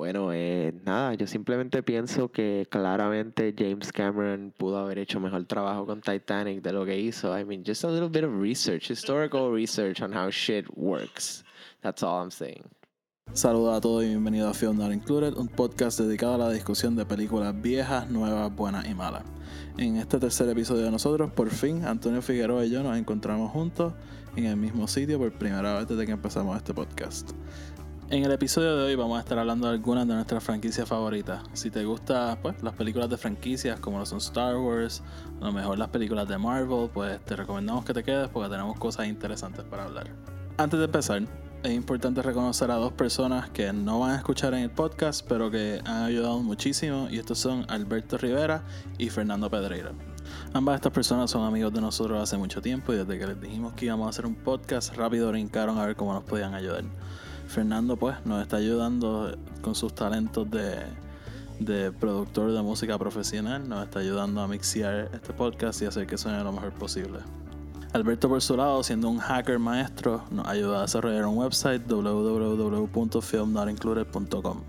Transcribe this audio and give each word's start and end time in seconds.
Bueno, 0.00 0.32
eh, 0.32 0.72
nada, 0.86 1.12
yo 1.12 1.26
simplemente 1.26 1.82
pienso 1.82 2.32
que 2.32 2.66
claramente 2.70 3.54
James 3.54 3.92
Cameron 3.92 4.50
pudo 4.56 4.78
haber 4.78 4.98
hecho 4.98 5.20
mejor 5.20 5.44
trabajo 5.44 5.84
con 5.84 6.00
Titanic 6.00 6.62
de 6.62 6.72
lo 6.72 6.86
que 6.86 6.98
hizo. 6.98 7.38
I 7.38 7.44
mean, 7.44 7.62
just 7.66 7.84
a 7.84 7.88
little 7.88 8.08
bit 8.08 8.24
of 8.24 8.30
research, 8.40 8.90
historical 8.90 9.52
research 9.52 10.00
on 10.00 10.10
how 10.10 10.30
shit 10.30 10.64
works. 10.74 11.44
That's 11.82 12.02
all 12.02 12.22
I'm 12.22 12.30
saying. 12.30 12.64
Saludos 13.34 13.76
a 13.76 13.80
todos 13.82 14.02
y 14.04 14.08
bienvenidos 14.08 14.50
a 14.50 14.54
Film 14.54 14.78
Not 14.78 14.90
Included, 14.90 15.36
un 15.36 15.48
podcast 15.48 16.00
dedicado 16.00 16.36
a 16.36 16.38
la 16.38 16.50
discusión 16.50 16.96
de 16.96 17.04
películas 17.04 17.60
viejas, 17.60 18.08
nuevas, 18.08 18.56
buenas 18.56 18.88
y 18.88 18.94
malas. 18.94 19.24
En 19.76 19.96
este 19.96 20.18
tercer 20.18 20.48
episodio 20.48 20.84
de 20.84 20.90
nosotros, 20.90 21.30
por 21.30 21.50
fin, 21.50 21.84
Antonio 21.84 22.22
Figueroa 22.22 22.64
y 22.64 22.70
yo 22.70 22.82
nos 22.82 22.96
encontramos 22.96 23.50
juntos 23.52 23.92
en 24.34 24.46
el 24.46 24.56
mismo 24.56 24.88
sitio 24.88 25.18
por 25.18 25.30
primera 25.32 25.76
vez 25.76 25.88
desde 25.88 26.06
que 26.06 26.12
empezamos 26.12 26.56
este 26.56 26.72
podcast. 26.72 27.32
En 28.10 28.24
el 28.24 28.32
episodio 28.32 28.76
de 28.76 28.82
hoy 28.82 28.96
vamos 28.96 29.18
a 29.18 29.20
estar 29.20 29.38
hablando 29.38 29.68
de 29.68 29.74
algunas 29.74 30.04
de 30.04 30.14
nuestras 30.14 30.42
franquicias 30.42 30.88
favoritas. 30.88 31.44
Si 31.52 31.70
te 31.70 31.84
gustan 31.84 32.40
pues, 32.42 32.60
las 32.60 32.74
películas 32.74 33.08
de 33.08 33.16
franquicias 33.16 33.78
como 33.78 34.00
lo 34.00 34.04
son 34.06 34.18
Star 34.18 34.56
Wars, 34.56 35.00
a 35.40 35.44
lo 35.44 35.52
mejor 35.52 35.78
las 35.78 35.90
películas 35.90 36.26
de 36.26 36.36
Marvel, 36.36 36.90
pues 36.92 37.24
te 37.24 37.36
recomendamos 37.36 37.84
que 37.84 37.94
te 37.94 38.02
quedes 38.02 38.28
porque 38.28 38.50
tenemos 38.50 38.76
cosas 38.80 39.06
interesantes 39.06 39.64
para 39.64 39.84
hablar. 39.84 40.08
Antes 40.56 40.80
de 40.80 40.86
empezar, 40.86 41.22
es 41.62 41.70
importante 41.72 42.20
reconocer 42.20 42.72
a 42.72 42.74
dos 42.74 42.92
personas 42.94 43.48
que 43.50 43.72
no 43.72 44.00
van 44.00 44.10
a 44.10 44.16
escuchar 44.16 44.54
en 44.54 44.64
el 44.64 44.70
podcast, 44.70 45.24
pero 45.28 45.48
que 45.48 45.80
han 45.84 46.02
ayudado 46.02 46.40
muchísimo, 46.40 47.06
y 47.12 47.18
estos 47.20 47.38
son 47.38 47.64
Alberto 47.68 48.18
Rivera 48.18 48.64
y 48.98 49.08
Fernando 49.08 49.48
Pedreira. 49.48 49.92
Ambas 50.52 50.74
estas 50.74 50.90
personas 50.90 51.30
son 51.30 51.44
amigos 51.44 51.72
de 51.72 51.80
nosotros 51.80 52.20
hace 52.20 52.36
mucho 52.36 52.60
tiempo 52.60 52.92
y 52.92 52.96
desde 52.96 53.20
que 53.20 53.26
les 53.28 53.40
dijimos 53.40 53.74
que 53.74 53.84
íbamos 53.84 54.08
a 54.08 54.10
hacer 54.10 54.26
un 54.26 54.34
podcast, 54.34 54.96
rápido 54.96 55.28
brincaron 55.30 55.78
a 55.78 55.86
ver 55.86 55.94
cómo 55.94 56.12
nos 56.12 56.24
podían 56.24 56.54
ayudar. 56.54 56.82
Fernando 57.50 57.96
pues 57.96 58.14
nos 58.24 58.40
está 58.42 58.58
ayudando 58.58 59.36
con 59.60 59.74
sus 59.74 59.92
talentos 59.92 60.48
de, 60.52 60.84
de 61.58 61.90
productor 61.90 62.52
de 62.52 62.62
música 62.62 62.96
profesional, 62.96 63.68
nos 63.68 63.82
está 63.82 63.98
ayudando 63.98 64.40
a 64.40 64.46
mixear 64.46 65.10
este 65.12 65.32
podcast 65.32 65.82
y 65.82 65.86
hacer 65.86 66.06
que 66.06 66.16
suene 66.16 66.44
lo 66.44 66.52
mejor 66.52 66.70
posible. 66.70 67.18
Alberto 67.92 68.28
por 68.28 68.40
su 68.40 68.56
lado, 68.56 68.84
siendo 68.84 69.10
un 69.10 69.18
hacker 69.18 69.58
maestro, 69.58 70.22
nos 70.30 70.46
ayuda 70.46 70.78
a 70.78 70.82
desarrollar 70.82 71.26
un 71.26 71.38
website 71.38 71.82
www.filmnotincluded.com. 71.88 74.60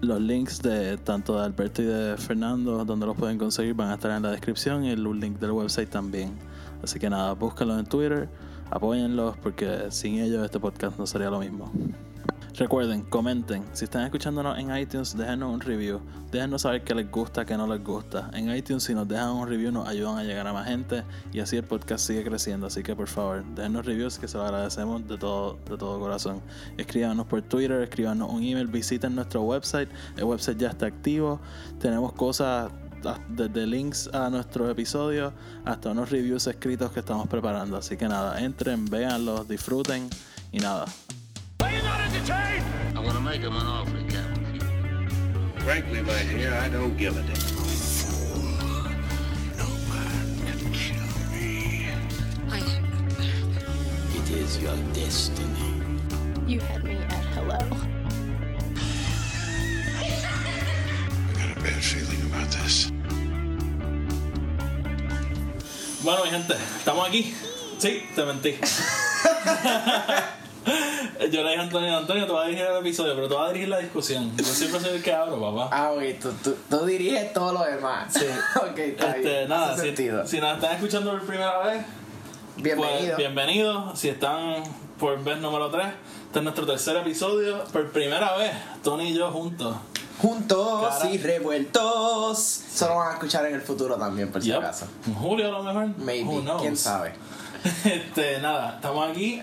Los 0.00 0.20
links 0.20 0.62
de 0.62 0.96
tanto 0.96 1.40
de 1.40 1.44
Alberto 1.44 1.82
y 1.82 1.86
de 1.86 2.16
Fernando, 2.18 2.84
donde 2.84 3.04
los 3.04 3.16
pueden 3.16 3.36
conseguir, 3.36 3.74
van 3.74 3.90
a 3.90 3.94
estar 3.94 4.12
en 4.12 4.22
la 4.22 4.30
descripción 4.30 4.84
y 4.84 4.90
el 4.90 5.02
link 5.02 5.40
del 5.40 5.50
website 5.50 5.90
también. 5.90 6.38
Así 6.84 7.00
que 7.00 7.10
nada, 7.10 7.32
búsquenlos 7.32 7.80
en 7.80 7.86
Twitter, 7.86 8.28
apóyenlos 8.70 9.36
porque 9.38 9.90
sin 9.90 10.18
ellos 10.18 10.44
este 10.44 10.60
podcast 10.60 10.98
no 10.98 11.06
sería 11.06 11.30
lo 11.30 11.40
mismo. 11.40 11.70
Recuerden, 12.60 13.02
comenten. 13.02 13.64
Si 13.72 13.84
están 13.84 14.02
escuchándonos 14.02 14.58
en 14.58 14.76
iTunes, 14.76 15.16
déjenos 15.16 15.54
un 15.54 15.60
review. 15.60 16.00
Déjenos 16.30 16.62
saber 16.62 16.82
qué 16.82 16.94
les 16.94 17.10
gusta, 17.10 17.46
qué 17.46 17.56
no 17.56 17.66
les 17.66 17.82
gusta. 17.82 18.30
En 18.34 18.54
iTunes, 18.54 18.82
si 18.82 18.92
nos 18.92 19.08
dejan 19.08 19.30
un 19.30 19.48
review, 19.48 19.72
nos 19.72 19.88
ayudan 19.88 20.18
a 20.18 20.24
llegar 20.24 20.46
a 20.46 20.52
más 20.52 20.68
gente 20.68 21.04
y 21.32 21.40
así 21.40 21.56
el 21.56 21.64
podcast 21.64 22.06
sigue 22.06 22.24
creciendo. 22.24 22.66
Así 22.66 22.82
que 22.82 22.94
por 22.94 23.06
favor, 23.06 23.44
déjenos 23.54 23.86
reviews 23.86 24.18
que 24.18 24.28
se 24.28 24.36
lo 24.36 24.44
agradecemos 24.44 25.06
de 25.08 25.16
todo, 25.16 25.58
de 25.70 25.76
todo 25.78 25.98
corazón. 25.98 26.42
Escríbanos 26.76 27.26
por 27.26 27.40
Twitter, 27.40 27.80
escríbanos 27.82 28.30
un 28.30 28.42
email, 28.42 28.66
visiten 28.66 29.14
nuestro 29.14 29.42
website. 29.42 29.88
El 30.16 30.24
website 30.24 30.58
ya 30.58 30.68
está 30.68 30.86
activo. 30.86 31.40
Tenemos 31.78 32.12
cosas 32.12 32.70
desde 33.28 33.66
links 33.66 34.08
a 34.12 34.30
nuestros 34.30 34.70
episodios 34.70 35.32
hasta 35.64 35.90
unos 35.90 36.10
reviews 36.10 36.46
escritos 36.46 36.92
que 36.92 37.00
estamos 37.00 37.28
preparando. 37.28 37.76
Así 37.76 37.96
que 37.96 38.08
nada, 38.08 38.40
entren, 38.40 38.86
véanlos, 38.86 39.48
disfruten 39.48 40.08
y 40.52 40.58
nada. 40.58 40.86
Frankly, 45.64 46.00
my 46.00 46.22
dear, 46.32 46.54
I 46.54 46.70
don't 46.70 46.96
give 46.96 47.16
a 47.18 47.22
damn. 47.22 47.50
It 54.16 54.30
is 54.30 54.58
your 54.62 54.76
destiny. 54.94 55.82
You 56.46 56.60
had 56.60 56.82
me 56.82 56.96
at 56.96 57.24
hello. 57.34 57.99
Bueno, 66.02 66.24
mi 66.24 66.30
gente, 66.30 66.54
estamos 66.78 67.06
aquí. 67.08 67.34
Sí, 67.78 68.02
te 68.14 68.24
mentí. 68.24 68.54
Yo 71.30 71.42
le 71.44 71.50
dije 71.50 71.56
a 71.60 71.62
Antonio, 71.62 71.96
Antonio, 71.98 72.26
te 72.26 72.32
vas 72.32 72.44
a 72.44 72.48
dirigir 72.48 72.66
el 72.66 72.76
episodio, 72.78 73.14
pero 73.14 73.28
tú 73.28 73.34
vas 73.34 73.44
a 73.44 73.48
dirigir 73.48 73.68
la 73.68 73.78
discusión. 73.78 74.34
Yo 74.36 74.44
siempre 74.44 74.80
soy 74.80 74.96
el 74.96 75.02
que 75.02 75.12
abro, 75.12 75.38
papá. 75.40 75.68
Ah, 75.70 75.92
ok, 75.92 76.02
tú, 76.20 76.32
tú, 76.42 76.56
tú 76.68 76.86
diriges 76.86 77.32
todo 77.34 77.52
lo 77.52 77.62
demás. 77.64 78.12
Sí. 78.12 78.24
ok, 78.56 78.78
está 78.78 79.08
Este, 79.16 79.20
bien. 79.28 79.48
nada, 79.48 79.76
si, 79.76 79.82
sentido. 79.82 80.26
si 80.26 80.40
nos 80.40 80.54
están 80.54 80.74
escuchando 80.74 81.10
por 81.12 81.22
primera 81.26 81.58
vez, 81.58 81.84
Bienvenido. 82.56 82.98
pues 83.04 83.16
bienvenidos. 83.18 83.98
Si 83.98 84.08
están 84.08 84.62
por 84.98 85.22
vez 85.22 85.38
número 85.38 85.70
3, 85.70 85.86
este 86.26 86.38
es 86.38 86.42
nuestro 86.42 86.66
tercer 86.66 86.96
episodio. 86.96 87.62
Por 87.64 87.90
primera 87.92 88.36
vez, 88.36 88.52
Tony 88.82 89.10
y 89.10 89.14
yo 89.14 89.30
juntos. 89.30 89.76
Juntos 90.22 90.94
Cara. 90.98 91.10
y 91.10 91.18
revueltos. 91.18 92.38
Solo 92.74 92.96
van 92.96 93.08
a 93.10 93.12
escuchar 93.14 93.46
en 93.46 93.54
el 93.54 93.62
futuro 93.62 93.96
también, 93.96 94.30
por 94.30 94.42
si 94.42 94.48
Yep. 94.48 94.58
acaso. 94.58 94.86
En 95.06 95.14
julio 95.14 95.48
a 95.48 95.50
lo 95.50 95.62
mejor. 95.62 95.88
Maybe, 95.98 96.42
quién 96.60 96.76
sabe. 96.76 97.12
Este, 97.84 98.38
nada, 98.40 98.76
estamos 98.76 99.10
aquí. 99.10 99.40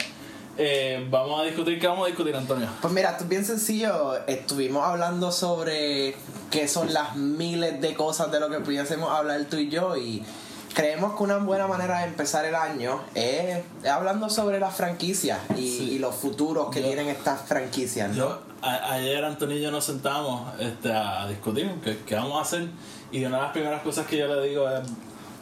Eh, 0.58 1.08
vamos 1.12 1.40
a 1.40 1.44
discutir, 1.44 1.80
¿qué 1.80 1.86
vamos 1.88 2.06
a 2.06 2.08
discutir, 2.08 2.36
Antonio? 2.36 2.68
Pues 2.82 2.92
mira, 2.92 3.12
esto 3.12 3.24
es 3.26 3.30
bien 3.30 3.46
sencillo. 3.46 4.18
Estuvimos 4.26 4.84
hablando 4.84 5.32
sobre 5.32 6.16
qué 6.50 6.68
son 6.68 6.92
las 6.94 7.16
miles 7.16 7.80
de 7.80 7.94
cosas 7.94 8.32
de 8.32 8.40
lo 8.40 8.50
que 8.50 8.60
pudiésemos 8.62 9.12
hablar 9.12 9.46
tú 9.50 9.58
y 9.58 9.70
yo 9.70 9.96
y 9.98 10.26
creemos 10.74 11.16
que 11.16 11.24
una 11.24 11.38
buena 11.38 11.68
manera 11.68 12.00
de 12.00 12.06
empezar 12.06 12.44
el 12.46 12.56
año 12.56 13.02
es 13.14 13.60
hablando 13.88 14.32
sobre 14.32 14.60
las 14.60 14.76
franquicias 14.76 15.40
y, 15.56 15.78
Sí. 15.78 15.90
y 15.92 16.00
los 16.00 16.16
futuros 16.16 16.70
que 16.72 16.82
Yo- 16.82 16.88
tienen 16.88 17.08
estas 17.10 17.42
franquicias. 17.42 18.10
¿no? 18.10 18.16
Yo, 18.16 18.42
a- 18.62 18.94
ayer 18.94 19.24
Antonio 19.24 19.58
y 19.58 19.62
yo 19.62 19.72
nos 19.72 19.86
sentamos 19.86 20.52
este, 20.60 20.92
a 20.92 21.28
discutir 21.28 21.72
qué, 21.84 21.98
qué 22.06 22.16
vamos 22.16 22.38
a 22.40 22.42
hacer 22.42 22.68
y 23.12 23.24
una 23.26 23.38
de 23.38 23.44
las 23.44 23.52
primeras 23.52 23.82
cosas 23.82 24.06
que 24.08 24.18
yo 24.18 24.28
le 24.28 24.48
digo 24.50 24.70
es 24.70 24.82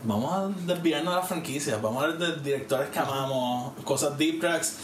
vamos 0.04 0.32
a 0.34 0.48
desviarnos 0.72 1.14
de 1.16 1.20
las 1.20 1.28
franquicias, 1.28 1.82
vamos 1.82 2.04
a 2.04 2.06
hablar 2.08 2.20
de 2.20 2.42
directores 2.44 2.90
que 2.90 3.00
amamos, 3.00 3.74
cosas 3.84 4.16
deep 4.18 4.40
tracks, 4.40 4.76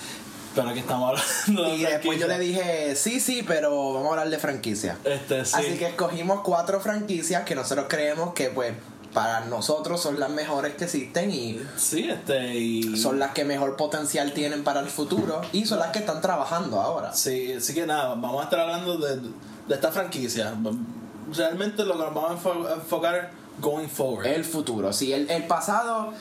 pero 0.55 0.69
aquí 0.69 0.79
estamos 0.79 1.09
hablando 1.47 1.63
de 1.63 1.75
Y 1.75 1.83
después 1.83 2.19
yo 2.19 2.27
le 2.27 2.39
dije, 2.39 2.95
sí, 2.95 3.19
sí, 3.19 3.43
pero 3.47 3.93
vamos 3.93 4.07
a 4.07 4.11
hablar 4.11 4.29
de 4.29 4.39
franquicias. 4.39 4.97
Este, 5.03 5.45
sí. 5.45 5.53
Así 5.55 5.77
que 5.77 5.87
escogimos 5.87 6.41
cuatro 6.41 6.81
franquicias 6.81 7.43
que 7.43 7.53
nosotros 7.55 7.85
creemos 7.87 8.33
que 8.33 8.49
pues 8.49 8.73
para 9.13 9.41
nosotros 9.41 10.01
son 10.01 10.19
las 10.19 10.29
mejores 10.29 10.75
que 10.75 10.85
existen 10.85 11.31
y 11.31 11.61
Sí, 11.77 12.09
este, 12.09 12.55
y... 12.55 12.97
son 12.97 13.19
las 13.19 13.31
que 13.31 13.43
mejor 13.45 13.75
potencial 13.75 14.33
tienen 14.33 14.63
para 14.63 14.79
el 14.79 14.87
futuro 14.87 15.41
y 15.51 15.65
son 15.65 15.79
las 15.79 15.89
que 15.89 15.99
están 15.99 16.21
trabajando 16.21 16.81
ahora. 16.81 17.13
Sí, 17.13 17.53
así 17.53 17.73
que 17.73 17.85
nada, 17.85 18.09
vamos 18.09 18.41
a 18.41 18.45
estar 18.45 18.59
hablando 18.59 18.97
de, 18.97 19.17
de 19.17 19.75
esta 19.75 19.91
franquicia. 19.91 20.53
Realmente 21.33 21.85
lo 21.85 21.93
que 21.93 22.03
nos 22.03 22.13
vamos 22.13 22.45
a 22.67 22.73
enfocar 22.73 23.31
going 23.59 23.87
forward. 23.87 24.25
El 24.25 24.45
futuro, 24.45 24.91
sí, 24.93 25.13
el, 25.13 25.29
el 25.29 25.45
pasado 25.45 26.13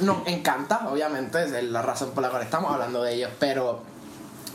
nos 0.00 0.26
encanta, 0.26 0.88
obviamente, 0.90 1.44
es 1.44 1.64
la 1.64 1.82
razón 1.82 2.10
por 2.10 2.22
la 2.22 2.30
cual 2.30 2.42
estamos 2.42 2.72
hablando 2.72 3.02
de 3.02 3.14
ellos, 3.14 3.30
pero 3.38 3.82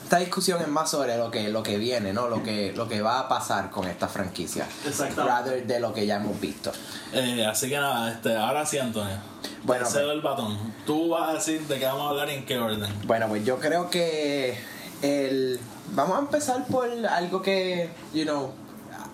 esta 0.07 0.19
discusión 0.19 0.62
es 0.62 0.69
más 0.69 0.90
sobre 0.90 1.18
lo 1.18 1.29
que, 1.29 1.50
lo 1.50 1.62
que 1.62 1.78
viene, 1.78 2.13
¿no? 2.13 2.29
Lo 2.29 2.41
que, 2.41 2.72
lo 2.72 2.88
que 2.88 3.01
va 3.01 3.19
a 3.19 3.28
pasar 3.28 3.69
con 3.69 3.90
esta 3.90 4.07
franquicia. 4.07 4.66
Exactamente. 4.85 5.22
Rather 5.22 5.68
de 5.68 5.81
lo 5.81 5.94
que 5.94 6.06
ya 6.06 6.16
hemos 6.16 6.40
visto. 6.40 6.72
Eh, 7.12 7.45
así 7.45 7.68
que 7.68 7.75
nada, 7.75 8.09
este, 8.09 8.34
ahora 8.34 8.66
sí, 8.66 8.78
Antonio. 8.78 9.18
Bueno, 9.63 9.84
Te 9.84 9.91
cedo 9.91 10.06
pues- 10.06 10.16
el 10.16 10.22
batón. 10.22 10.57
Tú 10.85 11.09
vas 11.09 11.29
a 11.29 11.34
decir 11.34 11.68
de 11.68 11.78
qué 11.78 11.85
vamos 11.88 12.07
a 12.07 12.09
hablar 12.12 12.29
y 12.29 12.35
en 12.35 12.45
qué 12.45 12.57
orden. 12.57 12.90
Bueno, 13.06 13.28
pues 13.28 13.44
yo 13.44 13.59
creo 13.59 13.90
que 13.90 14.57
el 15.01 15.59
vamos 15.91 16.16
a 16.16 16.19
empezar 16.19 16.66
por 16.68 16.88
algo 17.06 17.41
que, 17.41 17.89
you 18.13 18.24
know, 18.24 18.53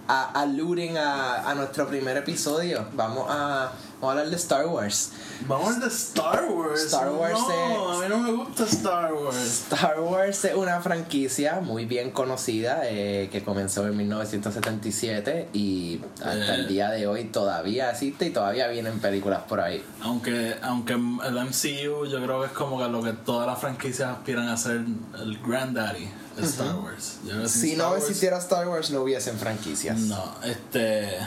a, 0.07 0.42
alluding 0.42 0.96
a, 1.00 1.50
a 1.50 1.56
nuestro 1.56 1.88
primer 1.88 2.18
episodio. 2.18 2.86
Vamos 2.94 3.25
a, 3.31 3.72
vamos 4.04 4.10
a 4.18 4.20
hablar 4.20 4.30
de 4.30 4.36
Star 4.36 4.66
Wars. 4.68 5.10
Vamos 5.48 5.66
a 5.66 5.74
hablar 5.76 5.90
de 5.90 5.96
Star 5.96 6.46
Wars. 6.50 6.82
Star 6.84 7.10
Wars 7.12 7.40
No, 7.40 7.94
es- 7.94 7.98
a 7.98 8.02
mí 8.04 8.10
no 8.10 8.18
me 8.20 8.32
gusta 8.44 8.64
Star 8.66 9.14
Wars. 9.14 9.36
Star 9.38 10.00
Wars 10.02 10.46
es 10.46 10.56
una 10.56 10.82
franquicia 10.82 11.60
muy 11.62 11.86
bien 11.86 12.12
conocida 12.12 12.82
eh, 12.84 13.30
que 13.32 13.44
comenzó 13.44 13.88
en 13.88 13.96
1977 13.98 15.50
y 15.54 16.02
hasta 16.18 16.56
Eh. 16.56 16.60
el 16.60 16.68
día 16.68 16.90
de 16.90 17.08
hoy 17.08 17.26
todavía 17.26 17.92
existe 17.92 18.26
y 18.28 18.30
todavía 18.32 18.68
vienen 18.68 19.00
películas 19.00 19.44
por 19.48 19.60
ahí. 19.62 19.84
Aunque, 20.02 20.56
aunque 20.62 20.94
el 20.94 21.38
MCU 21.38 22.06
yo 22.06 22.22
creo 22.24 22.42
que 22.42 22.48
es 22.48 22.52
como 22.54 22.78
que 22.78 22.88
lo 22.90 23.02
que 23.02 23.14
todas 23.14 23.48
las 23.48 23.60
franquicias 23.60 24.10
aspiran 24.10 24.48
a 24.50 24.58
ser 24.58 24.82
el 25.20 25.40
granddaddy 25.46 26.10
de 26.36 26.44
Star 26.46 26.76
Wars. 26.76 27.20
Si 27.48 27.72
Star 27.74 27.90
no 27.90 27.96
existiera 27.96 28.38
Star 28.40 28.68
Wars 28.68 28.92
no 28.92 29.02
hubiesen 29.02 29.38
franquicias. 29.38 29.98
No, 30.00 30.36
este... 30.44 31.18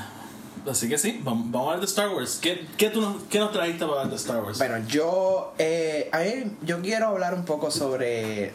Así 0.69 0.89
que 0.89 0.99
sí, 0.99 1.21
vamos, 1.23 1.51
vamos 1.51 1.67
a 1.69 1.71
hablar 1.73 1.81
de 1.81 1.87
Star 1.87 2.09
Wars. 2.09 2.39
¿Qué, 2.41 2.67
qué, 2.77 2.91
tú 2.91 3.01
nos, 3.01 3.23
qué 3.25 3.39
nos 3.39 3.53
trajiste 3.53 3.81
para 3.87 3.93
hablar 4.03 4.11
de 4.11 4.17
Star 4.17 4.43
Wars? 4.43 4.59
Bueno, 4.59 4.79
yo, 4.89 5.55
eh, 5.59 6.09
a 6.13 6.19
mí- 6.21 6.57
yo 6.63 6.81
quiero 6.83 7.07
hablar 7.09 7.35
un 7.35 7.45
poco 7.45 7.71
sobre 7.71 8.53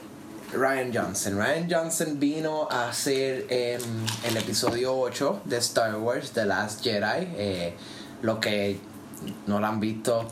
Ryan 0.53 0.91
Johnson. 0.93 1.37
Ryan 1.37 1.67
Johnson 1.69 2.19
vino 2.19 2.67
a 2.69 2.89
hacer 2.89 3.45
em, 3.49 3.81
el 4.25 4.37
episodio 4.37 4.93
8 4.97 5.41
de 5.45 5.57
Star 5.57 5.95
Wars, 5.97 6.31
The 6.31 6.45
Last 6.45 6.83
Jedi. 6.83 7.27
Eh, 7.37 7.73
los 8.21 8.39
que 8.39 8.77
no 9.47 9.59
lo 9.59 9.67
han 9.67 9.79
visto, 9.79 10.27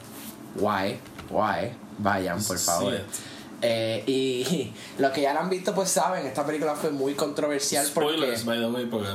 why, 0.55 0.99
why, 1.29 1.71
vayan 1.99 2.43
por 2.43 2.57
favor. 2.57 2.93
It. 2.93 3.01
Eh, 3.61 4.03
y 4.07 4.71
los 5.01 5.11
que 5.11 5.21
ya 5.21 5.33
lo 5.33 5.41
han 5.41 5.50
visto, 5.50 5.73
pues 5.75 5.89
saben, 5.89 6.25
esta 6.25 6.45
película 6.45 6.75
fue 6.75 6.91
muy 6.91 7.13
controversial 7.15 7.85
Spoilers, 7.85 8.44
porque. 8.44 8.59
by 8.59 8.59
the 8.59 8.75
way, 8.75 8.85
porque. 8.85 9.09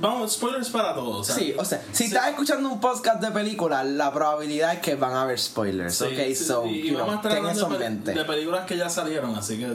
Vamos, 0.00 0.32
spoilers 0.34 0.68
para 0.68 0.94
todos. 0.94 1.26
sea, 1.26 1.34
Sí, 1.36 1.54
o 1.58 1.64
sea, 1.64 1.82
si 1.92 2.04
sí. 2.04 2.04
estás 2.04 2.28
escuchando 2.28 2.68
un 2.68 2.80
podcast 2.80 3.20
de 3.20 3.30
películas, 3.32 3.84
la 3.86 4.12
probabilidad 4.12 4.74
es 4.74 4.80
que 4.80 4.94
van 4.94 5.12
a 5.14 5.22
haber 5.22 5.38
spoilers, 5.38 5.94
Sí, 5.96 6.04
ok, 6.04 6.12
sí, 6.28 6.34
so, 6.36 6.66
y, 6.66 6.88
know, 6.90 6.98
vamos 7.00 7.14
a 7.14 7.16
estar 7.16 7.32
ten 7.32 7.38
hablando 7.38 7.60
eso 7.60 7.66
en 7.66 7.72
de, 7.72 7.78
mente. 7.90 8.12
de 8.14 8.24
películas 8.24 8.64
que 8.66 8.76
ya 8.76 8.88
salieron, 8.88 9.34
así 9.34 9.58
que. 9.58 9.74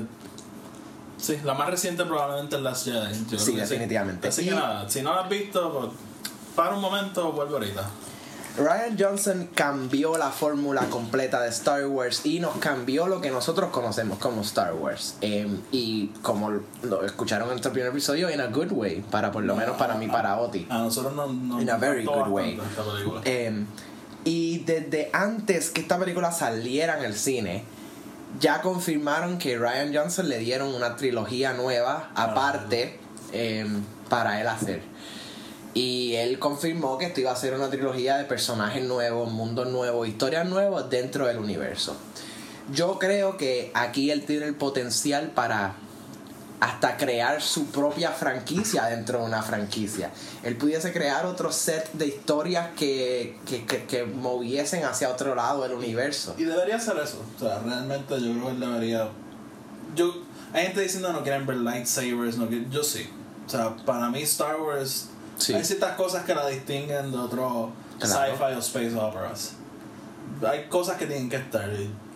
Sí, 1.18 1.40
la 1.44 1.54
más 1.54 1.70
reciente 1.70 2.04
probablemente 2.06 2.56
es 2.58 2.62
Last 2.62 2.86
Jedi. 2.86 3.38
Sí, 3.38 3.56
definitivamente. 3.56 4.28
Así 4.28 4.42
Y- 4.44 4.46
que 4.50 4.52
nada, 4.56 4.90
si 4.90 5.02
no 5.02 5.14
la 5.16 5.22
has 5.22 5.30
visto, 5.30 5.72
pues, 5.74 5.92
para 6.56 6.76
un 6.76 6.82
momento, 6.82 7.32
vuelve 7.32 7.54
ahorita. 7.54 7.90
Ryan 8.58 8.96
Johnson 8.98 9.50
cambió 9.54 10.18
la 10.18 10.32
fórmula 10.32 10.84
completa 10.90 11.42
de 11.42 11.50
Star 11.50 11.86
Wars 11.88 12.26
y 12.26 12.40
nos 12.40 12.56
cambió 12.58 13.08
lo 13.08 13.20
que 13.20 13.30
nosotros 13.30 13.70
conocemos 13.70 14.18
como 14.18 14.42
Star 14.42 14.74
Wars. 14.74 15.16
Em, 15.20 15.60
y 15.72 16.08
como 16.22 16.52
lo 16.84 17.06
escucharon 17.06 17.48
en 17.48 17.56
nuestro 17.56 17.74
primer 17.74 17.90
episodio, 17.90 18.30
in 18.30 18.40
a 18.40 18.48
good 18.48 18.72
way, 18.72 19.04
para 19.12 19.32
por 19.32 19.44
lo 19.44 19.56
menos 19.56 19.76
para 19.78 19.96
mí, 19.96 20.08
para 20.08 20.38
Oti. 20.38 20.68
A 20.70 20.78
nosotros 20.78 21.14
no, 21.14 21.28
no 21.28 21.62
In 21.62 21.70
a 21.70 21.78
very 21.78 22.06
good 22.06 22.28
way. 22.28 22.58
Em, 23.26 23.66
y 24.24 24.60
desde 24.60 25.10
antes 25.12 25.70
que 25.70 25.82
esta 25.82 26.00
película 26.00 26.32
saliera 26.32 26.98
en 26.98 27.04
el 27.04 27.16
cine, 27.16 27.64
ya 28.40 28.62
confirmaron 28.62 29.38
que 29.38 29.58
Ryan 29.58 29.94
Johnson 29.94 30.30
le 30.30 30.40
dieron 30.40 30.74
una 30.74 30.96
trilogía 30.96 31.54
nueva 31.54 32.10
aparte 32.16 33.00
em, 33.34 33.84
para 34.10 34.40
él 34.40 34.48
hacer. 34.48 34.82
Y 35.76 36.16
él 36.16 36.40
confirmó 36.40 36.98
que 36.98 37.06
esto 37.06 37.20
iba 37.22 37.32
a 37.32 37.36
ser 37.36 37.54
una 37.54 37.70
trilogía 37.70 38.18
de 38.18 38.24
personajes 38.24 38.84
nuevos, 38.84 39.32
mundos 39.32 39.68
nuevos, 39.68 40.08
historias 40.08 40.48
nuevas 40.48 40.90
dentro 40.90 41.28
del 41.28 41.38
universo. 41.38 41.96
Yo 42.72 42.98
creo 42.98 43.38
que 43.38 43.72
aquí 43.76 44.10
él 44.10 44.24
tiene 44.26 44.46
el 44.48 44.56
potencial 44.56 45.32
para 45.36 45.76
hasta 46.62 46.96
crear 46.96 47.42
su 47.42 47.66
propia 47.68 48.12
franquicia 48.12 48.86
dentro 48.86 49.20
de 49.20 49.26
una 49.26 49.44
franquicia. 49.44 50.12
Él 50.42 50.56
pudiese 50.56 50.94
crear 50.94 51.26
otro 51.26 51.52
set 51.52 51.92
de 51.92 52.08
historias 52.08 52.70
que, 52.78 53.38
que, 53.46 53.66
que, 53.66 53.84
que 53.84 54.06
moviesen 54.06 54.86
hacia 54.86 55.10
otro 55.10 55.36
lado 55.36 55.64
del 55.64 55.74
universo. 55.74 56.34
Y 56.38 56.46
debería 56.46 56.78
hacer 56.78 56.98
eso. 57.04 57.22
O 57.36 57.40
sea, 57.40 57.60
realmente 57.60 58.14
yo 58.22 58.32
creo 58.32 58.46
que 58.46 58.52
él 58.52 58.60
debería. 58.62 59.10
Yo, 59.94 60.16
hay 60.54 60.68
gente 60.68 60.80
diciendo 60.82 61.12
no 61.12 61.22
quieren 61.22 61.46
ver 61.46 61.58
lightsabers, 61.58 62.38
no 62.38 62.48
quieren- 62.48 62.72
yo 62.72 62.82
sí. 62.82 63.10
O 63.46 63.50
sea, 63.50 63.76
para 63.86 64.10
mí 64.10 64.22
Star 64.24 64.60
Wars 64.60 65.10
Sí. 65.38 65.54
hay 65.54 65.64
ciertas 65.64 65.96
cosas 65.96 66.24
que 66.26 66.34
la 66.36 66.48
distinguen 66.48 67.12
de 67.12 67.18
otros 67.18 67.70
Claro. 68.00 68.32
sci-fi 68.36 68.54
o 68.56 68.60
space 68.60 68.96
operas. 68.96 69.54
Hay 70.46 70.68
cosas 70.68 70.98
que 70.98 71.06
tienen 71.06 71.30
que 71.30 71.38
estar. 71.38 71.70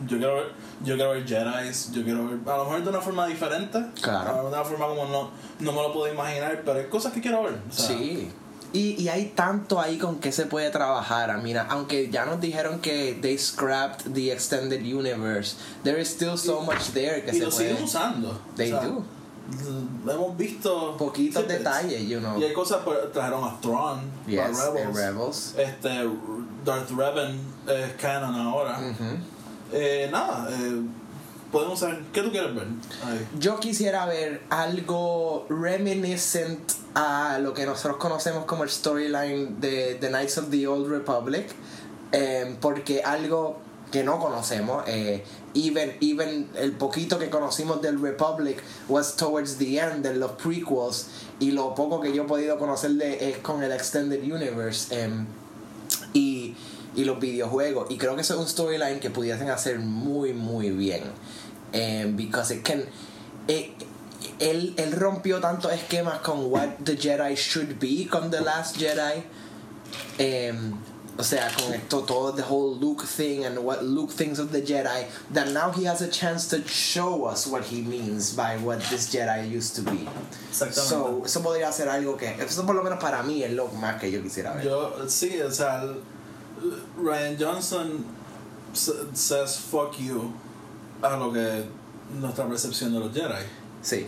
Yo 0.06 0.18
quiero 0.18 0.36
ver, 0.36 0.51
yo 0.83 0.95
quiero 0.95 1.12
ver 1.12 1.25
Jedi, 1.25 1.71
yo 1.94 2.04
quiero 2.04 2.25
ver, 2.27 2.39
a 2.54 2.57
lo 2.57 2.63
mejor 2.66 2.83
de 2.83 2.89
una 2.89 3.01
forma 3.01 3.27
diferente, 3.27 3.80
Claro. 4.01 4.42
de 4.44 4.48
una 4.48 4.63
forma 4.63 4.88
como 4.88 5.06
no, 5.06 5.30
no 5.60 5.71
me 5.71 5.81
lo 5.81 5.94
puedo 5.94 6.12
imaginar, 6.12 6.62
pero 6.66 6.80
hay 6.80 6.88
cosas 6.88 7.13
que 7.13 7.21
quiero 7.21 7.44
ver. 7.44 7.54
o 7.69 7.71
sea, 7.71 7.88
Sí. 7.88 8.31
Y, 8.71 9.01
y 9.01 9.10
hay 9.10 9.27
tanto 9.36 9.80
ahí 9.81 9.98
con 9.98 10.19
que 10.19 10.31
se 10.31 10.45
puede 10.45 10.69
trabajar. 10.69 11.36
Mira, 11.42 11.65
aunque 11.72 12.10
ya 12.12 12.25
nos 12.25 12.39
dijeron 12.39 12.80
que 12.81 13.18
they 13.19 13.36
scrapped 13.38 14.13
the 14.13 14.31
extended 14.31 14.81
universe, 14.81 15.56
there 15.83 16.00
is 16.00 16.07
still 16.10 16.38
so 16.38 16.62
much 16.62 16.89
there 16.94 17.24
que 17.24 17.31
y 17.31 17.39
se 17.39 17.45
lo 17.45 17.50
puede. 17.50 17.69
siguen 17.69 17.83
usando. 17.83 18.39
They 18.56 18.72
o 18.72 18.80
sea, 18.80 18.88
do. 18.89 19.04
Hemos 20.07 20.38
visto 20.38 20.96
Poquitos 20.98 21.44
snippets. 21.44 21.63
detalles, 21.63 22.07
you 22.07 22.19
know. 22.19 22.40
Y 22.40 22.44
hay 22.46 22.54
cosas, 22.54 22.80
pues, 22.84 22.98
trajeron 23.13 23.44
a 23.44 23.60
Thrawn, 23.62 24.00
Yes, 24.28 24.60
a 24.60 24.72
the 24.74 24.80
Rebels. 24.86 24.96
Rebels. 24.98 25.56
Este, 25.57 26.10
Darth 26.66 26.90
Revan 26.92 27.40
es 27.68 27.94
canon 28.01 28.36
ahora. 28.36 28.80
Eh, 29.72 30.10
nada, 30.12 30.50
eh, 30.51 30.81
podemos 31.51 31.80
saber, 31.80 32.04
¿qué 32.12 32.22
tú 32.22 32.31
quieres 32.31 32.56
ver? 32.56 32.68
Ahí. 33.06 33.28
Yo 33.40 33.60
quisiera 33.60 34.06
ver 34.06 34.42
algo 34.50 35.46
reminiscent 35.50 36.72
a 36.96 37.38
lo 37.40 37.54
que 37.54 37.66
nosotros 37.66 37.98
conocemos 37.98 38.46
como 38.46 38.63
el 38.63 38.69
storyline 38.69 39.60
de 39.60 39.96
The 40.00 40.10
Knights 40.10 40.38
of 40.40 40.50
the 40.50 40.68
Old 40.68 40.90
Republic, 40.90 41.48
eh, 42.12 42.56
porque 42.60 43.04
algo 43.04 43.57
que 43.92 44.04
no 44.04 44.19
conocemos, 44.19 44.84
eh, 44.88 45.24
even, 45.54 45.96
even 46.01 46.50
el 46.56 46.74
poquito 46.74 47.18
que 47.19 47.30
conocimos 47.30 47.81
del 47.81 48.00
Republic 48.00 48.62
was 48.88 49.16
towards 49.16 49.57
the 49.57 49.80
end 49.80 50.04
de 50.04 50.16
los 50.16 50.31
prequels, 50.34 51.07
y 51.40 51.51
lo 51.51 51.74
poco 51.75 52.01
que 52.01 52.13
yo 52.13 52.24
he 52.24 52.28
podido 52.28 52.57
conocer 52.57 52.92
de, 52.92 53.30
es 53.30 53.38
con 53.40 53.63
el 53.63 53.72
Extended 53.72 54.22
Universe. 54.24 54.94
em, 54.94 55.25
y, 56.13 56.56
y 56.96 57.06
los 57.06 57.19
videojuegos. 57.19 57.90
Y 57.92 57.98
creo 57.98 58.16
que 58.16 58.22
eso 58.22 58.34
es 58.34 58.40
un 58.40 58.48
storyline 58.48 59.00
que 59.00 59.10
pudiesen 59.10 59.50
hacer 59.50 59.80
muy, 59.80 60.34
muy 60.34 60.72
bien. 60.72 61.04
Em, 61.72 62.16
because 62.16 62.54
it 62.54 62.63
can. 62.63 62.84
eh, 63.48 63.72
él, 64.40 64.74
él 64.78 64.92
rompió 64.94 65.40
tantos 65.40 65.72
esquemas 65.72 66.19
con 66.19 66.51
what 66.51 66.69
the 66.84 66.96
Jedi 66.98 67.36
should 67.36 67.80
be 67.80 68.07
con 68.10 68.31
The 68.31 68.42
Last 68.42 68.78
Jedi. 68.78 69.24
Em, 70.18 70.74
o 71.19 71.21
sea, 71.21 71.51
con 71.51 71.74
esto, 71.74 72.06
todo 72.06 72.31
the 72.31 72.42
whole 72.42 72.74
Luke 72.75 73.04
thing 73.04 73.44
and 73.44 73.60
what 73.60 73.83
Luke 73.83 74.10
thinks 74.10 74.39
of 74.39 74.54
the 74.54 74.62
Jedi, 74.62 75.06
that 75.33 75.50
now 75.50 75.69
he 75.69 75.83
has 75.83 76.01
a 76.01 76.07
chance 76.07 76.48
to 76.48 76.66
show 76.66 77.25
us 77.25 77.45
what 77.45 77.66
he 77.66 77.81
means 77.81 78.33
by 78.33 78.56
what 78.56 78.80
this 78.83 79.13
Jedi 79.13 79.50
used 79.50 79.75
to 79.75 79.81
be. 79.81 80.07
Exactamente. 80.50 80.88
So, 80.88 81.21
eso 81.25 81.42
podría 81.42 81.74
ser 81.74 81.89
algo 81.89 82.18
que, 82.18 82.30
eso 82.39 82.66
por 82.66 82.74
lo 82.74 82.83
menos 82.83 83.01
para 83.01 83.21
mí 83.21 83.44
es 83.44 83.51
lo 83.51 83.68
más 83.68 84.00
que 84.00 84.10
yo 84.10 84.21
quisiera 84.21 84.54
ver. 84.54 84.63
Yo, 84.63 84.94
sí, 85.10 85.42
o 85.42 85.51
sea, 85.51 85.94
Ryan 86.98 87.38
Johnson 87.38 88.06
says 88.74 89.57
fuck 89.57 90.00
you 90.00 90.33
a 91.04 91.18
lo 91.18 91.33
que 91.33 91.65
nuestra 92.18 92.48
percepción 92.48 92.94
de 92.94 93.00
los 93.01 93.13
Jedi. 93.13 93.45
Sí. 93.81 94.07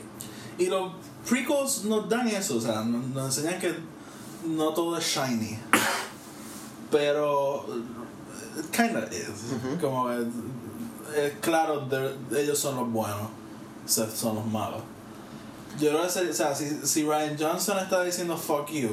Y 0.58 0.68
los 0.68 0.94
prequels 1.28 1.84
nos 1.84 2.08
dan 2.08 2.30
eso, 2.30 2.56
o 2.56 2.62
sea, 2.62 2.86
nos 2.86 3.38
enseñan 3.38 3.60
que 3.60 3.76
no 4.46 4.74
todo 4.74 4.98
es 4.98 5.04
shiny. 5.04 5.60
Pero 6.92 7.66
kinda 8.72 9.08
is. 9.12 9.80
Como 9.80 10.12
es, 10.12 10.26
es 11.16 11.34
claro, 11.42 11.88
they're- 11.90 12.16
ellos 12.38 12.60
son 12.60 12.76
los 12.76 12.90
buenos, 12.92 13.30
Seth 13.86 14.14
son 14.16 14.36
los 14.36 14.46
malos. 14.46 14.82
Yo 15.80 15.90
creo 15.90 16.02
que, 16.02 16.30
o 16.30 16.34
sea, 16.34 16.54
si, 16.54 16.70
si 16.86 17.04
Ryan 17.04 17.38
Johnson 17.40 17.78
está 17.80 18.04
diciendo 18.04 18.36
fuck 18.38 18.70
you, 18.72 18.90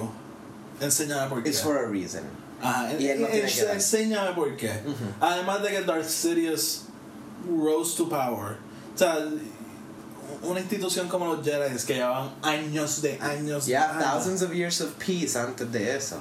enséñame 0.81 1.29
por 1.29 1.43
qué. 1.43 1.49
It's 1.51 1.61
for 1.61 1.77
a 1.77 1.89
reason. 1.89 2.23
Ajá, 2.63 2.93
Y 2.99 3.09
él 3.09 3.21
no 3.21 3.27
en- 3.27 3.33
tiene 3.33 3.49
en- 3.49 3.55
que 3.55 3.73
enséñame 3.73 4.33
por 4.35 4.57
qué. 4.57 4.73
Además 5.21 5.63
de 5.63 5.71
que 5.71 5.83
Darth 5.83 6.09
Sidious 6.09 6.85
rose 7.49 7.97
to 7.97 8.09
power. 8.09 8.57
O 8.95 8.99
sea, 8.99 9.17
una 10.43 10.61
institución 10.61 11.09
como 11.09 11.27
los 11.35 11.45
Jedi 11.45 11.77
que 11.85 11.95
llevan 11.95 12.31
años 12.43 13.01
de 13.03 13.19
años 13.21 13.65
de 13.67 13.73
Yeah, 13.73 13.91
años. 13.91 14.05
thousands 14.05 14.43
of 14.43 14.53
years 14.53 14.81
of 14.81 14.91
peace 15.05 15.37
antes 15.37 15.71
de 15.73 15.97
eso. 15.97 16.17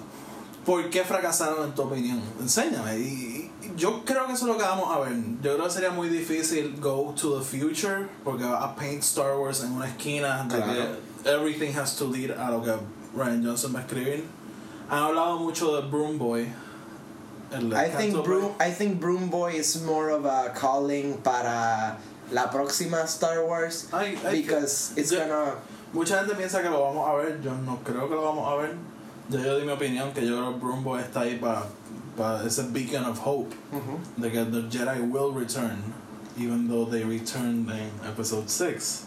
¿Por 0.67 0.89
qué 0.89 1.03
fracasaron 1.05 1.63
en 1.63 1.74
tu 1.74 1.83
opinión? 1.83 2.21
Enséñame. 2.41 3.00
Y, 3.00 3.50
y 3.63 3.71
yo 3.77 4.03
creo 4.03 4.27
que 4.27 4.33
eso 4.33 4.45
es 4.45 4.51
lo 4.51 4.57
que 4.57 4.63
vamos 4.65 4.93
a 4.93 5.00
ver. 5.00 5.13
Yo 5.41 5.53
creo 5.55 5.63
que 5.63 5.71
sería 5.71 5.91
muy 5.91 6.09
difícil 6.09 6.75
go 6.81 7.15
to 7.19 7.39
the 7.39 7.43
future 7.45 8.09
porque 8.25 8.43
a 8.43 8.75
paint 8.75 9.01
Star 9.01 9.38
Wars 9.38 9.63
en 9.63 9.71
una 9.71 9.88
esquina 9.88 10.43
de 10.43 10.57
Claro. 10.57 10.74
que 11.24 11.31
everything 11.31 11.74
has 11.74 11.95
to 11.95 12.05
lead 12.05 12.31
a 12.38 12.51
lo 12.51 12.62
que 12.62 12.74
Ryan 13.15 13.43
Johnson 13.45 13.74
va 13.74 13.79
a 13.79 13.83
escribir. 13.83 14.25
Han 14.89 15.00
hablado 15.03 15.39
mucho 15.39 15.74
de 15.81 15.88
Broom 15.89 16.17
Boy. 16.19 16.47
el 17.51 17.69
de 17.69 17.75
I 17.77 17.89
think 17.95 18.21
Broom. 18.25 18.51
I 18.59 18.69
think 18.71 19.00
Broom 19.00 19.29
Boy 19.29 19.55
is 19.55 19.81
more 19.83 20.09
of 20.12 20.25
a 20.25 20.51
calling 20.53 21.13
para 21.24 21.97
la 22.29 22.51
próxima 22.51 23.03
Star 23.07 23.39
Wars 23.45 23.88
Ay, 23.93 24.19
ay, 24.27 24.41
because 24.41 24.91
it's 24.97 25.12
yo- 25.12 25.19
gonna 25.19 25.55
Mucha 25.93 26.17
gente 26.19 26.36
piensa 26.36 26.62
que 26.62 26.69
lo 26.69 26.81
vamos 26.83 27.07
a 27.07 27.13
ver, 27.15 27.39
yo 27.41 27.53
no 27.65 27.79
creo 27.86 28.09
que 28.09 28.15
lo 28.15 28.21
vamos 28.24 28.51
a 28.51 28.55
ver. 28.62 28.75
Yo, 29.29 29.39
yo 29.39 29.60
di 29.60 29.65
mi 29.65 29.72
opinión 29.74 30.13
que 30.13 30.25
yo 30.25 30.38
creo 30.38 30.53
que 30.53 30.60
Broom 30.60 30.84
Boy 30.84 31.01
está 31.01 31.22
ahí 31.22 31.38
para 31.39 32.43
ese 32.46 32.63
beacon 32.72 33.03
of 33.05 33.19
hope 33.19 33.53
de 34.17 34.29
que 34.31 34.46
the 34.46 34.62
Jedi 34.69 35.01
will 35.12 35.31
return, 35.34 35.93
even 36.38 36.67
though 36.69 36.86
they 36.86 37.03
returned 37.03 37.69
in 37.69 37.89
episode 38.07 38.50
6. 38.50 39.05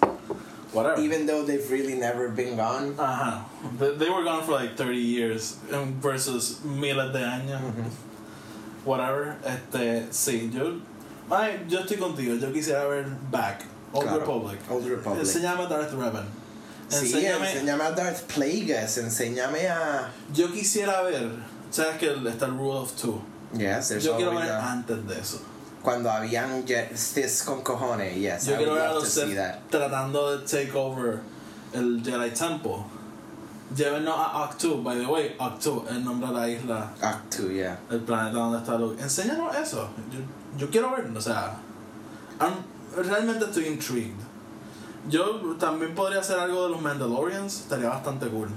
Whatever. 0.73 1.00
even 1.03 1.27
though 1.27 1.43
they've 1.43 1.69
really 1.69 1.95
never 1.97 2.29
been 2.29 2.55
gone. 2.57 2.95
Ajá. 2.97 3.43
They, 3.79 3.91
they 3.97 4.09
were 4.11 4.23
gone 4.23 4.45
for 4.45 4.53
like 4.53 4.77
30 4.77 4.99
years 4.99 5.57
um, 5.73 5.95
versus 6.00 6.62
miles 6.65 7.12
de 7.12 7.19
años. 7.19 7.61
Whatever. 8.85 9.37
Este, 9.45 10.07
sí, 10.12 10.49
yo, 10.55 10.81
ay, 11.31 11.59
yo 11.69 11.81
estoy 11.81 11.97
contigo. 11.99 12.41
Yo 12.41 12.53
quisiera 12.53 12.89
ver 12.89 13.05
Back, 13.33 13.65
Old 13.93 14.05
Claro. 14.07 14.21
Republic. 14.21 14.59
Old 14.71 14.85
Republic. 14.87 15.21
Enséñame 15.25 15.65
a 15.65 15.69
Darth 15.69 15.93
Revan. 15.93 16.27
Sí, 16.91 16.97
Enséñame, 16.97 17.53
enséñame 17.53 17.85
a 17.85 17.91
Darth 17.93 18.23
Plagueis, 18.23 18.99
enséñame 18.99 19.69
a 19.69 20.11
Yo 20.35 20.53
quisiera 20.53 21.03
ver, 21.03 21.31
sabes 21.71 21.99
que 21.99 22.13
está 22.29 22.47
el 22.47 22.59
Rule 22.59 22.81
of 22.81 22.93
Two. 22.95 23.23
Yes, 23.57 24.03
Yo 24.03 24.17
quiero 24.17 24.35
ver 24.35 24.51
antes 24.51 25.07
de 25.07 25.19
eso. 25.19 25.41
Cuando 25.83 26.11
habían 26.11 26.65
Sith 26.95 27.45
con 27.45 27.63
cojones, 27.63 28.15
yes, 28.17 28.47
Yo 28.47 28.55
I 28.55 28.57
quiero 28.59 28.75
ver 28.75 28.83
a 28.83 28.93
los 28.95 29.21
tratando 29.71 30.37
de 30.37 30.45
take 30.47 30.73
over 30.77 31.21
el 31.73 32.03
Jedi 32.05 32.31
Temple. 32.31 32.85
Llévenos 33.75 34.17
a 34.19 34.43
Octu, 34.45 34.83
by 34.83 34.99
the 34.99 35.07
way, 35.07 35.37
Octu, 35.39 35.85
el 35.89 36.05
nombre 36.05 36.29
de 36.29 36.35
la 36.35 36.49
isla, 36.49 36.93
Act 37.01 37.37
2, 37.39 37.51
yeah. 37.53 37.79
el 37.89 38.01
planeta 38.01 38.37
donde 38.37 38.59
está 38.59 38.77
Luke. 38.77 39.01
Enséñanos 39.01 39.55
eso. 39.57 39.89
Yo, 40.11 40.19
yo 40.59 40.71
quiero 40.71 40.91
ver, 40.91 41.07
o 41.17 41.21
sea, 41.21 41.57
I'm- 42.41 42.65
realmente 42.97 43.45
estoy 43.45 43.67
intrigued. 43.67 44.19
Yo 45.09 45.57
también 45.59 45.95
podría 45.95 46.21
hacer 46.21 46.38
algo 46.38 46.64
de 46.64 46.71
los 46.71 46.83
Mandalorians, 46.83 47.61
estaría 47.61 47.88
bastante 47.88 48.28
cool. 48.28 48.49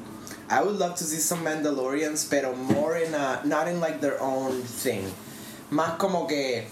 I 0.49 0.61
would 0.61 0.77
love 0.77 0.95
to 0.95 1.03
see 1.03 1.19
some 1.19 1.43
Mandalorians, 1.43 2.29
pero 2.29 2.53
more 2.55 2.97
in 2.97 3.13
a, 3.13 3.41
not 3.45 3.67
in 3.67 3.79
like 3.79 4.01
their 4.01 4.21
own 4.21 4.61
thing. 4.61 5.05
Más 5.71 5.97
como 5.97 6.27
que 6.27 6.65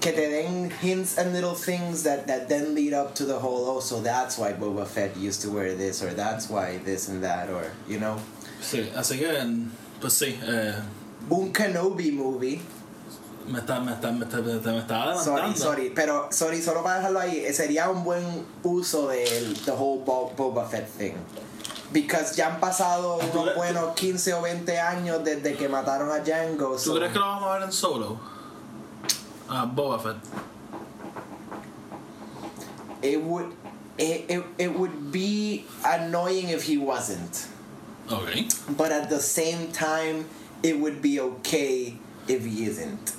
que 0.00 0.12
te 0.12 0.28
den 0.28 0.70
hints 0.70 1.18
and 1.18 1.32
little 1.32 1.54
things 1.54 2.04
that, 2.04 2.26
that 2.28 2.48
then 2.48 2.74
lead 2.74 2.92
up 2.92 3.14
to 3.16 3.24
the 3.24 3.36
whole 3.38 3.66
oh 3.68 3.80
so 3.80 4.00
that's 4.00 4.38
why 4.38 4.52
Boba 4.52 4.86
Fett 4.86 5.16
used 5.16 5.42
to 5.42 5.50
wear 5.50 5.74
this 5.74 6.00
or 6.00 6.14
that's 6.14 6.48
why 6.48 6.78
this 6.84 7.08
and 7.08 7.24
that 7.24 7.48
or 7.50 7.72
you 7.88 7.98
know 7.98 8.20
Sí, 8.64 8.90
así 8.96 9.18
que, 9.18 9.28
pues 10.00 10.14
sí, 10.14 10.38
eh, 10.42 10.74
un 11.28 11.52
Kenobi 11.52 12.10
movie 12.12 12.60
me 13.48 13.58
está, 13.58 13.80
me 13.80 13.92
está, 13.92 14.10
me 14.12 14.24
está, 14.24 14.38
me 14.40 14.52
está, 14.56 15.02
adelantando. 15.02 15.22
sorry 15.22 15.56
sorry 15.56 15.92
pero 15.94 16.28
sorry 16.30 16.62
solo 16.62 16.82
para 16.82 16.96
dejarlo 16.96 17.20
ahí 17.20 17.38
eh, 17.44 17.52
sería 17.52 17.90
un 17.90 18.02
buen 18.04 18.24
uso 18.62 19.08
del 19.08 19.54
the 19.64 19.70
whole 19.72 20.02
Bo- 20.04 20.32
Boba 20.36 20.66
Fett 20.68 20.88
thing 20.98 21.14
because 21.92 22.34
ya 22.36 22.48
han 22.54 22.60
pasado 22.60 23.18
¿Tú 23.32 23.40
unos 23.40 23.54
buenos 23.54 23.94
15 23.94 24.34
o 24.34 24.42
20 24.42 24.78
años 24.80 25.22
desde 25.24 25.54
que 25.56 25.68
mataron 25.68 26.10
a 26.10 26.18
Django 26.20 26.72
¿Tú 26.72 26.78
so- 26.78 26.94
crees 26.96 27.12
que 27.12 27.18
lo 27.18 27.26
vamos 27.26 27.44
a 27.50 27.52
ver 27.54 27.62
en 27.64 27.72
solo? 27.72 28.18
Ah, 29.48 29.66
Boba 29.72 29.98
Fett. 30.00 30.16
it 33.02 33.22
would 33.22 33.52
it, 33.98 34.24
it, 34.28 34.44
it 34.58 34.74
would 34.74 35.12
be 35.12 35.64
annoying 35.84 36.48
if 36.48 36.62
he 36.64 36.76
wasn't 36.78 37.46
Ok. 38.10 38.48
but 38.76 38.90
at 38.90 39.08
the 39.08 39.20
same 39.20 39.70
time 39.72 40.24
it 40.62 40.78
would 40.80 41.00
be 41.00 41.20
okay 41.20 41.96
if 42.26 42.44
he 42.44 42.64
isn't 42.64 43.12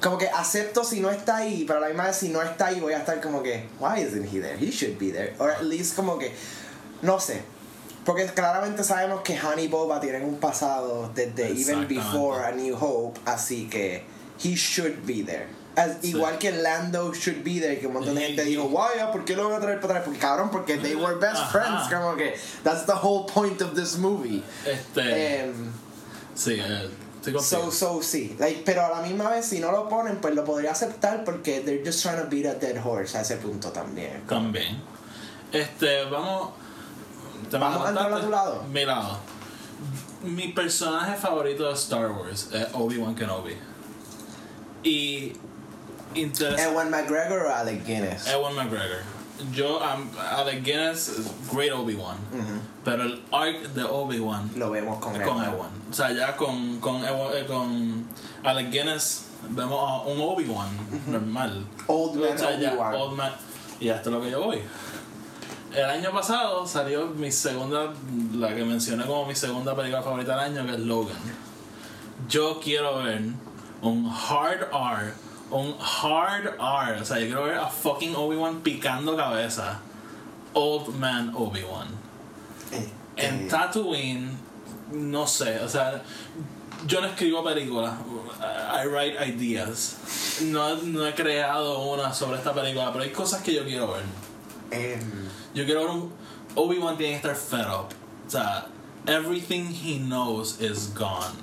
Como 0.00 0.18
que 0.18 0.28
acepto 0.28 0.84
si 0.84 1.00
no 1.00 1.10
está 1.10 1.36
ahí 1.38 1.64
pero 1.66 1.78
a 1.78 1.82
la 1.82 1.88
misma 1.88 2.06
vez 2.06 2.16
si 2.16 2.28
no 2.28 2.42
está 2.42 2.66
ahí 2.66 2.80
voy 2.80 2.92
a 2.92 2.98
estar 2.98 3.20
como 3.20 3.42
que 3.42 3.66
why 3.80 4.00
isn't 4.00 4.26
he 4.32 4.40
there 4.40 4.56
he 4.58 4.70
should 4.70 4.98
be 4.98 5.10
there 5.10 5.34
or 5.38 5.50
at 5.50 5.62
least 5.62 5.96
como 5.96 6.18
que 6.18 6.32
no 7.02 7.18
sé 7.18 7.40
porque 8.04 8.26
claramente 8.26 8.84
sabemos 8.84 9.22
que 9.22 9.36
Han 9.36 9.58
y 9.58 9.68
Boba 9.68 10.00
tienen 10.00 10.24
un 10.24 10.38
pasado 10.38 11.10
desde 11.14 11.48
even 11.50 11.86
before 11.88 12.44
A 12.44 12.52
New 12.52 12.76
Hope 12.76 13.18
así 13.24 13.68
que 13.70 14.04
he 14.42 14.54
should 14.54 15.04
be 15.06 15.22
there 15.22 15.46
As- 15.76 15.98
Sí. 16.02 16.08
igual 16.10 16.38
que 16.38 16.50
Lando 16.50 17.12
should 17.14 17.42
be 17.44 17.60
there 17.60 17.78
que 17.78 17.86
un 17.86 17.92
montón 17.94 18.16
de 18.16 18.20
gente 18.26 18.44
dijo 18.44 18.64
why 18.64 18.98
¿por 19.12 19.24
qué 19.24 19.34
lo 19.36 19.48
van 19.48 19.58
a 19.58 19.60
traer 19.60 19.80
para 19.80 19.94
atrás? 19.94 20.04
porque 20.04 20.18
cabrón 20.18 20.50
porque 20.50 20.76
they 20.76 20.94
were 20.96 21.14
best 21.20 21.36
Ajá. 21.36 21.50
friends 21.52 21.88
como 21.88 22.16
que 22.16 22.34
that's 22.64 22.84
the 22.84 22.92
whole 22.94 23.24
point 23.32 23.60
of 23.62 23.74
this 23.74 23.96
movie 23.96 24.42
Este. 24.66 25.40
Em, 25.44 25.70
sí, 26.34 26.54
estoy 26.60 26.90
So, 27.40 27.70
so, 27.70 28.02
sí. 28.02 28.36
Like, 28.38 28.62
pero 28.64 28.84
a 28.84 28.90
la 28.90 29.02
misma 29.02 29.30
vez, 29.30 29.46
si 29.46 29.60
no 29.60 29.72
lo 29.72 29.88
ponen, 29.88 30.18
pues 30.18 30.34
lo 30.34 30.44
podría 30.44 30.72
aceptar 30.72 31.24
porque 31.24 31.60
they're 31.60 31.84
just 31.84 32.02
trying 32.02 32.18
to 32.18 32.28
beat 32.28 32.46
a 32.46 32.54
dead 32.54 32.76
horse 32.82 33.16
a 33.16 33.22
ese 33.22 33.36
punto 33.36 33.70
también. 33.70 34.26
También. 34.26 34.80
Este, 35.52 36.04
vamos. 36.04 36.50
¿te 37.50 37.58
Vamos 37.58 37.86
a 37.86 37.88
entrar 37.90 38.12
a 38.12 38.20
tu 38.20 38.30
lado. 38.30 38.62
Mi 38.64 38.84
lado. 38.84 39.18
Mi 40.22 40.48
personaje 40.48 41.16
favorito 41.16 41.68
de 41.68 41.74
Star 41.74 42.10
Wars 42.10 42.48
es 42.52 42.66
Obi-Wan 42.72 43.14
Kenobi. 43.14 43.56
Y. 44.82 45.32
Ewan 46.14 46.90
McGregor 46.90 47.46
o 47.46 47.54
Alec 47.54 47.84
Guinness. 47.84 48.26
Ewan 48.28 48.54
McGregor. 48.54 49.17
Yo, 49.52 49.78
um, 49.78 50.08
Alec 50.18 50.64
Guinness, 50.64 51.08
is 51.08 51.26
great 51.52 51.72
Obi-Wan. 51.72 52.16
Pero 52.84 53.02
el 53.04 53.22
arc 53.32 53.62
de 53.74 53.84
Obi-Wan 53.84 54.50
Lo 54.56 54.70
vemos 54.70 54.98
con, 54.98 55.14
es 55.14 55.26
con 55.26 55.36
Ewan. 55.38 55.54
Ewan. 55.54 55.70
O 55.90 55.92
sea, 55.94 56.12
ya 56.12 56.36
con, 56.36 56.80
con, 56.80 57.02
Ewan- 57.04 57.30
eh, 57.34 57.46
con 57.46 58.06
Alec 58.44 58.70
Guinness 58.70 59.26
vemos 59.50 59.78
a 59.78 60.02
un 60.08 60.20
Obi-Wan 60.20 60.68
normal. 61.06 61.66
Old 61.86 62.16
man 62.20 62.34
O 62.34 62.38
sea, 62.38 62.58
ya, 62.58 62.70
Obi-Wan. 62.72 62.94
old 62.94 63.16
man. 63.16 63.32
Y 63.80 63.88
hasta 63.90 64.10
lo 64.10 64.20
que 64.20 64.30
yo 64.30 64.42
voy. 64.42 64.60
El 65.74 65.84
año 65.84 66.10
pasado 66.12 66.66
salió 66.66 67.06
mi 67.08 67.30
segunda, 67.30 67.92
la 68.34 68.54
que 68.54 68.64
mencioné 68.64 69.04
como 69.04 69.26
mi 69.26 69.34
segunda 69.34 69.76
película 69.76 70.02
favorita 70.02 70.32
del 70.32 70.56
año, 70.56 70.66
que 70.66 70.72
es 70.72 70.80
Logan. 70.80 71.16
Yo 72.28 72.58
quiero 72.62 72.98
ver 73.02 73.20
un 73.82 74.10
hard 74.10 74.62
R, 74.72 75.12
un 75.50 75.74
hard 75.80 76.46
R, 76.60 77.00
o 77.00 77.04
sea, 77.04 77.18
yo 77.18 77.26
quiero 77.26 77.44
ver 77.44 77.56
a 77.58 77.66
fucking 77.68 78.14
Obi-Wan 78.14 78.60
picando 78.60 79.16
cabeza. 79.16 79.80
Old 80.54 80.94
man 80.98 81.32
Obi-Wan. 81.34 81.88
Eh, 82.72 82.88
En 83.16 83.46
eh, 83.46 83.48
Tatooine, 83.48 84.30
no 84.92 85.26
sé, 85.26 85.58
o 85.60 85.68
sea, 85.68 86.02
yo 86.86 87.00
no 87.00 87.06
escribo 87.08 87.42
películas, 87.44 87.94
I 88.40 88.86
write 88.86 89.16
ideas. 89.26 90.40
No, 90.42 90.76
no 90.76 91.06
he 91.06 91.14
creado 91.14 91.80
una 91.82 92.12
sobre 92.14 92.38
esta 92.38 92.52
película, 92.54 92.92
pero 92.92 93.04
hay 93.04 93.10
cosas 93.10 93.42
que 93.42 93.52
yo 93.54 93.64
quiero 93.64 93.92
ver. 93.92 94.04
em, 94.70 95.00
Yo 95.54 95.64
quiero 95.64 95.80
ver 95.80 95.90
un. 95.90 96.12
Obi-Wan 96.54 96.96
tiene 96.96 97.20
que 97.20 97.28
estar 97.28 97.36
fed 97.36 97.66
up. 97.68 97.92
O 98.26 98.30
sea, 98.30 98.66
everything 99.06 99.72
he 99.72 99.98
knows 99.98 100.60
is 100.60 100.92
gone. 100.94 101.34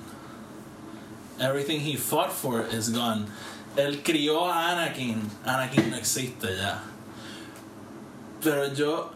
Everything 1.38 1.80
he 1.80 1.96
fought 1.96 2.32
for 2.32 2.66
is 2.72 2.88
gone. 2.90 3.26
Él 3.76 4.02
crió 4.02 4.50
a 4.50 4.72
Anakin. 4.72 5.20
Anakin 5.44 5.90
no 5.90 5.96
existe 5.96 6.56
ya. 6.56 6.82
Pero 8.42 8.72
yo. 8.72 9.10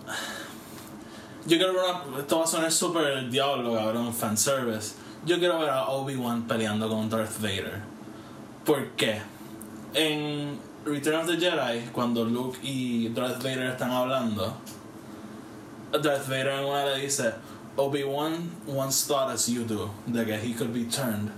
Yo 1.46 1.56
quiero 1.56 1.72
ver 1.72 1.82
una. 1.84 2.18
Esto 2.18 2.38
va 2.38 2.44
a 2.44 2.46
sonar 2.46 2.70
súper 2.70 3.30
diablo, 3.30 3.74
cabrón, 3.74 4.12
fanservice. 4.12 4.94
Yo 5.24 5.38
quiero 5.38 5.58
ver 5.58 5.70
a 5.70 5.88
Obi-Wan 5.88 6.42
peleando 6.46 6.88
con 6.88 7.08
Darth 7.08 7.40
Vader. 7.40 7.82
¿Por 8.64 8.88
qué? 8.90 9.22
En 9.94 10.58
Return 10.84 11.20
of 11.20 11.26
the 11.26 11.36
Jedi, 11.36 11.90
cuando 11.92 12.24
Luke 12.24 12.58
y 12.62 13.08
Darth 13.08 13.42
Vader 13.42 13.70
están 13.70 13.90
hablando, 13.90 14.54
Darth 15.92 16.28
Vader 16.28 16.60
en 16.60 16.64
una 16.64 16.84
le 16.84 17.00
dice: 17.00 17.34
Obi-Wan 17.76 18.50
once 18.66 19.06
thought 19.06 19.30
as 19.30 19.48
you 19.48 19.64
do, 19.64 19.90
de 20.06 20.24
que 20.24 20.36
he 20.36 20.52
could 20.52 20.72
be 20.72 20.84
turned. 20.84 21.30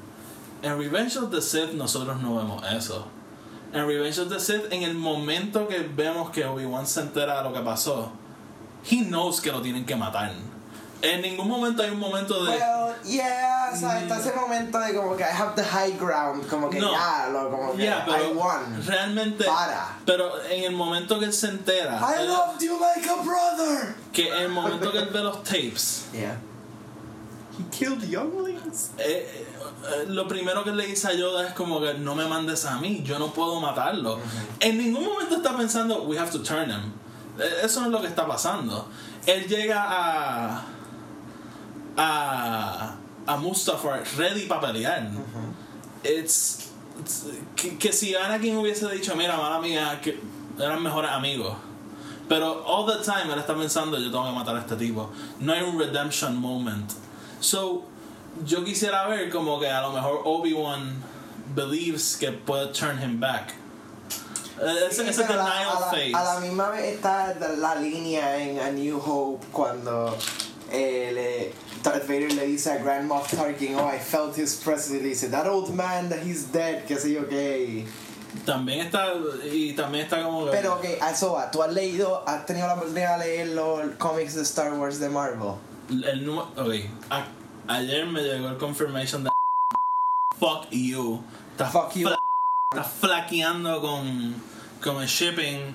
En 0.62 0.78
Revenge 0.78 1.16
of 1.18 1.30
the 1.30 1.40
Sith, 1.42 1.72
nosotros 1.72 2.20
no 2.22 2.36
vemos 2.36 2.62
eso. 2.72 3.06
En 3.72 3.86
Revenge 3.86 4.18
of 4.20 4.28
the 4.28 4.38
Sith, 4.38 4.70
en 4.72 4.82
el 4.82 4.94
momento 4.94 5.66
que 5.66 5.78
vemos 5.80 6.30
que 6.30 6.44
Obi-Wan 6.44 6.86
se 6.86 7.00
entera 7.00 7.38
de 7.42 7.48
lo 7.48 7.52
que 7.54 7.60
pasó, 7.60 8.12
he 8.88 9.04
knows 9.04 9.40
que 9.40 9.50
lo 9.50 9.60
tienen 9.62 9.84
que 9.84 9.96
matar. 9.96 10.32
En 11.00 11.20
ningún 11.20 11.48
momento 11.48 11.82
hay 11.82 11.90
un 11.90 11.98
momento 11.98 12.44
de. 12.44 12.52
Well, 12.52 12.94
yeah, 13.04 13.70
o 13.72 13.76
sea, 13.76 14.00
está 14.02 14.20
ese 14.20 14.32
momento 14.36 14.78
de 14.78 14.94
como 14.94 15.16
que 15.16 15.24
I 15.24 15.32
have 15.36 15.56
the 15.56 15.64
high 15.64 15.92
ground, 15.98 16.46
como 16.48 16.70
que 16.70 16.78
No. 16.78 16.92
ya, 16.92 17.28
lo, 17.32 17.50
como 17.50 17.72
que 17.72 17.82
Yeah, 17.82 18.04
pero 18.06 18.30
I 18.30 18.32
won. 18.34 18.86
realmente. 18.86 19.44
Para. 19.44 19.96
Pero 20.06 20.40
en 20.44 20.62
el 20.62 20.72
momento 20.76 21.18
que 21.18 21.24
él 21.24 21.32
se 21.32 21.48
entera, 21.48 21.98
I 22.00 22.20
él- 22.22 22.28
loved 22.28 22.60
you 22.60 22.78
like 22.78 23.08
a 23.10 23.16
brother. 23.16 23.96
que 24.12 24.28
en 24.28 24.42
el 24.42 24.48
momento 24.50 24.92
que 24.92 24.98
él 24.98 25.08
ve 25.12 25.20
los 25.24 25.42
tapes, 25.42 26.04
Yeah. 26.12 26.38
He 27.58 27.64
killed 27.70 28.02
younglings. 28.08 28.90
eh, 28.98 29.02
eh, 29.04 29.46
eh, 29.84 30.04
lo 30.08 30.26
primero 30.26 30.64
que 30.64 30.70
le 30.72 30.86
dice 30.86 31.08
a 31.08 31.12
Yoda 31.14 31.48
es 31.48 31.54
como 31.54 31.80
que 31.80 31.94
no 31.94 32.14
me 32.14 32.24
mandes 32.26 32.64
a 32.64 32.78
mí, 32.78 33.02
yo 33.04 33.18
no 33.18 33.32
puedo 33.32 33.60
matarlo. 33.60 34.18
En 34.60 34.78
ningún 34.78 35.04
momento 35.04 35.36
está 35.36 35.56
pensando, 35.56 36.02
we 36.04 36.16
have 36.18 36.30
to 36.30 36.38
turn 36.42 36.70
him. 36.70 36.92
Eh, 37.38 37.64
Eso 37.64 37.80
no 37.80 37.86
es 37.86 37.92
lo 37.92 38.00
que 38.00 38.06
está 38.08 38.26
pasando. 38.26 38.86
Él 39.26 39.46
llega 39.48 39.82
a. 39.82 40.62
a. 41.96 42.96
a 43.26 43.36
Mustafar 43.36 44.02
ready 44.16 44.46
para 44.46 44.60
pelear. 44.72 45.10
It's, 46.04 46.70
it's- 47.00 47.24
que, 47.54 47.76
que 47.78 47.92
si 47.92 48.14
Anakin 48.14 48.56
hubiese 48.56 48.88
dicho, 48.90 49.14
mira, 49.14 49.36
mala 49.36 49.60
mía, 49.60 50.00
que 50.02 50.18
eran 50.58 50.82
mejores 50.82 51.10
amigos. 51.10 51.54
Pero 52.28 52.64
all 52.66 52.86
the 52.86 53.04
time 53.04 53.30
él 53.32 53.38
está 53.38 53.54
pensando, 53.54 53.98
yo 53.98 54.10
tengo 54.10 54.24
que 54.24 54.32
matar 54.32 54.56
a 54.56 54.60
este 54.60 54.76
tipo. 54.76 55.10
No 55.40 55.52
hay 55.52 55.62
un 55.62 55.78
redemption 55.78 56.36
moment. 56.36 56.90
So, 57.42 57.82
yo 58.44 58.64
quisiera 58.64 59.08
ver 59.08 59.30
como 59.30 59.58
que 59.58 59.68
a 59.68 59.82
lo 59.82 59.92
mejor 59.92 60.22
Obi-Wan 60.24 61.02
believes 61.54 62.16
que 62.16 62.30
puede 62.30 62.72
turn 62.72 63.02
him 63.02 63.18
back. 63.18 63.54
Eh, 64.60 64.86
Ese, 64.88 65.08
ese 65.08 65.22
denial 65.22 65.68
a 65.76 65.80
la, 65.80 65.86
phase. 65.90 66.14
a 66.14 66.22
la 66.22 66.40
misma 66.40 66.70
vez 66.70 66.94
está 66.94 67.34
la, 67.56 67.74
línea 67.74 68.36
en 68.36 68.60
A 68.60 68.70
New 68.70 69.00
Hope 69.04 69.44
cuando 69.50 70.16
eh, 70.70 71.10
le, 71.12 71.54
Darth 71.82 72.06
Vader 72.06 72.32
le 72.32 72.46
dice 72.46 72.70
a 72.70 72.78
Grand 72.78 73.08
Moff 73.08 73.34
Tarkin, 73.34 73.74
oh, 73.74 73.88
I 73.88 73.98
felt 73.98 74.36
his 74.36 74.54
presence. 74.54 74.94
Y 74.94 75.02
le 75.02 75.08
dice, 75.08 75.28
that 75.30 75.48
old 75.48 75.74
man, 75.74 76.08
that 76.10 76.20
he's 76.20 76.52
dead, 76.52 76.86
que 76.86 76.96
sé 76.96 77.12
yo 77.12 77.28
qué. 77.28 77.86
También 78.46 78.86
está, 78.86 79.12
y 79.52 79.74
también 79.74 80.04
está 80.04 80.22
como. 80.22 80.46
Pero 80.50 80.80
que, 80.80 80.98
a 81.00 81.10
eso 81.10 81.32
va, 81.32 81.50
¿tú 81.50 81.60
has 81.62 81.72
leído, 81.72 82.22
has 82.26 82.46
tenido 82.46 82.68
la 82.68 82.74
oportunidad 82.74 83.18
de 83.18 83.24
leer 83.26 83.48
los 83.48 83.96
cómics 83.98 84.34
de 84.36 84.42
Star 84.42 84.72
Wars 84.74 85.00
de 85.00 85.08
Marvel? 85.08 85.54
El 86.04 86.24
número. 86.26 86.48
Ok. 86.56 86.74
a- 87.10 87.26
ayer 87.68 88.06
me 88.06 88.22
llegó 88.22 88.48
el 88.48 88.56
confirmation 88.56 89.24
de. 89.24 89.30
Fuck 90.38 90.70
you. 90.70 91.22
Está 91.52 91.66
Fuck 91.66 91.92
you. 91.94 92.08
está 92.72 92.84
flaqueando 92.84 93.80
con, 93.80 94.34
con 94.82 95.02
el 95.02 95.08
shipping. 95.08 95.74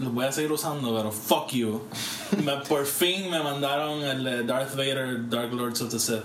Lo 0.00 0.10
voy 0.10 0.24
a 0.26 0.32
seguir 0.32 0.50
usando, 0.52 0.94
pero 0.96 1.12
fuck 1.12 1.50
you. 1.50 1.82
Me- 2.44 2.56
por 2.68 2.84
fin 2.86 3.30
me 3.30 3.42
mandaron 3.42 4.02
el 4.02 4.24
de 4.24 4.42
Darth 4.44 4.74
Vader, 4.74 5.28
Dark 5.28 5.52
Lords 5.52 5.80
of 5.82 5.90
the 5.90 5.98
Sith. 5.98 6.24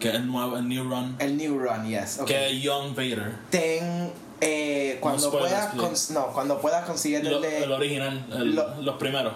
Que 0.00 0.10
el 0.10 0.26
nuevo, 0.26 0.56
el 0.56 0.68
new 0.68 0.82
run. 0.82 1.14
El 1.20 1.36
New 1.36 1.58
Run, 1.60 1.86
yes. 1.86 2.18
ok. 2.18 2.26
Que 2.26 2.50
es 2.50 2.60
Young 2.62 2.94
Vader. 2.96 3.36
Ten. 3.50 4.10
Eh, 4.40 4.98
cuando, 5.00 5.28
spoilers, 5.28 5.66
puedas 5.76 6.10
no, 6.10 6.26
cuando 6.32 6.60
puedas 6.60 6.84
conseguir 6.84 7.22
Lo- 7.24 7.36
el 7.36 7.42
de- 7.42 7.62
el 7.62 7.70
original, 7.70 8.26
el- 8.32 8.56
lo- 8.56 8.82
los 8.82 8.96
primeros. 8.96 9.32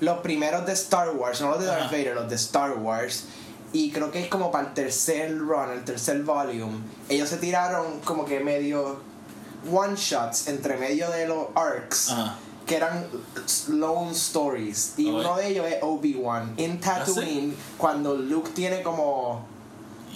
Los 0.00 0.18
primeros 0.18 0.66
de 0.66 0.72
Star 0.72 1.10
Wars, 1.10 1.40
no 1.40 1.50
los 1.50 1.60
de 1.60 1.66
Darth 1.66 1.82
Ajá. 1.82 1.90
Vader, 1.90 2.14
los 2.14 2.28
de 2.28 2.36
Star 2.36 2.72
Wars. 2.72 3.24
Y 3.72 3.90
creo 3.90 4.10
que 4.10 4.20
es 4.22 4.28
como 4.28 4.50
para 4.50 4.68
el 4.68 4.74
tercer 4.74 5.36
run, 5.36 5.70
el 5.72 5.84
tercer 5.84 6.22
volume. 6.22 6.78
Ellos 7.08 7.28
se 7.28 7.36
tiraron 7.36 8.00
como 8.00 8.24
que 8.24 8.40
medio 8.40 9.00
one 9.70 9.96
shots 9.96 10.48
entre 10.48 10.76
medio 10.76 11.10
de 11.10 11.26
los 11.26 11.48
arcs. 11.54 12.10
Ajá. 12.10 12.36
Que 12.66 12.76
eran 12.76 13.06
lone 13.68 14.10
stories. 14.10 14.94
Y 14.96 15.06
uno 15.06 15.36
de 15.36 15.48
ellos 15.48 15.66
es 15.68 15.76
Obi-Wan. 15.82 16.54
En 16.56 16.80
Tatooine, 16.80 17.54
cuando 17.78 18.14
Luke 18.14 18.50
tiene 18.54 18.82
como 18.82 19.46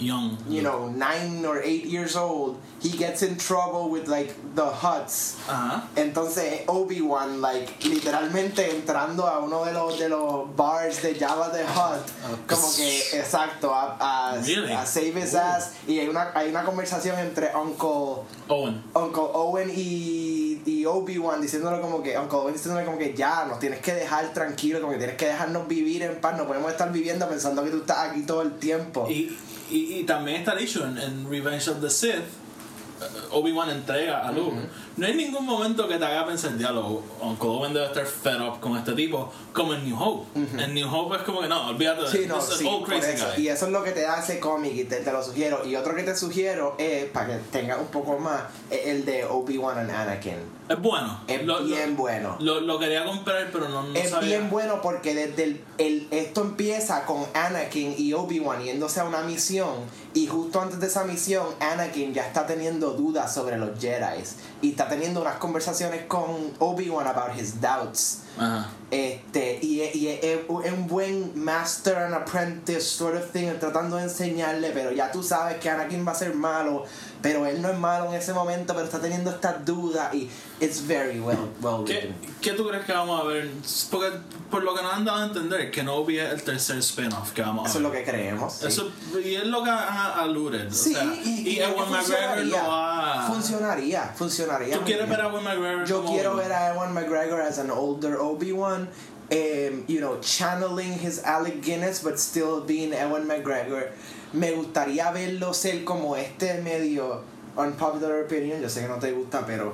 Young. 0.01 0.37
you 0.49 0.61
know, 0.61 0.89
nine 0.89 1.45
or 1.45 1.61
eight 1.61 1.85
years 1.85 2.15
old, 2.15 2.59
he 2.81 2.89
gets 2.89 3.21
in 3.21 3.37
trouble 3.37 3.89
with 3.89 4.07
like 4.07 4.33
the 4.55 4.65
Huts. 4.65 5.37
Ajá. 5.47 5.83
Entonces 5.95 6.63
Obi-Wan, 6.67 7.39
like, 7.41 7.79
literalmente 7.83 8.69
entrando 8.71 9.27
a 9.27 9.39
uno 9.39 9.63
de 9.65 9.73
los 9.73 9.99
de 9.99 10.09
los 10.09 10.55
bars 10.55 11.01
de 11.01 11.15
Java 11.15 11.51
the 11.51 11.63
Hutt, 11.63 12.47
como 12.47 12.67
que 12.75 12.99
exacto, 13.19 13.73
a, 13.73 13.97
a, 13.99 14.41
Really? 14.41 14.71
a 14.73 14.85
save 14.85 15.15
his 15.15 15.33
Ooh. 15.33 15.37
ass. 15.39 15.73
Y 15.87 15.99
hay 15.99 16.07
una, 16.07 16.31
hay 16.33 16.49
una 16.49 16.63
conversación 16.63 17.17
entre 17.19 17.51
Uncle 17.55 18.23
Owen. 18.47 18.83
Uncle 18.93 19.23
Owen 19.33 19.71
y, 19.75 20.61
y 20.65 20.85
Obi-Wan 20.85 21.41
diciéndole 21.41 21.79
como 21.81 22.01
que, 22.01 22.17
Uncle 22.17 22.39
Owen 22.39 22.53
diciéndole 22.53 22.85
como 22.85 22.97
que 22.97 23.13
ya, 23.13 23.45
nos 23.45 23.59
tienes 23.59 23.79
que 23.79 23.93
dejar 23.93 24.33
tranquilo, 24.33 24.79
como 24.81 24.93
que 24.93 24.97
tienes 24.97 25.17
que 25.17 25.27
dejarnos 25.27 25.67
vivir 25.67 26.03
en 26.03 26.19
paz, 26.19 26.37
no 26.37 26.47
podemos 26.47 26.71
estar 26.71 26.91
viviendo 26.91 27.27
pensando 27.29 27.63
que 27.63 27.69
tú 27.69 27.77
estás 27.77 28.09
aquí 28.09 28.23
todo 28.23 28.41
el 28.41 28.57
tiempo. 28.57 29.07
Y, 29.09 29.37
y, 29.71 30.03
también 30.03 30.37
está 30.37 30.55
dicho 30.55 30.85
en, 30.85 30.97
en 30.97 31.29
Revenge 31.29 31.69
of 31.69 31.81
the 31.81 31.89
Sith, 31.89 32.15
eh, 32.15 33.05
Obi-Wan 33.31 33.69
entrega 33.69 34.27
a 34.27 34.31
Luke. 34.31 34.57
No 34.97 35.07
hay 35.07 35.13
ningún 35.15 35.45
momento 35.45 35.87
que 35.87 35.97
te 35.97 36.05
haga 36.05 36.25
pensar, 36.25 36.57
diálogo, 36.57 37.01
Uncle 37.21 37.49
Owen 37.49 37.73
debe 37.73 37.85
estar 37.87 38.05
fed 38.05 38.41
up 38.41 38.59
con 38.59 38.75
este 38.77 38.91
tipo, 38.93 39.31
como 39.53 39.73
en 39.73 39.85
New 39.85 39.97
Hope. 39.97 40.27
En 40.61 40.73
New 40.73 40.87
Hope 40.93 41.15
es 41.15 41.21
como 41.23 41.41
que 41.41 41.47
no, 41.47 41.69
olvídate 41.69 42.01
de 42.03 42.07
Sí, 42.09 42.25
no, 42.27 42.35
this 42.39 42.49
is 42.51 42.57
sí, 42.57 42.63
por 42.65 42.83
crazy 42.83 43.11
eso. 43.11 43.25
guy. 43.35 43.43
Y 43.43 43.47
eso 43.47 43.65
es 43.67 43.71
lo 43.71 43.83
que 43.83 43.91
te 43.91 44.01
da 44.01 44.19
ese 44.21 44.39
cómic 44.39 44.73
y 44.75 44.83
te, 44.83 44.97
te 44.97 45.11
lo 45.11 45.23
sugiero. 45.23 45.65
Y 45.65 45.75
otro 45.77 45.95
que 45.95 46.03
te 46.03 46.15
sugiero 46.15 46.75
es, 46.77 47.05
para 47.05 47.27
que 47.27 47.35
tengas 47.51 47.79
un 47.79 47.87
poco 47.87 48.19
más, 48.19 48.43
el 48.69 49.05
de 49.05 49.23
Obi-Wan 49.25 49.77
and 49.79 49.91
Anakin. 49.91 50.35
Es 50.69 50.79
bueno. 50.81 51.19
Es 51.27 51.43
Lo- 51.45 51.59
lo- 51.61 51.65
bien 51.65 51.95
bueno. 51.97 52.35
Lo, 52.39 52.59
lo 52.61 52.77
quería 52.79 53.05
comprar, 53.05 53.49
pero 53.51 53.69
no, 53.69 53.83
no 53.83 53.95
es 53.95 54.09
sabía. 54.09 54.37
bien 54.37 54.49
bueno 54.49 54.81
porque 54.81 55.13
desde 55.15 55.43
el, 55.43 55.61
el- 55.77 56.07
esto 56.11 56.41
empieza 56.41 57.05
con 57.05 57.25
Anakin 57.33 57.95
y 57.97 58.13
Obi-Wan 58.13 58.61
yéndose 58.63 58.99
a 58.99 59.05
una 59.05 59.21
misión 59.21 59.73
y 60.13 60.27
justo 60.27 60.61
antes 60.61 60.79
de 60.79 60.87
esa 60.87 61.03
misión 61.05 61.45
Anakin 61.59 62.13
ya 62.13 62.25
está 62.27 62.45
teniendo 62.45 62.91
dudas 62.91 63.33
sobre 63.33 63.57
los 63.57 63.77
Jedi 63.79 64.21
y 64.61 64.71
está 64.71 64.87
teniendo 64.87 65.21
unas 65.21 65.35
conversaciones 65.35 66.05
con 66.07 66.53
Obi-Wan 66.59 67.07
about 67.07 67.35
his 67.37 67.59
doubts. 67.59 68.23
Ajá. 68.37 68.69
Este, 68.91 69.57
y, 69.61 69.81
y 69.93 70.07
es, 70.09 70.23
es 70.23 70.73
un 70.73 70.87
buen 70.87 71.31
master 71.33 71.97
and 71.97 72.13
apprentice 72.13 72.81
sort 72.81 73.15
of 73.15 73.31
thing, 73.31 73.47
tratando 73.59 73.95
de 73.95 74.03
enseñarle, 74.03 74.71
pero 74.71 74.91
ya 74.91 75.11
tú 75.11 75.23
sabes 75.23 75.59
que 75.59 75.69
Anakin 75.69 76.05
va 76.05 76.11
a 76.11 76.15
ser 76.15 76.33
malo, 76.33 76.83
pero 77.21 77.45
él 77.45 77.61
no 77.61 77.69
es 77.69 77.77
malo 77.77 78.09
en 78.09 78.15
ese 78.15 78.33
momento, 78.33 78.73
pero 78.73 78.85
está 78.85 78.99
teniendo 78.99 79.29
estas 79.29 79.63
dudas 79.65 80.13
y 80.13 80.29
it's 80.59 80.85
very 80.85 81.19
well, 81.19 81.37
well 81.61 81.83
¿Qué, 81.85 81.93
written. 81.93 82.15
¿Qué 82.41 82.53
tú 82.53 82.67
crees 82.67 82.85
que 82.85 82.93
vamos 82.93 83.21
a 83.21 83.25
ver? 83.25 83.49
Porque 83.89 84.09
por 84.49 84.63
lo 84.63 84.73
que 84.75 84.81
nos 84.81 84.93
han 84.93 85.05
dado 85.05 85.19
a 85.19 85.25
entender, 85.25 85.71
que 85.71 85.83
no 85.83 86.07
es 86.09 86.31
el 86.31 86.43
tercer 86.43 86.77
spin-off 86.79 87.31
que 87.31 87.41
vamos 87.41 87.65
a 87.65 87.69
Eso 87.69 87.77
es 87.79 87.83
ver. 87.83 87.91
lo 87.91 87.97
que 87.97 88.11
creemos. 88.11 88.53
sí. 88.53 88.67
Eso, 88.67 88.91
y 89.23 89.35
es 89.35 89.45
lo 89.45 89.63
que 89.63 89.69
ha 89.69 90.21
alluded. 90.21 90.71
Sí, 90.71 90.95
o 90.95 90.99
sea, 90.99 91.13
y, 91.23 91.49
y, 91.49 91.59
Ewan 91.59 91.91
McGregor 91.91 92.45
lo 92.45 92.57
va. 92.57 93.27
funcionaría, 93.27 94.13
funcionaría. 94.15 94.77
¿Tú 94.77 94.83
quieres 94.83 95.05
bien. 95.07 95.17
ver 95.17 95.25
a 95.25 95.29
Ewan 95.29 95.43
McGregor? 95.43 95.85
Yo 95.85 96.01
como 96.01 96.13
quiero 96.13 96.35
ver 96.35 96.51
a 96.51 96.73
Ewan 96.73 96.93
McGregor 96.93 97.41
as 97.41 97.59
an 97.59 97.69
older 97.69 98.17
Obi-Wan, 98.17 98.89
um, 99.31 99.83
you 99.87 99.99
know, 99.99 100.19
channeling 100.21 100.93
his 100.99 101.23
Alec 101.23 101.61
Guinness, 101.61 102.03
but 102.03 102.19
still 102.19 102.61
being 102.61 102.93
Ewan 102.93 103.27
McGregor. 103.27 103.91
Me 104.33 104.51
gustaría 104.51 105.11
verlo 105.11 105.53
ser 105.53 105.83
como 105.83 106.15
este 106.15 106.61
medio 106.61 107.21
unpopular 107.55 108.23
opinion, 108.23 108.61
yo 108.61 108.69
sé 108.69 108.81
que 108.81 108.87
no 108.87 108.97
te 108.97 109.11
gusta, 109.11 109.45
pero 109.45 109.73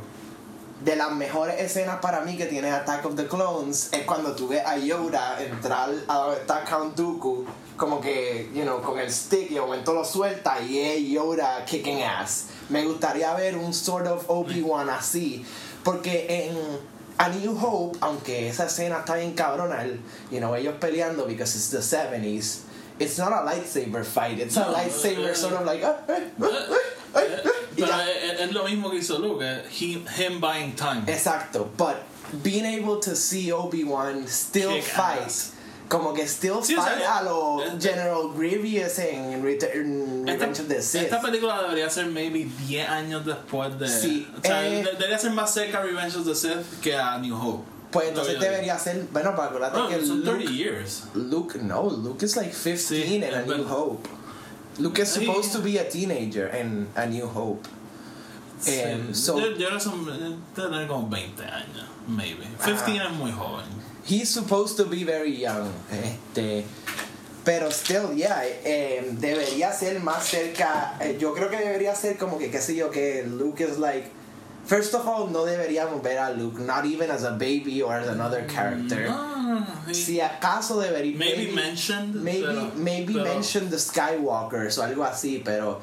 de 0.84 0.96
las 0.96 1.12
mejores 1.12 1.60
escenas 1.60 2.00
para 2.00 2.22
mí 2.22 2.38
que 2.38 2.46
tiene 2.46 2.72
Attack 2.72 3.06
of 3.06 3.16
the 3.16 3.28
Clones 3.28 3.90
es 3.92 4.04
cuando 4.04 4.36
tú 4.36 4.48
ves 4.48 4.64
a 4.66 4.78
Yoda 4.78 5.42
entrar 5.44 5.90
a 6.08 6.16
donde 6.18 6.42
está 6.42 6.64
Count 6.64 6.96
Dooku 6.96 7.46
como 7.78 8.02
que, 8.02 8.50
you 8.54 8.64
know, 8.64 8.82
con 8.82 8.98
el 9.00 9.12
stick 9.12 9.52
y 9.52 9.56
de 9.56 9.62
momento 9.62 9.94
lo 9.94 10.04
suelta 10.04 10.60
y 10.62 10.80
es 10.80 11.08
Yoda 11.08 11.64
kicking 11.66 12.02
ass. 12.02 12.48
Me 12.70 12.84
gustaría 12.84 13.34
ver 13.36 13.56
un 13.56 13.74
sort 13.74 14.08
of 14.08 14.28
Obi-Wan 14.28 14.90
así, 14.90 15.46
porque 15.84 16.48
en 16.48 16.58
A 17.20 17.30
New 17.30 17.58
Hope, 17.60 17.98
aunque 18.02 18.50
esa 18.50 18.66
escena 18.66 19.00
está 19.00 19.16
bien 19.16 19.34
cabrona, 19.34 19.86
you 20.32 20.40
know, 20.40 20.56
ellos 20.56 20.76
peleando 20.80 21.26
because 21.26 21.56
it's 21.56 21.70
the 21.70 21.78
70s, 21.78 22.62
it's 23.00 23.18
not 23.18 23.32
a 23.32 23.46
lightsaber 23.46 24.04
fight, 24.06 24.40
it's 24.40 24.58
a 24.58 24.62
No, 24.62 24.74
lightsaber 24.74 25.30
eh, 25.30 25.34
sort 25.36 25.54
of 25.54 25.66
like, 25.66 25.84
ah, 25.84 25.96
ah, 26.08 26.20
ah, 26.42 26.78
Eh, 27.16 27.42
y 27.78 27.82
Pero 27.82 27.94
es, 28.40 28.52
lo 28.54 28.64
mismo 28.66 28.90
que 28.92 29.00
hizo 29.00 29.18
Luke, 29.20 29.42
eh, 29.44 29.64
he- 29.70 30.04
him 30.18 30.40
buying 30.40 30.74
time. 30.76 31.04
Exacto, 31.08 31.70
but 31.78 32.04
being 32.44 32.66
able 32.66 32.98
to 33.00 33.16
see 33.16 33.52
Obi-Wan 33.52 34.28
still 34.28 34.72
Kick 34.74 34.84
fight, 34.84 35.22
ass. 35.26 35.54
como 35.90 36.14
que 36.14 36.28
still 36.28 36.62
Sí, 36.62 36.76
o 36.78 36.82
sea, 36.84 36.92
fight 36.92 37.02
eh, 37.02 37.08
a 37.08 37.24
lo 37.24 37.62
eh, 37.64 37.72
General 37.80 38.30
Grievous 38.36 39.00
en 39.00 39.42
Return, 39.42 40.28
Revenge 40.28 40.60
of 40.60 40.68
the 40.68 40.82
Sith. 40.82 41.04
esta 41.04 41.22
película 41.22 41.62
debería 41.64 41.90
ser 41.90 42.08
maybe 42.08 42.46
10 42.68 42.88
años 42.90 43.26
después 43.26 43.78
de. 43.80 43.88
Sí, 43.88 44.28
o 44.38 44.46
sea, 44.46 44.68
eh, 44.68 44.84
de- 44.84 44.92
debería 44.92 45.18
ser 45.18 45.32
más 45.32 45.54
cerca 45.54 45.80
a 45.80 45.84
Revenge 45.84 46.16
of 46.18 46.26
the 46.26 46.36
Sith 46.36 46.82
que 46.82 46.96
a 46.96 47.18
New 47.20 47.36
Hope. 47.36 47.64
Pues 47.92 48.10
entonces 48.10 48.34
Todavía. 48.36 48.52
debería 48.52 48.80
ser, 48.80 49.06
bueno, 49.12 49.36
para 49.36 49.50
acordarte 49.50 49.80
Oh, 49.80 49.88
que 49.88 50.06
son 50.06 50.24
30 50.24 50.32
Luke, 50.44 50.54
years. 50.54 51.04
Luke, 51.14 51.60
no, 51.62 51.84
Luke 51.90 52.26
is 52.26 52.36
like 52.36 52.52
15 52.52 52.78
Sí, 52.78 53.16
in 53.16 53.24
A 53.24 53.42
New. 53.44 53.64
Hope. 53.68 54.08
Luke 54.80 55.02
is 55.02 55.10
Sí. 55.10 55.26
supposed 55.26 55.52
to 55.54 55.60
be 55.62 55.80
a 55.80 55.88
teenager 55.90 56.48
in 56.56 56.88
A 56.96 57.06
New 57.06 57.26
Hope. 57.28 57.68
Um, 57.68 58.64
Sí. 58.64 59.14
so 59.14 59.40
yo, 59.40 59.56
yo 59.56 59.68
ahora 59.68 59.80
son. 59.80 60.06
Debe 60.06 60.36
tener 60.56 60.88
como 60.88 61.08
20 61.10 61.44
años, 61.44 61.86
maybe. 62.08 62.46
15 62.64 62.98
es 62.98 63.12
muy 63.12 63.32
joven. 63.32 63.66
he's 64.06 64.30
supposed 64.30 64.78
to 64.78 64.86
be 64.86 65.04
very 65.04 65.38
young. 65.38 65.70
Este, 65.92 66.64
pero 67.44 67.70
still, 67.72 68.16
yeah, 68.16 68.42
eh, 68.46 69.08
debería 69.20 69.72
ser 69.74 70.00
más 70.02 70.26
cerca. 70.28 70.98
eh, 71.00 71.18
yo 71.20 71.34
creo 71.34 71.50
que 71.50 71.58
debería 71.58 71.94
ser 71.96 72.18
como 72.18 72.38
que, 72.38 72.50
qué 72.50 72.60
sé 72.62 72.76
yo, 72.76 72.90
que 72.90 73.24
Luke 73.28 73.64
is 73.64 73.78
like. 73.80 74.10
First 74.68 74.94
of 74.94 75.08
all, 75.08 75.28
no 75.28 75.46
deberíamos 75.46 76.04
ver 76.04 76.18
a 76.18 76.32
Luke, 76.32 76.60
not 76.60 76.86
even 76.86 77.10
as 77.10 77.24
a 77.24 77.32
baby 77.32 77.82
or 77.82 77.94
as 77.94 78.08
another 78.10 78.42
mm. 78.42 78.50
character. 78.50 79.08
No, 79.08 79.60
no, 79.60 79.66
sí. 79.92 80.20
Acaso 80.20 80.84
debería. 80.84 81.16
Maybe 81.18 81.56
mentioned, 81.56 82.16
Maybe, 82.16 82.46
pero- 82.46 82.72
maybe 82.76 83.14
pero- 83.14 83.24
mention 83.24 83.70
the 83.70 83.78
Skywalkers 83.78 84.78
o 84.78 84.84
algo 84.84 85.06
así, 85.06 85.44
pero 85.44 85.82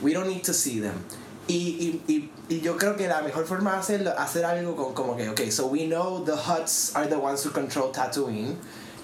we 0.00 0.14
don't 0.14 0.28
need 0.28 0.44
to 0.44 0.54
see 0.54 0.80
them. 0.80 1.04
Y, 1.46 2.00
y, 2.08 2.12
y, 2.12 2.30
y 2.48 2.60
yo 2.60 2.76
creo 2.76 2.96
que 2.96 3.06
la 3.06 3.20
mejor 3.22 3.44
forma 3.44 3.72
de 3.72 3.78
hacerlo, 3.78 4.14
hacer 4.18 4.44
algo 4.44 4.74
con 4.74 4.94
como 4.94 5.14
que, 5.14 5.28
okay, 5.28 5.50
so 5.50 5.66
we 5.66 5.86
know 5.86 6.24
the 6.24 6.34
Huts 6.34 6.96
are 6.96 7.06
the 7.06 7.18
ones 7.18 7.44
who 7.44 7.50
control 7.50 7.92
Tatooine. 7.92 8.56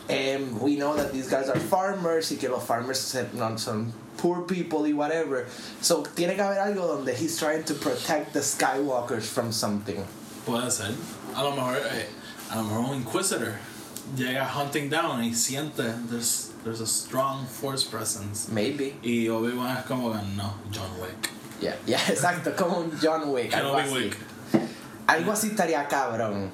And 0.09 0.61
we 0.61 0.77
know 0.77 0.97
that 0.97 1.13
these 1.13 1.29
guys 1.29 1.49
are 1.49 1.59
farmers 1.59 2.33
y 2.33 2.37
que 2.37 2.49
los 2.49 2.65
farmers 2.65 3.15
no, 3.35 3.57
son 3.57 3.93
poor 4.17 4.43
people 4.43 4.87
y 4.87 4.93
whatever. 4.93 5.47
So 5.81 6.03
tiene 6.03 6.35
que 6.35 6.43
haber 6.43 6.59
algo 6.59 6.87
donde 6.87 7.15
he's 7.15 7.39
trying 7.39 7.65
to 7.65 7.75
protect 7.75 8.33
the 8.33 8.41
Skywalkers 8.41 9.25
from 9.25 9.53
something. 9.53 10.05
Puede 10.47 10.71
ser. 10.71 10.95
A 11.35 11.43
lo 11.43 11.53
mejor, 11.53 11.77
eh, 11.77 12.07
a 12.51 12.57
lo 12.57 12.65
mejor 12.65 12.91
un 12.91 13.03
Inquisitor 13.03 13.59
llega 14.17 14.45
hunting 14.45 14.91
down 14.91 15.23
y 15.23 15.35
siente 15.35 15.95
there's, 16.09 16.53
there's 16.65 16.81
a 16.81 16.87
strong 16.87 17.47
force 17.47 17.85
presence. 17.85 18.49
Maybe. 18.51 18.97
Y 19.03 19.29
Obi-Wan 19.29 19.79
es 19.79 19.85
como 19.87 20.13
no, 20.37 20.55
John 20.71 20.91
Wick. 21.01 21.31
Yeah, 21.61 21.77
yeah, 21.87 21.99
exacto, 22.09 22.57
como 22.57 22.81
un 22.81 22.99
John 23.01 23.31
Wick. 23.31 23.53
Algo 23.55 23.77
así. 23.77 23.93
Wick. 23.93 24.17
Algo 25.07 25.33
así 25.33 25.49
estaría 25.49 25.87
cabrón. 25.89 26.51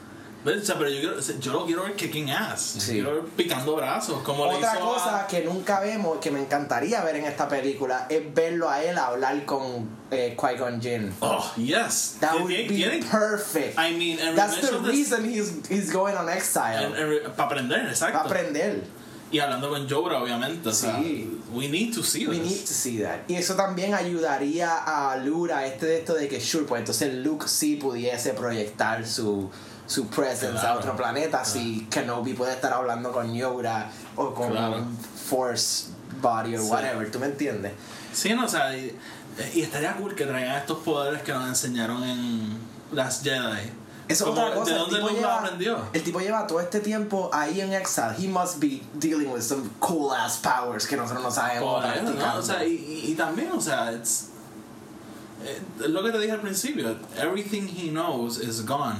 ¿Ves? 0.49 0.63
O 0.63 0.67
sea, 0.67 0.79
pero 0.79 0.91
yo, 0.91 1.01
quiero, 1.01 1.21
yo 1.41 1.53
lo 1.53 1.67
quiero 1.67 1.83
ver 1.85 1.95
kicking 1.95 2.31
ass. 2.31 2.77
Sí. 2.79 2.93
Quiero 2.93 3.15
ver 3.15 3.25
picando 3.37 3.77
brazos. 3.77 4.23
Como 4.23 4.47
le 4.47 4.57
Otra 4.57 4.75
hizo 4.77 4.85
cosa 4.85 5.21
a- 5.25 5.27
que 5.27 5.43
nunca 5.45 5.81
vemos, 5.81 6.19
que 6.19 6.31
me 6.31 6.41
encantaría 6.41 7.03
ver 7.05 7.17
en 7.17 7.25
esta 7.27 7.49
película, 7.49 8.07
es 8.09 8.23
verlo 8.35 8.69
a 8.69 8.83
él 8.83 8.97
hablar 8.99 9.45
con 9.45 9.89
eh, 10.11 10.37
Qui-Gon 10.41 10.81
Jinn. 10.81 11.15
Oh, 11.21 11.53
yes. 11.57 12.17
That 12.21 12.35
would 12.41 12.49
be 12.49 12.65
tiene- 12.67 13.05
perfect. 13.05 13.79
I 13.79 13.93
mean, 13.95 14.19
en 14.19 14.35
That's 14.35 14.61
the 14.61 14.79
reason 14.79 15.25
he's, 15.29 15.53
he's 15.71 15.93
going 15.93 16.15
on 16.17 16.29
exile. 16.29 16.91
Para 17.37 17.45
aprender, 17.49 17.87
exacto. 17.89 18.19
Para 18.19 18.25
aprender. 18.41 18.85
Y 19.31 19.41
hablando 19.41 19.69
con 19.69 19.87
Jobra, 19.87 20.23
obviamente. 20.23 20.71
O 20.71 20.73
sea, 20.73 20.97
Sí. 21.03 21.39
we 21.53 21.69
need 21.69 21.95
to 21.95 22.03
see 22.03 22.27
We 22.27 22.39
this. 22.39 22.47
need 22.51 22.61
to 22.65 22.73
see 22.73 22.99
that. 23.03 23.19
Y 23.29 23.35
eso 23.35 23.55
también 23.57 23.93
ayudaría 23.93 24.75
a 24.75 25.15
Lura 25.19 25.67
este 25.67 25.85
de 25.85 25.99
esto 25.99 26.15
de 26.15 26.29
que 26.29 26.41
sure, 26.41 26.65
pues 26.65 26.81
entonces 26.81 27.13
Luke 27.13 27.47
sí 27.47 27.77
pudiese 27.77 28.33
proyectar 28.33 29.07
su 29.07 29.51
su 29.89 30.07
presence 30.07 30.59
a 30.59 30.61
Claro. 30.61 30.79
otro 30.79 30.97
planeta 30.97 31.45
si 31.45 31.87
Kenobi 31.91 32.35
puede 32.35 32.53
estar 32.53 32.73
hablando 32.73 33.11
con 33.11 33.35
Yoda 33.35 33.91
o 34.15 34.33
con 34.35 34.51
Claro. 34.51 34.77
un 34.77 34.97
Force 34.97 35.87
Body 36.23 36.55
o 36.57 36.63
Sí. 36.63 36.69
whatever, 36.71 37.11
¿tú 37.11 37.19
me 37.19 37.27
entiendes? 37.27 37.73
Sí, 38.13 38.33
no, 38.35 38.45
o 38.45 38.49
sea, 38.49 38.77
y, 38.77 38.97
y 39.55 39.63
estaría 39.63 39.95
cool 39.97 40.15
que 40.15 40.25
traigan 40.27 40.57
estos 40.57 40.79
poderes 40.79 41.23
que 41.23 41.33
nos 41.33 41.49
enseñaron 41.49 42.03
en 42.05 42.59
Last 42.93 43.25
Jedi. 43.25 43.73
Eso 44.09 44.25
es 44.25 44.31
otra 44.31 44.55
cosa. 44.55 44.71
¿De 44.71 44.73
el 44.73 44.79
dónde 44.79 44.97
tipo 44.97 45.09
Luke 45.09 45.21
lo 45.21 45.27
lleva- 45.29 45.39
aprendió? 45.39 45.79
El 45.93 46.03
tipo 46.03 46.21
lleva 46.21 46.47
todo 46.47 46.61
este 46.61 46.81
tiempo 46.81 47.29
ahí 47.33 47.61
en 47.61 47.73
Exile. 47.75 48.15
He 48.19 48.27
must 48.29 48.59
be 48.59 48.83
dealing 48.95 49.29
with 49.31 49.43
some 49.43 49.69
cool 49.81 50.15
ass 50.15 50.39
powers 50.39 50.87
que 50.87 50.97
nosotros 50.97 51.23
no 51.23 51.31
sabemos. 51.31 51.85
Eso, 51.95 52.15
¿no? 52.15 52.37
O 52.37 52.43
sea, 52.43 52.65
y, 52.65 53.05
y, 53.09 53.15
también, 53.15 53.51
o 53.53 53.61
sea, 53.61 53.93
it's, 53.93 54.29
eh, 55.45 55.61
es 55.81 55.91
lo 55.91 56.03
que 56.03 56.11
te 56.11 56.19
dije 56.19 56.33
al 56.33 56.41
principio, 56.41 56.97
everything 57.19 57.69
he 57.69 57.91
knows 57.91 58.39
is 58.39 58.65
gone. 58.67 58.97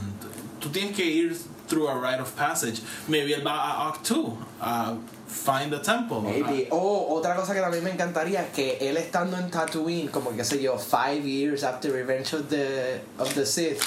Tú 0.61 0.71
tienes 0.71 0.97
que 0.97 1.05
ir 1.05 1.37
through 1.69 1.89
a 1.89 1.95
rite 1.95 2.21
of 2.21 2.35
passage. 2.37 2.81
Maybe 3.07 3.35
él 3.35 3.45
va 3.45 3.53
a 3.53 3.93
Octu, 3.93 4.37
a 4.61 4.97
find 5.27 5.71
the 5.71 5.81
temple. 5.81 6.23
Maybe. 6.23 6.69
O 6.71 7.15
otra 7.15 7.37
cosa 7.37 7.55
que 7.55 7.61
también 7.61 7.85
me 7.85 7.91
encantaría 7.91 8.43
es 8.43 8.53
que 8.53 8.79
él 8.81 8.97
estando 8.97 9.37
en 9.37 9.51
Tatooine, 9.51 10.09
como 10.09 10.35
que 10.35 10.45
sé 10.45 10.61
yo, 10.61 10.79
five 10.79 11.25
years 11.25 11.63
after 11.63 11.93
Revenge 11.93 12.33
of 12.35 12.49
the, 12.49 13.01
of 13.19 13.35
the 13.35 13.45
Sith, 13.45 13.83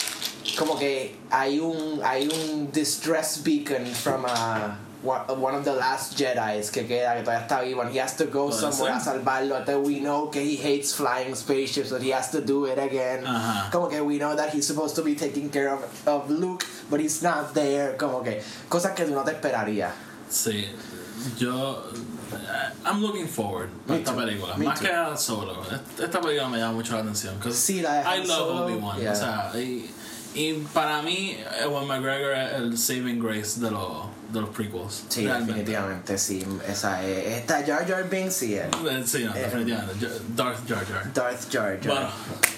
como 0.57 0.77
que 0.77 1.15
hay 1.31 1.59
un 1.59 2.01
hay 2.03 2.27
un 2.27 2.71
distress 2.71 3.41
beacon 3.43 3.85
from 3.85 4.25
a, 4.25 4.77
one 5.03 5.21
one 5.41 5.55
of 5.55 5.63
the 5.65 5.73
last 5.73 6.17
Jedi's 6.17 6.69
que 6.69 6.83
queda, 6.87 7.15
que 7.15 7.23
todavía 7.23 7.47
está 7.47 7.61
vivo, 7.63 7.81
and 7.81 7.91
he 7.91 7.97
has 7.99 8.15
to 8.17 8.25
go 8.25 8.49
somewhere 8.51 8.99
ser. 8.99 9.15
a 9.15 9.19
salvarlo. 9.19 9.57
Hasta 9.57 9.79
we 9.79 9.99
know 9.99 10.27
que 10.27 10.41
he 10.41 10.55
hates 10.55 10.93
flying 10.93 11.33
spaceships, 11.35 11.89
so 11.89 11.97
he 11.99 12.09
has 12.11 12.29
to 12.31 12.41
do 12.41 12.65
it 12.65 12.77
again. 12.77 13.23
Ajá. 13.25 13.71
Como 13.71 13.87
que 13.89 14.03
we 14.03 14.17
know 14.17 14.35
that 14.35 14.53
he's 14.53 14.65
supposed 14.67 14.95
to 14.95 15.01
be 15.03 15.15
taking 15.15 15.49
care 15.49 15.69
of, 15.73 16.07
of 16.07 16.29
Luke, 16.29 16.65
but 16.89 16.99
he's 16.99 17.21
not 17.23 17.53
there. 17.53 17.93
Como 17.97 18.21
que 18.23 18.41
cosas 18.69 18.95
que 18.95 19.05
tú 19.05 19.11
no 19.13 19.23
te 19.23 19.31
esperarías. 19.31 19.91
Sí, 20.29 20.65
yo. 21.37 21.83
eh, 22.33 22.71
I'm 22.85 23.01
looking 23.01 23.27
forward 23.27 23.69
a 23.89 23.95
esta 23.95 24.13
película. 24.13 24.57
Me 24.57 24.65
Más 24.65 24.79
too. 24.79 24.85
que 24.85 24.91
a 24.93 25.17
solo. 25.17 25.57
Esta 25.99 26.21
película 26.21 26.47
me 26.47 26.57
llama 26.59 26.73
mucho 26.73 26.93
la 26.93 27.01
atención. 27.01 27.35
Sí, 27.51 27.81
la 27.81 27.95
de 28.03 28.17
I 28.23 28.25
love 28.25 28.61
Obi-Wan. 28.61 28.99
yeah. 28.99 29.11
O 29.11 29.15
sea, 29.15 29.51
y, 29.55 29.89
y 30.33 30.53
para 30.73 31.01
mí, 31.01 31.37
Ewan 31.61 31.87
McGregor 31.87 32.33
es 32.33 32.53
el 32.53 32.77
saving 32.77 33.19
grace 33.19 33.59
de 33.59 33.69
los, 33.71 34.05
de 34.31 34.41
los 34.41 34.49
prequels. 34.51 35.03
Sí, 35.09 35.25
realmente. 35.25 35.53
definitivamente, 35.53 36.17
sí. 36.17 36.45
Esa 36.67 37.03
es. 37.05 37.39
Esta 37.39 37.65
Jar 37.65 37.85
Jar 37.87 38.09
Binks 38.09 38.33
sí. 38.35 38.55
Eh, 38.55 38.69
Sí, 39.05 39.23
no, 39.25 39.35
Eh. 39.35 39.39
definitivamente. 39.39 40.07
Darth 40.35 40.67
Jar 40.67 40.85
Jar. 40.85 41.13
Darth 41.13 41.51
Jar 41.51 41.79
Jar. 41.81 41.87
Bueno, 41.93 42.09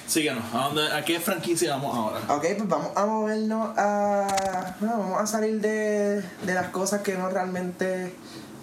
síguenos. 0.07 0.43
¿A, 0.53 0.57
dónde, 0.67 0.87
¿A 0.91 1.03
qué 1.03 1.19
franquicia 1.19 1.71
vamos 1.75 1.95
ahora? 1.97 2.19
Ok, 2.35 2.45
pues 2.57 2.67
vamos 2.69 2.91
a 2.95 3.05
movernos 3.05 3.77
a. 3.77 4.75
no, 4.79 4.87
vamos 4.99 5.21
a 5.21 5.25
salir 5.25 5.59
de, 5.59 6.21
de 6.45 6.53
las 6.53 6.67
cosas 6.67 7.01
que 7.01 7.15
no 7.17 7.29
realmente 7.29 8.13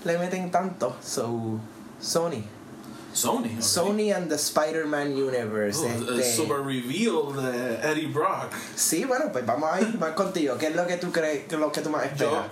le 0.04 0.18
meten 0.18 0.50
tanto. 0.50 0.96
So, 1.02 1.58
Sony. 2.00 2.42
Sony. 3.12 3.56
ok. 3.56 3.62
Sony 3.62 4.12
and 4.14 4.28
the 4.28 4.36
Spider-Man 4.36 5.12
Universe. 5.12 5.80
Oh, 5.82 5.86
este- 6.16 6.36
super 6.36 6.58
reveal 6.62 7.32
de 7.34 7.80
Eddie 7.82 8.06
Brock. 8.08 8.52
Sí, 8.76 9.04
bueno, 9.04 9.26
pues 9.32 9.44
vamos 9.44 9.70
a 9.72 9.80
ir 9.80 9.98
más 9.98 10.12
contigo. 10.12 10.56
¿Qué 10.58 10.68
es 10.68 10.76
lo 10.76 10.86
que 10.86 10.96
tú 10.96 11.10
crees, 11.10 11.46
qué 11.46 11.54
es 11.56 11.60
lo 11.60 11.72
que 11.72 11.80
tú 11.80 11.90
más 11.90 12.04
Yo, 12.16 12.26
esperas? 12.26 12.46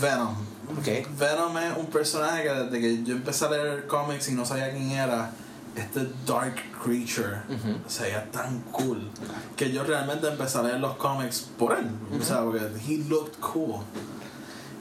Venom. 0.00 0.34
Ok. 0.78 1.18
Venom 1.18 1.58
es 1.58 1.76
un 1.76 1.86
personaje 1.86 2.44
que 2.44 2.48
desde 2.48 2.80
que 2.80 3.02
yo 3.02 3.14
empecé 3.14 3.44
a 3.44 3.50
leer 3.50 3.86
cómics 3.86 4.28
y 4.28 4.32
no 4.32 4.44
sabía 4.46 4.70
quién 4.70 4.90
era, 4.92 5.32
este 5.76 6.06
dark 6.26 6.54
creature 6.82 7.38
se 7.88 8.02
veía 8.04 8.30
tan 8.30 8.60
cool 8.72 9.10
que 9.56 9.72
yo 9.72 9.84
realmente 9.84 10.28
empecé 10.28 10.58
a 10.58 10.62
leer 10.62 10.80
los 10.80 10.96
cómics 10.96 11.48
por 11.58 11.76
él. 11.78 11.88
O 12.18 12.22
sea, 12.24 12.42
porque 12.42 12.60
he 12.86 12.98
looked 13.08 13.38
cool. 13.40 13.82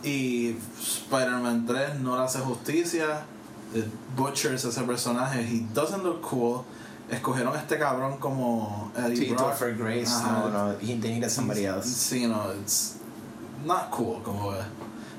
Y 0.04 0.56
Spider-Man 0.82 1.65
3 1.65 2.00
no 2.00 2.15
le 2.17 2.24
hace 2.24 2.39
justicia. 2.39 3.24
It 3.73 3.86
butchers 4.15 4.65
ese 4.65 4.81
personaje. 4.84 5.43
He 5.43 5.60
doesn't 5.73 6.03
look 6.03 6.21
cool. 6.21 6.65
Escogieron 7.10 7.53
a 7.55 7.60
este 7.60 7.77
cabrón 7.77 8.17
como 8.19 8.91
Eddie 8.97 9.29
Brock. 9.29 9.51
Topher 9.51 9.75
Grace. 9.75 10.12
Ajá. 10.12 10.31
No, 10.31 10.49
no, 10.49 10.79
he 10.79 10.95
they 10.95 11.13
needed 11.13 11.29
somebody 11.29 11.65
else. 11.65 11.88
Sí, 11.88 12.27
no, 12.27 12.53
it's 12.62 12.99
not 13.65 13.89
cool 13.91 14.21
como 14.23 14.53
es. 14.53 14.65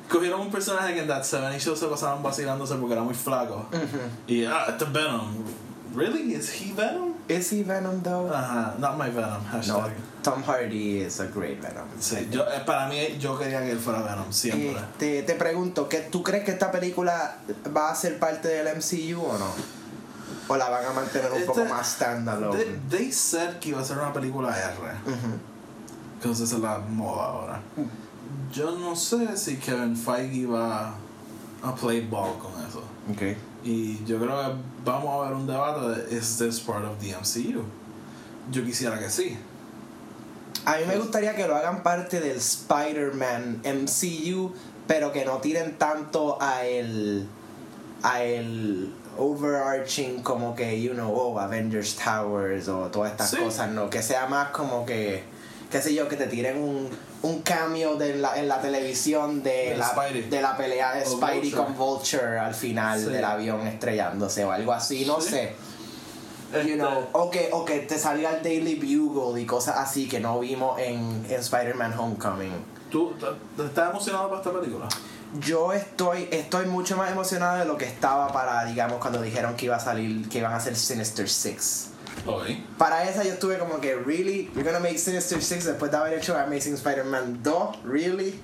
Cogieron 0.08 0.40
un 0.40 0.50
personaje 0.50 0.94
que 0.94 1.00
en 1.00 1.08
That 1.08 1.24
70 1.24 1.58
Show 1.58 1.76
se 1.76 1.86
pasaban 1.86 2.22
vacilándose 2.22 2.74
porque 2.76 2.92
era 2.92 3.02
muy 3.02 3.14
flaco. 3.14 3.66
Y, 4.26 4.44
ah, 4.44 4.66
este 4.68 4.84
es 4.84 4.92
Venom. 4.92 5.34
Really? 5.94 6.34
Is 6.34 6.50
he 6.50 6.72
Venom? 6.72 7.11
Is 7.28 7.50
he 7.52 7.62
Venom 7.62 8.02
though? 8.02 8.28
Ajá, 8.32 8.74
not 8.78 8.96
my 8.98 9.08
Venom. 9.10 9.42
no, 9.42 9.50
Hashtag. 9.52 9.92
Tom 10.22 10.42
Hardy 10.42 11.00
is 11.02 11.20
a 11.20 11.26
great 11.26 11.60
Venom. 11.60 11.86
Sí, 12.00 12.28
yo, 12.30 12.42
eh, 12.42 12.60
para 12.66 12.88
mí, 12.88 13.16
yo 13.18 13.38
quería 13.38 13.60
que 13.64 13.72
él 13.72 13.78
fuera 13.78 14.02
Venom, 14.02 14.32
siempre. 14.32 14.70
Este, 14.76 15.22
te 15.22 15.34
pregunto, 15.34 15.88
¿qué, 15.88 15.98
¿tú 16.10 16.22
crees 16.22 16.44
que 16.44 16.50
esta 16.52 16.70
película 16.70 17.38
va 17.74 17.90
a 17.90 17.94
ser 17.94 18.18
parte 18.18 18.48
del 18.48 18.66
MCU 18.76 19.20
o 19.20 19.38
no? 19.38 19.46
¿O 20.48 20.56
la 20.56 20.68
van 20.68 20.84
a 20.86 20.92
mantener 20.92 21.30
un 21.30 21.38
Este- 21.38 21.46
poco 21.46 21.64
más 21.64 21.86
standalone? 21.92 22.56
They, 22.58 22.80
they 22.90 23.12
said 23.12 23.58
que 23.60 23.70
iba 23.70 23.80
a 23.80 23.84
ser 23.84 23.98
una 23.98 24.12
película 24.12 24.50
R. 24.56 24.76
Ujú. 25.06 25.38
Que 26.20 26.30
esa 26.30 26.44
es 26.44 26.52
la 26.52 26.78
moda 26.78 27.24
ahora. 27.24 27.60
Yo 28.52 28.72
no 28.78 28.94
sé 28.94 29.36
si 29.36 29.56
Kevin 29.56 29.96
Feige 29.96 30.46
va 30.46 30.94
a 31.62 31.74
play 31.74 32.00
ball 32.00 32.38
con 32.38 32.52
eso. 32.66 32.82
Ok. 33.10 33.36
Y 33.64 34.04
yo 34.04 34.18
creo 34.18 34.36
que 34.40 34.56
vamos 34.84 35.14
a 35.14 35.28
ver 35.28 35.36
un 35.36 35.46
debate 35.46 35.80
de 36.10 36.16
¿Is 36.18 36.36
this 36.38 36.60
part 36.60 36.84
of 36.84 36.98
the 37.00 37.14
MCU? 37.14 37.62
Yo 38.50 38.64
quisiera 38.64 38.98
que 38.98 39.08
sí. 39.08 39.36
A 40.64 40.76
mí 40.76 40.84
me 40.86 40.96
gustaría 40.98 41.34
que 41.34 41.46
lo 41.46 41.56
hagan 41.56 41.82
parte 41.82 42.20
del 42.20 42.36
Spider-Man 42.36 43.62
MCU, 43.64 44.52
pero 44.86 45.12
que 45.12 45.24
no 45.24 45.38
tiren 45.38 45.78
tanto 45.78 46.40
a 46.40 46.64
el 46.66 47.26
a 48.02 48.22
el 48.24 48.92
overarching 49.16 50.22
como 50.22 50.54
que 50.56 50.80
you 50.82 50.92
know 50.94 51.12
oh 51.14 51.38
Avengers 51.38 51.94
Towers 51.96 52.68
o 52.68 52.86
todas 52.90 53.12
estas 53.12 53.30
Sí. 53.30 53.36
cosas 53.36 53.70
no 53.70 53.88
que 53.90 54.02
sea 54.02 54.26
más 54.26 54.48
como 54.50 54.84
que 54.84 55.22
qué 55.72 55.80
sé 55.82 55.94
yo 55.94 56.06
que 56.06 56.16
te 56.16 56.26
tiren 56.28 56.58
un, 56.62 56.88
un 57.22 57.42
cameo 57.42 57.96
de 57.96 58.14
la, 58.16 58.38
en 58.38 58.46
la 58.46 58.60
televisión 58.60 59.42
de 59.42 59.70
De 59.70 59.76
la, 59.78 59.88
Spidey. 59.88 60.28
de 60.28 60.40
la 60.42 60.56
pelea 60.56 60.92
de 60.94 61.02
O 61.04 61.16
Spidey 61.16 61.40
Vulture. 61.50 61.56
con 61.64 61.76
Vulture 61.76 62.38
al 62.38 62.54
final 62.54 63.00
Sí. 63.00 63.06
del 63.10 63.24
avión 63.24 63.66
estrellándose 63.66 64.44
o 64.44 64.52
algo 64.52 64.72
así 64.72 65.04
no 65.06 65.20
Sí. 65.20 65.30
sé 65.30 65.52
You 66.52 66.58
Este, 66.58 66.74
know, 66.74 67.06
o 67.12 67.30
que, 67.30 67.48
o 67.52 67.64
que 67.64 67.78
te 67.80 67.98
salga 67.98 68.36
el 68.36 68.42
Daily 68.42 68.74
Bugle 68.74 69.40
y 69.40 69.46
cosas 69.46 69.76
así 69.78 70.06
que 70.06 70.20
no 70.20 70.38
vimos 70.38 70.78
en, 70.78 71.24
en 71.26 71.40
Spider-Man 71.40 71.98
Homecoming. 71.98 72.52
¿Tú 72.90 73.14
estás 73.58 73.88
emocionado 73.90 74.28
para 74.28 74.42
esta 74.42 74.52
película? 74.52 74.86
Yo 75.40 75.72
estoy, 75.72 76.28
estoy 76.30 76.66
mucho 76.66 76.94
más 76.98 77.10
emocionado 77.10 77.56
de 77.60 77.64
lo 77.64 77.78
que 77.78 77.86
estaba 77.86 78.30
para, 78.34 78.66
digamos, 78.66 78.98
cuando 78.98 79.22
dijeron 79.22 79.56
que 79.56 79.64
iba 79.64 79.76
a 79.76 79.80
salir, 79.80 80.28
que 80.28 80.40
iban 80.40 80.52
a 80.52 80.56
hacer 80.56 80.76
Sinister 80.76 81.26
Six. 81.26 81.86
Para 82.78 83.08
esa 83.08 83.24
yo 83.24 83.32
estuve 83.32 83.58
como 83.58 83.80
que, 83.80 83.94
really, 83.96 84.50
you're 84.54 84.64
gonna 84.64 84.80
make 84.80 84.98
Sinister 84.98 85.42
Six 85.42 85.64
después 85.64 85.90
de 85.90 85.96
haber 85.96 86.18
hecho 86.18 86.36
Amazing 86.36 86.74
Spider-Man 86.74 87.42
2, 87.42 87.84
really. 87.84 88.40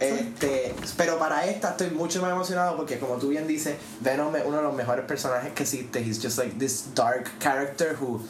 Este, 0.00 0.74
pero 0.96 1.16
para 1.18 1.46
esta 1.46 1.70
estoy 1.70 1.90
mucho 1.90 2.20
más 2.20 2.32
emocionado 2.32 2.76
porque 2.76 2.98
como 2.98 3.18
tú 3.18 3.28
bien 3.28 3.46
dices, 3.46 3.76
Venom 4.00 4.34
es 4.34 4.44
uno 4.44 4.56
de 4.56 4.62
los 4.64 4.74
mejores 4.74 5.04
personajes 5.04 5.52
que 5.52 5.62
existe. 5.62 6.00
He's 6.00 6.20
just 6.20 6.38
like 6.38 6.58
this 6.58 6.86
dark 6.94 7.30
character 7.38 7.96
who 8.00 8.20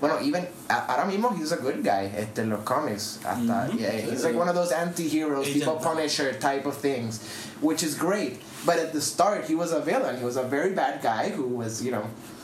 bueno, 0.00 0.18
even 0.20 0.46
ahora 0.68 1.04
mismo 1.06 1.30
he's 1.38 1.52
a 1.52 1.56
good 1.56 1.82
guy 1.82 2.06
este, 2.16 2.42
en 2.42 2.50
los 2.50 2.60
cómics. 2.64 3.18
Hasta, 3.24 3.68
Mhm. 3.72 3.78
yeah, 3.78 3.92
he's 3.92 4.22
like 4.24 4.36
one 4.38 4.48
of 4.48 4.54
those 4.54 4.72
anti-heroes, 4.72 5.46
Agent. 5.46 5.64
people 5.64 5.74
Punisher 5.82 6.38
type 6.38 6.66
of 6.66 6.76
things, 6.76 7.20
which 7.60 7.82
is 7.82 7.94
great. 7.96 8.40
But 8.66 8.78
at 8.78 8.92
the 8.92 9.00
start, 9.00 9.44
he 9.48 9.54
was 9.54 9.72
a 9.72 9.80
villain. 9.80 10.18
He 10.18 10.24
was 10.24 10.36
a 10.36 10.42
very 10.42 10.74
bad 10.74 11.00
guy 11.00 11.30
who 11.30 11.44
was, 11.56 11.80
you 11.82 11.92
know, 11.92 12.02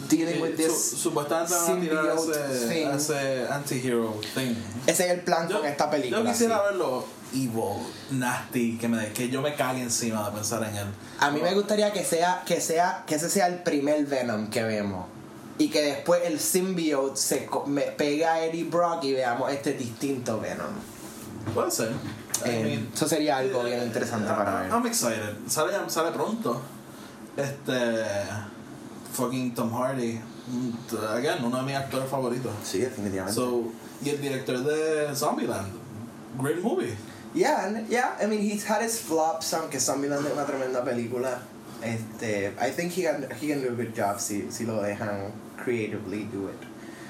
dealing 0.08 0.40
with 0.40 0.56
this 0.56 0.72
su- 0.92 1.10
supuestamente 1.10 1.50
van 1.50 1.78
a 1.78 1.80
tirar 1.80 2.16
symbiote 2.16 2.52
ese, 2.52 2.68
thing. 2.68 2.88
ese 2.88 3.46
anti-hero 3.50 4.14
thing. 4.34 4.54
Ese 4.86 5.04
es 5.06 5.10
el 5.10 5.20
plan 5.22 5.48
con 5.48 5.64
esta 5.66 5.90
película. 5.90 6.22
yo 6.22 6.30
quisiera 6.30 6.58
sí. 6.58 6.62
verlo 6.70 7.04
evil, 7.34 7.82
nasty, 8.10 8.78
que, 8.78 8.88
me, 8.88 9.12
que 9.12 9.28
yo 9.30 9.40
me 9.42 9.54
cague 9.56 9.82
encima 9.82 10.24
de 10.28 10.32
pensar 10.36 10.62
en 10.64 10.76
él. 10.76 10.86
A 11.18 11.30
mí 11.30 11.40
me 11.40 11.54
gustaría 11.54 11.92
que 11.92 12.04
sea, 12.04 12.42
que 12.46 12.60
sea, 12.60 13.04
que 13.06 13.14
ese 13.16 13.28
sea 13.30 13.46
el 13.48 13.62
primer 13.62 14.04
Venom 14.06 14.48
que 14.48 14.62
vemos. 14.62 15.06
Y 15.58 15.68
que 15.68 15.82
después 15.82 16.22
el 16.24 16.40
symbiote 16.40 17.16
se 17.16 17.48
pegue 17.96 18.24
a 18.24 18.44
Eddie 18.44 18.64
Brock 18.64 19.04
y 19.04 19.12
veamos 19.12 19.50
este 19.52 19.74
distinto 19.74 20.40
Venom. 20.40 20.72
Puede 21.54 21.70
ser. 21.70 21.92
Eh, 22.44 22.62
mean, 22.64 22.88
eso 22.92 23.06
sería 23.06 23.36
algo 23.38 23.62
bien 23.62 23.82
interesante 23.82 24.26
eh, 24.28 24.34
para 24.36 24.62
ver. 24.62 24.70
I'm 24.70 24.86
excited. 24.86 25.36
Sale, 25.46 25.72
sale 25.88 26.10
pronto. 26.12 26.60
Este. 27.36 28.02
Fucking 29.12 29.54
Tom 29.54 29.70
Hardy. 29.72 30.18
Mm, 30.48 30.96
Again, 31.16 31.44
uno 31.44 31.58
de 31.58 31.62
mis 31.64 31.76
actores 31.76 32.08
favoritos. 32.08 32.52
Sí, 32.64 32.78
definitivamente. 32.78 33.34
So, 33.34 33.64
y 34.04 34.10
el 34.10 34.20
director 34.20 34.58
de 34.64 35.14
Zombieland. 35.14 35.68
Great 36.40 36.60
movie. 36.62 36.96
yeah, 37.34 37.64
and- 37.66 37.88
yeah, 37.88 38.16
I 38.20 38.26
mean, 38.26 38.40
he's 38.40 38.64
had 38.68 38.82
his 38.82 38.98
flops, 38.98 39.52
aunque 39.54 39.78
Zombieland 39.78 40.26
es 40.26 40.32
una 40.32 40.44
tremenda 40.44 40.82
película. 40.82 41.38
Este, 41.82 42.52
I 42.60 42.70
think 42.70 42.92
he 42.92 43.02
can, 43.02 43.28
he 43.40 43.48
can 43.48 43.60
do 43.60 43.68
a 43.68 43.72
good 43.72 43.94
job 43.94 44.20
si, 44.20 44.50
si 44.50 44.64
lo 44.64 44.82
dejan 44.82 45.32
creatively 45.56 46.24
do 46.24 46.48
it. 46.48 46.58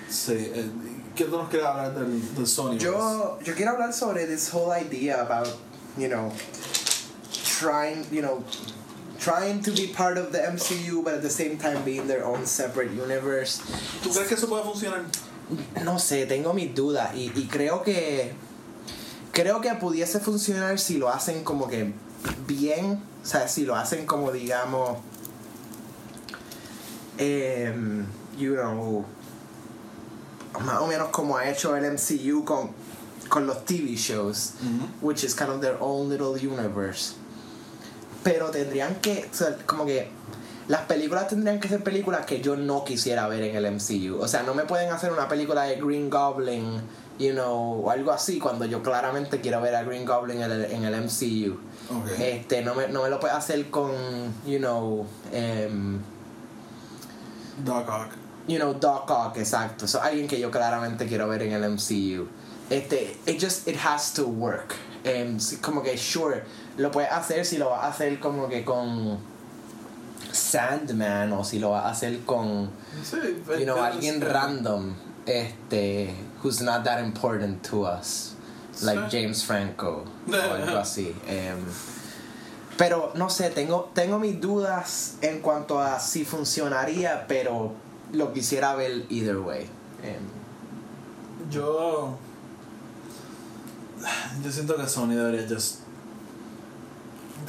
Sí, 0.08 0.32
eh, 0.32 0.68
¿qué 1.14 1.26
nos 1.28 1.48
quieres 1.48 1.66
hablar 1.66 1.94
del, 1.94 2.20
del 2.34 2.46
Sony? 2.46 2.78
Yo, 2.78 3.38
yo 3.42 3.54
quiero 3.54 3.72
hablar 3.72 3.92
sobre 3.92 4.26
this 4.26 4.48
whole 4.48 4.72
idea 4.72 5.22
about, 5.22 5.48
you 5.96 6.08
know, 6.08 6.32
trying, 7.44 8.04
you 8.10 8.22
know, 8.22 8.42
trying 9.18 9.62
to 9.62 9.70
be 9.72 9.86
part 9.86 10.18
of 10.18 10.32
the 10.32 10.38
MCU 10.38 11.04
but 11.04 11.14
at 11.14 11.22
the 11.22 11.30
same 11.30 11.56
time 11.56 11.82
being 11.84 12.06
their 12.06 12.24
own 12.24 12.44
separate 12.46 12.90
universe. 12.90 13.60
¿Tú 14.02 14.10
crees 14.10 14.28
que 14.28 14.36
eso 14.36 14.48
puede 14.48 14.64
funcionar? 14.64 15.04
No 15.84 15.98
sé, 15.98 16.26
tengo 16.26 16.52
mis 16.54 16.74
dudas 16.74 17.14
y, 17.14 17.30
y 17.34 17.46
creo 17.46 17.82
que 17.82 18.32
creo 19.32 19.60
que 19.60 19.74
pudiese 19.74 20.20
funcionar 20.20 20.78
si 20.78 20.98
lo 20.98 21.08
hacen 21.08 21.44
como 21.44 21.68
que 21.68 21.92
bien, 22.46 23.02
o 23.22 23.26
sea, 23.26 23.48
si 23.48 23.64
lo 23.64 23.76
hacen 23.76 24.06
como 24.06 24.32
digamos 24.32 24.98
em, 27.18 28.06
you 28.36 28.54
know 28.54 29.04
más 30.64 30.80
o 30.80 30.86
menos 30.86 31.08
como 31.08 31.36
ha 31.36 31.48
hecho 31.48 31.76
el 31.76 31.84
MCU 31.92 32.44
con 32.44 32.70
con 33.32 33.46
los 33.46 33.64
TV 33.64 33.96
shows, 33.96 34.52
which 35.00 35.24
is 35.24 35.34
kind 35.34 35.48
of 35.48 35.62
their 35.62 35.78
own 35.80 36.10
little 36.10 36.34
universe. 36.36 37.14
Pero 38.22 38.50
tendrían 38.50 38.96
que, 38.96 39.26
o 39.30 39.34
sea, 39.34 39.56
como 39.64 39.86
que 39.86 40.10
las 40.68 40.82
películas 40.82 41.28
tendrían 41.28 41.58
que 41.58 41.66
ser 41.66 41.82
películas 41.82 42.26
que 42.26 42.42
yo 42.42 42.56
no 42.56 42.84
quisiera 42.84 43.26
ver 43.28 43.42
en 43.44 43.56
el 43.56 43.72
MCU. 43.72 44.20
O 44.20 44.28
sea, 44.28 44.42
no 44.42 44.52
me 44.52 44.64
pueden 44.64 44.92
hacer 44.92 45.10
una 45.12 45.28
película 45.28 45.62
de 45.62 45.76
Green 45.76 46.10
Goblin, 46.10 46.82
you 47.18 47.32
know, 47.32 47.86
o 47.86 47.90
algo 47.90 48.12
así, 48.12 48.38
cuando 48.38 48.66
yo 48.66 48.82
claramente 48.82 49.40
quiero 49.40 49.62
ver 49.62 49.76
a 49.76 49.82
Green 49.82 50.04
Goblin 50.04 50.42
en 50.42 50.50
el, 50.50 50.64
en 50.66 50.84
el 50.84 50.94
MCU. 51.02 51.58
Este, 52.18 52.62
no 52.62 52.74
me, 52.74 52.88
no 52.88 53.02
me 53.02 53.10
lo 53.10 53.18
puede 53.20 53.34
hacer 53.34 53.70
con, 53.70 53.92
you 54.46 54.58
know, 54.58 55.06
em, 55.32 56.00
Doc 57.64 57.88
Ock. 57.88 58.08
you 58.46 58.58
know, 58.58 58.74
Doc 58.74 59.10
Ock, 59.10 59.36
exacto. 59.38 59.86
So, 59.86 60.00
alguien 60.00 60.28
que 60.28 60.38
yo 60.38 60.50
claramente 60.50 61.06
quiero 61.06 61.28
ver 61.28 61.42
en 61.42 61.52
el 61.52 61.62
MCU. 61.70 62.28
Este, 62.70 63.16
it 63.26 63.38
just, 63.38 63.68
it 63.68 63.76
has 63.76 64.12
to 64.14 64.26
work. 64.26 64.74
Em, 65.04 65.38
como 65.60 65.82
que, 65.82 65.96
sure, 65.96 66.42
lo 66.78 66.90
puedes 66.90 67.10
hacer 67.10 67.44
si 67.44 67.58
lo 67.58 67.70
vas 67.70 67.84
a 67.84 67.88
hacer 67.88 68.18
como 68.20 68.48
que 68.48 68.64
con 68.64 69.18
Sandman 70.32 71.32
o 71.32 71.44
si 71.44 71.58
lo 71.58 71.70
vas 71.70 71.84
a 71.84 71.90
hacer 71.90 72.20
con, 72.24 72.70
Sí, 73.02 73.42
you 73.58 73.64
know, 73.64 73.76
alguien 73.76 74.20
random, 74.20 74.94
este, 75.26 76.14
who's 76.42 76.60
not 76.60 76.84
that 76.84 77.00
important 77.00 77.62
to 77.62 77.84
us. 77.84 78.31
Like. 78.80 79.08
James 79.10 79.44
Franco 79.44 80.04
o 80.28 80.34
algo 80.54 80.78
así. 80.78 81.14
Em, 81.28 81.58
pero 82.78 83.12
no 83.14 83.28
sé, 83.28 83.50
tengo, 83.50 83.90
tengo 83.94 84.18
mis 84.18 84.40
dudas 84.40 85.16
en 85.20 85.40
cuanto 85.40 85.78
a 85.80 86.00
si 86.00 86.24
funcionaría, 86.24 87.26
pero 87.28 87.72
lo 88.12 88.32
quisiera 88.32 88.74
ver 88.74 89.04
either 89.10 89.36
way. 89.38 89.68
Em, 90.02 91.50
Yo. 91.50 92.16
Yo 94.42 94.50
siento 94.50 94.76
que 94.76 94.86
Sony 94.88 95.14
debería 95.14 95.46
just. 95.48 95.80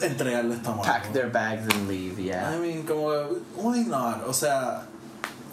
entregarle 0.01 0.55
esta 0.55 0.71
mano. 0.71 0.83
pack 0.83 1.13
their 1.13 1.29
bags 1.31 1.73
and 1.73 1.87
leave, 1.87 2.19
yeah. 2.19 2.51
I 2.53 2.59
mean, 2.59 2.83
como. 2.83 3.09
Why 3.55 3.83
not? 3.85 4.23
O 4.27 4.33
sea. 4.33 4.87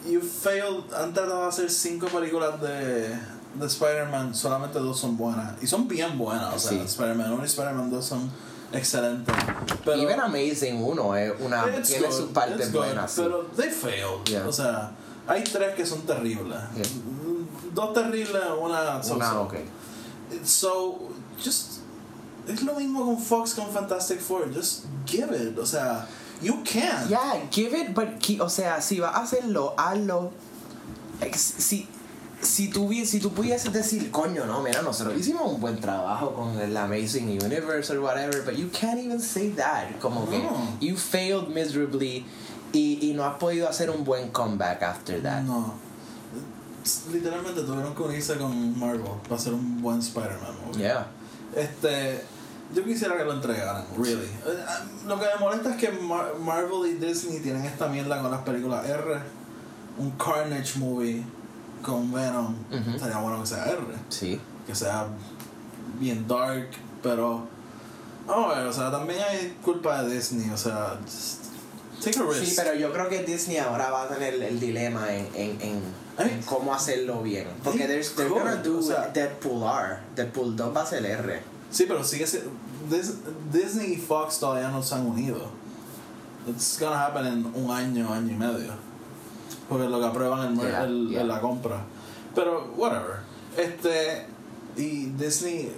You 0.05 0.21
failed. 0.21 0.85
Han 0.95 1.13
tratado 1.13 1.43
de 1.43 1.49
hacer 1.49 1.71
cinco 1.71 2.09
películas 2.09 2.61
de. 2.61 3.15
De 3.55 3.67
Spider-Man. 3.67 4.35
Solamente 4.35 4.79
dos 4.79 4.99
son 4.99 5.17
buenas. 5.17 5.63
Y 5.63 5.67
son 5.67 5.89
bien 5.89 6.17
buenas. 6.19 6.55
O 6.55 6.59
sea, 6.59 6.71
Sí. 6.71 6.79
Spider-Man 6.85 7.33
1 7.33 7.43
y 7.43 7.47
Spider-Man 7.47 7.91
2 7.91 8.05
son 8.05 8.31
excelentes. 8.73 9.35
Pero. 9.85 10.01
Even 10.01 10.21
Amazing 10.21 10.83
1 10.83 11.17
es 11.17 11.33
una, 11.41 11.67
It's 11.77 11.89
tiene 11.89 12.07
good, 12.07 12.15
sus 12.15 12.31
partes 12.31 12.73
good, 12.73 12.79
buenas. 12.81 13.13
Pero 13.17 13.43
they 13.57 13.71
failed. 13.71 14.25
Yeah. 14.27 14.47
O 14.47 14.53
sea, 14.53 14.93
hay 15.27 15.43
tres 15.45 15.75
que 15.75 15.85
son 15.85 16.03
terribles. 16.03 16.59
Yeah. 16.75 16.85
Dos 17.75 17.95
terribles, 17.95 18.43
una 18.61 19.03
so 19.03 19.15
Una, 19.15 19.41
ok. 19.41 19.55
So, 20.45 21.09
just. 21.43 21.81
Es 22.49 22.63
lo 22.63 22.75
mismo 22.75 23.05
con 23.05 23.19
Fox 23.19 23.55
con 23.55 23.69
Fantastic 23.71 24.21
Four. 24.21 24.53
Just 24.53 24.85
give 25.07 25.33
it. 25.37 25.59
O 25.59 25.67
sea, 25.67 26.07
you 26.41 26.63
can. 26.65 27.09
Yeah, 27.09 27.47
give 27.51 27.77
it, 27.79 27.95
but, 27.95 28.09
o 28.41 28.49
sea, 28.49 28.81
si 28.81 28.99
vas 28.99 29.15
a 29.15 29.23
hacerlo, 29.23 29.75
hazlo. 29.77 30.33
Si, 31.37 31.87
si, 32.43 32.69
tú, 32.69 32.91
si 33.05 33.21
tú 33.21 33.33
pudieses 33.33 33.73
decir, 33.73 34.11
coño, 34.11 34.47
no, 34.47 34.63
mira, 34.63 34.83
nosotros 34.83 35.17
hicimos 35.19 35.53
un 35.53 35.61
buen 35.61 35.79
trabajo 35.81 36.35
con 36.35 36.59
el 36.59 36.77
Amazing 36.77 37.29
Universe 37.43 37.93
or 37.93 38.01
whatever, 38.01 38.43
but 38.45 38.55
you 38.57 38.69
can't 38.73 38.99
even 38.99 39.21
say 39.21 39.51
that. 39.51 39.99
Como 40.01 40.27
que 40.29 40.39
No. 40.39 40.77
you 40.81 40.97
failed 40.97 41.49
miserably 41.49 42.25
y, 42.73 42.99
y 43.03 43.13
no 43.15 43.25
has 43.25 43.37
podido 43.39 43.69
hacer 43.69 43.91
un 43.91 44.05
buen 44.05 44.31
comeback 44.31 44.83
after 44.83 45.21
that. 45.23 45.43
No. 45.43 45.75
Literalmente 47.13 47.61
tuvieron 47.63 47.95
que 47.95 48.03
unirse 48.03 48.37
con 48.39 48.79
Marvel 48.79 49.03
para 49.25 49.37
hacer 49.37 49.53
un 49.53 49.83
buen 49.83 49.99
Spider-Man 49.99 50.55
movie. 50.67 50.79
Yeah. 50.81 51.07
Este, 51.55 52.25
yo 52.75 52.83
quisiera 52.85 53.17
que 53.19 53.25
lo 53.25 53.35
entregaran, 53.35 53.85
really. 53.99 54.25
Eh, 54.25 54.65
Lo 55.07 55.19
que 55.21 55.27
me 55.27 55.41
molesta 55.41 55.71
es 55.71 55.77
que 55.77 55.91
Mar- 55.93 56.35
Marvel 56.41 56.87
y 56.91 56.95
Disney 56.95 57.41
tienen 57.41 57.65
esta 57.67 57.89
mierda 57.89 58.23
con 58.23 58.31
las 58.31 58.41
películas 58.43 58.89
R. 58.89 59.21
Un 59.99 60.13
Carnage 60.13 60.79
movie 60.79 61.23
con 61.83 62.13
Venom. 62.13 62.55
Ujú. 62.71 62.91
Estaría 62.95 63.19
bueno 63.19 63.41
que 63.41 63.47
sea 63.47 63.65
R. 63.67 63.79
Sí. 64.09 64.41
Que 64.67 64.75
sea 64.75 65.07
bien 65.99 66.27
dark, 66.29 66.69
pero. 67.03 67.47
Vamos 68.27 68.55
a 68.55 68.59
ver, 68.59 68.67
o 68.69 68.73
sea, 68.73 68.91
también 68.91 69.21
hay 69.29 69.57
culpa 69.65 70.03
de 70.05 70.15
Disney, 70.15 70.51
o 70.51 70.57
sea, 70.57 70.99
just 71.05 71.45
take 72.05 72.19
a 72.19 72.23
risk. 72.23 72.45
Sí, 72.45 72.53
pero 72.57 72.75
yo 72.75 72.93
creo 72.93 73.09
que 73.09 73.23
Disney 73.25 73.57
ahora 73.57 73.91
va 73.91 74.05
a 74.05 74.09
tener 74.09 74.35
el 74.35 74.61
dilema 74.61 75.13
en, 75.13 75.27
en, 75.35 75.61
en, 75.61 75.77
¿Eh? 76.19 76.33
en 76.35 76.43
cómo 76.43 76.73
hacerlo 76.73 77.23
bien. 77.23 77.49
Porque 77.65 77.87
They 77.89 78.03
they're, 78.17 78.29
gonna 78.29 78.57
do 78.57 78.79
o 78.79 78.83
sea- 78.83 79.09
Deadpool 79.09 79.63
R. 79.65 79.99
Deadpool 80.15 80.55
2 80.55 80.77
va 80.77 80.83
a 80.83 80.87
ser 80.87 81.05
R. 81.07 81.43
Sí, 81.71 81.87
pero 81.89 82.05
sigue 82.05 82.27
siendo. 82.27 82.51
Dis- 82.91 83.15
Disney 83.53 83.95
y 83.95 83.97
Fox 83.97 84.39
todavía 84.39 84.69
no 84.69 84.83
se 84.83 84.95
han 84.95 85.07
unido. 85.07 85.49
It's 86.49 86.79
gonna 86.79 87.05
happen 87.07 87.27
en 87.27 87.47
un 87.55 87.71
año, 87.71 88.13
año 88.13 88.33
y 88.33 88.37
medio. 88.37 88.73
Porque 89.69 89.89
lo 89.89 90.01
que 90.01 90.07
aprueban 90.07 90.41
el, 90.49 90.57
mer- 90.57 90.71
Yeah, 90.71 90.85
el- 90.85 91.09
yeah. 91.09 91.21
en 91.23 91.29
la 91.29 91.41
compra. 91.41 91.81
Pero, 92.35 92.73
whatever. 92.77 93.21
Este. 93.57 94.27
Y 94.77 95.07
Disney. 95.19 95.73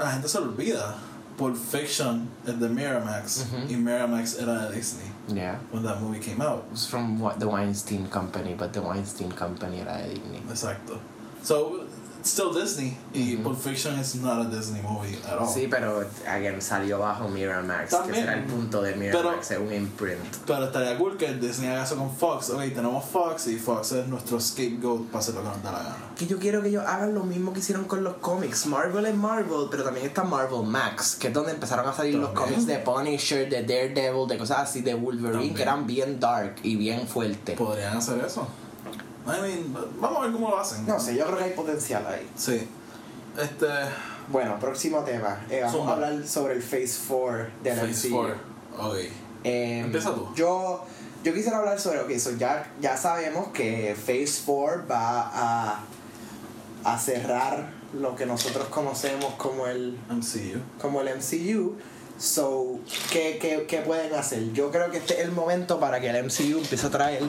La 0.00 0.10
gente 0.12 0.28
se 0.28 0.38
olvida. 0.38 0.96
Pulp 1.36 1.56
Fiction 1.56 2.28
es 2.46 2.60
de 2.60 2.68
Miramax. 2.68 3.46
Y 3.68 3.74
Miramax 3.76 4.38
era 4.38 4.68
de 4.68 4.76
Disney. 4.76 5.06
Yeah. 5.34 5.58
When 5.72 5.82
that 5.82 6.00
movie 6.00 6.20
came 6.20 6.40
out. 6.40 6.64
It 6.66 6.72
was 6.72 6.86
from 6.86 7.18
what, 7.18 7.40
the 7.40 7.46
Weinstein 7.48 8.06
Company, 8.08 8.54
but 8.54 8.72
the 8.72 8.80
Weinstein 8.80 9.32
Company 9.32 9.80
era 9.80 9.98
de 9.98 10.14
Disney. 10.14 10.42
Exacto. 10.48 10.98
So, 11.42 11.83
still 12.24 12.50
Disney. 12.54 12.96
Y 13.12 13.34
Ujú. 13.34 13.42
Pulp 13.44 13.58
Fiction 13.60 13.98
is 13.98 14.14
not 14.16 14.46
a 14.46 14.48
Disney 14.50 14.80
movie 14.82 15.16
at 15.26 15.38
all. 15.38 15.46
Sí, 15.48 15.66
pero 15.70 16.04
again, 16.26 16.60
salió 16.62 16.98
bajo 16.98 17.28
Miramax, 17.28 17.90
También. 17.90 18.14
que 18.14 18.20
será 18.20 18.34
el 18.38 18.44
punto 18.44 18.82
de 18.82 18.94
Miramax, 18.96 19.50
es 19.50 19.58
un 19.58 19.72
imprint. 19.72 20.20
Pero 20.46 20.64
estaría 20.64 20.96
cool 20.98 21.16
que 21.16 21.34
Disney 21.34 21.68
haga 21.70 21.84
eso 21.84 21.96
con 21.96 22.10
Fox. 22.14 22.50
Ok, 22.50 22.60
tenemos 22.74 23.04
Fox 23.04 23.46
y 23.48 23.56
Fox 23.58 23.92
es 23.92 24.06
nuestro 24.08 24.40
scapegoat 24.40 25.02
para 25.06 25.18
hacer 25.18 25.34
lo 25.34 25.42
que 25.42 25.48
nos 25.48 25.62
da 25.62 25.72
la 25.72 25.78
gana. 25.78 25.96
Que 26.16 26.26
yo 26.26 26.38
quiero 26.38 26.62
que 26.62 26.68
ellos 26.68 26.84
hagan 26.86 27.14
lo 27.14 27.24
mismo 27.24 27.52
que 27.52 27.58
hicieron 27.60 27.84
con 27.84 28.02
los 28.04 28.14
cómics. 28.16 28.66
Marvel 28.66 29.04
es 29.06 29.14
Marvel, 29.14 29.66
pero 29.70 29.82
también 29.84 30.06
está 30.06 30.24
Marvel 30.24 30.62
Max, 30.64 31.16
que 31.16 31.28
es 31.28 31.34
donde 31.34 31.52
empezaron 31.52 31.86
a 31.88 31.92
salir 31.92 32.14
los 32.14 32.32
También. 32.32 32.54
cómics 32.54 32.66
de 32.66 32.78
Punisher, 32.78 33.48
de 33.50 33.62
Daredevil, 33.62 34.26
de 34.28 34.38
cosas 34.38 34.58
así, 34.60 34.80
de 34.80 34.94
Wolverine, 34.94 35.32
También. 35.32 35.54
que 35.54 35.62
eran 35.62 35.86
bien 35.86 36.20
dark 36.20 36.56
y 36.62 36.76
bien 36.76 37.06
fuertes. 37.06 37.56
¿Podrían 37.58 37.96
hacer 37.96 38.24
eso? 38.24 38.46
I 39.26 39.40
mean, 39.40 39.74
vamos 40.00 40.18
a 40.18 40.22
ver 40.22 40.32
cómo 40.32 40.50
lo 40.50 40.58
hacen. 40.58 40.86
No 40.86 41.00
sé, 41.00 41.16
yo 41.16 41.24
creo 41.26 41.38
que 41.38 41.44
hay 41.44 41.52
potencial 41.52 42.06
ahí. 42.06 42.28
Sí. 42.36 42.68
Este. 43.40 43.66
Bueno, 44.28 44.58
próximo 44.58 45.00
tema. 45.04 45.44
Eh, 45.50 45.60
vamos 45.62 45.76
Zumba. 45.76 45.92
a 45.92 45.94
hablar 45.94 46.26
sobre 46.26 46.54
el 46.54 46.62
Phase 46.62 46.98
4 47.08 47.46
del 47.62 47.78
Phase 47.78 48.08
MCU. 48.08 48.16
4. 48.16 48.34
Ok. 48.88 48.96
Em, 49.44 49.84
Empieza 49.86 50.14
tú. 50.14 50.28
Yo, 50.34 50.84
yo 51.22 51.34
quisiera 51.34 51.58
hablar 51.58 51.78
sobre, 51.78 52.00
ok, 52.00 52.10
so 52.18 52.30
ya, 52.36 52.70
ya 52.80 52.96
sabemos 52.96 53.48
que 53.48 53.94
Phase 53.98 54.42
4 54.46 54.84
va 54.90 55.30
a, 55.32 55.80
a 56.84 56.98
cerrar 56.98 57.70
lo 57.92 58.16
que 58.16 58.24
nosotros 58.26 58.66
conocemos 58.68 59.34
como 59.34 59.66
el, 59.66 59.98
MCU. 60.08 60.60
como 60.80 61.00
el 61.02 61.08
MCU. 61.16 61.74
So, 62.18 62.78
¿qué, 63.12 63.38
qué, 63.40 63.66
qué 63.68 63.78
pueden 63.80 64.14
hacer? 64.14 64.52
Yo 64.52 64.70
creo 64.70 64.90
que 64.90 64.98
este 64.98 65.14
es 65.14 65.20
el 65.20 65.32
momento 65.32 65.80
para 65.80 66.00
que 66.00 66.08
el 66.08 66.24
MCU 66.24 66.58
empiece 66.60 66.86
a 66.86 66.90
traer 66.90 67.22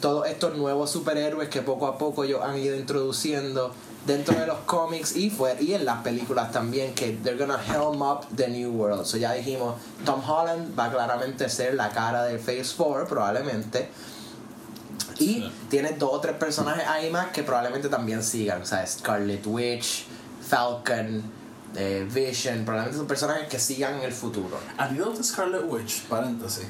todos 0.00 0.26
estos 0.28 0.56
nuevos 0.56 0.90
superhéroes 0.90 1.48
que 1.48 1.62
poco 1.62 1.86
a 1.86 1.98
poco 1.98 2.24
ellos 2.24 2.40
han 2.42 2.58
ido 2.58 2.76
introduciendo 2.76 3.72
dentro 4.06 4.38
de 4.38 4.46
los 4.46 4.58
cómics 4.60 5.16
y, 5.16 5.30
fue, 5.30 5.56
y 5.60 5.74
en 5.74 5.84
las 5.84 6.02
películas 6.02 6.52
también, 6.52 6.94
que 6.94 7.12
they're 7.22 7.36
gonna 7.38 7.60
helm 7.60 8.02
up 8.02 8.26
the 8.36 8.48
new 8.48 8.70
world. 8.70 9.04
So 9.04 9.16
ya 9.16 9.32
dijimos, 9.32 9.74
Tom 10.04 10.22
Holland 10.28 10.78
va 10.78 10.84
a 10.86 10.90
claramente 10.92 11.48
ser 11.48 11.74
la 11.74 11.90
cara 11.90 12.24
de 12.24 12.38
Phase 12.38 12.72
4, 12.76 13.08
probablemente. 13.08 13.88
Y 15.18 15.26
Sí. 15.26 15.52
tienes 15.70 15.98
dos 15.98 16.10
o 16.12 16.20
tres 16.20 16.36
personajes 16.36 16.86
ahí 16.86 17.10
más 17.10 17.28
que 17.28 17.42
probablemente 17.42 17.88
también 17.88 18.22
sigan. 18.22 18.62
O 18.62 18.66
sea, 18.66 18.86
Scarlet 18.86 19.44
Witch, 19.46 20.06
Falcon, 20.46 21.22
eh, 21.74 22.06
Vision, 22.08 22.64
probablemente 22.64 22.98
son 22.98 23.06
personajes 23.06 23.48
que 23.48 23.58
sigan 23.58 23.94
en 23.94 24.02
el 24.02 24.12
futuro. 24.12 24.58
De 24.78 25.24
Scarlet 25.24 25.64
Witch, 25.66 26.02
paréntesis. 26.02 26.66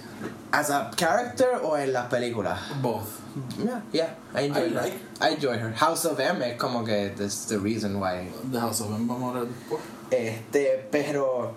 As 0.59 0.71
a 0.71 0.91
character 0.97 1.61
o 1.63 1.77
en 1.77 1.93
las 1.93 2.09
películas? 2.09 2.59
Both. 2.81 3.21
Yeah, 3.59 3.83
yeah, 3.93 4.15
I 4.35 4.41
enjoy 4.47 4.61
I 4.61 4.69
her. 4.69 4.75
like- 4.81 4.99
I 5.21 5.29
enjoy 5.35 5.59
her. 5.59 5.71
House 5.73 6.07
of 6.07 6.19
M 6.19 6.41
es 6.43 6.57
como 6.59 6.83
que 6.83 7.11
that's 7.15 7.45
the 7.45 7.59
reason 7.59 8.01
why. 8.01 8.29
The 8.51 8.59
House 8.61 8.81
of 8.81 8.91
M, 8.95 9.07
vamos 9.07 9.35
a 9.35 9.39
hablar 9.41 9.47
después. 9.49 9.81
Este, 10.11 10.87
pero 10.91 11.53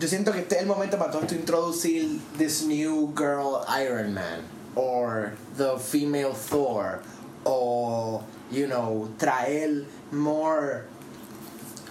yo 0.00 0.08
siento 0.08 0.32
que 0.32 0.40
este 0.40 0.56
es 0.56 0.62
el 0.62 0.66
momento 0.66 0.98
para 0.98 1.12
todo 1.12 1.22
esto 1.22 1.34
introducir 1.36 2.20
this 2.38 2.64
new 2.64 3.12
girl 3.14 3.64
Iron 3.68 4.14
Man 4.14 4.40
or 4.74 5.34
the 5.56 5.78
female 5.78 6.32
Thor 6.34 7.02
o 7.44 8.24
you 8.50 8.66
know 8.66 9.08
traer 9.18 9.84
more 10.10 10.86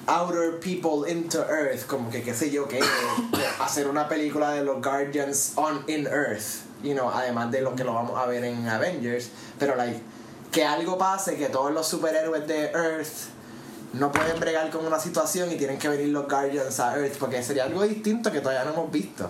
outer 0.09 0.59
people 0.59 1.05
into 1.05 1.37
Earth 1.37 1.85
como 1.87 2.09
que 2.09 2.23
qué 2.23 2.33
sé 2.33 2.49
yo 2.49 2.67
que 2.67 2.79
hacer 3.59 3.87
una 3.87 4.09
película 4.09 4.51
de 4.51 4.63
los 4.63 4.81
Guardians 4.81 5.53
on 5.55 5.83
in 5.87 6.07
Earth 6.07 6.63
you 6.83 6.93
know 6.93 7.09
además 7.09 7.51
de 7.51 7.61
lo 7.61 7.75
que 7.75 7.83
lo 7.83 7.93
vamos 7.93 8.17
a 8.17 8.25
ver 8.25 8.43
en 8.43 8.67
Avengers 8.67 9.29
pero 9.59 9.75
like 9.75 10.01
que 10.51 10.65
algo 10.65 10.97
pase 10.97 11.37
que 11.37 11.47
todos 11.49 11.71
los 11.71 11.87
superhéroes 11.87 12.47
de 12.47 12.71
Earth 12.71 13.29
no 13.93 14.11
pueden 14.11 14.39
bregar 14.39 14.69
con 14.69 14.85
una 14.85 14.99
situación 14.99 15.51
y 15.51 15.55
tienen 15.55 15.77
que 15.77 15.89
venir 15.89 16.09
los 16.09 16.27
Guardians 16.27 16.79
a 16.79 16.97
Earth 16.97 17.17
porque 17.17 17.41
sería 17.43 17.65
algo 17.65 17.83
distinto 17.83 18.31
que 18.31 18.41
todavía 18.41 18.63
no 18.65 18.73
hemos 18.73 18.91
visto. 18.91 19.29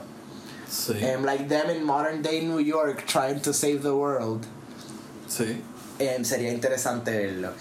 Sí. 0.69 0.93
Um, 1.03 1.23
like 1.25 1.47
them 1.47 1.69
in 1.69 1.83
modern 1.83 2.21
day 2.21 2.41
New 2.45 2.59
York 2.59 3.05
trying 3.07 3.41
to 3.41 3.53
save 3.53 3.81
the 3.81 3.93
world. 3.93 4.45
sí. 5.27 5.61
Um, 5.99 6.23
sería 6.23 6.51
interesante 6.51 7.11
verlo. 7.11 7.51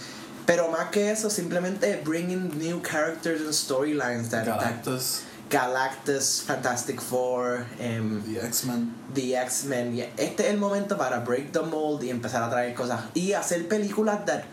Pero 0.48 0.70
más 0.70 0.88
que 0.88 1.10
eso, 1.10 1.28
simplemente 1.28 2.00
bringing 2.02 2.48
new 2.58 2.80
characters 2.80 3.42
and 3.42 3.52
storylines 3.52 4.30
that, 4.30 4.46
that 4.46 4.82
Galactus, 4.82 5.22
Galactus, 5.50 6.42
Fantastic 6.42 7.02
Four, 7.02 7.66
um, 7.78 8.22
The 8.22 8.40
X-Men. 8.46 8.94
The 9.12 9.36
X-Men. 9.36 9.98
Este 10.16 10.40
es 10.40 10.46
el 10.46 10.56
momento 10.56 10.96
para 10.96 11.20
break 11.20 11.52
the 11.52 11.60
mold 11.60 12.02
y 12.02 12.08
empezar 12.08 12.42
a 12.42 12.48
traer 12.48 12.74
cosas. 12.74 12.98
Y 13.14 13.34
hacer 13.34 13.68
películas 13.68 14.24
that, 14.24 14.44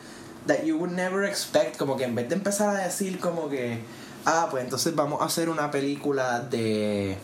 that 0.47 0.65
you 0.65 0.77
would 0.77 0.91
never 0.91 1.23
expect. 1.23 1.77
Como 1.77 1.95
que 1.95 2.03
en 2.03 2.13
vez 2.13 2.27
de 2.27 2.35
empezar 2.35 2.75
a 2.75 2.83
decir 2.83 3.17
como 3.21 3.47
que, 3.47 3.79
ah, 4.25 4.49
pues 4.51 4.65
entonces 4.65 4.93
vamos 4.95 5.21
a 5.21 5.25
hacer 5.27 5.47
una 5.47 5.71
película 5.71 6.41
de, 6.41 7.17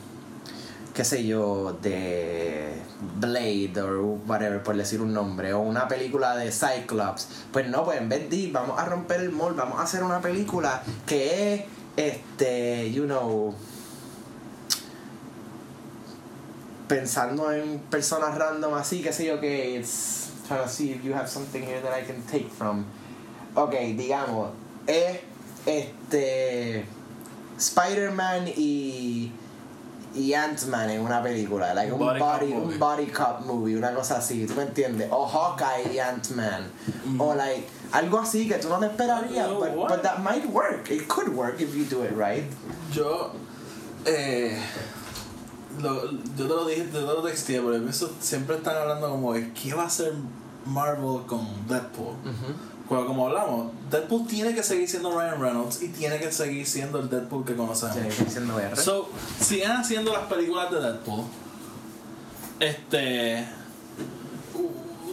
qué 0.93 1.03
sé 1.03 1.25
yo, 1.25 1.77
de 1.81 2.71
Blade 3.19 3.81
o 3.81 4.19
whatever, 4.27 4.61
por 4.63 4.75
decir 4.75 5.01
un 5.01 5.13
nombre. 5.13 5.53
O 5.53 5.59
una 5.59 5.87
película 5.87 6.35
de 6.35 6.51
Cyclops. 6.51 7.27
Pues 7.51 7.67
no, 7.67 7.83
pues 7.83 7.99
en 7.99 8.09
vez 8.09 8.29
de 8.29 8.49
vamos 8.51 8.79
a 8.79 8.85
romper 8.85 9.21
el 9.21 9.31
mold, 9.31 9.55
vamos 9.55 9.79
a 9.79 9.83
hacer 9.83 10.03
una 10.03 10.21
película 10.21 10.83
que 11.05 11.53
es, 11.53 11.61
este, 11.97 12.91
you 12.91 13.05
know 13.05 13.55
pensando 16.91 17.53
en 17.53 17.79
personas 17.79 18.37
random 18.37 18.73
así, 18.73 19.01
qué 19.01 19.13
sé 19.13 19.25
yo 19.25 19.39
que 19.39 19.77
it's 19.79 20.29
trying 20.45 20.61
to 20.61 20.67
see 20.67 20.91
if 20.91 21.01
you 21.01 21.13
have 21.13 21.29
something 21.29 21.61
here 21.61 21.79
that 21.79 21.97
I 21.97 22.05
can 22.05 22.21
take 22.23 22.49
from. 22.49 22.83
Ok, 23.55 23.71
digamos, 23.95 24.49
es 24.85 25.21
este 25.65 26.83
Spider-Man 27.57 28.49
y 28.57 29.31
y 30.13 30.33
Ant-Man 30.33 30.89
en 30.89 31.01
una 31.01 31.21
película, 31.23 31.73
like 31.73 31.91
un 31.91 31.99
Body 31.99 32.19
body, 32.19 32.51
cop 32.51 32.59
movie. 32.59 32.73
un 32.73 32.79
body 32.79 33.05
cop 33.07 33.45
movie, 33.45 33.77
una 33.77 33.93
cosa 33.93 34.17
así, 34.17 34.45
¿tú 34.45 34.55
me 34.55 34.63
entiendes? 34.63 35.07
O 35.11 35.25
Hawkeye 35.25 35.93
y 35.93 35.99
Ant-Man, 35.99 36.69
o 37.17 37.33
like 37.33 37.67
algo 37.93 38.19
así 38.19 38.47
que 38.47 38.55
tú 38.55 38.69
no 38.69 38.79
te 38.79 38.87
esperarías, 38.87 39.47
No, 39.47 39.59
but, 39.59 39.75
but 39.87 40.01
that 40.03 40.19
might 40.21 40.45
work. 40.49 40.89
It 40.89 41.07
could 41.07 41.29
work 41.35 41.59
if 41.61 41.73
you 41.75 41.85
do 41.85 42.03
it 42.03 42.11
right. 42.15 42.43
Yo, 42.93 43.31
eh, 44.05 44.57
lo, 45.79 46.09
yo 46.11 46.17
te 46.35 46.43
lo 46.43 46.65
dije, 46.65 46.87
yo 46.91 46.99
te 46.99 47.05
lo 47.05 47.21
texté, 47.21 47.61
pero 47.61 47.87
eso 47.87 48.11
siempre 48.19 48.57
están 48.57 48.75
hablando 48.77 49.09
como 49.09 49.33
de 49.33 49.51
qué 49.53 49.73
va 49.73 49.83
a 49.83 49.87
hacer 49.87 50.13
Marvel 50.65 51.25
con 51.25 51.47
Deadpool. 51.67 52.15
Pero 52.91 53.07
como 53.07 53.27
hablamos, 53.27 53.71
Deadpool 53.89 54.27
tiene 54.27 54.53
que 54.53 54.61
seguir 54.61 54.85
siendo 54.85 55.17
Ryan 55.17 55.39
Reynolds 55.39 55.81
y 55.81 55.87
tiene 55.87 56.19
que 56.19 56.29
seguir 56.29 56.67
siendo 56.67 56.99
el 56.99 57.09
Deadpool 57.09 57.45
que 57.45 57.55
conocemos. 57.55 58.13
Siendo 58.27 58.59
R. 58.59 58.75
So, 58.75 59.09
siguen 59.39 59.71
haciendo 59.71 60.11
las 60.11 60.23
películas 60.23 60.69
de 60.69 60.81
Deadpool. 60.81 61.23
Este. 62.59 63.47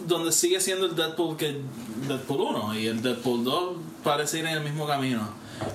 Donde 0.05 0.33
sigue 0.33 0.59
siendo 0.59 0.87
el 0.87 0.95
Deadpool 0.97 1.37
que 1.37 1.61
Deadpool 2.05 2.41
1 2.53 2.75
y 2.79 2.87
el 2.87 3.01
Deadpool 3.01 3.45
2 3.45 3.77
parece 4.03 4.39
ir 4.39 4.45
en 4.47 4.57
el 4.57 4.63
mismo 4.65 4.85
camino. 4.85 5.29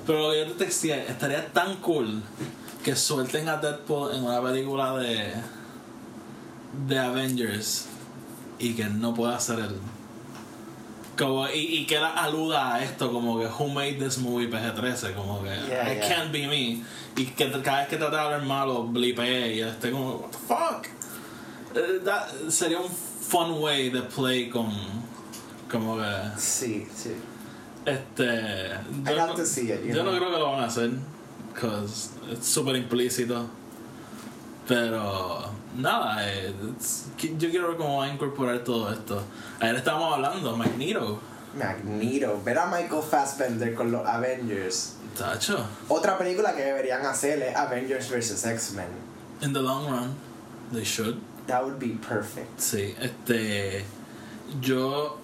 Pero 0.07 0.25
lo 0.25 0.33
que 0.33 0.47
yo 0.47 0.53
te 0.57 0.67
estaría 0.67 1.51
tan 1.55 1.77
cool 1.77 2.23
que 2.85 2.95
suelten 2.97 3.49
a 3.49 3.57
Deadpool 3.57 4.15
en 4.15 4.25
una 4.25 4.43
película 4.43 4.95
de. 4.99 5.33
de 6.87 6.99
Avengers 6.99 7.87
y 8.59 8.75
que 8.75 8.85
no 8.91 9.15
pueda 9.15 9.41
ser 9.41 9.61
él. 9.61 9.94
Como, 11.17 11.47
y, 11.49 11.59
y 11.79 11.87
que 11.87 11.97
él 11.97 12.03
aluda 12.05 12.75
a 12.75 12.83
esto 12.83 13.13
como 13.13 13.39
que 13.39 13.47
Who 13.47 13.69
made 13.69 13.95
this 13.99 14.19
movie 14.19 14.49
PG-13 14.49 15.15
como 15.15 15.43
que 15.43 15.49
Yeah, 15.69 15.93
It 15.93 15.99
yeah. 16.01 16.09
can't 16.09 16.33
be 16.33 16.47
me 16.49 16.83
y 17.17 17.27
que 17.27 17.51
cada 17.63 17.79
vez 17.81 17.89
que 17.89 17.97
trata 17.97 18.17
de 18.17 18.23
hablar 18.23 18.43
malo 18.45 18.83
blipee 18.85 19.55
y 19.57 19.61
esté 19.61 19.91
como 19.93 20.17
what 20.17 20.31
the 20.31 20.39
fuck 20.39 20.87
Eh, 21.77 22.01
that 22.05 22.29
sería 22.51 22.79
un 22.81 22.89
fun 22.89 23.61
way 23.63 23.91
de 23.91 24.03
play 24.03 24.49
con 24.51 24.73
como 25.71 25.97
que 25.99 26.11
Sí, 26.39 26.87
sí. 26.97 27.13
este 27.85 28.25
I 28.25 29.09
yo, 29.11 29.15
got 29.17 29.29
no, 29.29 29.35
to 29.35 29.45
see 29.47 29.71
it, 29.71 29.85
you 29.85 29.95
yo 29.95 30.03
no 30.03 30.11
know. 30.11 30.19
creo 30.19 30.31
que 30.33 30.39
lo 30.39 30.51
van 30.53 30.61
a 30.63 30.67
hacer 30.67 30.91
cause 31.53 32.11
es 32.33 32.45
súper 32.45 32.75
implícito 32.77 33.47
pero 34.67 35.45
nada 35.75 36.17
eh, 36.29 36.53
yo 37.39 37.51
quiero 37.51 37.69
ver 37.69 37.77
cómo 37.77 37.99
va 37.99 38.05
a 38.07 38.09
incorporar 38.09 38.59
todo 38.61 38.93
esto 38.93 39.23
ayer 39.61 39.77
estábamos 39.77 40.15
hablando 40.15 40.57
Magneto 40.57 41.21
Magneto. 41.57 42.41
Ver 42.45 42.59
a 42.59 42.67
Michael 42.67 43.03
Fassbender 43.09 43.77
con 43.77 43.93
los 43.93 44.05
Avengers. 44.05 44.97
tacho 45.17 45.65
Otra 45.87 46.19
película 46.19 46.53
que 46.57 46.63
deberían 46.63 47.07
hacer 47.07 47.41
es 47.43 47.55
Avengers 47.55 48.11
vs. 48.11 48.45
X-Men. 48.45 48.89
in 49.41 49.53
the 49.53 49.61
long 49.61 49.87
run 49.89 50.17
they 50.73 50.83
should 50.83 51.21
That 51.47 51.63
would 51.63 51.79
be 51.79 51.99
perfect. 52.07 52.59
Sí, 52.59 52.95
este. 52.99 53.85
Yo. 54.61 55.19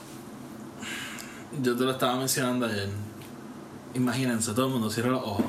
Yo 1.62 1.76
te 1.76 1.84
lo 1.84 1.92
estaba 1.92 2.16
mencionando 2.16 2.66
ayer. 2.66 2.88
Imagínense, 3.94 4.52
todo 4.52 4.66
el 4.66 4.72
mundo 4.72 4.90
cierra 4.90 5.10
los 5.10 5.22
ojos. 5.22 5.46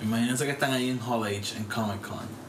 Imagínense 0.00 0.44
que 0.44 0.52
están 0.52 0.72
ahí 0.72 0.90
en 0.90 1.00
Hall 1.00 1.26
H, 1.26 1.56
en 1.56 1.64
Comic 1.64 2.00
Con. 2.06 2.41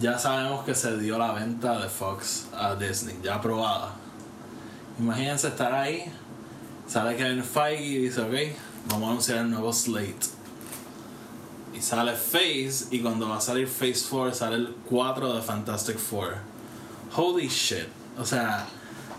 Ya 0.00 0.18
sabemos 0.18 0.64
que 0.64 0.74
se 0.74 0.96
dio 0.98 1.18
la 1.18 1.32
venta 1.32 1.78
de 1.78 1.88
Fox 1.88 2.46
a 2.54 2.74
Disney, 2.74 3.18
ya 3.22 3.36
aprobada. 3.36 3.94
Imagínense 4.98 5.48
estar 5.48 5.72
ahí. 5.72 6.04
Sale 6.86 7.16
Kevin 7.16 7.44
Feige 7.44 7.84
y 7.84 7.98
dice: 7.98 8.22
Ok, 8.22 8.34
vamos 8.88 9.08
a 9.08 9.10
anunciar 9.10 9.38
el 9.38 9.50
nuevo 9.50 9.72
Slate. 9.72 10.26
Y 11.74 11.80
sale 11.80 12.12
Phase, 12.12 12.86
y 12.90 13.00
cuando 13.00 13.28
va 13.28 13.38
a 13.38 13.40
salir 13.40 13.66
Phase 13.66 14.04
4, 14.10 14.34
sale 14.34 14.56
el 14.56 14.76
4 14.88 15.34
de 15.34 15.42
Fantastic 15.42 15.98
Four. 15.98 16.36
Holy 17.16 17.48
shit. 17.48 17.88
O 18.18 18.24
sea, 18.26 18.66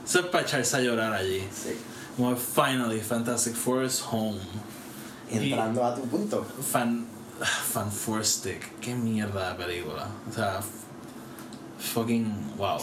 eso 0.06 0.20
es 0.20 0.26
para 0.28 0.44
echarse 0.44 0.78
a 0.78 0.80
llorar 0.80 1.14
allí. 1.14 1.42
Sí. 1.52 1.76
Como 2.16 2.36
finally 2.36 3.00
Fantastic 3.00 3.56
Four 3.56 3.86
is 3.86 4.04
home. 4.12 4.40
Entrando 5.32 5.84
a 5.84 5.96
tu 5.96 6.02
punto. 6.04 6.46
Fan. 6.72 7.06
Fan 7.46 7.92
Four 7.92 8.24
Stick. 8.26 8.80
Qué 8.80 8.96
mierda 8.96 9.54
de 9.54 9.64
película. 9.66 10.08
O 10.30 10.34
sea, 10.34 10.62
fucking 11.80 12.54
wow. 12.58 12.80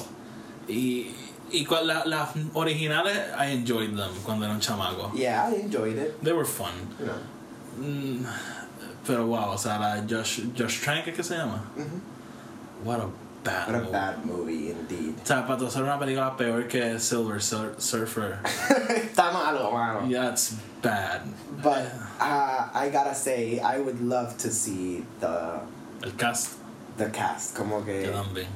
Y. 0.69 1.15
Y 1.53 1.65
con 1.65 1.85
la- 1.85 2.05
las 2.05 2.29
originales, 2.55 3.19
I 3.37 3.51
enjoyed 3.53 3.97
them 3.97 4.13
cuando 4.25 4.45
era 4.45 4.55
un 4.55 4.61
chamaco. 4.61 5.11
Yeah, 5.15 5.51
I 5.51 5.63
enjoyed 5.63 5.99
it. 5.99 6.21
They 6.23 6.33
were 6.33 6.45
fun. 6.47 6.71
Know. 6.99 7.85
Mm, 7.85 8.25
pero 9.05 9.27
wow, 9.27 9.51
o 9.55 9.59
sea, 9.59 9.79
la 9.81 10.01
Josh, 10.09 10.43
Josh 10.57 10.81
Trank, 10.81 11.07
¿qué 11.07 11.25
se 11.25 11.35
llama? 11.37 11.61
What 12.85 13.01
a 13.01 13.09
bad 13.45 13.67
What 13.69 13.75
a 13.75 13.79
movie. 13.81 13.93
bad 13.93 14.25
movie 14.25 14.71
indeed. 14.71 15.15
O 15.23 15.27
sea, 15.27 15.47
para 15.47 15.67
hacer 15.67 15.83
una 15.83 15.99
película 15.99 16.37
peor 16.37 16.67
que 16.69 16.99
Silver 16.99 17.41
Sur- 17.43 17.75
Surfer. 17.79 18.39
Está 18.89 19.33
malo, 19.33 19.73
mano. 19.73 20.07
Yeah, 20.07 20.31
it's 20.33 20.55
bad. 20.83 21.23
But 21.63 21.85
uh, 22.21 22.69
I 22.75 22.91
gotta 22.93 23.15
say, 23.15 23.61
I 23.61 23.79
would 23.79 24.01
love 24.01 24.37
to 24.39 24.51
see 24.51 25.05
the 25.21 25.61
El 26.03 26.13
cast, 26.17 26.53
the 26.97 27.11
cast. 27.11 27.55
Como 27.57 27.85
que. 27.85 28.03
yo 28.05 28.13
también. 28.13 28.49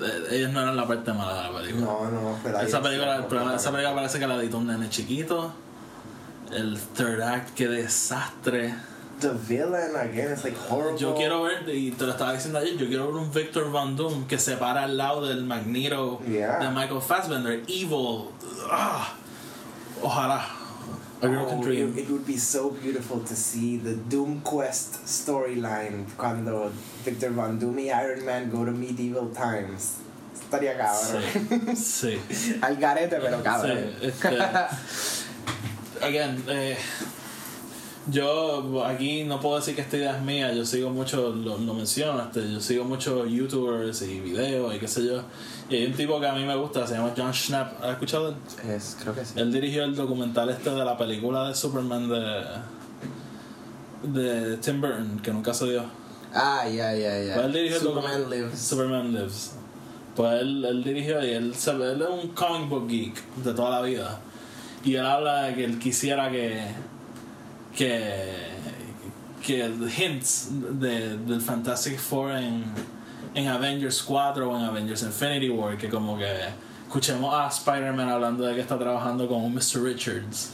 Eh, 0.00 0.36
Ellos 0.36 0.52
no 0.52 0.60
eran 0.62 0.76
la 0.76 0.86
parte 0.86 1.12
mala 1.12 1.34
de 1.42 1.52
la 1.52 1.58
película. 1.60 1.86
No, 1.86 2.10
no, 2.10 2.38
pero 2.42 2.58
esa, 2.60 2.80
película, 2.82 3.26
esa 3.54 3.70
película 3.70 3.94
parece 3.94 4.18
que 4.18 4.26
la 4.26 4.36
editó 4.36 4.58
un 4.58 4.66
nene 4.66 4.88
chiquito. 4.88 5.52
El 6.50 6.78
third 6.78 7.20
act, 7.22 7.50
qué 7.54 7.68
desastre. 7.68 8.74
The 9.22 9.32
villain 9.32 9.94
again 9.96 10.32
It's 10.32 10.42
like 10.44 10.56
horrible. 10.56 10.98
Yo 10.98 11.14
quiero 11.14 11.42
ver, 11.44 11.62
y 11.68 11.92
te 11.92 12.04
lo 12.04 12.12
estaba 12.12 12.32
diciendo 12.34 12.58
ayer, 12.58 12.76
yo 12.76 12.86
quiero 12.88 13.06
ver 13.06 13.22
un 13.22 13.30
Victor 13.32 13.70
Van 13.70 13.94
Doom 13.96 14.26
que 14.26 14.36
se 14.38 14.56
para 14.56 14.82
al 14.84 14.96
lado 14.96 15.26
del 15.26 15.44
Magneto 15.44 16.20
Yeah. 16.28 16.58
de 16.58 16.68
Michael 16.70 17.00
Fassbender. 17.00 17.62
Evil. 17.68 18.30
Ah. 18.70 19.14
Ojalá. 20.02 20.44
A 21.22 21.28
girl 21.28 21.46
can 21.46 21.58
Oh, 21.60 21.62
dream. 21.62 21.92
it, 21.96 22.00
it 22.02 22.10
would 22.10 22.26
be 22.26 22.36
so 22.36 22.70
beautiful 22.70 23.20
to 23.20 23.36
see 23.36 23.76
the 23.76 23.94
Doom 23.94 24.40
Quest 24.42 25.06
storyline 25.06 26.04
cuando 26.16 26.72
Victor 27.04 27.30
Von 27.30 27.60
Doom 27.60 27.78
y 27.78 27.90
Iron 27.92 28.24
Man 28.26 28.50
go 28.50 28.64
to 28.64 28.72
medieval 28.72 29.28
times. 29.32 29.98
estaría 30.34 30.76
cabrón. 30.76 31.76
Sí. 31.76 32.18
Al 32.62 32.76
garete, 32.76 33.20
pero 33.20 33.40
cabrón. 33.40 33.78
Sí, 34.00 34.06
este, 34.08 34.28
again, 36.02 36.42
eh, 36.48 36.76
yo 38.10 38.84
aquí 38.84 39.24
no 39.24 39.40
puedo 39.40 39.56
decir 39.56 39.74
que 39.74 39.82
esta 39.82 39.96
idea 39.96 40.16
es 40.16 40.22
mía, 40.22 40.52
yo 40.52 40.64
sigo 40.64 40.90
mucho, 40.90 41.30
lo, 41.30 41.58
lo 41.58 41.74
mencionaste, 41.74 42.52
yo 42.52 42.60
sigo 42.60 42.84
muchos 42.84 43.30
youtubers 43.30 44.02
y 44.02 44.20
videos 44.20 44.74
y 44.74 44.78
qué 44.78 44.88
sé 44.88 45.04
yo. 45.06 45.22
Y 45.68 45.76
hay 45.76 45.86
un 45.86 45.92
tipo 45.92 46.20
que 46.20 46.26
a 46.26 46.32
mí 46.32 46.44
me 46.44 46.56
gusta, 46.56 46.86
se 46.86 46.94
llama 46.94 47.12
John 47.16 47.32
Schnapp, 47.32 47.82
¿has 47.82 47.92
escuchado 47.92 48.30
él? 48.30 48.34
Es, 48.68 48.96
creo 49.00 49.14
que 49.14 49.24
sí. 49.24 49.34
Él 49.36 49.52
dirigió 49.52 49.84
el 49.84 49.94
documental 49.94 50.50
este 50.50 50.70
de 50.70 50.84
la 50.84 50.98
película 50.98 51.48
de 51.48 51.54
Superman 51.54 52.08
de, 52.08 52.44
de 54.20 54.56
Tim 54.56 54.80
Burton, 54.80 55.20
que 55.22 55.32
nunca 55.32 55.54
se 55.54 55.66
dio. 55.66 55.84
Ah, 56.34 56.66
ya, 56.66 56.94
ya, 56.94 57.22
ya. 57.22 57.34
Pues 57.34 57.46
él 57.46 57.52
dirigió 57.52 57.76
el 57.76 57.82
Superman 57.82 58.30
Lives. 58.30 58.58
Superman 58.58 59.12
Lives. 59.14 59.52
Pues 60.16 60.40
él, 60.40 60.64
él 60.64 60.84
dirigió 60.84 61.24
y 61.24 61.30
él, 61.30 61.54
él 61.54 62.02
es 62.02 62.08
un 62.08 62.28
comic 62.30 62.68
book 62.68 62.88
geek 62.88 63.34
de 63.36 63.54
toda 63.54 63.70
la 63.70 63.82
vida. 63.82 64.20
Y 64.84 64.96
él 64.96 65.06
habla 65.06 65.44
de 65.44 65.54
que 65.54 65.64
él 65.64 65.78
quisiera 65.78 66.30
que. 66.30 66.66
Que. 67.76 68.52
que 69.44 69.66
hints 69.96 70.48
de, 70.50 71.16
del 71.18 71.40
Fantastic 71.40 71.98
Four 71.98 72.30
en, 72.32 72.64
en 73.34 73.48
Avengers 73.48 74.02
4 74.02 74.48
o 74.48 74.56
en 74.56 74.64
Avengers 74.64 75.02
Infinity 75.02 75.50
War, 75.50 75.76
que 75.76 75.88
como 75.88 76.16
que 76.16 76.32
escuchemos 76.86 77.34
a 77.34 77.48
Spider-Man 77.48 78.08
hablando 78.08 78.44
de 78.44 78.54
que 78.54 78.60
está 78.60 78.78
trabajando 78.78 79.26
con 79.26 79.42
un 79.42 79.54
Mr. 79.54 79.82
Richards. 79.82 80.50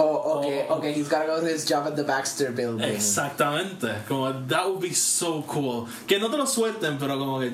Oh, 0.00 0.38
okay, 0.38 0.64
Oh, 0.68 0.76
okay, 0.76 0.92
he's 0.92 1.08
gotta 1.08 1.26
go 1.26 1.40
to 1.40 1.46
his 1.46 1.64
job 1.64 1.84
at 1.86 1.96
the 1.96 2.04
Baxter 2.04 2.52
building. 2.52 2.88
Exactamente, 2.88 4.06
como 4.06 4.32
that 4.46 4.64
would 4.64 4.80
be 4.80 4.92
so 4.94 5.42
cool. 5.42 5.88
Que 6.06 6.18
no 6.20 6.28
te 6.28 6.36
lo 6.36 6.46
suelten, 6.46 6.98
pero 6.98 7.18
como 7.18 7.40
que 7.40 7.52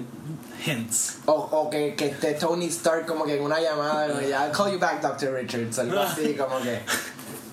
hints. 0.65 1.21
O, 1.27 1.33
o 1.33 1.71
que, 1.71 1.95
que 1.97 2.11
esté 2.11 2.39
Tony 2.39 2.67
Stark 2.69 3.07
como 3.07 3.25
que 3.25 3.37
en 3.37 3.43
una 3.43 3.61
llamada, 3.61 4.09
como 4.09 4.21
ya, 4.21 4.47
I'll 4.47 4.53
call 4.53 4.71
you 4.71 4.79
back, 4.79 5.01
Dr. 5.01 5.33
Richards, 5.33 5.79
algo 5.79 5.99
así, 6.01 6.35
como 6.35 6.61
que 6.61 6.81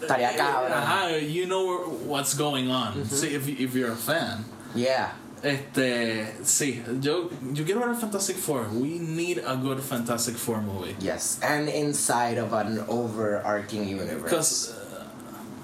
estaría 0.02 0.36
cabrón. 0.36 0.72
Ajá, 0.74 1.18
you 1.20 1.46
know 1.46 1.90
what's 2.06 2.34
going 2.36 2.70
on. 2.70 3.04
Sí, 3.06 3.34
if, 3.34 3.48
if 3.48 3.74
you're 3.76 3.92
a 3.92 3.96
fan. 3.96 4.44
Yeah. 4.76 5.12
Este, 5.44 6.36
sí, 6.44 6.84
yo, 7.02 7.30
yo 7.52 7.66
quiero 7.66 7.80
ver 7.80 7.90
el 7.90 7.96
Fantastic 7.96 8.38
Four. 8.38 8.68
We 8.74 9.00
need 9.00 9.40
a 9.40 9.56
good 9.56 9.80
Fantastic 9.80 10.36
Four 10.36 10.62
movie. 10.62 10.96
Yes, 11.00 11.40
and 11.42 11.68
inside 11.68 12.38
of 12.38 12.54
an 12.54 12.86
overarching 12.88 13.88
universe. 13.88 14.22
Because 14.24 14.72
uh, 14.72 15.04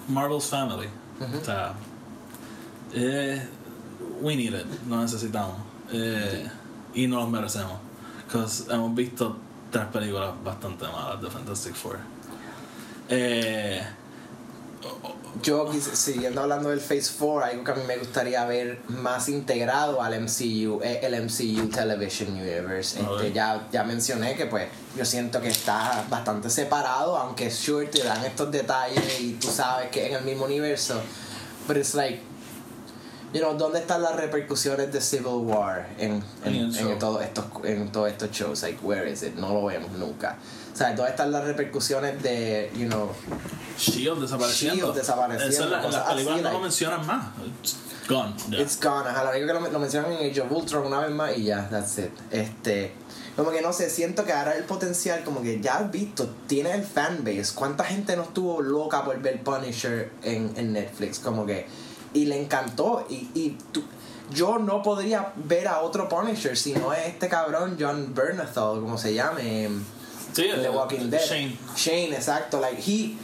Marvel's 0.07 0.49
family. 0.49 0.89
O 1.21 1.43
sea, 1.43 1.75
eh, 2.95 3.39
we 4.19 4.35
need 4.35 4.53
it. 4.53 4.65
Lo 4.87 4.97
necesitamos. 4.97 5.59
Eh, 5.91 6.49
y 6.95 7.05
nos 7.05 7.25
lo 7.25 7.39
merecemos. 7.39 7.77
Because 8.25 8.67
hemos 8.69 8.95
visto 8.95 9.35
tres 9.71 9.85
películas 9.91 10.33
bastante 10.43 10.85
malas 10.85 11.21
de 11.21 11.29
Fantastic 11.29 11.75
Four. 11.75 11.99
Eh, 13.09 13.85
Yo, 15.43 15.71
siguiendo 15.93 16.41
hablando 16.41 16.69
del 16.69 16.79
Phase 16.79 17.11
4, 17.17 17.45
algo 17.45 17.63
que 17.63 17.71
a 17.71 17.75
mí 17.75 17.83
me 17.87 17.97
gustaría 17.97 18.43
ver 18.45 18.79
más 18.87 19.29
integrado 19.29 20.01
al 20.01 20.19
MCU, 20.19 20.81
es 20.83 21.03
el 21.03 21.23
MCU 21.23 21.69
Television 21.69 22.31
Universe. 22.33 22.99
Este, 22.99 23.31
ya, 23.33 23.67
ya 23.71 23.83
mencioné 23.83 24.35
que 24.35 24.47
pues 24.47 24.67
yo 24.95 25.05
siento 25.05 25.39
que 25.39 25.49
está 25.49 26.05
bastante 26.09 26.49
separado, 26.49 27.17
aunque 27.17 27.51
sure 27.51 27.85
te 27.87 28.03
dan 28.03 28.25
estos 28.25 28.51
detalles 28.51 29.19
y 29.19 29.33
tú 29.33 29.47
sabes 29.47 29.89
que 29.89 30.07
en 30.07 30.15
el 30.15 30.23
mismo 30.23 30.45
universo. 30.45 31.01
But 31.67 31.77
it's 31.77 31.93
like, 31.93 32.19
you 33.33 33.41
know, 33.41 33.53
¿dónde 33.55 33.79
están 33.79 34.01
las 34.01 34.15
repercusiones 34.15 34.91
de 34.91 35.01
Civil 35.01 35.43
War 35.43 35.87
en, 35.99 36.23
en, 36.45 36.55
En 36.75 36.87
en 36.87 36.99
todos 36.99 37.23
estos, 37.23 37.45
en 37.63 37.91
todos 37.91 38.09
estos 38.09 38.31
shows? 38.31 38.63
Like, 38.63 38.79
where 38.81 39.09
is 39.09 39.21
it? 39.21 39.35
No 39.35 39.53
lo 39.53 39.65
vemos 39.65 39.91
nunca. 39.91 40.37
O 40.77 40.79
sea, 40.79 40.93
¿dónde 40.93 41.09
están 41.09 41.31
las 41.31 41.43
repercusiones 41.43 42.21
de, 42.21 42.69
you 42.75 42.85
know, 42.85 43.09
Shield 43.79 44.21
desapareciendo. 44.21 44.75
Shield 44.85 44.95
desapareciendo, 44.95 45.63
en 45.63 45.71
la- 45.71 45.83
en 45.83 45.91
las 45.91 46.01
películas 46.03 46.35
así, 46.35 46.43
no 46.43 46.51
lo 46.51 46.59
mencionan 46.59 47.07
más. 47.07 47.25
It's 47.63 47.75
gone. 48.07 48.35
It's 48.61 48.79
gone, 48.79 49.09
ajá, 49.09 49.23
lo 49.23 49.31
único 49.31 49.47
que 49.47 49.53
lo, 49.53 49.71
lo 49.71 49.79
mencionan 49.79 50.11
en 50.11 50.29
Age 50.29 50.39
of 50.41 50.51
Ultron 50.51 50.85
una 50.85 50.99
vez 50.99 51.09
más 51.09 51.35
y 51.35 51.45
ya, 51.45 51.67
that's 51.67 51.97
it. 51.97 52.11
Este, 52.29 52.91
como 53.35 53.49
que 53.49 53.63
no 53.63 53.73
sé, 53.73 53.89
siento 53.89 54.23
que 54.23 54.33
ahora 54.33 54.55
el 54.55 54.65
potencial, 54.65 55.23
como 55.23 55.41
que 55.41 55.59
ya 55.59 55.77
has 55.79 55.89
visto, 55.91 56.29
tiene 56.45 56.71
el 56.73 56.83
fanbase. 56.83 57.55
¿Cuánta 57.55 57.83
gente 57.83 58.15
no 58.15 58.21
estuvo 58.21 58.61
loca 58.61 59.03
por 59.03 59.19
ver 59.19 59.41
Punisher 59.41 60.11
en, 60.21 60.53
en 60.57 60.73
Netflix? 60.73 61.17
Como 61.17 61.43
que, 61.47 61.65
y 62.13 62.25
le 62.25 62.39
encantó. 62.39 63.03
Y, 63.09 63.31
y 63.33 63.57
tú- 63.71 63.83
yo 64.29 64.59
no 64.59 64.83
podría 64.83 65.33
ver 65.37 65.67
a 65.69 65.79
otro 65.79 66.07
Punisher 66.07 66.55
si 66.55 66.73
no 66.73 66.93
es 66.93 67.07
este 67.07 67.29
cabrón 67.29 67.77
John 67.79 68.13
Bernthal, 68.13 68.79
como 68.79 68.95
se 68.99 69.15
llame. 69.15 69.69
Sí, 70.33 70.45
en 70.45 70.61
The 70.61 70.69
Walking 70.69 71.09
Dead. 71.09 71.21
Shane. 71.21 71.57
Shane, 71.75 72.13
exacto. 72.13 72.59
Like, 72.59 72.81
he, 72.81 73.15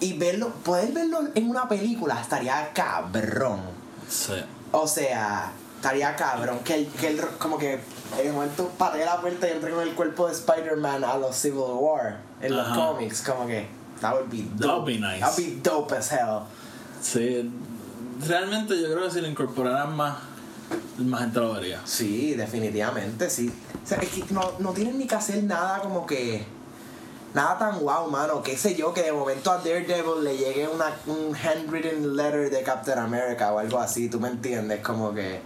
y 0.00 0.12
verlo, 0.18 0.50
poder 0.64 0.92
verlo 0.92 1.20
en 1.34 1.48
una 1.48 1.68
película 1.68 2.20
estaría 2.20 2.70
cabrón. 2.74 3.60
Sí. 4.08 4.34
O 4.72 4.86
sea, 4.86 5.52
estaría 5.76 6.14
cabrón 6.16 6.60
que 6.60 6.74
él, 6.74 6.86
que 6.98 7.08
él 7.08 7.20
como 7.38 7.56
que 7.58 7.74
en 8.18 8.26
el 8.26 8.32
momento 8.32 8.68
patee 8.78 9.04
la 9.04 9.20
puerta 9.20 9.48
y 9.48 9.52
entre 9.52 9.70
con 9.70 9.82
el 9.82 9.94
cuerpo 9.94 10.26
de 10.26 10.32
Spider-Man 10.34 11.04
a 11.04 11.16
los 11.16 11.36
Civil 11.36 11.60
War 11.78 12.18
en 12.40 12.56
los 12.56 12.66
Ajá. 12.66 12.74
cómics, 12.76 13.22
como 13.22 13.46
que 13.46 13.66
that 14.00 14.12
would 14.14 14.30
be 14.30 14.42
That 14.58 14.66
would 14.68 14.80
dope. 14.80 14.86
be 14.86 14.98
nice. 14.98 15.20
That 15.20 15.32
would 15.36 15.46
be 15.54 15.60
dope 15.62 15.92
as 15.96 16.10
hell. 16.12 16.42
Sí. 17.02 17.50
Realmente 18.26 18.80
yo 18.80 18.92
creo 18.92 19.04
que 19.04 19.10
si 19.10 19.20
lo 19.20 19.28
incorporaran 19.28 19.96
más, 19.96 20.16
más 20.98 21.20
gente 21.22 21.40
lo 21.40 21.54
vería. 21.54 21.80
Sí, 21.84 22.34
definitivamente, 22.34 23.30
sí. 23.30 23.52
O 23.82 23.86
sea, 23.86 23.98
es 23.98 24.08
que 24.08 24.24
no, 24.32 24.52
no 24.58 24.72
tienen 24.72 24.98
ni 24.98 25.06
que 25.06 25.14
hacer 25.14 25.42
nada 25.44 25.80
como 25.80 26.06
que. 26.06 26.44
Nada 27.32 27.58
tan 27.58 27.80
wow, 27.80 28.10
mano. 28.10 28.42
Qué 28.42 28.56
sé 28.56 28.74
yo, 28.74 28.92
que 28.92 29.02
de 29.02 29.12
momento 29.12 29.52
a 29.52 29.58
Daredevil 29.58 30.24
le 30.24 30.36
llegue 30.36 30.66
una, 30.66 30.92
un 31.06 31.34
handwritten 31.34 32.16
letter 32.16 32.50
de 32.50 32.62
Captain 32.62 32.98
America 32.98 33.52
o 33.52 33.58
algo 33.60 33.78
así, 33.78 34.08
tú 34.08 34.18
me 34.18 34.28
entiendes, 34.28 34.80
como 34.80 35.14
que. 35.14 35.40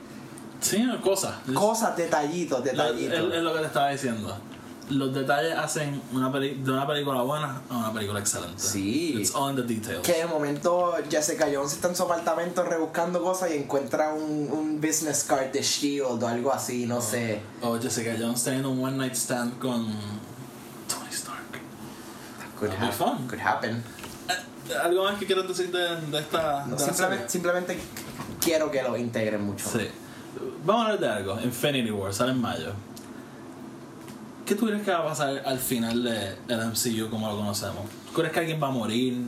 Sí, 0.61 0.83
cosas. 1.03 1.35
Cosas, 1.53 1.95
detallitos, 1.97 2.65
detallitos. 2.65 3.19
Es 3.35 3.43
lo 3.43 3.53
que 3.53 3.61
te 3.61 3.67
estaba 3.67 3.91
diciendo. 3.91 4.35
Los 4.91 5.15
detalles 5.15 5.57
hacen 5.57 6.03
una 6.13 6.31
peli- 6.31 6.61
de 6.63 6.71
una 6.71 6.87
película 6.87 7.23
buena 7.23 7.63
a 7.71 7.77
una 7.79 7.93
película 7.93 8.21
excelente. 8.21 8.63
Sí. 8.63 9.15
It's 9.19 9.35
all 9.35 9.51
in 9.51 9.57
the 9.57 9.63
details. 9.75 10.03
Que 10.03 10.13
de 10.19 10.27
momento 10.27 10.95
Jessica 11.11 11.47
Jones 11.53 11.73
está 11.73 11.89
en 11.89 11.97
su 11.97 12.03
apartamento 12.03 12.63
rebuscando 12.65 13.23
cosas 13.23 13.51
y 13.53 13.55
encuentra 13.57 14.13
un, 14.13 14.51
un 14.53 14.81
business 14.83 15.25
card 15.25 15.53
de 15.53 15.63
Shield 15.63 16.23
o 16.23 16.29
algo 16.29 16.53
así, 16.53 16.85
no 16.85 17.01
sé. 17.01 17.41
O 17.63 17.79
Jessica 17.81 18.15
Jones 18.19 18.45
teniendo 18.45 18.71
un 18.71 18.85
one 18.85 18.97
night 18.99 19.15
stand 19.15 19.59
con 19.59 19.87
Tony 20.87 21.11
Stark. 21.11 21.41
Could, 22.59 22.71
That'd 22.73 22.81
be 22.81 22.87
hap- 22.87 22.93
fun. 22.93 23.27
could 23.27 23.41
happen. 23.41 23.83
Eh, 24.29 24.75
¿Algo 24.83 25.05
más 25.05 25.19
que 25.19 25.25
quieras 25.27 25.49
decir 25.49 25.71
de, 25.73 25.97
de 26.11 26.19
esta 26.19 26.67
No, 26.67 26.77
de 26.77 26.85
simplemente, 26.85 27.29
simplemente 27.31 27.79
quiero 28.39 28.71
que 28.71 28.83
lo 28.83 28.99
integren 28.99 29.43
mucho. 29.45 29.67
Sí. 29.67 29.89
Vamos 30.67 30.83
a 30.83 30.93
hablar 30.93 31.01
de 31.01 31.09
algo. 31.09 31.41
Infinity 31.41 31.91
War 31.91 32.13
sale 32.13 32.33
en 32.33 32.41
mayo. 32.41 32.73
¿Qué 34.47 34.55
tú 34.55 34.67
crees 34.67 34.83
que 34.83 34.91
va 34.91 34.99
a 34.99 35.05
pasar 35.05 35.43
al 35.47 35.59
final 35.59 36.05
del 36.05 36.67
MCU 36.67 37.09
como 37.09 37.29
lo 37.29 37.37
conocemos? 37.37 37.87
¿Tú 38.07 38.13
crees 38.13 38.33
que 38.33 38.41
alguien 38.41 38.63
va 38.63 38.69
a 38.69 38.73
morir? 38.73 39.27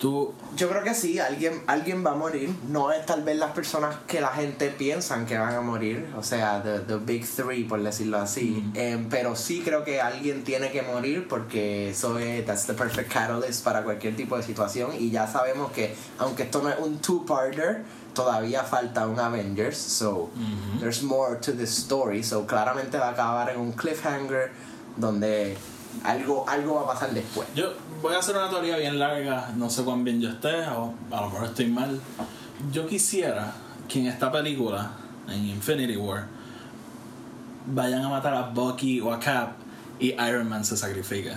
¿Tú 0.00 0.32
Yo 0.56 0.70
creo 0.70 0.82
que 0.82 0.94
sí, 0.94 1.18
alguien, 1.18 1.62
alguien 1.66 2.04
va 2.04 2.12
a 2.12 2.14
morir. 2.14 2.50
No 2.68 2.90
es 2.90 3.04
tal 3.04 3.22
vez 3.22 3.36
las 3.36 3.52
personas 3.52 3.96
que 4.06 4.22
la 4.22 4.28
gente 4.28 4.70
piensan 4.70 5.26
que 5.26 5.36
van 5.36 5.54
a 5.54 5.60
morir. 5.60 6.10
O 6.16 6.22
sea, 6.22 6.62
the, 6.62 6.78
the 6.80 6.96
big 6.96 7.26
three, 7.26 7.64
por 7.64 7.82
decirlo 7.82 8.16
así. 8.18 8.64
Em, 8.74 9.10
pero 9.10 9.36
sí 9.36 9.60
creo 9.62 9.84
que 9.84 10.00
alguien 10.00 10.42
tiene 10.42 10.70
que 10.70 10.80
morir 10.80 11.28
porque 11.28 11.90
eso 11.90 12.18
es, 12.18 12.46
that's 12.46 12.66
the 12.66 12.72
perfect 12.72 13.12
catalyst 13.12 13.62
para 13.62 13.84
cualquier 13.84 14.16
tipo 14.16 14.38
de 14.38 14.42
situación. 14.42 14.92
Y 14.98 15.10
ya 15.10 15.26
sabemos 15.26 15.70
que, 15.72 15.94
aunque 16.18 16.44
esto 16.44 16.62
no 16.62 16.70
es 16.70 16.78
un 16.78 16.98
two-parter, 16.98 17.84
todavía 18.14 18.64
falta 18.64 19.06
un 19.06 19.20
Avengers. 19.20 19.76
So, 19.76 20.30
there's 20.80 21.02
more 21.02 21.36
to 21.36 21.52
this 21.52 21.76
story. 21.76 22.22
So, 22.22 22.46
claramente 22.46 22.96
va 22.96 23.08
a 23.08 23.12
acabar 23.12 23.50
en 23.50 23.60
un 23.60 23.72
cliffhanger 23.72 24.50
donde 24.96 25.56
algo, 26.04 26.48
algo 26.48 26.74
va 26.76 26.82
a 26.82 26.94
pasar 26.94 27.12
después. 27.12 27.48
Yo 27.54 27.72
voy 28.02 28.14
a 28.14 28.18
hacer 28.18 28.36
una 28.36 28.48
teoría 28.48 28.76
bien 28.76 28.98
larga, 28.98 29.52
no 29.56 29.68
sé 29.70 29.84
cuán 29.84 30.04
bien 30.04 30.20
yo 30.20 30.30
esté, 30.30 30.66
o 30.68 30.94
a 31.10 31.20
lo 31.20 31.30
mejor 31.30 31.46
estoy 31.46 31.66
mal. 31.66 32.00
Yo 32.72 32.86
quisiera 32.86 33.52
que 33.88 34.00
en 34.00 34.06
esta 34.06 34.30
película, 34.30 34.92
en 35.28 35.46
Infinity 35.46 35.96
War, 35.96 36.26
vayan 37.66 38.04
a 38.04 38.08
matar 38.08 38.34
a 38.34 38.42
Bucky 38.42 39.00
o 39.00 39.12
a 39.12 39.18
Cap 39.18 39.52
y 39.98 40.12
Iron 40.12 40.48
Man 40.48 40.64
se 40.64 40.76
sacrifique. 40.76 41.32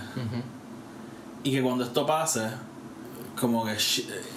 Y 1.42 1.52
que 1.52 1.62
cuando 1.62 1.84
esto 1.84 2.06
pase, 2.06 2.48
como 3.38 3.64
que 3.64 3.76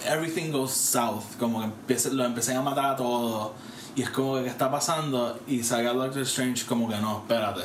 everything 0.05 0.51
goes 0.51 0.71
south, 0.71 1.23
como 1.39 1.59
que 1.59 1.65
empiece, 1.65 2.11
lo 2.11 2.25
empiecen 2.25 2.57
a 2.57 2.61
matar 2.61 2.85
a 2.85 2.95
todos. 2.95 3.51
Y 3.95 4.01
es 4.03 4.09
como 4.09 4.35
que 4.35 4.43
¿qué 4.43 4.49
está 4.49 4.69
pasando? 4.69 5.39
Y 5.47 5.63
salga 5.63 5.93
Doctor 5.93 6.21
Strange 6.23 6.65
como 6.65 6.89
que 6.89 6.97
no, 6.97 7.19
espérate. 7.19 7.61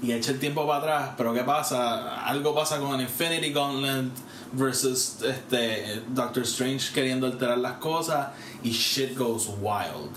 Y 0.00 0.12
echa 0.12 0.30
el 0.30 0.38
tiempo 0.38 0.66
para 0.66 0.78
atrás, 0.78 1.14
pero 1.16 1.34
¿qué 1.34 1.42
pasa? 1.42 2.24
Algo 2.24 2.54
pasa 2.54 2.78
con 2.78 3.00
Infinity 3.00 3.52
Gauntlet 3.52 4.12
versus 4.52 5.22
este 5.22 6.02
Doctor 6.08 6.44
Strange 6.44 6.92
queriendo 6.92 7.26
alterar 7.26 7.58
las 7.58 7.74
cosas 7.74 8.28
y 8.62 8.70
shit 8.70 9.16
goes 9.18 9.48
wild. 9.60 10.10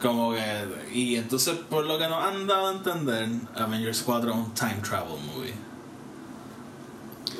Como 0.00 0.32
que. 0.32 0.42
Y 0.92 1.16
entonces, 1.16 1.56
por 1.68 1.84
lo 1.84 1.98
que 1.98 2.08
nos 2.08 2.24
han 2.24 2.46
dado 2.46 2.68
a 2.68 2.72
entender, 2.72 3.28
Avengers 3.54 4.02
4 4.02 4.30
es 4.30 4.36
un 4.36 4.54
time 4.54 4.76
travel 4.82 5.18
movie. 5.34 5.54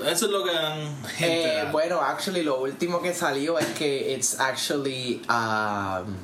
Eso 0.06 0.26
es 0.26 0.32
lo 0.32 0.44
que 0.44 0.50
han 0.50 0.96
Eh, 1.20 1.68
bueno, 1.72 2.00
actually, 2.00 2.42
lo 2.42 2.60
último 2.60 3.02
que 3.02 3.12
salió 3.12 3.58
es 3.58 3.66
que 3.68 4.14
it's 4.14 4.38
actually 4.38 5.20
um, 5.28 6.14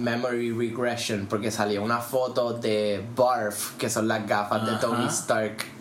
memory 0.00 0.52
regression, 0.52 1.26
porque 1.26 1.50
salió 1.50 1.82
una 1.82 1.98
foto 1.98 2.52
de 2.54 3.04
Barf, 3.14 3.76
que 3.76 3.88
son 3.90 4.08
las 4.08 4.26
gafas 4.26 4.66
de 4.66 4.76
Tony. 4.76 5.06
Stark 5.08 5.76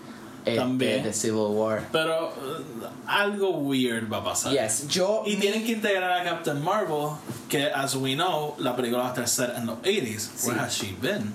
este, 0.46 0.60
También. 0.60 1.04
de 1.04 1.12
Civil 1.12 1.48
War. 1.50 1.88
Pero 1.92 2.28
uh, 2.30 2.86
algo 3.08 3.50
weird 3.58 4.12
va 4.12 4.18
a 4.18 4.24
pasar. 4.24 4.52
Yes, 4.54 4.88
yo. 4.88 5.24
Y 5.26 5.38
tienen 5.38 5.66
que 5.66 5.72
integrar 5.72 6.12
a 6.12 6.24
Captain 6.24 6.64
Marvel, 6.64 7.18
que 7.50 7.66
as 7.66 7.96
we 7.96 8.14
know, 8.14 8.56
la 8.60 8.76
película 8.76 9.04
va 9.04 9.10
a 9.10 9.14
estar 9.14 9.28
set 9.28 9.58
en 9.58 9.66
los 9.66 9.80
80s. 9.80 10.46
Where 10.48 10.60
has 10.60 10.74
she 10.74 10.96
been? 11.02 11.34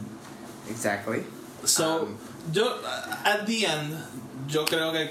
Exactly. 0.71 1.25
So, 1.65 2.03
Um, 2.03 2.19
yo, 2.53 2.67
uh, 2.67 3.29
at 3.29 3.45
the 3.47 3.67
end, 3.67 3.99
yo 4.47 4.65
creo 4.65 4.93
que. 4.93 5.11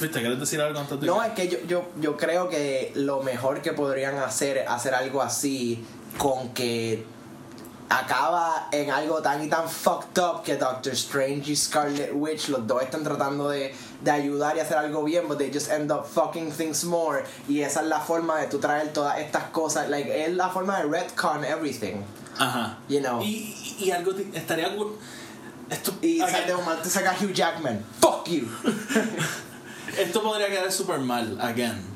¿Viste? 0.00 0.20
¿Quieres 0.20 0.40
decir 0.40 0.60
algo 0.60 0.80
antes 0.80 0.98
de 0.98 1.06
No, 1.06 1.22
es 1.22 1.32
que 1.32 1.48
yo, 1.48 1.58
yo, 1.68 1.84
yo 2.00 2.16
creo 2.16 2.48
que 2.48 2.92
lo 2.96 3.22
mejor 3.22 3.62
que 3.62 3.72
podrían 3.72 4.18
hacer 4.18 4.58
es 4.58 4.68
hacer 4.68 4.94
algo 4.94 5.22
así 5.22 5.84
con 6.18 6.50
que 6.54 7.04
acaba 7.88 8.68
en 8.72 8.90
algo 8.90 9.22
tan 9.22 9.44
y 9.44 9.48
tan 9.48 9.68
fucked 9.68 10.18
up 10.20 10.42
que 10.42 10.56
Doctor 10.56 10.92
Strange 10.94 11.52
y 11.52 11.56
Scarlet 11.56 12.10
Witch 12.12 12.48
los 12.48 12.66
dos 12.66 12.82
están 12.82 13.04
tratando 13.04 13.48
de, 13.48 13.72
de 14.02 14.10
ayudar 14.10 14.56
y 14.56 14.60
hacer 14.60 14.76
algo 14.76 15.04
bien 15.04 15.28
but 15.28 15.38
they 15.38 15.52
just 15.52 15.70
end 15.70 15.92
up 15.92 16.04
fucking 16.04 16.50
things 16.50 16.82
more 16.84 17.24
y 17.48 17.60
esa 17.60 17.82
es 17.82 17.86
la 17.86 18.00
forma 18.00 18.38
de 18.40 18.48
tú 18.48 18.58
traer 18.58 18.92
todas 18.92 19.18
estas 19.20 19.44
cosas 19.50 19.88
like 19.88 20.10
es 20.24 20.32
la 20.34 20.48
forma 20.48 20.78
de 20.82 20.88
retcon 20.88 21.44
everything 21.44 22.02
Ajá. 22.38 22.76
You 22.88 23.00
know. 23.00 23.22
Y, 23.22 23.76
y 23.78 23.90
algo 23.92 24.12
te- 24.14 24.28
estaría. 24.36 24.68
Esto, 25.70 25.92
y 26.02 26.20
ok, 26.20 26.28
sa- 26.28 26.40
de 26.42 26.54
momento 26.54 26.82
te 26.82 26.90
saca 26.90 27.14
Hugh 27.18 27.32
Jackman 27.32 27.84
fuck 28.00 28.26
you 28.28 28.46
esto 29.98 30.22
podría 30.22 30.48
quedar 30.48 30.70
súper 30.72 30.98
mal, 30.98 31.38
again. 31.40 31.95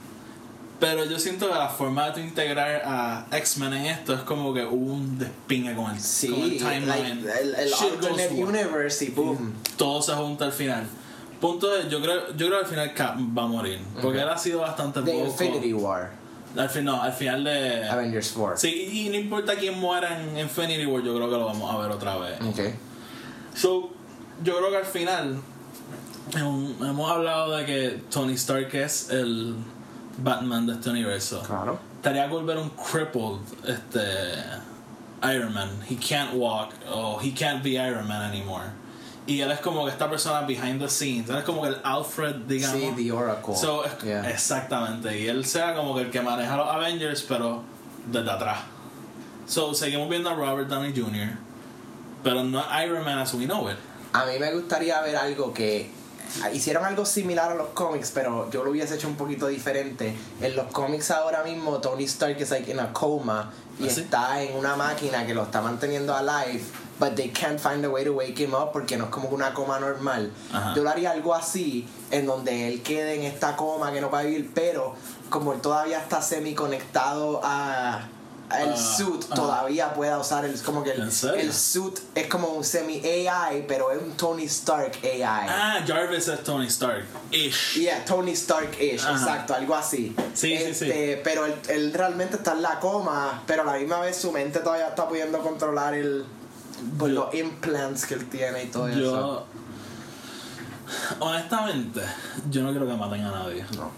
Pero 0.80 1.04
yo 1.04 1.18
siento 1.18 1.46
que 1.48 1.54
la 1.54 1.68
forma 1.68 2.10
de 2.10 2.22
integrar 2.22 2.82
a 2.86 3.26
X-Men 3.30 3.74
en 3.74 3.86
esto 3.86 4.14
es 4.14 4.22
como 4.22 4.54
que 4.54 4.64
hubo 4.64 4.94
un 4.94 5.18
despingue 5.18 5.74
con 5.74 5.84
el, 5.84 5.90
con 5.90 5.94
el 5.94 6.00
sí 6.00 6.56
timeline. 6.58 7.24
like, 7.26 7.42
el, 7.42 7.54
el 7.54 7.74
alternate 7.74 8.30
universe 8.42 9.04
y 9.04 9.10
boom 9.10 9.52
todo 9.76 10.00
se 10.00 10.14
junta 10.14 10.46
al 10.46 10.52
final. 10.52 10.86
Punto 11.38 11.74
es, 11.76 11.88
yo 11.88 12.00
creo, 12.00 12.28
yo 12.36 12.46
creo 12.46 12.50
que 12.60 12.64
al 12.64 12.66
final 12.66 12.94
Cap 12.94 13.16
va 13.16 13.44
a 13.44 13.46
morir. 13.46 13.78
Porque 14.00 14.20
él 14.20 14.28
ha 14.28 14.36
sido 14.36 14.60
bastante 14.60 15.02
de 15.02 15.12
vocal. 15.12 15.28
Infinity 15.30 15.72
War 15.72 16.10
Al 16.56 16.68
final, 16.68 17.00
al 17.00 17.12
final 17.12 17.44
de. 17.44 17.88
Avengers 17.88 18.32
4 18.36 18.58
Sí, 18.58 19.06
y 19.06 19.08
no 19.08 19.16
importa 19.16 19.56
quién 19.56 19.78
muera 19.78 20.20
en 20.20 20.38
Infinity 20.38 20.84
War, 20.86 21.02
yo 21.02 21.14
creo 21.14 21.30
que 21.30 21.36
lo 21.36 21.46
vamos 21.46 21.74
a 21.74 21.78
ver 21.78 21.90
otra 21.90 22.16
vez. 22.18 22.40
Ok. 22.42 22.60
So, 23.54 23.90
yo 24.42 24.58
creo 24.58 24.70
que 24.70 24.76
al 24.76 24.84
final 24.84 25.40
hemos 26.34 27.10
hablado 27.10 27.56
de 27.56 27.66
que 27.66 28.02
Tony 28.10 28.34
Stark 28.34 28.74
es 28.74 29.10
el 29.10 29.54
Batman 30.18 30.66
de 30.66 30.74
este 30.74 30.90
universo. 30.90 31.42
Claro. 31.42 31.78
Estaría 31.96 32.28
cool 32.28 32.44
ver 32.44 32.58
un 32.58 32.70
crippled 32.70 33.40
este 33.66 34.00
Iron 35.22 35.52
Man. 35.52 35.70
He 35.88 35.96
can't 35.96 36.34
walk 36.34 36.70
o 36.90 37.18
he 37.20 37.32
can't 37.32 37.62
be 37.62 37.72
Iron 37.72 38.06
Man 38.06 38.22
anymore. 38.22 38.66
Y 39.26 39.40
él 39.42 39.50
es 39.52 39.60
como 39.60 39.84
que 39.84 39.92
esta 39.92 40.08
persona 40.08 40.46
behind 40.46 40.80
the 40.80 40.88
scenes. 40.88 41.28
Él 41.28 41.36
es 41.36 41.44
como 41.44 41.62
que 41.62 41.68
el 41.68 41.76
Alfred, 41.84 42.36
digamos. 42.48 42.76
Sí, 42.76 42.92
The 42.96 43.12
Oracle. 43.12 43.54
So, 43.54 43.84
Yeah. 44.04 44.28
Exactamente. 44.28 45.20
Y 45.20 45.28
él 45.28 45.44
sea 45.44 45.74
como 45.74 45.94
que 45.94 46.02
el 46.02 46.10
que 46.10 46.20
maneja 46.20 46.56
los 46.56 46.68
Avengers, 46.68 47.22
pero 47.28 47.62
desde 48.10 48.30
atrás. 48.30 48.58
So, 49.46 49.74
seguimos 49.74 50.08
viendo 50.08 50.30
a 50.30 50.34
Robert 50.34 50.68
Downey 50.68 50.92
Jr., 50.92 51.36
pero 52.24 52.42
no 52.44 52.64
Iron 52.82 53.04
Man 53.04 53.18
as 53.18 53.34
we 53.34 53.44
know 53.46 53.68
it. 53.70 53.76
A 54.12 54.24
mí 54.24 54.32
me 54.38 54.52
gustaría 54.52 55.00
ver 55.02 55.16
algo 55.16 55.52
que 55.52 55.90
hicieron 56.52 56.84
algo 56.84 57.04
similar 57.06 57.52
a 57.52 57.54
los 57.54 57.68
cómics, 57.68 58.10
pero 58.14 58.50
yo 58.50 58.64
lo 58.64 58.70
hubiese 58.70 58.94
hecho 58.94 59.08
un 59.08 59.16
poquito 59.16 59.46
diferente. 59.46 60.14
En 60.40 60.56
los 60.56 60.66
cómics 60.66 61.10
ahora 61.10 61.42
mismo 61.42 61.78
Tony 61.80 62.04
Stark 62.04 62.40
es 62.40 62.50
like 62.50 62.70
in 62.70 62.80
a 62.80 62.92
coma 62.92 63.52
y 63.78 63.86
¿Ah, 63.86 63.90
sí? 63.90 64.00
está 64.02 64.42
en 64.42 64.56
una 64.56 64.76
máquina 64.76 65.26
que 65.26 65.34
lo 65.34 65.42
está 65.42 65.60
manteniendo 65.60 66.14
alive, 66.14 66.62
but 66.98 67.14
they 67.14 67.30
can't 67.30 67.58
find 67.58 67.84
a 67.84 67.90
way 67.90 68.04
to 68.04 68.12
wake 68.12 68.38
him 68.38 68.54
up 68.54 68.72
porque 68.72 68.96
no 68.96 69.04
es 69.04 69.10
como 69.10 69.28
una 69.28 69.54
coma 69.54 69.78
normal. 69.80 70.32
Ajá. 70.52 70.74
Yo 70.74 70.82
lo 70.82 70.90
haría 70.90 71.10
algo 71.12 71.34
así 71.34 71.88
en 72.10 72.26
donde 72.26 72.68
él 72.68 72.82
quede 72.82 73.14
en 73.14 73.22
esta 73.22 73.56
coma 73.56 73.92
que 73.92 74.00
no 74.00 74.10
va 74.10 74.20
a 74.20 74.22
vivir, 74.22 74.50
pero 74.54 74.94
como 75.30 75.52
él 75.52 75.60
todavía 75.60 75.98
está 75.98 76.20
semi 76.20 76.54
conectado 76.54 77.40
a 77.42 78.08
el 78.58 78.72
Ah, 78.72 78.76
suit 78.76 79.24
ajá. 79.26 79.34
todavía 79.34 79.94
pueda 79.94 80.18
usar 80.18 80.44
el 80.44 80.60
como 80.62 80.82
que 80.82 80.90
el, 80.92 81.12
suit 81.52 81.98
es 82.14 82.26
como 82.26 82.48
un 82.48 82.64
semi 82.64 83.00
AI 83.04 83.64
pero 83.68 83.90
es 83.92 84.02
un 84.02 84.12
Tony 84.16 84.44
Stark 84.44 84.98
AI 85.04 85.22
Ah, 85.22 85.80
Jarvis 85.86 86.28
es 86.28 86.42
Tony 86.42 86.66
Stark. 86.66 87.04
Ish. 87.30 87.74
Yeah, 87.80 88.04
Tony 88.04 88.32
Stark-ish, 88.32 89.00
Ajá. 89.04 89.12
exacto, 89.12 89.54
algo 89.54 89.74
así. 89.74 90.14
Sí, 90.34 90.56
sí, 90.56 90.74
sí. 90.74 90.84
Este, 90.90 91.20
Pero 91.22 91.46
él, 91.46 91.54
él 91.68 91.92
realmente 91.92 92.36
está 92.36 92.52
en 92.52 92.62
la 92.62 92.80
coma, 92.80 93.42
pero 93.46 93.62
a 93.62 93.66
la 93.66 93.78
misma 93.78 94.00
vez 94.00 94.16
su 94.16 94.32
mente 94.32 94.58
todavía 94.60 94.88
está 94.88 95.08
pudiendo 95.08 95.38
controlar 95.40 95.94
el, 95.94 96.24
pues, 96.98 97.12
los 97.12 97.32
implants 97.34 98.04
que 98.06 98.14
él 98.14 98.28
tiene 98.28 98.64
y 98.64 98.66
todo 98.66 98.88
eso. 98.88 98.98
Yo. 99.00 99.46
Honestamente, 101.20 102.00
yo 102.50 102.62
no 102.62 102.70
quiero 102.70 102.86
que 102.86 102.94
maten 102.94 103.22
a 103.24 103.30
nadie. 103.30 103.64
No. 103.76 103.90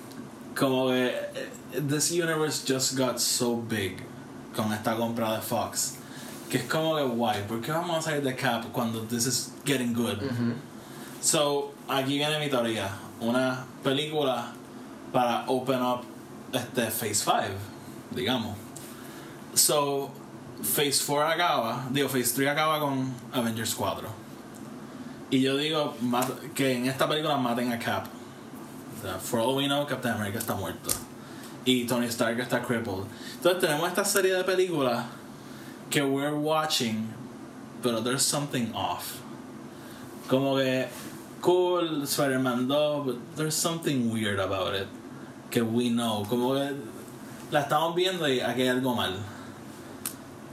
Como 0.58 0.88
que. 0.88 1.06
eh, 1.08 1.48
This 1.88 2.10
universe 2.10 2.62
just 2.70 2.98
got 2.98 3.18
so 3.18 3.56
big 3.56 3.96
con 4.54 4.72
esta 4.72 4.96
compra 4.96 5.34
de 5.34 5.40
Fox. 5.40 5.96
Que 6.50 6.58
es 6.58 6.64
como 6.64 6.96
que, 6.96 7.02
why? 7.02 7.42
¿Por 7.48 7.60
qué 7.60 7.72
vamos 7.72 7.98
a 7.98 8.02
salir 8.02 8.22
de 8.22 8.36
Cap 8.36 8.64
cuando 8.72 9.00
this 9.02 9.26
is 9.26 9.52
getting 9.64 9.94
good? 9.94 10.18
So, 11.20 11.72
aquí 11.88 12.18
viene 12.18 12.38
mi 12.38 12.50
teoría. 12.50 12.90
Una 13.20 13.64
película 13.82 14.52
para 15.12 15.44
open 15.46 15.80
up 15.82 16.00
este 16.52 16.90
Phase 16.90 17.14
5, 17.14 17.34
digamos. 18.10 18.56
So, 19.54 20.10
Phase 20.62 21.02
4 21.06 21.28
acaba, 21.28 21.86
digo, 21.90 22.08
Phase 22.08 22.34
3 22.34 22.48
acaba 22.48 22.80
con 22.80 23.14
Avengers 23.32 23.74
4. 23.74 24.08
Y 25.30 25.40
yo 25.40 25.56
digo 25.56 25.94
que 26.54 26.76
en 26.76 26.86
esta 26.86 27.08
película 27.08 27.36
maten 27.38 27.72
a 27.72 27.78
Cap. 27.78 28.06
O 28.98 29.02
sea, 29.02 29.18
for 29.18 29.40
all 29.40 29.56
we 29.56 29.66
know, 29.66 29.86
Captain 29.86 30.12
America 30.12 30.38
está 30.38 30.54
muerto. 30.54 30.90
Y 31.64 31.86
Tony 31.86 32.06
Stark 32.06 32.38
está 32.40 32.62
crippled. 32.62 33.06
Entonces 33.36 33.60
tenemos 33.60 33.88
esta 33.88 34.04
serie 34.04 34.34
de 34.34 34.44
películas 34.44 35.06
que 35.90 36.02
we're 36.02 36.34
watching, 36.34 37.08
pero 37.82 38.00
there's 38.00 38.24
something 38.24 38.72
off. 38.74 39.20
Como 40.28 40.56
que 40.56 40.88
cool, 41.40 42.06
Spider-Man 42.06 42.68
2, 42.68 43.04
but 43.04 43.36
there's 43.36 43.54
something 43.54 44.10
weird 44.10 44.40
about 44.40 44.74
it. 44.74 44.88
Que 45.50 45.62
we 45.62 45.90
know. 45.90 46.24
Como 46.28 46.54
que 46.54 46.74
la 47.50 47.60
estamos 47.62 47.94
viendo 47.94 48.26
y 48.26 48.40
aquí 48.40 48.62
hay 48.62 48.68
algo 48.68 48.96
mal. 48.96 49.14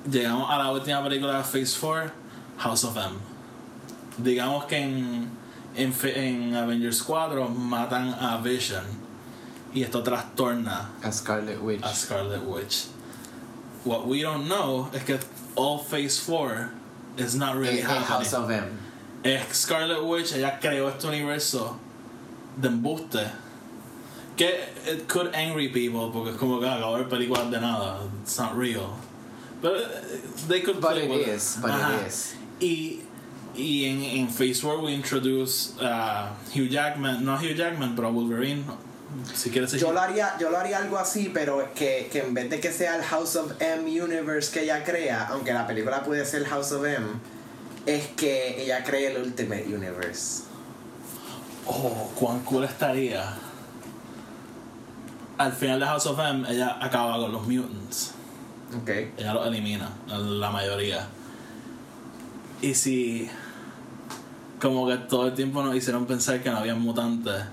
Llegamos 0.09 0.49
a 0.49 0.57
la 0.57 0.71
última 0.71 1.01
película 1.03 1.37
de 1.37 1.43
Phase 1.43 1.77
4, 1.79 2.11
House 2.57 2.83
of 2.83 2.97
M. 2.97 3.17
Digamos 4.17 4.65
que 4.65 4.77
en, 4.77 5.29
en, 5.75 5.93
en 6.03 6.55
Avengers 6.55 7.01
4 7.03 7.47
matan 7.49 8.13
a 8.13 8.37
Vision. 8.37 8.98
Y 9.73 9.83
esto 9.83 10.01
trastorna 10.01 10.89
A 11.03 11.11
Scarlet 11.11 11.61
Witch. 11.61 11.83
a 11.83 11.93
Scarlet 11.93 12.43
Witch. 12.43 12.85
What 13.83 14.07
we 14.07 14.21
don't 14.21 14.47
know 14.47 14.89
es 14.93 15.03
que 15.03 15.19
all 15.55 15.77
Phase 15.79 16.19
4 16.19 16.71
is 17.17 17.35
not 17.35 17.55
really 17.55 17.79
eh, 17.79 17.83
happening. 17.83 18.03
House 18.07 18.33
of 18.33 18.49
M. 18.49 18.77
Es 19.23 19.47
Scarlet 19.55 20.03
Witch, 20.03 20.33
ella 20.33 20.57
creó 20.61 20.89
este 20.89 21.05
universo 21.07 21.77
de 22.59 22.69
embuste. 22.69 23.29
Que 24.37 24.47
it 24.87 25.07
could 25.07 25.33
angry 25.35 25.67
people 25.69 26.09
porque 26.11 26.29
es 26.31 26.37
como 26.37 26.59
que 26.59 26.65
acabo 26.67 26.97
de 26.97 27.03
ver 27.03 27.09
películas 27.09 27.51
de 27.51 27.59
nada. 27.59 27.99
It's 28.23 28.37
not 28.39 28.55
real. 28.55 28.97
But 29.61 29.73
uh, 29.75 29.87
they 30.47 30.61
could 30.61 30.79
But 30.81 30.93
play 30.93 31.03
it 31.03 31.09
with 31.09 31.27
is, 31.27 31.57
but 31.61 31.69
it 31.71 31.73
Ajá. 31.75 32.07
is. 32.07 32.35
Y, 32.61 33.01
y 33.55 33.83
en, 33.85 34.01
en 34.01 34.27
Phase 34.29 34.61
4 34.61 34.81
we 34.81 34.93
introduce 34.93 35.77
uh, 35.81 36.33
Hugh 36.53 36.69
Jackman, 36.69 37.25
no 37.25 37.35
Hugh 37.37 37.53
Jackman, 37.53 37.95
pero 37.95 38.11
Wolverine. 38.11 38.63
Si 39.33 39.49
quieres 39.49 39.71
Yo 39.73 39.91
lo 39.91 39.99
haría, 39.99 40.37
yo 40.39 40.49
lo 40.49 40.57
haría 40.57 40.77
algo 40.77 40.97
así, 40.97 41.31
pero 41.33 41.73
que, 41.73 42.09
que 42.11 42.19
en 42.19 42.33
vez 42.33 42.49
de 42.49 42.59
que 42.59 42.71
sea 42.71 42.95
el 42.95 43.03
House 43.03 43.35
of 43.35 43.53
M 43.59 44.01
universe 44.01 44.51
que 44.51 44.63
ella 44.63 44.83
crea, 44.83 45.27
aunque 45.27 45.51
la 45.53 45.65
película 45.65 46.03
puede 46.03 46.25
ser 46.25 46.45
House 46.45 46.71
of 46.71 46.85
M, 46.85 47.07
es 47.85 48.07
que 48.09 48.61
ella 48.61 48.83
cree 48.83 49.11
el 49.11 49.21
Ultimate 49.23 49.65
Universe. 49.65 50.43
Oh, 51.65 52.11
cuán 52.15 52.39
cool 52.41 52.63
estaría. 52.63 53.35
Al 55.37 55.53
final 55.53 55.79
de 55.79 55.85
House 55.85 56.05
of 56.05 56.19
M, 56.19 56.45
ella 56.49 56.77
acaba 56.79 57.17
con 57.17 57.31
los 57.31 57.47
mutants. 57.47 58.13
Ok. 58.81 58.89
Ella 59.17 59.33
los 59.33 59.47
elimina, 59.47 59.89
la 60.07 60.51
mayoría. 60.51 61.07
Y 62.61 62.73
si. 62.73 63.29
Como 64.61 64.87
que 64.87 64.97
todo 64.97 65.27
el 65.27 65.33
tiempo 65.33 65.63
nos 65.63 65.73
hicieron 65.75 66.05
pensar 66.05 66.43
que 66.43 66.49
no 66.49 66.57
había 66.57 66.75
mutantes, 66.75 67.43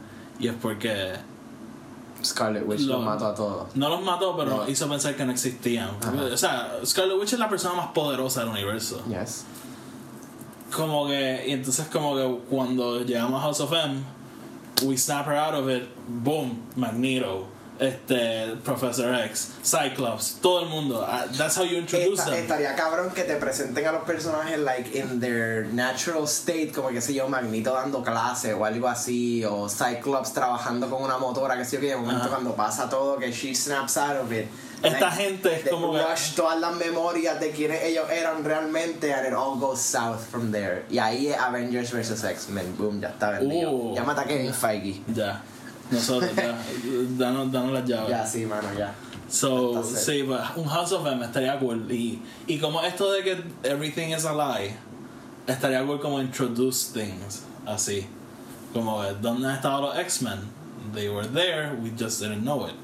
y 0.40 0.48
es 0.48 0.54
porque 0.60 1.12
Scarlet 2.26 2.66
Witch 2.66 2.80
Lo- 2.82 2.96
los 2.96 3.04
mató 3.04 3.26
a 3.26 3.34
todos. 3.34 3.74
No 3.76 3.88
los 3.88 4.02
mató, 4.02 4.36
pero 4.36 4.58
No. 4.64 4.68
hizo 4.68 4.88
pensar 4.88 5.16
que 5.16 5.24
no 5.24 5.32
existían. 5.32 5.90
Ajá. 6.02 6.12
O 6.32 6.36
sea, 6.36 6.72
Scarlet 6.84 7.18
Witch 7.18 7.32
es 7.34 7.38
la 7.38 7.48
persona 7.48 7.74
más 7.74 7.88
poderosa 7.88 8.40
del 8.40 8.50
universo. 8.50 9.02
Yes. 9.08 9.44
Como 10.74 11.06
que, 11.06 11.44
y 11.46 11.52
entonces 11.52 11.86
como 11.92 12.16
que 12.16 12.38
cuando 12.50 13.00
llegamos 13.02 13.40
a 13.40 13.44
House 13.44 13.60
of 13.60 13.72
M, 13.72 14.02
we 14.82 14.96
snap 14.98 15.26
her 15.26 15.36
out 15.36 15.54
of 15.54 15.70
it, 15.70 15.84
boom, 16.08 16.60
Magneto, 16.74 17.46
este, 17.78 18.56
Professor 18.64 19.14
X, 19.26 19.52
Cyclops, 19.62 20.38
todo 20.40 20.62
el 20.62 20.68
mundo. 20.68 21.04
Ah, 21.08 21.26
That's 21.36 21.56
how 21.58 21.64
you 21.64 21.78
introduce 21.78 22.18
Esta- 22.20 22.30
them. 22.30 22.40
estaría 22.42 22.74
cabrón 22.74 23.10
que 23.14 23.24
te 23.24 23.36
presenten 23.36 23.86
a 23.86 23.92
los 23.92 24.04
personajes 24.04 24.58
like 24.58 24.96
in 24.98 25.20
their 25.20 25.66
natural 25.72 26.24
state, 26.24 26.72
como 26.72 26.88
que 26.90 27.00
sé 27.00 27.14
yo, 27.14 27.28
Magneto 27.28 27.72
dando 27.74 28.02
clase 28.02 28.54
o 28.54 28.64
algo 28.64 28.88
así, 28.88 29.44
o 29.44 29.68
Cyclops 29.68 30.32
trabajando 30.32 30.88
con 30.90 31.02
una 31.02 31.18
motora, 31.18 31.56
que 31.56 31.64
sé 31.64 31.76
yo, 31.76 31.80
que 31.80 31.86
de 31.88 31.96
momento 31.96 32.22
Ajá. 32.22 32.30
cuando 32.30 32.54
pasa 32.54 32.88
todo, 32.88 33.18
que 33.18 33.30
she 33.32 33.54
snaps 33.54 33.96
out 33.96 34.16
of 34.22 34.32
it. 34.32 34.46
Esta 34.82 35.10
gente 35.10 35.54
es 35.54 35.68
como 35.70 35.92
que- 35.92 36.02
rush 36.02 36.34
todas 36.34 36.60
las 36.60 36.74
memorias 36.76 37.40
de 37.40 37.50
quienes 37.50 37.82
ellos 37.82 38.08
eran 38.10 38.44
realmente, 38.44 39.12
and 39.12 39.26
it 39.26 39.32
all 39.32 39.58
goes 39.58 39.80
south 39.80 40.20
from 40.30 40.52
there. 40.52 40.84
Y 40.90 40.98
ahí 40.98 41.28
es 41.28 41.38
Avengers 41.38 41.90
vs. 41.92 42.22
X-Men, 42.24 42.76
boom, 42.76 43.00
ya 43.00 43.08
está 43.08 43.30
vendido. 43.30 43.70
Uh. 43.70 43.94
Llámate 43.94 44.20
a 44.20 44.24
Kevin 44.24 44.52
Feige. 44.52 45.00
Ya. 45.14 45.42
Nosotros, 45.90 46.34
ya. 46.34 46.58
danos, 47.16 47.52
danos 47.52 47.72
las 47.72 47.84
llaves. 47.84 48.10
Ya, 48.10 48.26
sí, 48.26 48.46
mano, 48.46 48.68
ya. 48.76 48.94
So, 49.28 49.82
sí, 49.82 50.22
but 50.22 50.40
un 50.56 50.66
House 50.66 50.92
of 50.92 51.06
M 51.06 51.24
estaría 51.24 51.58
cool. 51.58 51.90
Y, 51.90 52.22
y 52.46 52.58
como 52.58 52.80
esto 52.82 53.10
de 53.12 53.22
que 53.22 53.42
everything 53.64 54.14
is 54.14 54.24
a 54.24 54.32
lie, 54.32 54.76
estaría 55.46 55.84
cool 55.84 56.00
como 56.00 56.20
introduce 56.20 56.92
things, 56.92 57.42
así. 57.66 58.06
Como, 58.72 59.02
eh, 59.04 59.16
¿dónde 59.20 59.48
han 59.48 59.56
estado 59.56 59.82
los 59.82 59.98
X-Men? 59.98 60.38
They 60.94 61.08
were 61.08 61.26
there, 61.26 61.74
we 61.82 61.90
just 61.90 62.20
didn't 62.20 62.42
know 62.42 62.66
it. 62.66 62.74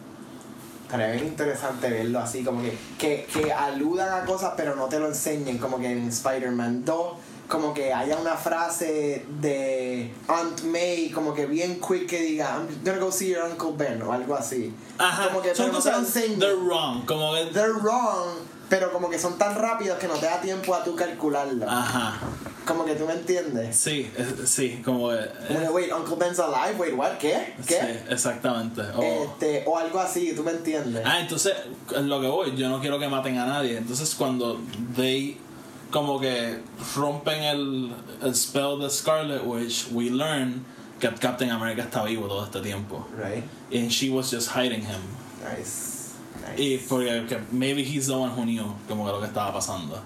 Estaría 0.84 1.12
bien 1.12 1.28
interesante 1.28 1.88
verlo 1.88 2.18
así, 2.18 2.44
como 2.44 2.60
que, 2.60 2.76
que, 2.98 3.26
que 3.32 3.52
aludan 3.52 4.22
a 4.22 4.26
cosas 4.26 4.52
pero 4.56 4.76
no 4.76 4.86
te 4.86 4.98
lo 4.98 5.08
enseñen, 5.08 5.58
como 5.58 5.78
que 5.78 5.90
en 5.90 6.08
Spider-Man 6.08 6.84
2, 6.84 7.12
como 7.52 7.74
que 7.74 7.92
haya 7.92 8.16
una 8.16 8.34
frase 8.34 9.26
de 9.40 10.10
Aunt 10.26 10.62
May, 10.62 11.10
como 11.10 11.34
que 11.34 11.44
bien 11.44 11.78
quick 11.86 12.06
que 12.08 12.18
diga, 12.22 12.56
I'm 12.56 12.66
gonna 12.82 12.98
go 12.98 13.12
see 13.12 13.28
your 13.28 13.44
Uncle 13.44 13.72
Ben 13.76 14.00
o 14.00 14.10
algo 14.10 14.34
así. 14.34 14.72
Ajá, 14.96 15.28
como 15.28 15.42
que 15.42 15.54
son 15.54 15.66
no 15.68 15.74
cosas, 15.74 15.98
enseñen. 15.98 16.38
they're 16.40 16.56
wrong. 16.56 17.04
Como 17.04 17.34
que, 17.34 17.44
They're 17.52 17.74
wrong, 17.74 18.38
pero 18.70 18.90
como 18.90 19.10
que 19.10 19.18
son 19.18 19.36
tan 19.36 19.54
rápidos 19.54 19.98
que 19.98 20.08
no 20.08 20.14
te 20.14 20.24
da 20.24 20.40
tiempo 20.40 20.74
a 20.74 20.82
tú 20.82 20.96
calcularlo. 20.96 21.68
ajá, 21.68 22.20
Como 22.66 22.86
que 22.86 22.94
tú 22.94 23.04
me 23.06 23.12
entiendes. 23.12 23.76
sí, 23.76 24.10
eh, 24.16 24.34
sí, 24.46 24.80
como 24.82 25.10
que, 25.10 25.28
que, 25.48 25.68
wait, 25.68 25.92
Uncle 25.92 26.16
Ben's 26.16 26.38
alive, 26.40 26.78
wait, 26.80 26.94
what, 26.96 27.18
¿qué? 27.18 27.52
sí, 27.60 27.74
¿Qué? 27.74 28.02
exactamente. 28.08 28.80
O- 28.96 29.02
Este, 29.02 29.62
o 29.66 29.76
algo 29.76 30.00
así, 30.00 30.32
tú 30.34 30.42
me 30.42 30.52
entiendes. 30.52 31.02
Ah, 31.04 31.20
entonces, 31.20 31.52
en 31.94 32.08
lo 32.08 32.18
que 32.18 32.28
voy, 32.28 32.56
yo 32.56 32.70
no 32.70 32.80
quiero 32.80 32.98
que 32.98 33.08
maten 33.08 33.36
a 33.36 33.44
nadie. 33.44 33.76
Entonces, 33.76 34.14
cuando 34.14 34.58
they 34.96 35.36
como 35.92 36.18
que 36.18 36.58
rompen 36.96 37.42
el, 37.44 37.92
el 38.22 38.34
spell 38.34 38.80
de 38.80 38.90
Scarlet 38.90 39.44
Witch, 39.44 39.86
we 39.92 40.10
learn 40.10 40.64
que 40.98 41.08
Captain 41.20 41.50
America 41.50 41.82
está 41.82 42.04
vivo 42.04 42.26
todo 42.26 42.44
este 42.44 42.60
tiempo. 42.62 43.06
Right, 43.16 43.44
And 43.72 43.90
she 43.92 44.10
was 44.10 44.30
just 44.30 44.48
hiding 44.48 44.80
him. 44.82 45.00
nice. 45.44 46.14
nice. 46.40 46.58
Y 46.58 46.78
porque 46.88 47.26
que 47.28 47.38
maybe 47.52 47.82
he's 47.84 48.06
the 48.06 48.16
one 48.16 48.30
who 48.30 48.44
knew 48.44 48.74
como 48.88 49.04
que 49.04 49.12
lo 49.12 49.20
que 49.20 49.26
estaba 49.28 49.52
pasando. 49.52 50.00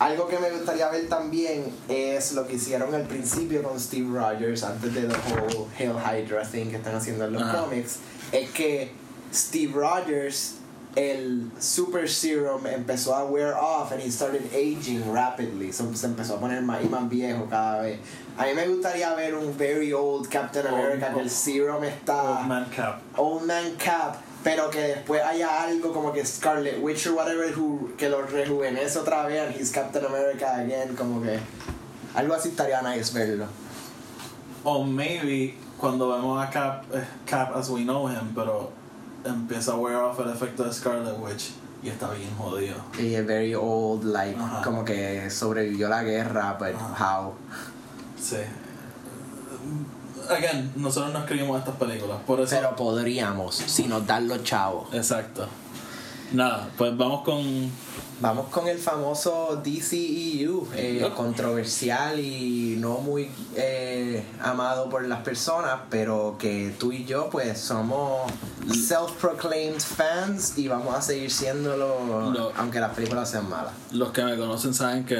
Algo 0.00 0.28
que 0.28 0.38
me 0.38 0.50
gustaría 0.50 0.88
ver 0.90 1.08
también 1.08 1.72
es 1.88 2.32
lo 2.32 2.46
que 2.46 2.54
hicieron 2.54 2.94
al 2.94 3.02
principio 3.08 3.64
con 3.64 3.80
Steve 3.80 4.08
Rogers 4.08 4.62
antes 4.62 4.94
de 4.94 5.08
the 5.08 5.16
whole 5.16 5.66
Hail 5.76 5.96
Hydra 5.96 6.44
thing 6.44 6.70
que 6.70 6.76
están 6.76 6.94
haciendo 6.94 7.24
en 7.24 7.32
los 7.32 7.42
Ajá. 7.42 7.62
cómics. 7.64 7.98
Es 8.30 8.50
que 8.50 8.92
Steve 9.32 9.72
Rogers, 9.74 10.57
el 10.98 11.50
Super 11.60 12.08
Serum 12.08 12.66
empezó 12.66 13.14
a 13.14 13.24
wear 13.24 13.54
off 13.54 13.92
and 13.92 14.02
he 14.02 14.10
started 14.10 14.42
aging 14.52 15.12
rapidly. 15.12 15.70
So, 15.70 15.84
se 15.94 16.06
empezó 16.08 16.34
a 16.36 16.40
poner 16.40 16.60
más 16.62 16.82
y 16.82 16.88
más 16.88 17.08
viejo 17.08 17.46
cada 17.48 17.82
vez. 17.82 18.00
A 18.36 18.44
mí 18.46 18.54
me 18.54 18.66
gustaría 18.66 19.14
ver 19.14 19.34
un 19.36 19.56
very 19.56 19.92
old 19.92 20.28
Captain 20.28 20.66
Old- 20.66 20.74
America 20.74 21.12
que 21.14 21.20
el 21.20 21.30
serum 21.30 21.84
está 21.84 22.40
Old 22.40 22.48
Man 22.48 22.66
Cap. 22.74 23.00
Old 23.16 23.46
Man 23.46 23.76
Cap, 23.78 24.16
pero 24.42 24.68
que 24.70 24.80
después 24.80 25.22
haya 25.22 25.62
algo 25.62 25.92
como 25.92 26.12
que 26.12 26.24
Scarlet 26.26 26.80
Witch 26.82 27.06
or 27.06 27.14
whatever 27.14 27.48
who, 27.56 27.90
que 27.96 28.08
lo 28.08 28.22
rejuvenece 28.22 28.98
otra 28.98 29.24
vez 29.26 29.40
and 29.46 29.54
he's 29.56 29.70
Captain 29.70 30.04
America 30.04 30.56
again, 30.56 30.96
como 30.96 31.22
que 31.22 31.38
algo 32.16 32.34
así 32.34 32.48
estaría 32.48 32.82
nice 32.82 33.12
verlo. 33.12 33.46
O 34.64 34.82
maybe 34.82 35.54
cuando 35.78 36.08
vemos 36.08 36.44
a 36.44 36.50
Cap, 36.50 36.84
eh, 36.92 37.04
Cap 37.24 37.54
as 37.56 37.70
we 37.70 37.84
know 37.84 38.08
him, 38.08 38.32
pero 38.34 38.72
empieza 39.24 39.72
a 39.72 39.76
wear 39.76 39.96
off 39.96 40.18
el 40.20 40.30
efecto 40.30 40.64
de 40.64 40.72
Scarlet 40.72 41.14
Witch 41.18 41.50
y 41.82 41.88
está 41.88 42.10
bien 42.10 42.30
jodido. 42.36 42.76
Y 42.98 43.14
es 43.14 43.26
very 43.26 43.54
old, 43.54 44.04
like, 44.04 44.38
Ajá. 44.38 44.62
como 44.62 44.84
que 44.84 45.30
sobrevivió 45.30 45.88
la 45.88 46.02
guerra, 46.02 46.56
but 46.58 46.74
Ajá. 46.74 47.20
how? 47.22 47.34
Sí. 48.20 48.36
Again, 50.28 50.72
nosotros 50.76 51.12
no 51.12 51.20
escribimos 51.20 51.58
estas 51.58 51.76
películas, 51.76 52.18
por 52.26 52.40
eso. 52.40 52.54
Pero 52.54 52.76
podríamos, 52.76 53.54
si 53.54 53.84
nos 53.84 54.06
dan 54.06 54.28
los 54.28 54.42
chavos. 54.42 54.92
Exacto. 54.92 55.46
Nada, 56.32 56.68
pues 56.76 56.96
vamos 56.96 57.22
con. 57.22 57.70
Vamos 58.20 58.48
con 58.48 58.66
el 58.66 58.78
famoso 58.78 59.60
DCEU, 59.62 60.66
eh, 60.74 61.08
controversial 61.16 62.18
y 62.18 62.74
no 62.80 62.98
muy 62.98 63.30
eh, 63.54 64.24
amado 64.42 64.88
por 64.90 65.06
las 65.06 65.20
personas, 65.20 65.82
pero 65.88 66.34
que 66.36 66.74
tú 66.80 66.90
y 66.90 67.04
yo 67.04 67.30
pues 67.30 67.60
somos 67.60 68.28
self-proclaimed 68.88 69.80
fans 69.80 70.58
y 70.58 70.66
vamos 70.66 70.96
a 70.96 71.00
seguir 71.00 71.30
siéndolo 71.30 72.32
Lo- 72.32 72.52
aunque 72.56 72.80
las 72.80 72.92
películas 72.92 73.30
sean 73.30 73.48
malas. 73.48 73.72
Los 73.92 74.10
que 74.10 74.24
me 74.24 74.36
conocen 74.36 74.74
saben 74.74 75.04
que 75.04 75.14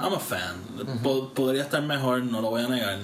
I'm 0.00 0.14
a 0.14 0.18
fan. 0.18 0.54
Po- 1.02 1.28
podría 1.34 1.64
estar 1.64 1.82
mejor, 1.82 2.22
no 2.24 2.40
lo 2.40 2.48
voy 2.48 2.62
a 2.62 2.68
negar. 2.68 2.98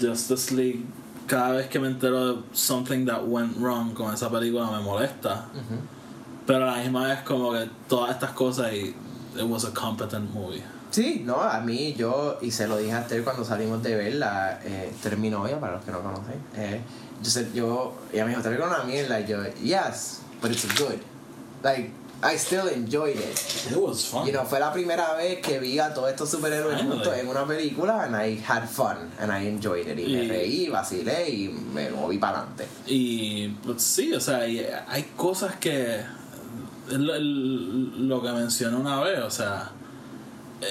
Justice 0.00 0.54
League, 0.54 0.84
cada 1.26 1.50
vez 1.50 1.66
que 1.68 1.80
me 1.80 1.88
entero 1.88 2.34
de 2.36 2.42
something 2.52 3.04
that 3.06 3.22
went 3.26 3.56
wrong 3.58 3.92
con 3.92 4.14
esa 4.14 4.30
película 4.30 4.70
me 4.70 4.80
molesta. 4.80 5.46
Pero 6.46 6.68
a 6.68 6.76
la 6.76 6.82
misma 6.82 7.08
vez 7.08 7.20
como 7.20 7.52
que 7.52 7.68
todas 7.88 8.10
estas 8.12 8.30
cosas 8.32 8.72
y 8.72 8.94
it 9.36 9.42
was 9.42 9.64
a 9.64 9.72
competent 9.72 10.30
movie. 10.34 10.62
Sí, 10.90 11.22
no, 11.24 11.40
a 11.42 11.58
mí 11.60 11.94
yo, 11.94 12.38
y 12.40 12.50
se 12.52 12.68
lo 12.68 12.76
dije 12.76 12.92
a 12.92 13.00
Esther 13.00 13.24
cuando 13.24 13.44
salimos 13.44 13.82
de 13.82 13.96
verla, 13.96 14.60
eh, 14.64 14.92
mi 15.18 15.28
novia, 15.30 15.58
para 15.58 15.74
los 15.76 15.84
que 15.84 15.90
no 15.90 16.00
conocen. 16.02 16.40
Eh, 16.56 16.80
yo, 17.22 17.30
sé- 17.30 17.48
yo, 17.52 17.94
ella 18.12 18.24
me 18.24 18.30
dijo, 18.30 18.42
te 18.42 18.50
veo 18.50 18.64
una 18.64 18.84
mierda, 18.84 19.18
y 19.20 19.26
yo, 19.26 19.38
yes, 19.62 20.20
but 20.40 20.52
it's 20.52 20.66
good. 20.78 21.00
Like, 21.64 21.90
I 22.22 22.36
still 22.38 22.68
enjoyed 22.68 23.16
it. 23.16 23.38
It 23.72 23.76
was 23.76 24.04
fun. 24.06 24.24
You 24.24 24.32
know, 24.32 24.44
fue 24.46 24.60
la 24.60 24.72
primera 24.72 25.14
vez 25.14 25.40
que 25.40 25.58
vi 25.58 25.78
a 25.80 25.92
todos 25.92 26.10
estos 26.10 26.30
superhéroes 26.30 26.80
juntos 26.80 27.12
en 27.18 27.26
una 27.26 27.44
película 27.44 28.04
and 28.04 28.14
I 28.14 28.40
had 28.46 28.68
fun 28.68 28.96
and 29.18 29.32
I 29.32 29.48
enjoyed 29.48 29.88
it. 29.88 29.98
Y, 29.98 30.14
me 30.14 30.24
Y- 30.24 30.28
reí, 30.28 30.68
vacilé 30.68 31.28
y 31.28 31.48
me 31.48 31.90
moví 31.90 32.18
para 32.18 32.38
adelante. 32.38 32.66
Y 32.86 33.48
pues, 33.64 33.82
sí, 33.82 34.14
o 34.14 34.20
sea, 34.20 34.46
y 34.46 34.64
hay 34.86 35.02
cosas 35.16 35.56
que. 35.56 36.02
Es 36.90 36.98
Lo, 36.98 37.14
el- 37.14 38.08
lo 38.08 38.22
que 38.22 38.30
mencioné 38.32 38.76
una 38.76 39.00
vez, 39.00 39.20
o 39.20 39.30
sea, 39.30 39.70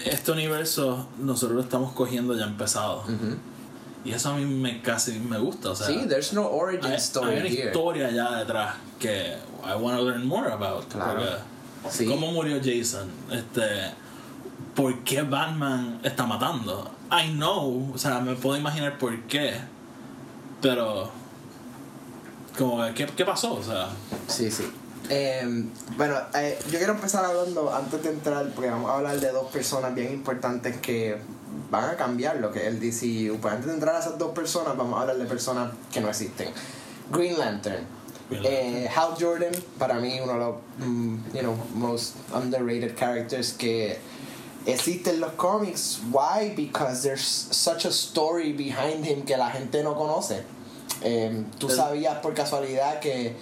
este 0.06 0.32
universo 0.32 1.08
nosotros 1.20 1.56
lo 1.58 1.62
estamos 1.62 1.94
cogiendo 1.94 2.36
ya 2.36 2.46
empezado. 2.46 3.04
Y 4.06 4.12
eso 4.12 4.30
a 4.32 4.36
mí 4.36 4.44
me 4.46 4.82
casi 4.82 5.18
me 5.20 5.38
gusta, 5.38 5.72
o 5.72 5.76
sea. 5.76 5.88
sí, 5.88 6.06
there's 6.10 6.34
no 6.34 6.50
origin 6.50 6.92
hay, 6.92 6.98
story 6.98 7.32
hay 7.36 7.40
una 7.40 7.50
here. 7.50 7.66
historia 7.68 8.12
ya 8.12 8.38
detrás 8.40 8.76
que 9.00 9.38
I 9.66 9.76
want 9.80 9.98
to 9.98 10.04
learn 10.04 10.26
more 10.26 10.52
about. 10.52 10.86
Claro. 10.92 11.22
porque 11.22 11.54
Sí. 11.90 12.06
¿Cómo 12.06 12.32
murió 12.32 12.58
Jason? 12.64 13.10
Este, 13.32 13.62
¿Por 14.76 15.00
qué 15.04 15.22
Batman 15.22 16.00
está 16.04 16.26
matando? 16.26 16.90
I 17.12 17.32
know, 17.34 17.92
o 17.94 17.98
sea, 17.98 18.20
me 18.22 18.36
puedo 18.36 18.58
imaginar 18.58 18.98
por 18.98 19.18
qué. 19.24 19.54
Pero, 20.62 21.10
como, 22.58 22.84
¿qué, 22.94 23.06
qué 23.06 23.26
pasó? 23.26 23.56
O 23.56 23.64
sea, 23.64 23.90
Sí, 24.28 24.50
sí. 24.50 24.64
Eh, 25.10 25.66
bueno, 25.98 26.16
eh, 26.34 26.58
yo 26.72 26.78
quiero 26.78 26.94
empezar 26.94 27.26
hablando 27.26 27.74
antes 27.74 28.02
de 28.04 28.10
entrar, 28.10 28.50
porque 28.54 28.70
vamos 28.70 28.90
a 28.90 28.96
hablar 28.96 29.20
de 29.20 29.32
dos 29.32 29.52
personas 29.52 29.94
bien 29.94 30.14
importantes 30.14 30.78
que 30.78 31.18
van 31.70 31.90
a 31.90 31.96
cambiar 31.96 32.38
lo 32.38 32.52
que 32.52 32.62
es 32.62 32.68
el 32.68 32.80
DCU. 32.80 33.40
Pues 33.40 33.54
antes 33.54 33.68
de 33.68 33.74
entrar 33.74 33.96
a 33.96 34.00
esas 34.00 34.18
dos 34.18 34.32
personas, 34.32 34.78
vamos 34.78 34.98
a 34.98 35.02
hablar 35.02 35.18
de 35.18 35.26
personas 35.26 35.72
que 35.92 36.02
no 36.02 36.10
existen. 36.10 36.50
Green 37.12 37.38
Lantern. 37.38 37.86
Green 38.30 38.46
Eh, 38.46 38.90
Hal 38.96 39.16
Jordan, 39.20 39.52
para 39.78 39.96
mí, 39.96 40.20
uno 40.22 40.34
de 40.34 40.40
los 40.40 40.56
mm, 40.80 41.18
you 41.34 41.42
know, 41.42 41.56
most 41.74 42.16
underrated 42.34 42.96
characters 42.96 43.54
que 43.54 43.98
existen 44.66 45.16
en 45.16 45.20
los 45.22 45.34
cómics. 45.34 46.00
Why? 46.12 46.54
Because 46.56 47.04
there's 47.04 47.22
such 47.52 47.86
a 47.86 47.92
story 47.92 48.54
behind 48.54 49.06
him 49.06 49.24
que 49.24 49.36
la 49.38 49.50
gente 49.52 49.84
no 49.84 49.96
conoce. 49.96 50.44
Eh, 51.02 51.44
Tú 51.60 51.70
sabías 51.70 52.20
por 52.20 52.34
casualidad 52.34 53.00
que 53.02 53.36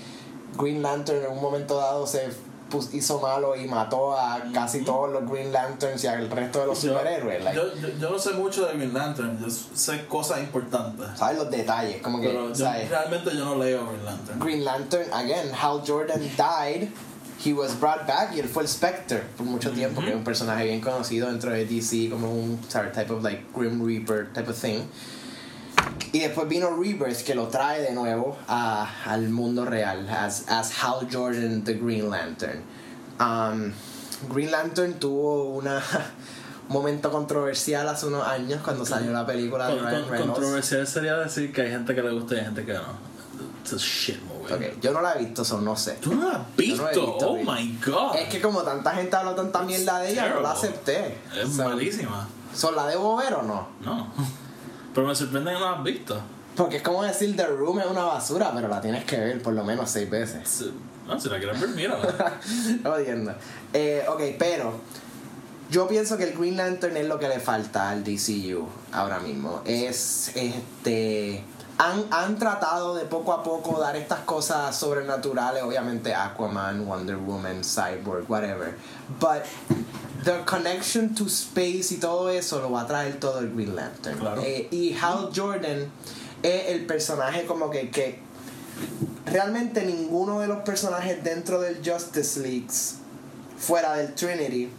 Green 0.57 0.81
Lantern 0.81 1.23
en 1.25 1.31
un 1.31 1.41
momento 1.41 1.77
dado 1.77 2.05
se 2.07 2.29
pus- 2.69 2.93
hizo 2.93 3.19
malo 3.19 3.55
y 3.55 3.65
mató 3.67 4.17
a 4.17 4.41
casi 4.53 4.81
todos 4.81 5.11
los 5.11 5.29
Green 5.29 5.51
Lanterns 5.51 6.03
y 6.03 6.07
al 6.07 6.29
resto 6.29 6.59
de 6.61 6.67
los 6.67 6.81
Yo- 6.81 6.89
superhéroes. 6.93 7.43
like, 7.43 7.55
Yo, 7.57 7.75
yo, 7.75 7.87
yo 7.99 8.09
no 8.09 8.17
sé 8.19 8.31
mucho 8.31 8.65
de 8.65 8.73
Green 8.77 8.93
Lantern, 8.93 9.39
yo 9.39 9.47
sé 9.49 10.05
cosas 10.07 10.39
importantes. 10.39 11.07
¿Sabes 11.17 11.37
los 11.37 11.49
detalles? 11.51 12.01
Como 12.01 12.21
que, 12.21 12.27
Pero 12.27 12.49
yo- 12.49 12.55
¿sabes? 12.55 12.89
realmente 12.89 13.29
yo 13.35 13.45
no 13.45 13.55
leo 13.55 13.85
Green 13.87 14.05
Lantern. 14.05 14.39
Green 14.39 14.65
Lantern, 14.65 15.13
again, 15.13 15.51
Hal 15.53 15.81
Jordan 15.85 16.21
died. 16.37 16.89
He 17.43 17.53
was 17.53 17.73
brought 17.79 18.05
back 18.05 18.35
y 18.35 18.39
él 18.39 18.47
fue 18.47 18.61
el 18.61 18.69
Spectre 18.69 19.23
por 19.35 19.47
mucho 19.47 19.71
tiempo, 19.71 19.99
que 20.01 20.09
es 20.11 20.15
un 20.15 20.23
personaje 20.23 20.65
bien 20.65 20.79
conocido 20.79 21.27
dentro 21.27 21.49
de 21.51 21.65
DC 21.65 22.09
como 22.11 22.29
un 22.31 22.59
sorry, 22.69 22.91
type 22.91 23.11
of 23.11 23.23
like 23.23 23.45
Grim 23.55 23.83
Reaper 23.83 24.31
type 24.31 24.47
of 24.47 24.55
thing. 24.55 24.83
Y 26.13 26.19
después 26.19 26.47
vino 26.49 26.69
Rebirth 26.75 27.23
que 27.23 27.35
lo 27.35 27.47
trae 27.47 27.81
de 27.81 27.93
nuevo 27.93 28.37
a, 28.47 28.89
al 29.05 29.29
mundo 29.29 29.63
real 29.65 30.07
as, 30.09 30.43
as 30.49 30.71
Hal 30.83 31.07
Jordan 31.11 31.63
the 31.63 31.73
Green 31.75 32.09
Lantern. 32.09 32.61
Um, 33.19 33.71
Green 34.29 34.51
Lantern 34.51 34.95
tuvo 34.95 35.45
una, 35.55 35.77
un 36.67 36.73
momento 36.73 37.09
controversial 37.11 37.87
hace 37.87 38.07
unos 38.07 38.27
años 38.27 38.61
cuando 38.61 38.85
salió 38.85 39.11
la 39.13 39.25
película 39.25 39.67
de 39.69 39.75
Ryan 39.79 40.09
Reynolds. 40.09 40.21
controversial 40.25 40.85
sería 40.87 41.15
decir 41.17 41.53
que 41.53 41.61
hay 41.61 41.69
gente 41.71 41.95
que 41.95 42.01
le 42.01 42.11
gusta 42.11 42.35
y 42.35 42.37
hay 42.39 42.45
gente 42.45 42.65
que 42.65 42.73
no. 42.73 43.11
It's 43.61 43.73
a 43.73 43.77
shit 43.77 44.19
movie. 44.23 44.53
Ok, 44.53 44.81
yo 44.81 44.91
no 44.91 45.01
la 45.01 45.13
he 45.13 45.19
visto, 45.23 45.45
so 45.45 45.61
no 45.61 45.75
sé. 45.77 45.93
¿Tú 46.01 46.13
no 46.15 46.27
la 46.29 46.35
has 46.39 46.41
Yo 46.57 46.75
no 46.75 46.83
la 46.83 46.89
visto? 46.89 47.07
visto, 47.07 47.27
oh 47.29 47.33
baby. 47.35 47.45
my 47.47 47.79
god. 47.85 48.15
Es 48.17 48.27
que 48.27 48.41
como 48.41 48.63
tanta 48.63 48.91
gente 48.95 49.15
habló 49.15 49.33
tanta 49.35 49.61
mierda 49.61 49.99
de 49.99 50.11
ella, 50.11 50.29
no 50.29 50.41
la 50.41 50.53
terrible. 50.55 50.69
acepté. 50.89 51.17
Es 51.41 51.55
So, 51.55 51.63
malísima. 51.63 52.27
so, 52.53 52.71
¿La 52.71 52.87
debo 52.87 53.15
ver 53.17 53.33
o 53.35 53.43
no? 53.43 53.67
No. 53.85 54.07
Pero 54.93 55.07
me 55.07 55.15
sorprende 55.15 55.51
que 55.51 55.59
no 55.59 55.65
la 55.65 55.77
has 55.77 55.83
visto. 55.83 56.21
Porque 56.55 56.77
es 56.77 56.83
como 56.83 57.03
decir 57.03 57.35
The 57.35 57.47
Room 57.47 57.79
es 57.79 57.85
una 57.85 58.03
basura, 58.03 58.51
pero 58.53 58.67
la 58.67 58.81
tienes 58.81 59.05
que 59.05 59.17
ver 59.17 59.41
por 59.41 59.53
lo 59.53 59.63
menos 59.63 59.89
seis 59.89 60.09
veces. 60.09 60.47
Sí. 60.47 60.73
No, 61.07 61.19
si 61.19 61.29
la 61.29 61.39
quieres 61.39 61.59
ver, 61.59 61.69
mírala. 61.69 62.39
Odiando. 62.85 63.33
Eh, 63.73 64.05
ok, 64.07 64.21
pero 64.37 64.73
yo 65.69 65.87
pienso 65.87 66.17
que 66.17 66.25
el 66.25 66.37
Green 66.37 66.57
Lantern 66.57 66.97
es 66.97 67.07
lo 67.07 67.17
que 67.19 67.29
le 67.29 67.39
falta 67.39 67.89
al 67.89 68.03
DCU 68.03 68.67
ahora 68.91 69.19
mismo. 69.19 69.61
Es 69.65 70.31
este. 70.35 71.43
Han, 71.77 72.05
han 72.11 72.37
tratado 72.37 72.93
de 72.93 73.05
poco 73.05 73.33
a 73.33 73.41
poco 73.41 73.79
dar 73.79 73.95
estas 73.95 74.19
cosas 74.19 74.75
sobrenaturales, 74.75 75.63
obviamente 75.63 76.13
Aquaman, 76.13 76.85
Wonder 76.85 77.15
Woman, 77.15 77.63
Cyborg, 77.63 78.29
whatever. 78.29 78.75
But 79.19 79.43
the 80.23 80.43
connection 80.45 81.13
to 81.15 81.25
space 81.27 81.91
y 81.93 81.97
todo 81.97 82.29
eso 82.29 82.59
lo 82.61 82.71
va 82.71 82.81
a 82.81 82.87
traer 82.87 83.19
todo 83.19 83.39
el 83.39 83.53
Green 83.53 83.75
Lantern. 83.75 84.19
Claro. 84.19 84.41
Eh, 84.45 84.67
y 84.71 84.95
Hal 85.01 85.29
Jordan 85.35 85.91
es 86.43 86.69
el 86.69 86.85
personaje 86.85 87.45
como 87.45 87.69
que, 87.69 87.89
que 87.89 88.19
realmente 89.25 89.83
ninguno 89.85 90.39
de 90.39 90.47
los 90.47 90.59
personajes 90.63 91.23
dentro 91.23 91.61
del 91.61 91.77
Justice 91.87 92.39
League 92.39 92.67
fuera 93.57 93.95
del 93.95 94.13
Trinity 94.15 94.69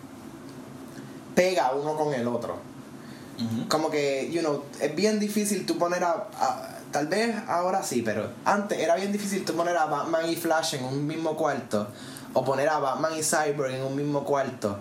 pega 1.35 1.73
uno 1.73 1.97
con 1.97 2.13
el 2.15 2.27
otro. 2.29 2.57
Como 3.69 3.91
que, 3.91 4.31
you 4.31 4.41
know, 4.41 4.63
es 4.81 4.95
bien 4.95 5.19
difícil 5.19 5.67
tú 5.67 5.77
poner 5.79 6.05
a, 6.05 6.29
a- 6.39 6.69
Tal 6.93 7.07
vez 7.07 7.35
ahora 7.49 7.83
sí, 7.83 8.03
pero 8.03 8.29
antes 8.45 8.79
era 8.79 8.95
bien 8.97 9.13
difícil 9.13 9.47
tú 9.47 9.55
poner 9.55 9.75
a 9.79 9.87
Batman 9.87 10.29
y 10.29 10.37
Flash 10.37 10.75
en 10.75 10.85
un 10.85 11.07
mismo 11.07 11.35
cuarto. 11.39 11.89
O 12.35 12.45
poner 12.45 12.69
a 12.69 12.79
Batman 12.81 13.13
y 13.19 13.23
Cyborg 13.23 13.73
en 13.73 13.83
un 13.83 13.97
mismo 13.97 14.25
cuarto. 14.25 14.79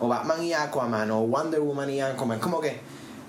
O 0.00 0.08
Batman 0.08 0.42
y 0.42 0.52
Aquaman. 0.52 1.10
O 1.10 1.22
Wonder 1.22 1.60
Woman 1.60 1.90
y 1.90 2.00
Aquaman. 2.00 2.40
Como 2.40 2.60
que. 2.60 2.78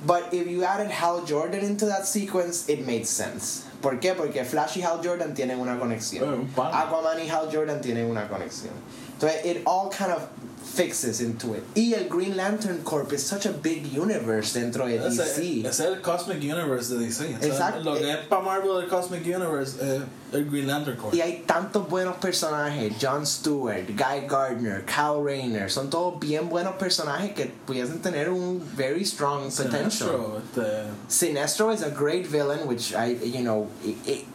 But 0.05 0.33
if 0.33 0.47
you 0.47 0.63
added 0.63 0.91
Hal 0.91 1.25
Jordan 1.25 1.63
into 1.63 1.85
that 1.85 2.05
sequence, 2.05 2.69
it 2.69 2.85
made 2.85 3.07
sense. 3.07 3.65
¿Por 3.81 3.97
qué? 3.97 4.15
Porque 4.15 4.43
Flash 4.45 4.77
y 4.77 4.81
Hal 4.81 5.01
Jordan 5.03 5.33
tienen 5.33 5.59
una 5.59 5.77
conexión. 5.79 6.47
Aquaman 6.55 7.19
y 7.19 7.29
Hal 7.29 7.49
Jordan 7.51 7.81
tienen 7.81 8.09
una 8.09 8.27
conexión. 8.27 8.73
Entonces, 9.13 9.45
it 9.45 9.63
all 9.65 9.89
kind 9.89 10.11
of 10.11 10.27
fixes 10.73 11.21
into 11.21 11.53
it. 11.55 11.63
Y 11.75 11.93
el 11.93 12.09
Green 12.09 12.35
Lantern 12.35 12.83
Corp 12.83 13.13
is 13.13 13.23
such 13.23 13.45
a 13.45 13.51
big 13.51 13.85
universe 13.97 14.53
dentro 14.59 14.85
de 14.87 14.97
Ese, 14.97 15.23
DC. 15.23 15.59
ese 15.61 15.67
es 15.69 15.79
el 15.79 16.01
Cosmic 16.01 16.37
Universe 16.41 16.93
de 16.93 17.05
DC. 17.05 17.35
O 17.35 17.39
sea, 17.39 17.47
Exacto. 17.47 17.79
Lo 17.83 17.93
que 17.95 18.11
es 18.11 18.17
para 18.27 18.41
Marvel 18.41 18.83
el 18.83 18.87
Cosmic 18.89 19.23
Universe 19.25 19.75
es 19.79 20.01
el 20.33 20.49
Green 20.49 20.67
Lantern 20.67 20.97
Corps. 20.97 21.13
Y 21.15 21.21
hay 21.21 21.43
tantos 21.45 21.87
buenos 21.87 22.17
personajes, 22.17 22.93
Jon 23.01 23.25
Stewart, 23.25 23.85
Guy 23.87 24.27
Gardner, 24.27 24.83
Kyle 24.85 25.23
Rayner, 25.23 25.71
son 25.71 25.89
todos 25.89 26.19
bien 26.19 26.49
buenos 26.49 26.75
personajes 26.75 27.33
que 27.33 27.45
pudiesen 27.65 28.01
tener 28.01 28.29
un 28.29 28.61
very 28.75 29.05
strong 29.05 29.43
potential. 29.55 30.41
Sinestro, 30.49 30.89
Sinestro 31.07 31.71
is 31.73 31.81
a 31.83 31.89
great 31.89 32.25
villain, 32.29 32.67
which 32.67 32.93
I, 32.93 33.13
you 33.23 33.41
know, 33.41 33.67
i- 33.85 33.95
i- 34.09 34.25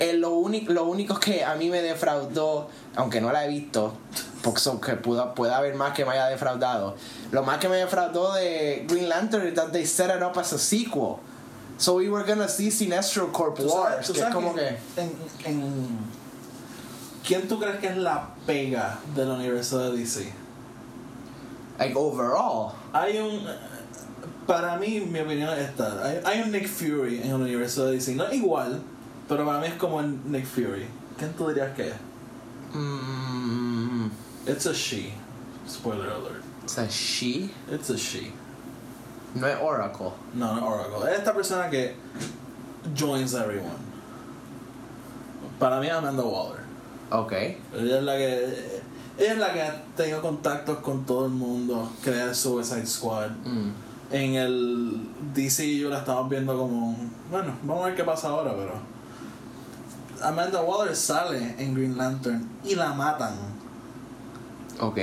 eh, 0.00 0.12
lo, 0.14 0.30
único, 0.38 0.72
lo 0.72 0.84
único 0.84 1.18
que 1.18 1.42
a 1.44 1.56
mí 1.56 1.68
me 1.70 1.82
defraudó, 1.82 2.68
aunque 2.96 3.20
no 3.20 3.30
la 3.32 3.44
he 3.44 3.48
visto, 3.48 3.94
porque 4.42 4.60
son 4.60 4.80
que 4.80 4.94
pueda, 4.96 5.34
puede 5.34 5.52
haber 5.54 5.74
más 5.74 5.92
que 5.94 6.04
me 6.04 6.12
haya 6.12 6.26
defraudado, 6.26 6.96
lo 7.32 7.42
más 7.42 7.58
que 7.58 7.68
me 7.68 7.76
defraudó 7.76 8.34
de 8.34 8.84
Green 8.88 9.08
Lantern 9.08 9.46
is 9.48 9.54
that 9.54 9.70
they 9.72 9.84
set 9.86 10.10
it 10.14 10.22
up 10.22 10.36
as 10.38 10.52
a 10.52 10.58
sequel. 10.58 11.20
So 11.76 11.94
we 11.96 12.08
were 12.08 12.24
gonna 12.24 12.48
see 12.48 12.70
Sinestro 12.70 13.30
Corp 13.32 13.56
sabes- 13.58 13.70
Wars, 13.72 14.06
tú 14.08 14.12
que 14.14 14.20
es 14.20 14.24
sabes 14.26 14.34
como 14.34 14.54
que... 14.54 14.68
En, 14.96 15.12
en- 15.44 15.98
¿Quién 17.24 17.46
tú 17.46 17.58
crees 17.60 17.78
que 17.78 17.88
es 17.88 17.96
la 17.96 18.30
pega 18.46 18.98
del 19.14 19.28
universo 19.28 19.78
de 19.78 19.98
DC? 19.98 20.32
Like 21.78 21.94
overall. 21.94 22.72
Hay 22.92 23.18
un. 23.18 23.46
Para 24.46 24.76
mí, 24.78 25.00
mi 25.00 25.20
opinión 25.20 25.50
es 25.52 25.68
esta. 25.68 26.02
Hay, 26.04 26.20
hay 26.24 26.40
un 26.42 26.50
Nick 26.50 26.66
Fury 26.66 27.20
en 27.22 27.28
el 27.28 27.34
universo 27.34 27.84
de 27.86 27.92
DC. 27.92 28.14
No 28.14 28.24
es 28.26 28.34
igual, 28.34 28.80
pero 29.28 29.44
para 29.44 29.60
mí 29.60 29.66
es 29.66 29.74
como 29.74 30.00
el 30.00 30.18
Nick 30.32 30.46
Fury. 30.46 30.86
¿Quién 31.18 31.32
tú 31.34 31.48
dirías 31.48 31.74
que 31.76 31.88
es? 31.88 31.94
Mm, 32.74 34.10
It's 34.46 34.66
a 34.66 34.74
she. 34.74 35.12
Spoiler 35.66 36.08
alert. 36.10 36.42
it's 36.62 36.78
a 36.78 36.88
she, 36.88 37.50
It's 37.70 37.90
a 37.90 37.96
she. 37.98 38.32
no 39.34 39.46
es 39.46 39.56
Oracle. 39.60 40.12
No, 40.34 40.54
no 40.56 40.66
Oracle. 40.68 41.10
Es 41.12 41.18
esta 41.18 41.34
persona 41.34 41.68
que 41.70 41.94
joins 42.96 43.34
everyone. 43.34 43.86
Para 45.58 45.80
mí, 45.80 45.88
Amanda 45.88 46.22
Waller. 46.22 46.60
Ok. 47.10 47.32
Ella 47.32 47.98
es 47.98 48.02
la 48.02 48.16
que. 48.16 48.80
Ella 49.18 49.32
es 49.32 49.38
la 49.38 49.52
que 49.52 49.62
ha 49.62 49.82
tenido 49.96 50.22
contactos 50.22 50.78
con 50.78 51.04
todo 51.04 51.26
el 51.26 51.32
mundo. 51.32 51.90
Crea 52.04 52.24
el 52.26 52.34
Suicide 52.34 52.86
Squad. 52.86 53.30
Mm. 53.44 53.70
En 54.10 54.34
el 54.36 55.00
DC 55.34 55.76
yo 55.76 55.90
la 55.90 55.98
estamos 55.98 56.28
viendo 56.30 56.56
como. 56.56 56.90
un- 56.90 57.12
Bueno, 57.30 57.52
vamos 57.64 57.82
a 57.82 57.86
ver 57.88 57.96
qué 57.96 58.04
pasa 58.04 58.28
ahora, 58.28 58.52
pero. 58.56 58.72
Amanda 60.22 60.62
Waller 60.62 60.94
sale 60.94 61.54
en 61.58 61.74
Green 61.74 61.96
Lantern 61.96 62.48
y 62.64 62.74
la 62.74 62.92
matan. 62.94 63.34
Ok. 64.80 64.98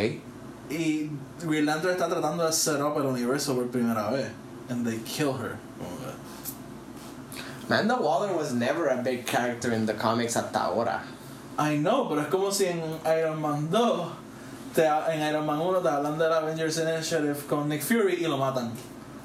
Y 0.69 1.09
Green 1.43 1.65
Lantern 1.65 1.93
está 1.93 2.09
tratando 2.09 2.45
de 2.45 2.51
set 2.51 2.81
up 2.81 2.97
el 2.97 3.05
universo 3.05 3.55
por 3.55 3.67
primera 3.67 4.11
vez. 4.11 4.31
And 4.69 4.85
they 4.85 4.97
kill 4.99 5.33
her. 5.33 5.57
Amanda 7.67 7.95
Waller 7.95 8.33
was 8.35 8.53
never 8.53 8.87
a 8.87 8.97
big 9.01 9.25
character 9.25 9.71
in 9.71 9.85
the 9.85 9.93
comics 9.93 10.35
hasta 10.35 10.59
ahora. 10.59 11.01
I 11.57 11.77
know, 11.77 12.07
pero 12.09 12.21
es 12.21 12.27
como 12.27 12.51
si 12.51 12.65
en 12.65 12.81
Iron 13.05 13.41
Man 13.41 13.69
2, 13.71 14.11
te, 14.75 14.83
en 14.83 15.21
Iron 15.21 15.45
Man 15.45 15.59
1 15.59 15.81
te 15.81 15.89
hablan 15.89 16.17
del 16.17 16.31
Avengers 16.31 16.77
Initiative 16.77 17.37
con 17.47 17.69
Nick 17.69 17.81
Fury 17.81 18.23
y 18.23 18.27
lo 18.27 18.37
matan. 18.37 18.71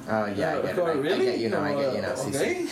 Oh, 0.09 0.27
yeah, 0.27 0.59
I 0.59 0.63
get 0.63 0.77
it. 0.77 0.79
I, 0.79 0.83
I 0.83 0.93
really? 0.93 1.25
get 1.27 1.39
you 1.39 1.51
know, 1.51 1.63
I 1.63 1.75
get 1.75 1.95
you 1.95 2.01
know. 2.01 2.15
Como, 2.15 2.31
sí, 2.31 2.37
ok. 2.37 2.43
sí. 2.43 2.69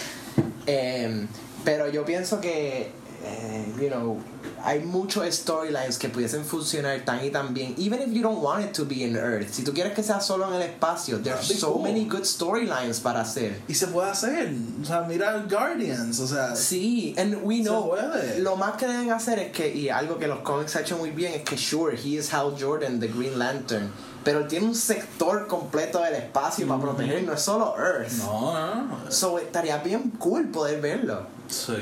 Em, 0.67 1.29
pero 1.65 1.89
yo 1.89 2.05
pienso 2.05 2.41
que, 2.41 2.93
eh, 3.25 3.65
you 3.81 3.89
know, 3.89 4.19
hay 4.63 4.81
muchos 4.81 5.25
storylines 5.35 5.99
que 5.99 6.09
pudiesen 6.09 6.45
funcionar 6.45 7.05
tan 7.05 7.25
y 7.25 7.31
tan 7.31 7.53
bien. 7.53 7.75
Even 7.79 8.01
if 8.01 8.13
you 8.13 8.23
don't 8.23 8.41
want 8.43 8.65
it 8.65 8.73
to 8.73 8.85
be 8.85 9.05
in 9.05 9.17
Earth. 9.17 9.53
Si 9.53 9.63
tú 9.63 9.73
quieres 9.73 9.95
que 9.95 10.03
sea 10.03 10.21
solo 10.21 10.47
en 10.49 10.55
el 10.55 10.63
espacio, 10.63 11.19
there's 11.23 11.59
so 11.59 11.73
cool. 11.73 11.83
many 11.83 12.05
good 12.05 12.25
storylines 12.25 13.01
para 13.01 13.21
hacer. 13.21 13.61
Y 13.69 13.75
se 13.75 13.89
puede 13.89 14.11
hacer. 14.11 14.53
O 14.83 14.85
sea, 14.85 15.03
mira 15.03 15.45
Guardians, 15.49 16.21
o 16.21 16.27
sea. 16.27 16.55
Sí, 16.55 17.15
and 17.19 17.43
we 17.43 17.61
know. 17.63 17.95
Lo 18.39 18.57
más 18.57 18.77
que 18.77 18.87
deben 18.87 19.11
hacer 19.11 19.39
es 19.39 19.53
que, 19.53 19.75
y 19.75 19.89
algo 19.89 20.19
que 20.19 20.29
los 20.29 20.41
cómics 20.41 20.77
han 20.77 20.83
hecho 20.83 20.99
muy 20.99 21.11
bien, 21.11 21.35
es 21.35 21.43
que 21.43 21.57
sure, 21.57 21.97
he 21.97 22.19
is 22.19 22.33
Hal 22.33 22.55
Jordan, 22.59 23.01
the 23.01 23.09
Green 23.09 23.39
Lantern. 23.39 23.91
Pero 24.25 24.47
tiene 24.47 24.67
un 24.67 24.75
sector 24.75 25.47
completo 25.47 26.03
del 26.03 26.15
espacio 26.15 26.67
para 26.67 26.81
proteger, 26.81 27.23
no 27.23 27.33
es 27.33 27.41
solo 27.41 27.75
Earth. 27.79 28.13
No, 28.19 28.53
no, 28.53 28.75
no. 28.85 29.11
So, 29.11 29.39
estaría 29.39 29.79
bien 29.79 30.11
cool 30.19 30.49
poder 30.49 30.81
verlo. 30.81 31.27
Sí. 31.49 31.75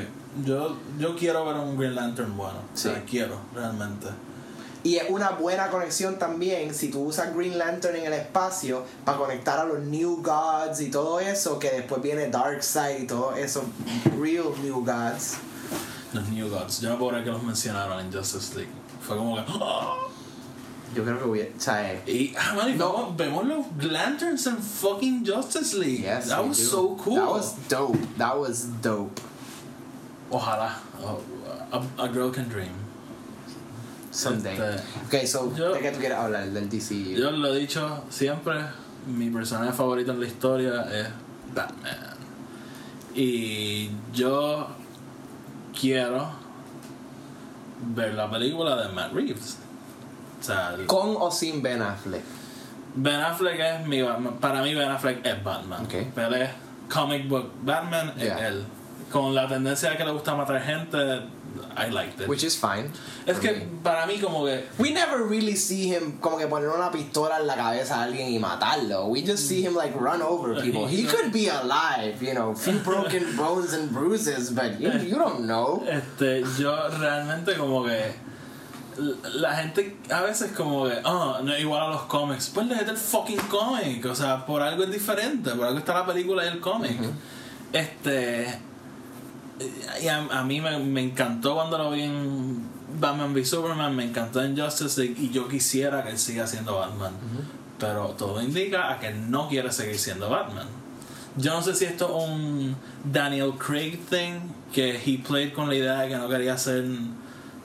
Yo, 0.44 0.76
yo 0.98 1.16
quiero 1.16 1.44
ver 1.46 1.56
un 1.56 1.76
Green 1.78 1.94
Lantern 1.94 2.36
bueno. 2.36 2.58
O 2.72 2.76
sea, 2.76 2.96
Sí. 2.96 3.00
quiero, 3.08 3.36
realmente. 3.54 4.08
Y 4.82 4.96
es 4.96 5.10
una 5.10 5.30
buena 5.30 5.68
conexión 5.68 6.16
también 6.18 6.72
si 6.72 6.90
tú 6.90 7.04
usas 7.06 7.34
Green 7.34 7.58
Lantern 7.58 7.96
en 7.96 8.04
el 8.06 8.12
espacio 8.12 8.84
para 9.04 9.18
conectar 9.18 9.58
a 9.58 9.64
los 9.64 9.80
New 9.80 10.22
Gods 10.22 10.80
y 10.80 10.90
todo 10.90 11.18
eso, 11.18 11.58
que 11.58 11.70
después 11.70 12.00
viene 12.02 12.28
Darkseid 12.28 13.02
y 13.02 13.06
todo 13.06 13.34
eso, 13.34 13.64
Real 14.20 14.46
New 14.62 14.84
Gods. 14.84 15.38
Los 16.12 16.28
New 16.28 16.48
Gods. 16.48 16.80
Yo 16.80 16.90
no 16.90 16.98
puedo 16.98 17.10
creer 17.10 17.24
que 17.24 17.30
los 17.32 17.42
mencionaron 17.42 17.98
en 17.98 18.12
Justice 18.12 18.54
League. 18.54 18.70
Fue 19.00 19.16
como 19.16 19.34
que. 19.36 19.42
¡ah! 19.60 19.94
Yo 20.94 21.02
creo 21.02 21.18
que 21.18 21.24
hubiera. 21.28 21.50
O 21.56 21.60
sea, 21.60 21.92
eh, 21.92 22.02
Y, 22.06 22.34
ah, 22.38 22.54
man, 22.54 22.70
y 22.70 22.74
No. 22.76 23.12
vemos, 23.12 23.44
vemos 23.44 23.44
los 23.78 23.90
Lanterns 23.92 24.46
en 24.46 24.56
fucking 24.58 25.26
Justice 25.26 25.76
League. 25.76 26.02
yes, 26.02 26.28
That 26.28 26.46
was 26.46 26.58
do. 26.58 26.64
so 26.64 26.96
cool. 27.02 27.16
That 27.16 27.28
was 27.30 27.54
dope. 27.68 27.98
That 28.18 28.38
was 28.38 28.66
dope. 28.82 29.20
Ojalá. 30.30 30.76
A, 31.72 32.02
a 32.02 32.08
girl 32.08 32.30
can 32.30 32.48
dream. 32.48 32.70
Someday. 34.10 34.54
Este, 34.58 35.18
ok, 35.18 35.26
so, 35.26 35.54
yo- 35.56 35.74
¿de 35.74 35.80
qué 35.80 35.90
tú 35.92 35.98
quieres 35.98 36.16
hablar? 36.18 36.48
Del 36.48 36.68
DC. 36.70 37.14
Yo 37.14 37.30
lo 37.32 37.52
he 37.54 37.58
dicho 37.58 38.02
siempre, 38.08 38.60
mi 39.06 39.28
personaje 39.30 39.72
favorito 39.72 40.12
en 40.12 40.20
la 40.20 40.26
historia 40.26 40.82
es 40.92 41.08
Batman. 41.54 42.16
Y 43.14 43.90
yo 44.12 44.68
quiero 45.78 46.28
ver 47.94 48.14
la 48.14 48.30
película 48.30 48.76
de 48.76 48.88
Matt 48.92 49.12
Reeves. 49.12 49.58
O 50.40 50.42
sea, 50.42 50.74
el- 50.74 50.86
¿Con 50.86 51.16
o 51.18 51.30
sin 51.30 51.62
Ben 51.62 51.82
Affleck? 51.82 52.22
Ben 52.94 53.20
Affleck 53.20 53.58
es 53.60 53.86
mi 53.86 54.00
Batman. 54.02 54.34
Para 54.40 54.62
mí 54.62 54.74
Ben 54.74 54.90
Affleck 54.90 55.24
es 55.26 55.42
Batman. 55.44 55.84
Ok. 55.84 55.94
Pero 56.14 56.34
es 56.36 56.50
comic 56.92 57.28
book 57.28 57.50
Batman 57.62 58.14
es 58.18 58.32
él. 58.40 58.64
Con 59.10 59.34
la 59.34 59.46
tendencia 59.46 59.90
de 59.90 59.96
que 59.96 60.04
le 60.04 60.12
gusta 60.12 60.34
matar 60.34 60.60
gente, 60.62 61.22
I 61.76 61.90
liked 61.90 62.20
it. 62.20 62.28
Which 62.28 62.42
is 62.42 62.56
fine. 62.56 62.90
es 63.26 63.38
que 63.38 63.52
me. 63.52 63.66
para 63.82 64.06
mí 64.06 64.18
como 64.18 64.44
que 64.44 64.64
We 64.78 64.90
never 64.90 65.22
really 65.22 65.56
see 65.56 65.94
him 65.94 66.18
como 66.20 66.38
que 66.38 66.46
poner 66.46 66.68
una 66.68 66.90
pistola 66.90 67.38
en 67.40 67.46
la 67.46 67.54
cabeza 67.54 68.00
a 68.00 68.04
alguien 68.04 68.32
y 68.32 68.38
matarlo. 68.38 69.06
We 69.06 69.22
just 69.22 69.46
see 69.46 69.62
him 69.62 69.74
like 69.74 69.94
run 69.98 70.22
over 70.22 70.60
people. 70.60 70.86
He 70.86 71.04
could 71.12 71.32
be 71.32 71.48
alive, 71.48 72.22
you 72.22 72.34
know, 72.34 72.54
few 72.54 72.78
broken 72.80 73.36
bones 73.36 73.72
and 73.74 73.90
bruises, 73.92 74.50
but 74.50 74.80
you, 74.80 74.90
you 75.00 75.16
don't 75.16 75.46
know. 75.46 75.84
Este, 75.86 76.42
yo 76.58 76.74
realmente 76.98 77.54
como 77.56 77.84
que 77.84 78.26
la 79.34 79.54
gente 79.56 79.96
a 80.10 80.22
veces 80.22 80.52
como 80.52 80.88
que, 80.88 80.96
oh, 81.04 81.40
no 81.42 81.52
es 81.52 81.60
igual 81.60 81.82
a 81.82 81.88
los 81.90 82.02
cómics. 82.02 82.50
Pues 82.52 82.66
léete 82.66 82.90
el 82.90 82.96
fucking 82.96 83.40
cómic, 83.48 84.04
o 84.06 84.14
sea, 84.14 84.46
por 84.46 84.62
algo 84.62 84.84
es 84.84 84.90
diferente, 84.90 85.50
por 85.50 85.66
algo 85.66 85.78
está 85.78 85.94
la 85.94 86.06
película 86.06 86.44
y 86.44 86.48
el 86.48 86.60
cómic. 86.60 86.98
Este, 87.72 88.58
y 90.02 90.08
a, 90.08 90.18
a 90.30 90.44
mí 90.44 90.60
me, 90.60 90.78
me 90.78 91.02
encantó 91.02 91.54
cuando 91.54 91.78
lo 91.78 91.90
vi 91.92 92.02
en 92.02 92.62
Batman 93.00 93.32
v 93.34 93.44
Superman, 93.44 93.94
me 93.94 94.04
encantó 94.04 94.42
en 94.42 94.56
Justice 94.58 95.00
League 95.00 95.16
y 95.18 95.30
yo 95.30 95.48
quisiera 95.48 96.02
que 96.02 96.10
él 96.10 96.18
siga 96.18 96.46
siendo 96.46 96.76
Batman. 96.78 97.12
Pero 97.78 98.08
todo 98.18 98.40
indica 98.42 98.90
a 98.90 98.98
que 98.98 99.12
no 99.12 99.48
quiere 99.48 99.70
seguir 99.70 99.98
siendo 99.98 100.30
Batman. 100.30 100.66
Yo 101.36 101.52
no 101.52 101.60
sé 101.62 101.74
si 101.74 101.84
esto 101.84 102.06
es 102.06 102.28
un 102.30 102.76
Daniel 103.04 103.52
Craig 103.58 103.98
thing, 104.08 104.40
que 104.72 104.96
he 104.96 105.18
played 105.18 105.52
con 105.52 105.68
la 105.68 105.74
idea 105.74 106.00
de 106.00 106.08
que 106.08 106.16
no 106.16 106.28
quería 106.28 106.56
ser 106.56 106.84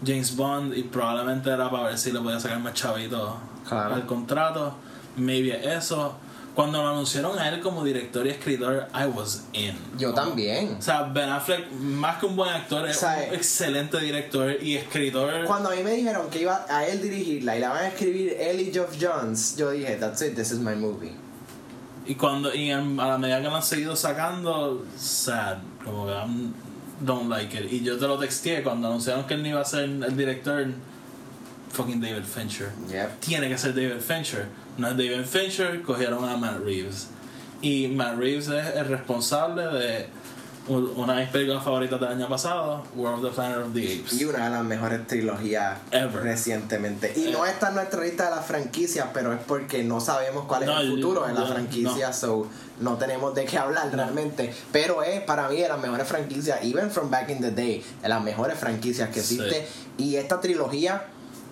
James 0.05 0.35
Bond 0.35 0.75
y 0.77 0.83
probablemente 0.83 1.49
era 1.49 1.69
para 1.69 1.83
ver 1.89 1.97
si 1.97 2.11
le 2.11 2.19
podía 2.19 2.39
sacar 2.39 2.59
más 2.59 2.73
chavito 2.73 3.37
Claro. 3.67 3.95
al 3.95 4.05
contrato. 4.05 4.73
Maybe 5.15 5.51
eso. 5.75 6.15
Cuando 6.55 6.81
lo 6.83 6.89
anunciaron 6.89 7.39
a 7.39 7.47
él 7.47 7.61
como 7.61 7.81
director 7.83 8.27
y 8.27 8.29
escritor, 8.31 8.87
I 8.93 9.05
was 9.05 9.43
in. 9.53 9.73
Yo 9.97 10.11
Como- 10.13 10.23
también. 10.27 10.75
O 10.77 10.81
sea, 10.81 11.03
Ben 11.03 11.29
Affleck, 11.29 11.71
más 11.71 12.17
que 12.19 12.25
un 12.25 12.35
buen 12.35 12.49
actor, 12.49 12.87
es 12.89 12.97
sea, 12.97 13.25
un 13.29 13.35
excelente 13.35 13.97
director 13.99 14.57
y 14.61 14.75
escritor. 14.75 15.45
Cuando 15.45 15.69
a 15.69 15.75
mí 15.75 15.81
me 15.81 15.91
dijeron 15.91 16.29
que 16.29 16.41
iba 16.41 16.65
a 16.69 16.85
él 16.85 17.01
dirigirla 17.01 17.55
y 17.55 17.59
la 17.61 17.69
van 17.69 17.85
a 17.85 17.87
escribir 17.87 18.35
él 18.37 18.59
y 18.59 18.71
Geoff 18.73 18.95
Jones, 18.99 19.55
yo 19.55 19.71
dije, 19.71 19.95
that's 19.95 20.21
it, 20.21 20.35
this 20.35 20.51
is 20.51 20.59
my 20.59 20.75
movie. 20.75 21.13
Y 22.05 22.15
cuando 22.15 22.53
y 22.53 22.69
en- 22.69 22.99
a 22.99 23.07
la 23.07 23.17
medida 23.17 23.37
que 23.41 23.47
lo 23.47 23.55
han 23.55 23.63
seguido 23.63 23.95
sacando, 23.95 24.85
sad, 24.97 25.59
como 25.85 26.07
que 26.07 26.11
I'm- 26.11 26.53
don't 26.99 27.29
like 27.29 27.57
it. 27.57 27.71
Y 27.71 27.81
yo 27.81 27.97
te 27.97 28.05
lo 28.07 28.19
texteé 28.19 28.61
cuando 28.61 28.87
anunciaron 28.89 29.25
que 29.25 29.35
él 29.35 29.41
no 29.41 29.47
iba 29.47 29.61
a 29.61 29.65
ser 29.65 29.85
el 29.85 30.17
director, 30.17 30.67
fucking 31.71 32.01
David 32.01 32.23
Fincher. 32.25 32.71
Yep. 32.89 33.19
Tiene 33.21 33.47
que 33.47 33.57
ser 33.57 33.73
David 33.73 34.01
Fincher. 34.05 34.47
No 34.77 34.87
es 34.87 34.97
David 34.97 35.25
Fincher, 35.25 35.81
cogieron 35.81 36.27
a 36.27 36.37
Matt 36.37 36.59
Reeves. 36.63 37.07
Y 37.61 37.87
Matt 37.89 38.17
Reeves 38.17 38.47
es 38.47 38.75
el 38.75 38.87
responsable 38.87 39.63
de 39.67 40.07
una 40.67 41.15
de 41.15 41.21
mis 41.23 41.31
películas 41.31 41.63
favoritas 41.63 41.99
del 41.99 42.09
año 42.09 42.29
pasado, 42.29 42.83
World 42.95 43.25
of 43.25 43.31
the 43.31 43.35
Planet 43.35 43.57
of 43.57 43.73
the 43.73 43.81
Apes. 43.99 44.13
Y 44.13 44.25
una 44.25 44.45
de 44.45 44.49
las 44.51 44.63
mejores 44.63 45.05
trilogías 45.07 45.77
Ever. 45.91 46.23
recientemente. 46.23 47.13
Y 47.15 47.31
no 47.31 47.45
está 47.45 47.69
en 47.69 47.75
nuestra 47.75 48.01
lista 48.03 48.25
de 48.29 48.35
las 48.35 48.45
franquicias, 48.45 49.07
pero 49.13 49.33
es 49.33 49.39
porque 49.45 49.83
no 49.83 49.99
sabemos 49.99 50.45
cuál 50.45 50.63
es 50.63 50.69
No, 50.69 50.79
el 50.79 50.87
yo- 50.89 50.95
futuro 50.95 51.27
de 51.27 51.33
la 51.33 51.41
yo- 51.41 51.47
franquicia, 51.47 52.13
so 52.13 52.47
no 52.79 52.95
tenemos 52.97 53.35
de 53.35 53.45
qué 53.45 53.57
hablar 53.57 53.89
realmente. 53.93 54.53
Pero 54.71 55.03
es 55.03 55.21
para 55.21 55.49
mí 55.49 55.59
de 55.59 55.67
las 55.67 55.79
mejores 55.81 56.07
franquicias, 56.07 56.59
even 56.63 56.89
from 56.89 57.09
back 57.09 57.29
in 57.29 57.41
the 57.41 57.51
day, 57.51 57.83
de 58.01 58.07
las 58.09 58.23
mejores 58.23 58.57
franquicias 58.57 59.09
que 59.09 59.21
Sí. 59.21 59.35
existe. 59.39 59.67
Y 59.97 60.15
esta 60.15 60.39
trilogía, 60.39 61.05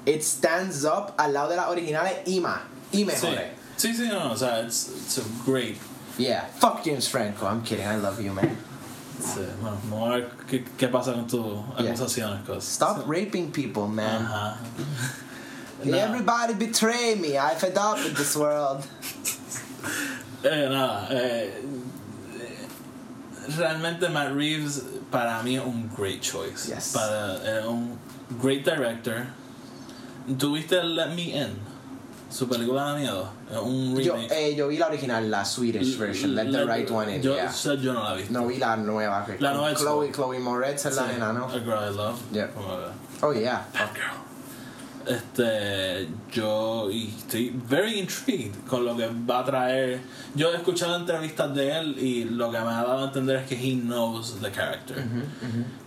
it 0.06 0.22
stands 0.22 0.86
up 0.86 1.14
al 1.18 1.34
lado 1.34 1.50
de 1.50 1.56
las 1.58 1.68
originales 1.68 2.14
y 2.26 2.40
más. 2.40 2.60
Y 2.92 2.98
Sí, 2.98 3.06
mejores. 3.06 3.52
sí, 3.78 3.94
sí, 3.94 4.08
no, 4.08 4.32
o 4.32 4.36
sea, 4.38 4.62
it's, 4.66 4.90
it's 4.90 5.18
a 5.20 5.24
great. 5.46 5.78
Yeah. 6.18 6.46
Fuck 6.60 6.84
James 6.84 7.08
Franco. 7.08 7.46
I'm 7.48 7.62
kidding. 7.64 7.86
I 7.86 7.96
love 7.96 8.20
you, 8.22 8.34
man. 8.34 8.58
Sí, 9.22 9.42
bueno, 9.62 9.78
vamos 9.90 10.10
a 10.10 10.16
ver 10.16 10.30
qué, 10.50 10.64
qué 10.78 10.88
pasa 10.88 11.14
con 11.14 11.28
tus 11.28 11.46
Yeah. 11.78 11.92
acusaciones. 11.94 12.46
cause- 12.46 12.64
Stop 12.68 13.04
raping 13.08 13.52
people, 13.52 13.88
man. 13.88 14.26
Ajá. 14.26 14.58
Nah. 15.82 15.96
Everybody 15.98 16.56
betray 16.56 17.16
me. 17.16 17.38
I've 17.38 17.62
with 17.64 18.18
this 18.18 18.36
world. 18.36 18.84
Eh, 20.44 20.70
nada, 20.70 21.08
eh, 21.12 21.52
realmente 23.58 24.08
Matt 24.10 24.34
Reeves 24.34 24.82
para 25.12 25.42
mí 25.44 25.58
es 25.58 25.64
un 25.66 25.90
great 25.96 26.22
choice. 26.22 26.68
Yes. 26.68 26.94
Para, 26.94 27.40
eh, 27.44 27.66
un 27.68 27.98
great 28.42 28.64
director. 28.64 29.28
¿Tuviste 30.38 30.82
Let 30.84 31.14
Me 31.16 31.34
In? 31.34 31.60
Su 32.30 32.48
película 32.48 32.94
de 32.94 33.02
miedo. 33.02 33.28
Es 33.52 33.58
un 33.58 33.98
Yo, 34.00 34.14
remake. 34.14 34.32
eh, 34.52 34.56
yo 34.56 34.68
vi 34.68 34.78
la 34.78 34.88
original, 34.88 35.32
la 35.32 35.44
Swedish 35.44 35.98
version, 35.98 36.36
Let 36.36 36.52
the 36.52 36.64
Right 36.66 36.90
One 36.92 37.16
In. 37.16 37.22
Yo, 37.24 37.34
yeah. 37.36 37.50
o 37.50 37.52
sea, 37.54 37.74
yo 37.74 37.92
no 37.94 38.04
la 38.04 38.14
vi. 38.14 38.26
No 38.30 38.46
vi 38.46 38.58
la 38.58 38.78
nueva. 38.78 39.26
La 39.40 39.54
nueva 39.54 39.74
Chloe, 39.74 40.12
Chloe 40.12 40.40
Moretz 40.40 40.86
es 40.86 40.96
la 40.96 41.04
Sí, 41.04 41.10
nena, 41.14 41.34
¿no? 41.34 41.46
A 41.46 41.52
Girl 41.54 41.92
I 41.92 41.96
Love. 41.96 42.20
Yeah. 42.32 42.48
Que- 42.48 43.00
Oh, 43.22 43.34
yeah. 43.34 43.68
Bad 43.74 43.94
Girl. 43.96 44.29
Este, 45.10 46.08
yo 46.32 46.88
y 46.92 47.08
estoy 47.08 47.52
very 47.68 47.98
intrigued 47.98 48.54
con 48.68 48.86
lo 48.86 48.96
que 48.96 49.10
va 49.28 49.40
a 49.40 49.44
traer. 49.44 50.02
Yo 50.36 50.52
he 50.52 50.56
escuchado 50.56 50.96
entrevistas 50.96 51.52
de 51.56 51.80
él 51.80 51.98
y 51.98 52.26
lo 52.26 52.52
que 52.52 52.60
me 52.60 52.68
ha 52.68 52.84
dado 52.84 53.00
a 53.00 53.06
entender 53.06 53.38
es 53.38 53.48
que 53.48 53.56
he 53.56 53.76
knows 53.76 54.38
the 54.40 54.52
character. 54.52 55.04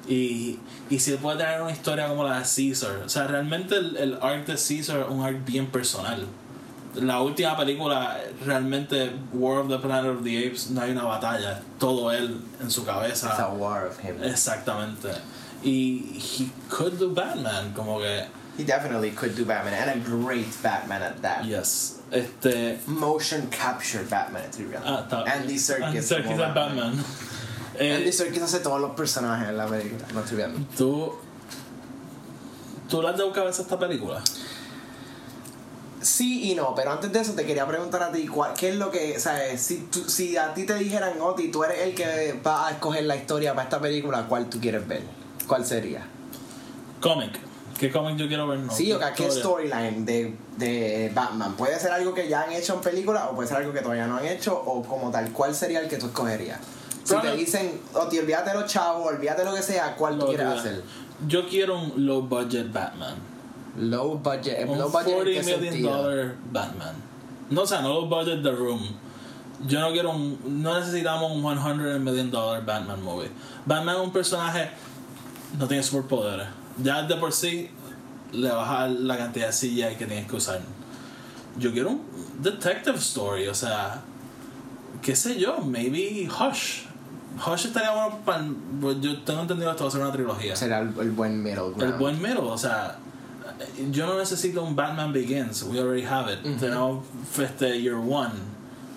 Y, 0.08 0.58
y 0.90 0.98
si 0.98 1.12
puede 1.18 1.38
tener 1.38 1.62
una 1.62 1.70
historia 1.70 2.08
como 2.08 2.24
la 2.24 2.40
de 2.40 2.44
Caesar, 2.44 2.96
o 3.06 3.08
sea, 3.08 3.28
realmente 3.28 3.76
el, 3.76 3.96
el 3.96 4.18
arc 4.20 4.44
de 4.44 4.54
Caesar 4.54 5.02
es 5.02 5.08
un 5.08 5.22
arc 5.22 5.44
bien 5.46 5.68
personal. 5.68 6.26
La 6.96 7.22
última 7.22 7.56
película, 7.56 8.20
realmente, 8.44 9.12
War 9.32 9.60
of 9.60 9.68
the 9.68 9.78
Planet 9.78 10.16
of 10.16 10.24
the 10.24 10.46
Apes, 10.46 10.70
no 10.72 10.80
hay 10.80 10.90
una 10.90 11.04
batalla, 11.04 11.62
todo 11.78 12.10
él 12.10 12.40
en 12.60 12.70
su 12.72 12.84
cabeza. 12.84 13.28
It's 13.28 13.38
a 13.38 13.48
war 13.50 13.86
of 13.86 13.98
him. 14.04 14.20
Exactamente. 14.22 15.08
Y 15.62 16.18
he 16.18 16.50
could 16.68 16.98
do 16.98 17.14
Batman, 17.14 17.72
como 17.72 18.00
que. 18.00 18.26
He 18.58 18.64
definitely 18.64 19.12
could 19.12 19.34
do 19.34 19.44
Batman, 19.44 19.72
and 19.88 20.02
a 20.02 20.04
great 20.04 20.48
Batman 20.62 21.02
at 21.02 21.22
that. 21.22 21.44
Yes. 21.44 22.00
Este. 22.10 22.78
Motion 22.86 23.48
capture 23.50 24.04
Batman, 24.04 24.44
be 24.58 24.64
real. 24.64 24.82
Ah. 24.84 25.24
Andy 25.26 25.54
Serkis. 25.56 25.82
Andy 25.86 25.98
Serkis 26.00 26.36
Batman. 26.38 26.92
Eh, 27.74 27.94
Andy 27.96 28.12
Serkis 28.12 28.42
hace 28.42 28.60
todos 28.60 28.78
los 28.78 28.90
personajes 28.94 29.48
en 29.48 29.56
la 29.56 29.66
película. 29.66 30.06
No 30.12 30.20
estoy 30.20 30.36
viendo. 30.36 30.60
¿Tú. 30.76 31.14
¿Tú 32.86 33.00
le 33.00 33.08
has 33.08 33.16
dado 33.16 33.32
cabeza 33.32 33.62
a 33.62 33.64
esta 33.64 33.78
película? 33.78 34.22
Sí 36.02 36.50
y 36.50 36.54
no, 36.54 36.74
pero 36.74 36.92
antes 36.92 37.10
de 37.12 37.20
eso 37.20 37.32
te 37.32 37.46
quería 37.46 37.66
preguntar 37.66 38.02
a 38.02 38.12
ti, 38.12 38.26
¿cuál, 38.26 38.52
¿qué 38.54 38.68
es 38.70 38.76
lo 38.76 38.90
que, 38.90 39.18
sabes, 39.18 39.62
si, 39.62 39.78
tú- 39.90 40.04
si 40.08 40.36
a 40.36 40.52
ti 40.52 40.64
te 40.66 40.74
dijeran, 40.74 41.18
Oti, 41.20 41.48
tú 41.50 41.62
eres 41.64 41.78
el 41.80 41.94
que 41.94 42.38
va 42.46 42.66
a 42.68 42.70
escoger 42.72 43.04
la 43.04 43.16
historia 43.16 43.52
para 43.54 43.64
esta 43.64 43.80
película, 43.80 44.26
¿cuál 44.28 44.50
tú 44.50 44.60
quieres 44.60 44.86
ver? 44.86 45.02
¿Cuál 45.46 45.64
sería? 45.64 46.04
Cómic. 47.00 47.38
¿Qué 47.78 47.90
cómic 47.90 48.16
yo 48.16 48.28
quiero 48.28 48.46
ver? 48.46 48.60
No, 48.60 48.72
Sí, 48.72 48.92
o 48.92 48.98
sea, 48.98 49.12
¿qué 49.12 49.30
storyline 49.30 50.04
de, 50.04 50.36
de 50.56 51.10
Batman? 51.14 51.54
¿Puede 51.54 51.78
ser 51.80 51.92
algo 51.92 52.14
que 52.14 52.28
ya 52.28 52.42
han 52.42 52.52
hecho 52.52 52.74
en 52.74 52.80
película 52.80 53.28
o 53.30 53.34
puede 53.34 53.48
ser 53.48 53.58
algo 53.58 53.72
que 53.72 53.80
todavía 53.80 54.06
no 54.06 54.16
han 54.18 54.26
hecho 54.26 54.54
o 54.56 54.82
como 54.82 55.10
tal? 55.10 55.30
¿Cuál 55.32 55.54
sería 55.54 55.80
el 55.80 55.88
que 55.88 55.96
tú 55.96 56.06
escogerías? 56.06 56.60
Si 57.04 57.16
te 57.16 57.32
dicen, 57.36 57.80
Oti, 57.94 58.18
olvídate 58.20 58.50
de 58.50 58.60
los 58.60 58.70
chavos, 58.72 59.06
olvídate 59.06 59.44
lo 59.44 59.54
que 59.54 59.62
sea, 59.62 59.96
¿cuál 59.96 60.18
tú 60.18 60.26
quieres 60.26 60.46
que- 60.46 60.58
hacer? 60.58 60.82
Yo 61.26 61.48
quiero 61.48 61.78
un 61.78 62.06
low 62.06 62.22
budget 62.22 62.72
Batman. 62.72 63.14
Low 63.78 64.18
budget. 64.18 64.68
Un 64.68 64.78
low 64.78 64.90
budget 64.90 65.08
en 65.08 65.14
40 65.14 65.24
qué 65.40 65.42
million 65.56 65.72
sentido? 65.72 66.02
dollar 66.02 66.34
Batman. 66.52 66.94
No, 67.50 67.62
o 67.62 67.66
sea, 67.66 67.80
no 67.80 67.88
low 67.88 68.06
budget 68.08 68.42
The 68.42 68.52
Room. 68.52 68.80
Yo 69.66 69.80
no 69.80 69.92
quiero 69.92 70.10
un. 70.10 70.62
No 70.62 70.78
necesitamos 70.78 71.30
un 71.32 71.42
100 71.42 72.02
million 72.04 72.30
dollar 72.30 72.64
Batman 72.64 73.02
movie. 73.02 73.30
Batman 73.64 73.96
es 73.96 74.02
un 74.02 74.12
personaje. 74.12 74.70
No 75.58 75.68
tiene 75.68 75.82
superpoderes. 75.82 76.46
Ya 76.78 77.02
de 77.02 77.16
por 77.16 77.32
sí 77.32 77.70
le 78.32 78.50
baja 78.50 78.88
la 78.88 79.18
cantidad 79.18 79.48
de 79.48 79.52
CGI 79.52 79.96
que 79.96 80.06
tienes 80.06 80.26
que 80.26 80.36
usar. 80.36 80.60
Yo 81.58 81.72
quiero 81.72 81.90
un 81.90 82.02
detective 82.40 82.96
story, 82.96 83.48
o 83.48 83.54
sea. 83.54 84.00
qué 85.02 85.14
sé 85.14 85.38
yo, 85.38 85.58
maybe 85.58 86.28
Hush. 86.28 86.84
Hush 87.46 87.66
estaría 87.66 87.90
bueno 87.90 88.18
para. 88.24 88.44
Yo 89.00 89.20
tengo 89.22 89.42
entendido 89.42 89.68
que 89.68 89.72
esto 89.72 89.84
va 89.84 89.88
a 89.88 89.92
ser 89.92 90.00
una 90.00 90.12
trilogía. 90.12 90.56
Será 90.56 90.80
el, 90.80 90.92
el 90.98 91.10
buen 91.10 91.42
middle 91.42 91.72
ground. 91.74 91.82
El 91.82 91.92
buen 91.94 92.20
middle, 92.22 92.40
o 92.40 92.58
sea, 92.58 92.96
yo 93.90 94.06
no 94.06 94.18
necesito 94.18 94.62
un 94.62 94.74
Batman 94.76 95.12
Begins, 95.12 95.62
we 95.64 95.78
already 95.78 96.04
have 96.04 96.32
it. 96.32 96.40
Tenemos 96.58 97.04
este 97.38 97.80
Year 97.80 97.96
One. 97.96 98.32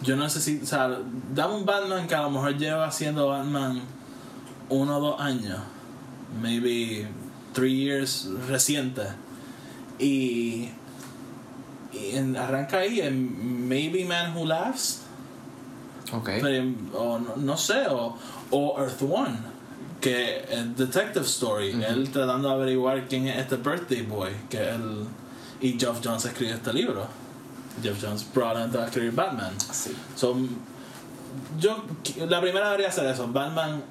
Yo 0.01 0.15
necesito, 0.15 0.63
o 0.63 0.67
sea, 0.67 0.99
dame 1.33 1.55
un 1.55 1.65
Batman 1.65 2.07
que 2.07 2.15
a 2.15 2.23
lo 2.23 2.29
mejor 2.29 2.57
lleva 2.57 2.85
haciendo 2.85 3.27
Batman 3.27 3.81
uno 4.69 4.97
o 4.97 4.99
dos 4.99 5.21
años, 5.21 5.59
maybe 6.41 7.07
three 7.55 7.73
years 7.73 8.27
reciente. 8.47 9.01
Y, 9.97 10.69
y 11.93 12.11
en- 12.13 12.35
arranca 12.37 12.79
ahí 12.79 12.99
en 13.01 13.67
Maybe 13.67 14.05
Man 14.05 14.35
Who 14.37 14.45
Laughs. 14.45 15.01
Ok. 16.13 16.29
Pero, 16.41 16.63
o 16.93 17.17
no, 17.17 17.35
no 17.37 17.57
sé, 17.57 17.87
o, 17.89 18.15
o 18.51 18.75
Earth 18.79 19.01
One, 19.01 19.37
que 19.99 20.45
es 20.51 20.77
Detective 20.77 21.25
Story, 21.25 21.71
él 21.83 22.09
tratando 22.11 22.49
de 22.49 22.53
averiguar 22.53 23.07
quién 23.07 23.27
es 23.27 23.37
este 23.39 23.55
Birthday 23.55 24.03
Boy, 24.03 24.29
que 24.49 24.57
él 24.69 25.05
y 25.61 25.79
Geoff 25.79 26.01
Jones 26.03 26.25
escribió 26.25 26.53
este 26.55 26.71
libro. 26.73 27.07
Geoff 27.81 27.97
Jones 28.01 28.23
probablemente 28.23 28.77
va 28.77 28.83
a 28.83 28.87
escribir 28.87 29.13
Batman. 29.13 29.53
Sí. 29.59 29.95
So, 30.15 30.37
yo, 31.59 31.83
la 32.29 32.39
primera 32.39 32.67
debería 32.71 32.91
ser 32.91 33.07
eso, 33.07 33.27
Batman 33.29 33.81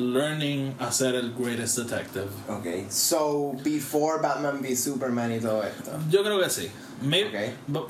learning 0.00 0.74
a 0.80 0.90
ser 0.90 1.14
el 1.14 1.32
greatest 1.34 1.78
detective. 1.78 2.28
Ok. 2.48 2.90
So, 2.90 3.52
before 3.62 4.20
Batman 4.20 4.60
v 4.60 4.74
Superman 4.76 5.32
y 5.32 5.40
todo 5.40 5.62
esto. 5.62 5.92
Yo 6.10 6.22
creo 6.22 6.40
que 6.40 6.50
sí. 6.50 6.68
Maybe- 7.02 7.28
Ok. 7.28 7.54
but- 7.68 7.88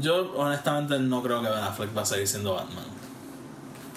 yo 0.00 0.32
honestamente 0.36 0.98
no 0.98 1.22
creo 1.22 1.40
que 1.42 1.48
Ben 1.48 1.58
Affleck 1.60 1.96
va 1.96 2.02
a 2.02 2.04
seguir 2.06 2.26
siendo 2.28 2.54
Batman. 2.54 2.84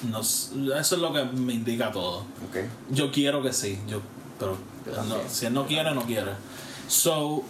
No 0.10 0.20
eso 0.22 0.56
es 0.96 1.02
lo 1.02 1.14
que 1.14 1.24
me 1.26 1.54
indica 1.54 1.92
todo. 1.92 2.20
Ok. 2.20 2.58
Yo 2.90 3.12
quiero 3.12 3.42
que 3.44 3.52
sí, 3.54 3.78
yo, 3.88 4.02
pero 4.40 4.58
no, 5.08 5.18
si 5.30 5.46
él 5.46 5.54
no 5.54 5.66
quiere, 5.68 5.94
no 5.94 6.04
quiere. 6.04 6.32
So, 6.88 7.44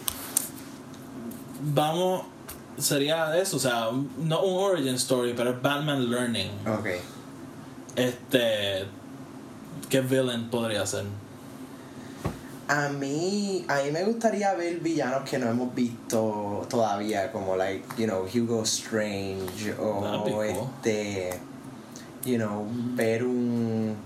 vamos, 1.62 2.24
sería 2.78 3.38
eso, 3.38 3.58
o 3.58 3.60
sea, 3.60 3.90
no 4.18 4.42
un 4.42 4.64
origin 4.64 4.96
story, 4.96 5.34
pero 5.36 5.60
Batman 5.62 6.10
learning. 6.10 6.50
Ok. 6.68 6.88
Este, 7.96 8.86
¿qué 9.92 10.02
villain 10.02 10.50
podría 10.50 10.86
ser? 10.88 11.06
A 12.68 12.88
mí, 12.88 13.66
a 13.68 13.84
mí 13.84 13.92
me 13.92 14.04
gustaría 14.06 14.54
ver 14.56 14.80
villanos 14.80 15.30
que 15.30 15.38
no 15.38 15.50
hemos 15.50 15.76
visto 15.76 16.66
todavía, 16.70 17.30
como 17.34 17.58
like, 17.58 17.84
you 17.98 18.08
know, 18.08 18.26
Hugo 18.26 18.64
Strange 18.64 19.74
o 19.78 20.24
cool. 20.24 20.46
este, 20.46 21.38
you 22.24 22.38
know, 22.38 22.66
ver 22.96 23.24
un 23.26 23.98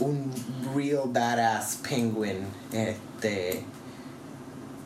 un 0.00 0.30
real 0.74 1.08
badass 1.08 1.76
penguin, 1.88 2.44
este, 2.72 3.64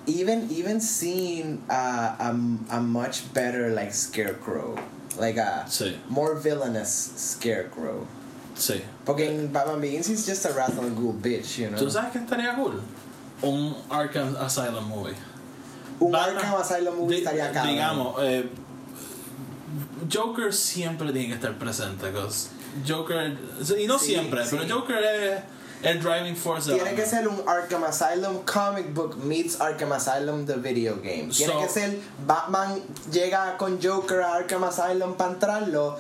even 0.06 0.48
even 0.50 0.80
seeing 0.80 1.60
a, 1.68 2.14
a, 2.20 2.76
a 2.76 2.80
much 2.80 3.22
better 3.34 3.70
like 3.70 3.92
scarecrow, 3.92 4.76
like 5.18 5.36
a 5.38 5.64
Sí. 5.68 5.96
more 6.08 6.36
villainous 6.36 7.12
scarecrow. 7.16 8.06
Sí. 8.58 8.82
Porque 9.04 9.28
en 9.30 9.52
Batman 9.52 9.80
Begins 9.80 10.08
he's 10.08 10.26
just 10.26 10.44
a 10.46 10.50
Wrath 10.52 10.74
Ghoul 10.74 11.14
bitch, 11.22 11.58
you 11.58 11.68
know. 11.68 11.78
¿Tú 11.78 11.88
sabes 11.90 12.12
qué 12.12 12.18
estaría 12.18 12.54
cool? 12.56 12.80
Un 13.42 13.74
Arkham 13.88 14.36
Asylum 14.36 14.84
movie. 14.88 15.14
Un 16.00 16.10
Batman- 16.12 16.36
Arkham 16.36 16.60
Asylum 16.60 16.96
movie 16.98 17.18
estaría 17.18 17.52
cabrón. 17.52 17.72
Digamos, 17.72 18.16
eh, 18.22 18.48
Joker 20.12 20.52
siempre 20.52 21.12
tiene 21.12 21.28
que 21.28 21.34
estar 21.34 21.56
presente. 21.58 22.06
Joker, 22.86 23.36
y 23.78 23.86
no 23.86 23.98
Sí, 23.98 24.06
siempre, 24.06 24.44
sí. 24.44 24.56
pero 24.58 24.80
Joker 24.80 24.98
es 25.02 25.42
el 25.82 26.00
driving 26.02 26.36
force 26.36 26.72
Tiene 26.72 26.94
que 26.94 27.06
ser 27.06 27.28
un 27.28 27.42
Arkham 27.48 27.84
Asylum 27.84 28.38
comic 28.44 28.92
book 28.92 29.16
meets 29.16 29.60
Arkham 29.60 29.92
Asylum 29.92 30.44
the 30.46 30.54
video 30.56 30.96
game. 30.96 31.28
Tiene 31.28 31.52
So- 31.52 31.60
que 31.60 31.68
ser 31.68 31.98
Batman 32.26 32.80
llega 33.12 33.56
con 33.56 33.80
Joker 33.82 34.20
a 34.22 34.34
Arkham 34.34 34.64
Asylum 34.64 35.14
para 35.14 35.32
entrarlo. 35.32 35.96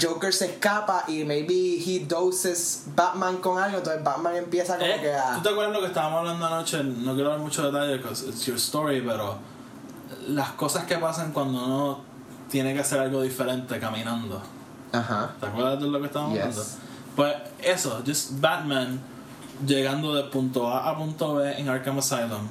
Joker 0.00 0.32
se 0.32 0.46
escapa 0.46 1.04
y 1.08 1.24
maybe 1.24 1.82
he 1.84 2.04
doses 2.06 2.84
Batman 2.94 3.38
con 3.38 3.58
algo, 3.58 3.78
entonces 3.78 4.04
Batman 4.04 4.36
empieza 4.36 4.74
como 4.78 4.86
Eh, 4.88 4.98
que 5.00 5.12
a 5.14 5.34
¿Tú 5.34 5.42
te 5.42 5.48
acuerdas 5.48 5.72
lo 5.74 5.80
que 5.80 5.86
estábamos 5.86 6.20
hablando 6.20 6.46
anoche? 6.46 6.82
No 6.84 7.14
quiero 7.14 7.30
dar 7.30 7.38
mucho 7.40 7.70
detalle 7.70 7.96
because 7.98 8.24
it's 8.28 8.46
your 8.46 8.56
story, 8.56 9.00
pero 9.00 9.36
las 10.28 10.50
cosas 10.52 10.84
que 10.84 10.96
pasan 10.98 11.32
cuando 11.32 11.64
uno 11.64 12.00
tiene 12.50 12.72
que 12.74 12.80
hacer 12.80 13.00
algo 13.00 13.22
diferente 13.22 13.78
caminando. 13.80 14.40
Ajá. 14.92 15.32
¿Te 15.40 15.46
acuerdas 15.46 15.80
de 15.80 15.86
lo 15.88 16.00
que 16.00 16.06
estábamos 16.06 16.34
Yes. 16.34 16.42
hablando? 16.44 16.64
Pues 17.16 17.34
eso, 17.58 18.02
just 18.06 18.40
Batman 18.40 19.00
llegando 19.66 20.14
de 20.14 20.24
punto 20.24 20.68
A 20.68 20.88
a 20.90 20.96
punto 20.96 21.34
B 21.34 21.52
en 21.58 21.68
Arkham 21.68 21.98
Asylum. 21.98 22.46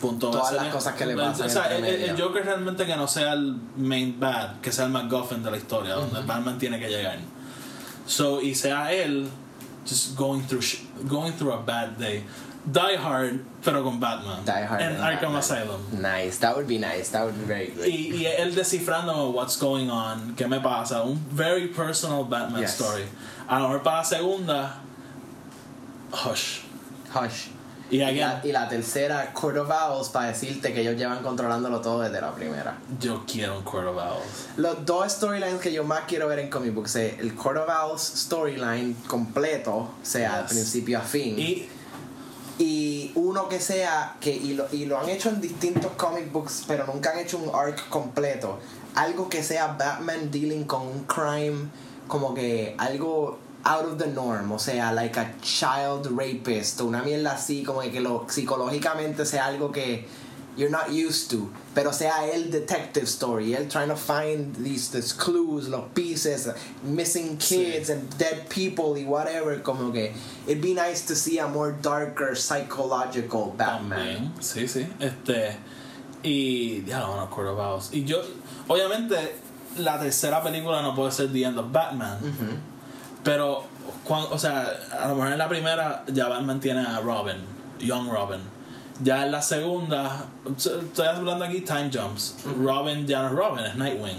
Punto 0.00 0.30
Todas 0.30 0.52
las 0.52 0.66
cosas 0.74 0.94
que 0.94 1.06
le 1.06 1.16
pasan 1.16 1.46
O 1.46 1.50
sea, 1.50 1.74
el, 1.76 1.84
el. 1.84 2.20
Joker 2.20 2.44
realmente 2.44 2.84
que 2.86 2.96
no 2.96 3.06
sea 3.08 3.32
el 3.32 3.56
main 3.76 4.18
bad, 4.18 4.60
que 4.60 4.70
sea 4.72 4.84
el 4.86 4.90
MacGuffin 4.90 5.42
de 5.42 5.50
la 5.50 5.56
historia, 5.56 5.94
donde 5.94 6.20
Batman 6.22 6.58
tiene 6.58 6.78
que 6.78 6.88
llegar. 6.88 7.18
So, 8.06 8.40
y 8.42 8.54
sea 8.54 8.92
él 8.92 9.28
just 9.88 10.16
going 10.16 10.42
through 10.46 10.62
sh- 10.62 10.82
going 11.08 11.32
through 11.32 11.52
a 11.52 11.62
bad 11.62 11.96
day. 11.98 12.24
Die 12.66 12.96
Hard, 12.96 13.40
pero 13.62 13.82
con 13.84 14.00
Batman. 14.00 14.42
Die 14.44 14.50
Hard 14.66 14.80
En 14.80 14.88
and 14.96 15.00
Arkham 15.00 15.32
Batman. 15.34 15.36
Asylum. 15.36 15.80
Nice, 16.00 16.38
that 16.38 16.56
would 16.56 16.66
be 16.66 16.78
nice. 16.78 17.10
That 17.10 17.24
would 17.26 17.36
be 17.38 17.44
very 17.44 17.66
good. 17.68 17.86
Y, 17.86 18.14
y 18.14 18.26
él 18.26 18.54
descifrando 18.54 19.30
what's 19.34 19.58
going 19.58 19.90
on, 19.90 20.34
qué 20.34 20.48
me 20.48 20.60
pasa, 20.60 21.02
un 21.02 21.18
very 21.30 21.68
personal 21.68 22.24
Batman 22.24 22.62
Yes. 22.62 22.74
story. 22.80 23.04
A 23.48 23.58
lo 23.58 23.68
mejor 23.68 23.82
para 23.82 23.96
la 23.98 24.04
segunda, 24.04 24.80
hush. 26.12 26.60
Hush. 27.14 27.48
Y 27.90 27.96
Y 27.96 28.14
la, 28.18 28.40
y 28.42 28.50
la 28.52 28.68
tercera, 28.68 29.32
Court 29.32 29.58
of 29.58 29.70
Owls, 29.70 30.08
para 30.08 30.28
decirte 30.28 30.72
que 30.72 30.80
ellos 30.80 30.96
llevan 30.96 31.22
controlándolo 31.22 31.80
todo 31.80 32.00
desde 32.00 32.20
la 32.20 32.34
primera. 32.34 32.78
yo 32.98 33.24
quiero 33.30 33.58
un 33.58 33.64
Court 33.64 33.86
of 33.88 33.96
Owls. 33.96 34.48
Los 34.56 34.84
dos 34.86 35.12
storylines 35.12 35.60
que 35.60 35.72
yo 35.72 35.84
más 35.84 36.02
quiero 36.08 36.26
ver 36.28 36.38
en 36.38 36.50
comic 36.50 36.74
books 36.74 36.96
es 36.96 37.18
el 37.20 37.34
Court 37.34 37.58
of 37.58 37.68
Owls 37.68 38.00
storyline 38.02 38.94
completo, 39.06 39.72
o 39.76 39.90
sea, 40.02 40.36
de 40.38 40.42
Yes. 40.44 40.52
principio 40.52 40.98
a 40.98 41.02
fin. 41.02 41.38
Y 41.38 41.68
Y 42.56 43.10
uno 43.16 43.48
que 43.48 43.58
sea, 43.58 44.14
que 44.20 44.30
y 44.32 44.54
lo, 44.54 44.66
y 44.70 44.86
lo 44.86 44.96
han 45.00 45.08
hecho 45.08 45.28
en 45.28 45.40
distintos 45.40 45.90
comic 45.96 46.30
books, 46.30 46.62
pero 46.68 46.86
nunca 46.86 47.10
han 47.10 47.18
hecho 47.18 47.36
un 47.38 47.50
arc 47.52 47.88
completo. 47.88 48.60
Algo 48.94 49.28
que 49.28 49.42
sea 49.42 49.74
Batman 49.76 50.30
dealing 50.30 50.62
con 50.64 50.82
un 50.82 51.02
crime, 51.04 51.68
como 52.06 52.32
que 52.32 52.76
algo 52.78 53.40
out 53.66 53.84
of 53.84 53.98
the 53.98 54.06
norm, 54.06 54.52
o 54.52 54.58
sea, 54.58 54.92
like 54.92 55.16
a 55.16 55.32
child 55.40 56.06
rapist, 56.10 56.80
o 56.80 56.86
una 56.86 57.02
mierda 57.02 57.32
así, 57.32 57.64
como 57.64 57.80
que 57.80 58.00
lo 58.00 58.26
psicológicamente 58.28 59.24
sea 59.24 59.46
algo 59.46 59.72
que 59.72 60.06
you're 60.56 60.70
not 60.70 60.90
used 60.90 61.30
to, 61.30 61.50
pero 61.74 61.90
sea 61.92 62.30
el 62.32 62.50
detective 62.50 63.08
story, 63.08 63.54
él 63.54 63.68
trying 63.68 63.88
to 63.88 63.96
find 63.96 64.54
these, 64.56 64.90
these 64.90 65.12
clues, 65.12 65.68
los 65.68 65.84
pieces, 65.94 66.48
missing 66.82 67.36
kids 67.38 67.90
and 67.90 68.16
dead 68.18 68.48
people 68.48 68.96
y 68.96 69.04
whatever, 69.04 69.58
como 69.60 69.90
que 69.90 70.12
it'd 70.46 70.62
be 70.62 70.74
nice 70.74 71.06
to 71.06 71.16
see 71.16 71.38
a 71.38 71.48
more 71.48 71.72
darker 71.72 72.34
psychological 72.36 73.52
Batman. 73.56 74.30
también, 74.30 74.42
sí, 74.42 74.68
sí. 74.68 74.86
Este, 75.00 75.56
y 76.22 76.84
ya 76.86 77.00
no, 77.00 77.24
of 77.24 77.58
Owls. 77.58 77.90
Y 77.92 78.04
yo, 78.04 78.22
obviamente, 78.68 79.16
la 79.78 79.98
tercera 79.98 80.42
película 80.42 80.82
no 80.82 80.94
puede 80.94 81.10
ser 81.10 81.32
The 81.32 81.44
End 81.44 81.58
of 81.58 81.72
Batman. 81.72 82.18
Pero, 83.24 83.64
cuan- 84.06 84.26
o 84.30 84.38
sea, 84.38 84.70
a 85.00 85.08
lo 85.08 85.14
mejor 85.16 85.32
en 85.32 85.38
la 85.38 85.48
primera 85.48 86.04
ya 86.08 86.28
Batman 86.28 86.60
tiene 86.60 86.80
a 86.86 87.00
Robin, 87.00 87.36
Young 87.80 88.08
Robin. 88.10 88.40
Ya 89.02 89.24
en 89.24 89.32
la 89.32 89.42
segunda, 89.42 90.26
estoy 90.56 91.06
hablando 91.06 91.44
aquí 91.44 91.62
time 91.62 91.90
jumps. 91.92 92.36
Robin 92.60 93.06
ya 93.06 93.22
no 93.22 93.28
es 93.28 93.32
Robin, 93.34 93.64
es 93.64 93.74
Nightwing. 93.76 94.18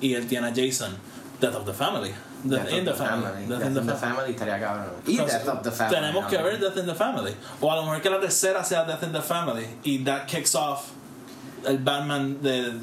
Y 0.00 0.14
él 0.14 0.26
tiene 0.26 0.48
a 0.48 0.50
Jason, 0.50 0.96
Death 1.40 1.54
of 1.54 1.64
the 1.64 1.72
Family. 1.72 2.12
Death, 2.42 2.64
Death 2.64 2.72
in 2.72 2.84
the 2.86 2.90
the 2.92 2.96
Family. 2.96 3.22
Family. 3.26 3.46
Death 3.46 3.58
Death 3.58 3.66
in 3.68 3.74
the 3.74 3.80
Family. 3.82 4.00
Family 4.16 4.30
estaría 4.32 4.58
cabrón. 4.58 4.86
Y 5.06 5.12
Entonces, 5.12 5.44
Death 5.44 5.48
of 5.56 5.62
the 5.62 5.70
Family. 5.70 5.94
Tenemos 5.96 6.26
que 6.26 6.38
ver 6.38 6.58
Death 6.58 6.76
in 6.78 6.86
the 6.86 6.94
Family. 6.94 7.36
O 7.60 7.70
a 7.70 7.76
lo 7.76 7.82
mejor 7.84 8.00
que 8.00 8.10
la 8.10 8.18
tercera 8.20 8.64
sea 8.64 8.84
Death 8.84 9.02
in 9.02 9.12
the 9.12 9.20
Family. 9.22 9.66
Y 9.84 9.98
that 10.04 10.26
kicks 10.26 10.54
off 10.54 10.90
el 11.66 11.78
Batman 11.78 12.40
de, 12.42 12.62
de 12.62 12.78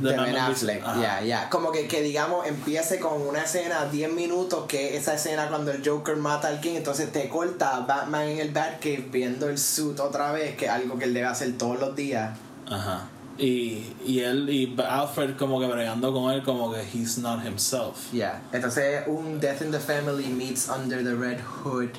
Ben 0.00 0.16
Batman 0.16 0.36
Affleck, 0.36 0.82
Ajá. 0.84 1.00
ya, 1.00 1.22
ya. 1.22 1.50
Como 1.50 1.72
que, 1.72 1.86
que 1.88 2.02
digamos 2.02 2.46
empiece 2.46 2.98
con 2.98 3.20
una 3.22 3.42
escena 3.42 3.86
10 3.86 4.12
minutos, 4.12 4.64
que 4.66 4.96
esa 4.96 5.14
escena 5.14 5.48
cuando 5.48 5.70
el 5.70 5.86
Joker 5.86 6.16
mata 6.16 6.48
al 6.48 6.60
King, 6.60 6.74
entonces 6.76 7.12
te 7.12 7.28
corta 7.28 7.76
a 7.76 7.80
Batman 7.80 8.28
en 8.28 8.38
el 8.38 8.50
Batcave 8.50 9.08
viendo 9.10 9.48
el 9.48 9.58
suit 9.58 9.98
otra 10.00 10.32
vez, 10.32 10.56
que 10.56 10.66
es 10.66 10.70
algo 10.70 10.98
que 10.98 11.04
él 11.04 11.14
debe 11.14 11.26
hacer 11.26 11.56
todos 11.58 11.78
los 11.78 11.94
días. 11.96 12.36
Ajá. 12.68 13.08
Y, 13.38 13.94
y 14.04 14.20
él 14.20 14.50
y 14.50 14.76
Alfred 14.82 15.36
como 15.38 15.58
que 15.60 15.66
bregando 15.66 16.12
con 16.12 16.30
él 16.30 16.42
como 16.42 16.72
que 16.72 16.82
he's 16.82 17.16
not 17.16 17.44
himself. 17.44 18.12
Ya. 18.12 18.42
Entonces 18.52 19.04
un 19.06 19.40
Death 19.40 19.62
in 19.62 19.70
the 19.70 19.80
Family 19.80 20.26
meets 20.26 20.68
Under 20.68 21.02
the 21.02 21.14
Red 21.14 21.40
Hood 21.40 21.90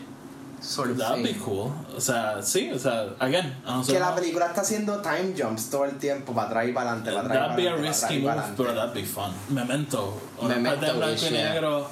sort 0.62 0.92
of 0.92 0.98
That'd 0.98 1.24
be 1.24 1.34
thing. 1.34 1.42
cool. 1.44 1.72
O 1.98 2.00
sea, 2.00 2.42
sí, 2.42 2.72
o 2.72 2.80
sea, 2.80 3.08
again, 3.20 3.54
Que 3.86 4.00
la 4.00 4.16
película 4.16 4.46
está 4.48 4.62
haciendo 4.62 5.02
time 5.02 5.34
jumps 5.38 5.70
todo 5.70 5.86
el 5.86 5.98
tiempo 5.98 6.34
para 6.34 6.48
atrás 6.48 6.68
y 6.70 6.72
para 6.72 6.92
adelante, 6.92 7.12
para 7.12 7.26
atrás 7.28 7.48
That'd 7.50 7.64
be 7.64 7.70
a 7.70 7.76
risky 7.76 8.20
move, 8.20 8.42
pero 8.56 8.74
that'd 8.74 8.94
be 8.94 9.04
fun. 9.06 9.32
Memento. 9.50 10.22
Memento 10.42 10.86
en 10.86 10.98
blanco 10.98 11.26
y 11.28 11.32
negro. 11.32 11.88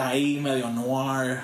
Ahí 0.00 0.38
medio 0.40 0.68
noir. 0.70 1.40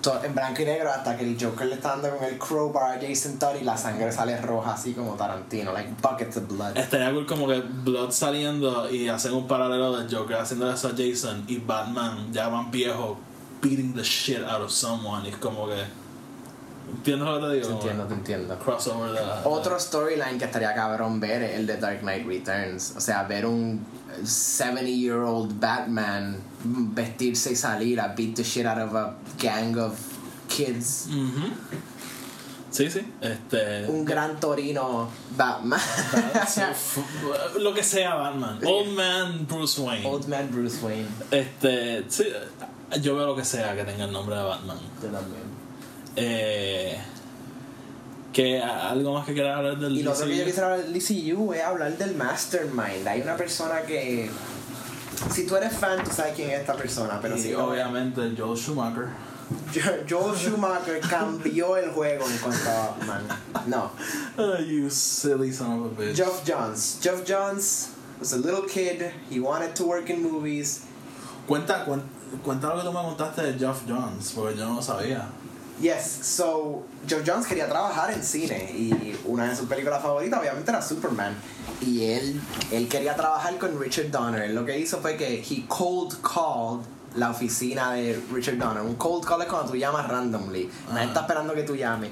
To- 0.00 0.22
en 0.22 0.32
blanco 0.32 0.62
y 0.62 0.64
negro 0.64 0.90
hasta 0.92 1.16
que 1.16 1.24
el 1.24 1.36
Joker 1.42 1.66
le 1.66 1.74
está 1.74 1.88
dando 1.96 2.16
con 2.16 2.24
el 2.24 2.38
crowbar 2.38 2.96
a 2.96 3.00
Jason 3.04 3.36
Todd 3.36 3.56
y 3.60 3.64
la 3.64 3.76
sangre 3.76 4.12
sale 4.12 4.40
roja 4.40 4.74
así 4.74 4.92
como 4.92 5.14
Tarantino, 5.14 5.72
like 5.72 5.90
buckets 6.00 6.36
of 6.36 6.46
blood. 6.46 6.76
Estaría 6.76 7.10
cool 7.12 7.26
como 7.26 7.48
que 7.48 7.60
Blood 7.60 8.12
saliendo 8.12 8.88
y 8.88 9.08
hacen 9.08 9.34
un 9.34 9.48
paralelo 9.48 9.98
de 9.98 10.14
Joker 10.16 10.36
haciendo 10.36 10.72
eso 10.72 10.86
a 10.88 10.90
Jason 10.96 11.44
y 11.48 11.58
Batman 11.58 12.32
ya 12.32 12.46
van 12.48 12.70
viejo 12.70 13.18
beating 13.60 13.94
the 13.94 14.02
shit 14.04 14.42
out 14.44 14.60
of 14.62 14.70
someone 14.70 15.26
y 15.26 15.30
es 15.30 15.36
como 15.36 15.66
que 15.68 15.82
¿Entiendes 16.90 17.28
lo 17.28 17.38
que 17.38 17.46
te 17.48 17.52
digo? 17.52 17.66
Te 17.68 17.74
entiendo, 17.74 18.04
te 18.06 18.14
entiendo. 18.14 18.58
Crossover 18.58 19.10
de 19.12 19.20
la- 19.20 19.42
Otro 19.44 19.78
storyline 19.78 20.38
que 20.38 20.46
estaría 20.46 20.74
cabrón 20.74 21.20
ver 21.20 21.42
es 21.42 21.56
el 21.56 21.66
de 21.66 21.76
Dark 21.76 22.00
Knight 22.00 22.26
Returns. 22.26 22.94
O 22.96 23.00
sea, 23.00 23.24
ver 23.24 23.44
un 23.44 23.84
70-year-old 24.24 25.60
Batman 25.60 26.38
vestirse 26.64 27.52
y 27.52 27.56
salir 27.56 28.00
a 28.00 28.08
beat 28.08 28.34
the 28.36 28.42
shit 28.42 28.64
out 28.64 28.78
of 28.78 28.94
a 28.94 29.14
gang 29.38 29.76
of 29.76 29.98
kids. 30.48 31.08
Sí, 32.70 32.90
sí. 32.90 33.00
Este. 33.20 33.86
Un 33.86 34.04
gran 34.06 34.40
Torino 34.40 35.10
Batman. 35.36 35.80
Lo 37.58 37.74
que 37.74 37.82
sea 37.82 38.14
Batman. 38.14 38.60
Old 38.64 38.92
Man 38.94 39.46
Bruce 39.46 39.78
Wayne. 39.80 40.06
Old 40.06 40.26
Man 40.26 40.48
Bruce 40.50 40.78
Wayne. 40.82 41.08
Este. 41.30 42.04
Sí, 42.08 42.24
yo 43.02 43.16
veo 43.16 43.26
lo 43.26 43.36
que 43.36 43.44
sea 43.44 43.74
que 43.76 43.84
tenga 43.84 44.04
el 44.04 44.12
nombre 44.12 44.36
de 44.36 44.42
Batman. 44.42 44.78
Yo 45.02 45.08
también. 45.08 45.42
Eh, 46.16 46.98
que 48.32 48.60
algo 48.62 49.14
más 49.14 49.26
que 49.26 49.34
quieras 49.34 49.56
hablar 49.58 49.78
del 49.78 49.96
Y 49.96 50.02
lo 50.02 50.12
otro 50.12 50.26
que 50.26 50.36
yo 50.36 50.44
quisiera 50.44 50.72
hablar 50.74 50.86
del 50.86 50.94
DCU 50.98 51.52
es 51.54 51.62
hablar 51.62 51.96
del 51.98 52.14
Mastermind. 52.14 53.06
Hay 53.06 53.22
una 53.22 53.36
persona 53.36 53.82
que. 53.82 54.30
Si 55.32 55.46
tú 55.46 55.56
eres 55.56 55.72
fan, 55.72 56.02
tú 56.04 56.10
sabes 56.12 56.34
quién 56.36 56.50
es 56.50 56.60
esta 56.60 56.74
persona, 56.74 57.18
pero 57.20 57.36
Y 57.36 57.40
si 57.40 57.50
no, 57.50 57.66
obviamente 57.66 58.20
Joel 58.36 58.56
Schumacher. 58.56 59.08
Jo- 59.74 60.04
Joel 60.08 60.36
Schumacher 60.36 61.00
cambió 61.00 61.76
el 61.76 61.90
juego 61.90 62.24
en 62.28 62.38
cuanto 62.38 62.68
a 62.70 62.90
Batman. 62.98 63.22
No. 63.66 63.90
Oh, 64.36 64.58
you 64.58 64.88
silly 64.90 65.50
son 65.52 65.72
of 65.84 65.98
a 65.98 66.00
bitch. 66.02 66.14
Geoff 66.16 66.44
Johns. 66.46 66.98
Geoff 67.02 67.24
Johns 67.26 67.88
was 68.20 68.32
a 68.34 68.36
little 68.36 68.62
kid. 68.68 69.10
He 69.30 69.40
wanted 69.40 69.74
to 69.74 69.84
work 69.84 70.08
in 70.10 70.22
movies. 70.22 70.82
Cuenta, 71.48 71.84
cuen- 71.86 72.02
cuenta 72.42 72.68
lo 72.68 72.76
que 72.76 72.86
tú 72.88 72.92
me 72.92 73.02
contaste 73.02 73.42
de 73.42 73.58
Geoff 73.58 73.82
Jones, 73.88 74.32
porque 74.34 74.58
yo 74.58 74.68
no 74.68 74.74
lo 74.76 74.82
sabía. 74.82 75.28
Yes, 75.80 76.20
so 76.22 76.82
Geoff 77.06 77.22
Johns 77.24 77.46
quería 77.46 77.68
trabajar 77.68 78.12
en 78.12 78.24
cine 78.24 78.72
y 78.72 79.16
una 79.24 79.48
de 79.48 79.54
sus 79.54 79.68
películas 79.68 80.02
favoritas 80.02 80.40
obviamente 80.40 80.70
era 80.70 80.82
Superman. 80.82 81.36
Y 81.80 82.04
él, 82.04 82.40
él 82.72 82.88
quería 82.88 83.14
trabajar 83.14 83.56
con 83.58 83.78
Richard 83.80 84.10
Donner. 84.10 84.42
Él 84.42 84.54
lo 84.56 84.64
que 84.64 84.76
hizo 84.76 84.98
fue 84.98 85.16
que 85.16 85.40
he 85.40 85.66
cold 85.68 86.16
called 86.20 86.84
la 87.14 87.30
oficina 87.30 87.92
de 87.92 88.20
Richard 88.32 88.58
Donner. 88.58 88.82
Un 88.82 88.96
cold 88.96 89.24
call 89.24 89.42
es 89.42 89.48
cuando 89.48 89.70
tú 89.70 89.76
llamas 89.76 90.08
randomly. 90.08 90.68
Nadie 90.92 91.06
está 91.06 91.20
esperando 91.20 91.54
que 91.54 91.62
tú 91.62 91.76
llames. 91.76 92.10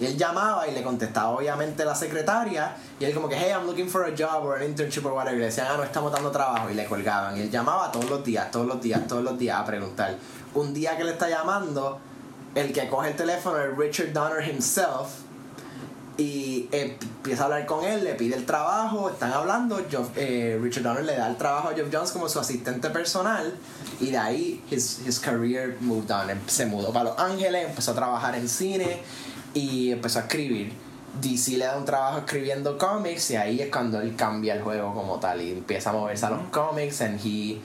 Y 0.00 0.06
él 0.06 0.16
llamaba 0.16 0.66
y 0.66 0.72
le 0.72 0.82
contestaba 0.82 1.30
obviamente 1.30 1.84
la 1.84 1.94
secretaria 1.94 2.76
y 2.98 3.04
él 3.04 3.14
como 3.14 3.28
que, 3.28 3.36
hey, 3.36 3.52
I'm 3.52 3.66
looking 3.66 3.88
for 3.88 4.04
a 4.04 4.10
job 4.10 4.44
or 4.44 4.56
an 4.56 4.74
internship 4.74 5.04
or 5.04 5.12
whatever. 5.12 5.36
Y 5.36 5.40
le 5.40 5.46
decían, 5.46 5.68
ah, 5.70 5.76
no 5.76 5.84
estamos 5.84 6.12
dando 6.12 6.30
trabajo. 6.30 6.70
Y 6.70 6.74
le 6.74 6.84
colgaban. 6.86 7.36
Y 7.36 7.42
él 7.42 7.50
llamaba 7.50 7.90
todos 7.92 8.08
los 8.10 8.24
días, 8.24 8.50
todos 8.50 8.66
los 8.66 8.80
días, 8.80 9.06
todos 9.06 9.22
los 9.22 9.38
días 9.38 9.58
a 9.58 9.64
preguntar. 9.64 10.16
Un 10.54 10.74
día 10.74 10.96
que 10.96 11.04
le 11.04 11.12
está 11.12 11.28
llamando, 11.28 11.98
el 12.54 12.72
que 12.72 12.88
coge 12.88 13.10
el 13.10 13.16
teléfono 13.16 13.58
es 13.58 13.76
Richard 13.76 14.12
Donner 14.12 14.48
himself 14.48 15.23
y 16.16 16.68
eh, 16.70 16.96
empieza 17.00 17.42
a 17.42 17.44
hablar 17.46 17.66
con 17.66 17.84
él, 17.84 18.04
le 18.04 18.14
pide 18.14 18.36
el 18.36 18.46
trabajo, 18.46 19.10
están 19.10 19.32
hablando, 19.32 19.78
Geoff- 19.90 20.12
eh, 20.16 20.58
Richard 20.62 20.84
Donner 20.84 21.04
le 21.04 21.16
da 21.16 21.28
el 21.28 21.36
trabajo 21.36 21.68
a 21.70 21.74
Geoff 21.74 21.88
Jones 21.92 22.12
como 22.12 22.28
su 22.28 22.38
asistente 22.38 22.88
personal 22.90 23.52
y 24.00 24.10
de 24.12 24.18
ahí 24.18 24.62
his, 24.70 25.00
his 25.06 25.18
career 25.18 25.76
moved 25.80 26.10
on, 26.12 26.30
Em- 26.30 26.38
se 26.46 26.66
mudó 26.66 26.92
para 26.92 27.10
Los 27.10 27.18
Ángeles, 27.18 27.68
empezó 27.68 27.90
a 27.90 27.94
trabajar 27.96 28.34
en 28.36 28.48
cine 28.48 29.02
y 29.54 29.90
empezó 29.90 30.20
a 30.20 30.22
escribir. 30.22 30.72
DC 31.20 31.56
le 31.58 31.64
da 31.64 31.76
un 31.76 31.84
trabajo 31.84 32.18
escribiendo 32.18 32.76
cómics 32.78 33.30
y 33.30 33.36
ahí 33.36 33.60
es 33.60 33.70
cuando 33.70 34.00
él 34.00 34.14
cambia 34.16 34.54
el 34.54 34.62
juego 34.62 34.92
como 34.94 35.18
tal 35.20 35.40
y 35.42 35.50
empieza 35.52 35.90
a 35.90 35.92
moverse 35.92 36.26
a 36.26 36.30
los 36.30 36.40
cómics 36.50 37.00
and 37.02 37.20
he 37.24 37.58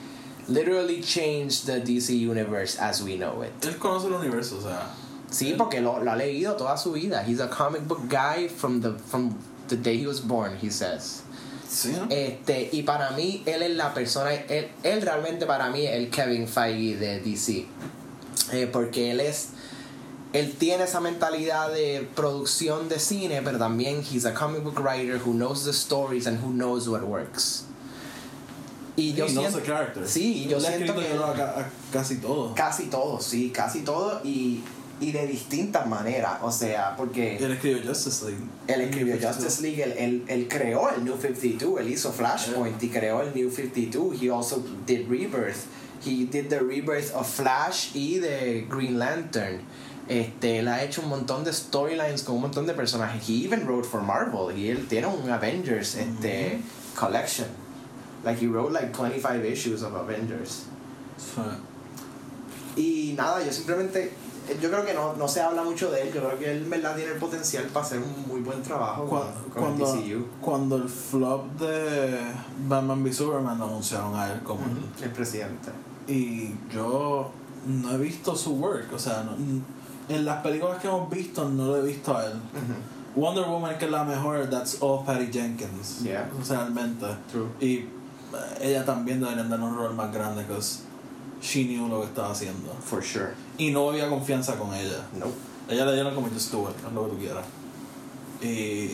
literally 0.48 1.00
changed 1.02 1.66
the 1.66 1.80
DC 1.80 2.10
universe 2.28 2.78
as 2.80 3.00
we 3.02 3.16
know 3.16 3.42
it. 3.44 3.50
Él 3.64 3.76
conoce 3.78 4.06
el 4.08 4.14
universo, 4.14 4.58
o 4.58 4.60
sea. 4.62 4.82
Sí, 5.30 5.54
porque 5.56 5.80
lo, 5.80 6.02
lo 6.02 6.10
ha 6.10 6.16
leído 6.16 6.54
toda 6.56 6.76
su 6.76 6.92
vida. 6.92 7.24
He's 7.26 7.40
a 7.40 7.48
comic 7.48 7.86
book 7.86 8.08
guy 8.08 8.48
from 8.48 8.80
the, 8.80 8.92
from 8.98 9.34
the 9.68 9.76
day 9.76 9.96
he 9.96 10.06
was 10.06 10.20
born, 10.20 10.56
he 10.60 10.70
says. 10.70 11.22
Sí, 11.68 11.92
¿no? 11.92 12.08
Este, 12.10 12.68
y 12.72 12.82
para 12.82 13.12
mí, 13.12 13.42
él 13.46 13.62
es 13.62 13.76
la 13.76 13.94
persona, 13.94 14.34
él, 14.34 14.68
él 14.82 15.02
realmente 15.02 15.46
para 15.46 15.70
mí 15.70 15.86
es 15.86 15.94
el 15.94 16.10
Kevin 16.10 16.48
Feige 16.48 16.96
de 16.96 17.20
DC. 17.20 17.66
Eh, 18.52 18.68
porque 18.72 19.12
él 19.12 19.20
es, 19.20 19.50
él 20.32 20.56
tiene 20.58 20.84
esa 20.84 21.00
mentalidad 21.00 21.72
de 21.72 22.08
producción 22.16 22.88
de 22.88 22.98
cine, 22.98 23.40
pero 23.42 23.58
también 23.58 24.02
he's 24.02 24.24
a 24.26 24.34
comic 24.34 24.64
book 24.64 24.80
writer 24.80 25.18
who 25.24 25.32
knows 25.32 25.64
the 25.64 25.72
stories 25.72 26.26
and 26.26 26.42
who 26.42 26.50
knows 26.50 26.88
what 26.88 27.02
works. 27.04 27.66
Y 28.96 29.14
yo 29.14 29.26
knows 29.26 29.52
siento, 29.52 29.58
the 29.60 29.62
character. 29.64 30.08
sí, 30.08 30.46
yo 30.48 30.56
Él 30.56 30.64
siento 30.64 30.94
que 30.96 31.06
creo, 31.06 31.24
a, 31.24 31.60
a 31.60 31.70
casi 31.92 32.16
todo. 32.16 32.52
casi 32.54 32.86
todo, 32.86 33.20
sí, 33.20 33.50
casi 33.50 33.82
todo 33.82 34.20
y, 34.24 34.62
y 35.00 35.12
de 35.12 35.26
distintas 35.26 35.86
maneras, 35.86 36.38
o 36.42 36.52
sea, 36.52 36.94
porque 36.96 37.38
Él 37.38 37.52
escribió 37.52 37.82
Justice 37.82 38.26
League. 38.26 38.44
él 38.66 38.80
escribió 38.82 39.16
Justice 39.20 39.62
League, 39.62 39.82
él, 39.82 39.94
él, 39.96 40.24
él 40.28 40.48
creó 40.48 40.90
el 40.90 41.04
New 41.04 41.16
52, 41.16 41.80
él 41.80 41.88
hizo 41.88 42.12
Flashpoint 42.12 42.82
y 42.82 42.88
creó 42.90 43.22
el 43.22 43.34
New 43.34 43.50
52, 43.50 44.20
he 44.20 44.30
also 44.30 44.62
did 44.86 45.08
Rebirth, 45.08 45.66
he 46.04 46.26
did 46.26 46.48
the 46.48 46.60
Rebirth 46.60 47.14
of 47.14 47.26
Flash 47.26 47.94
y 47.94 48.18
de 48.18 48.66
Green 48.68 48.98
Lantern. 48.98 49.60
Este, 50.08 50.58
él 50.58 50.66
ha 50.66 50.82
hecho 50.82 51.02
un 51.02 51.08
montón 51.08 51.44
de 51.44 51.52
storylines 51.52 52.24
con 52.24 52.34
un 52.34 52.42
montón 52.42 52.66
de 52.66 52.74
personajes. 52.74 53.28
He 53.28 53.44
even 53.44 53.64
wrote 53.64 53.86
for 53.86 54.02
Marvel. 54.02 54.50
Y 54.50 54.68
él 54.68 54.88
tiene 54.88 55.06
un 55.06 55.30
Avengers 55.30 55.94
este, 55.94 56.60
collection. 56.96 57.46
Like 58.24 58.40
he 58.40 58.48
wrote 58.48 58.72
like 58.72 58.92
25 58.92 59.44
issues 59.44 59.82
of 59.82 59.94
Avengers. 59.94 60.64
Y 62.76 63.14
nada, 63.16 63.44
yo 63.44 63.52
simplemente. 63.52 64.12
Yo 64.60 64.68
creo 64.70 64.84
que 64.84 64.94
no, 64.94 65.14
no 65.14 65.28
se 65.28 65.40
habla 65.40 65.62
mucho 65.62 65.90
de 65.90 66.02
él. 66.02 66.12
Yo 66.12 66.20
creo 66.22 66.38
que 66.38 66.50
él 66.50 66.62
en 66.64 66.70
verdad 66.70 66.96
tiene 66.96 67.12
el 67.12 67.18
potencial 67.18 67.64
para 67.66 67.86
hacer 67.86 67.98
un 68.00 68.26
muy 68.26 68.40
buen 68.40 68.60
trabajo 68.62 69.06
con, 69.06 69.20
Cu- 69.20 69.50
con 69.54 69.72
el 69.72 69.78
Cuando, 69.78 69.92
DCU. 69.94 70.26
cuando 70.40 70.76
el 70.76 70.88
flop 70.88 71.44
de 71.60 72.18
Batman 72.66 73.02
v 73.04 73.12
Superman 73.12 73.58
lo 73.58 73.66
anunciaron 73.66 74.14
a 74.16 74.32
él 74.32 74.40
como 74.42 74.60
el- 74.64 75.04
El 75.04 75.10
presidente. 75.12 75.70
Y 76.08 76.54
yo 76.72 77.30
no 77.66 77.92
he 77.92 77.98
visto 77.98 78.34
su 78.34 78.54
work, 78.54 78.92
o 78.92 78.98
sea, 78.98 79.22
no- 79.22 79.36
en 80.14 80.24
las 80.24 80.42
películas 80.42 80.78
que 80.80 80.88
hemos 80.88 81.08
visto 81.08 81.48
no 81.48 81.66
lo 81.66 81.76
he 81.76 81.82
visto 81.82 82.16
a 82.16 82.24
él. 82.26 82.32
Wonder 83.14 83.44
Woman 83.44 83.76
que 83.78 83.84
es 83.84 83.90
la 83.90 84.02
mejor, 84.04 84.48
that's 84.50 84.78
all 84.80 85.04
Patty 85.04 85.30
Jenkins. 85.32 86.00
Yeah. 86.02 86.28
O 86.40 86.44
sea, 86.44 86.58
realmente. 86.60 87.06
True. 87.30 87.46
Y 87.60 87.74
eh, 87.78 87.88
ella 88.62 88.84
también 88.84 89.20
debería 89.20 89.44
dar 89.44 89.60
un 89.60 89.76
rol 89.76 89.94
más 89.94 90.12
grande, 90.12 90.44
porque 90.48 90.62
she 91.40 91.64
knew 91.64 91.88
lo 91.88 92.00
que 92.00 92.06
estaba 92.08 92.30
haciendo. 92.32 92.72
For 92.84 93.02
sure. 93.02 93.32
Y 93.58 93.70
no 93.70 93.90
había 93.90 94.08
confianza 94.08 94.56
con 94.56 94.72
ella. 94.74 95.06
No. 95.18 95.26
Ella 95.68 95.84
le 95.86 95.94
dieron 95.94 96.14
como 96.14 96.28
just 96.28 96.50
do 96.52 96.68
it, 96.70 96.76
haz 96.84 96.92
lo 96.92 97.04
que 97.06 97.10
tú 97.12 97.18
quieras. 97.18 97.44
Y. 98.42 98.88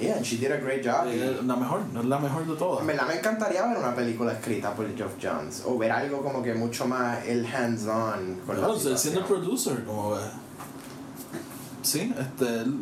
Yeah, 0.00 0.16
and 0.16 0.24
she 0.26 0.36
did 0.36 0.52
a 0.52 0.58
great 0.58 0.84
job. 0.84 1.06
es 1.08 1.42
la 1.42 1.56
mejor, 1.56 1.80
no 1.92 2.00
es 2.00 2.06
la 2.06 2.18
mejor 2.18 2.46
de 2.46 2.54
todas. 2.56 2.82
En 2.82 2.86
verdad 2.86 3.06
me 3.08 3.14
encantaría 3.14 3.66
ver 3.66 3.78
una 3.78 3.94
película 3.94 4.32
escrita 4.32 4.74
por 4.74 4.86
Geoff 4.94 5.12
Johns. 5.22 5.62
O 5.64 5.78
ver 5.78 5.90
algo 5.90 6.22
como 6.22 6.42
que 6.42 6.52
mucho 6.54 6.86
más 6.86 7.24
el 7.24 7.46
hands-on 7.46 8.40
con 8.46 8.60
la 8.60 8.66
siendo 8.78 8.98
situación. 8.98 9.24
producer, 9.26 9.84
como 9.84 10.10
ve. 10.10 10.20
Sí, 11.82 12.12
este, 12.18 12.44
él- 12.60 12.76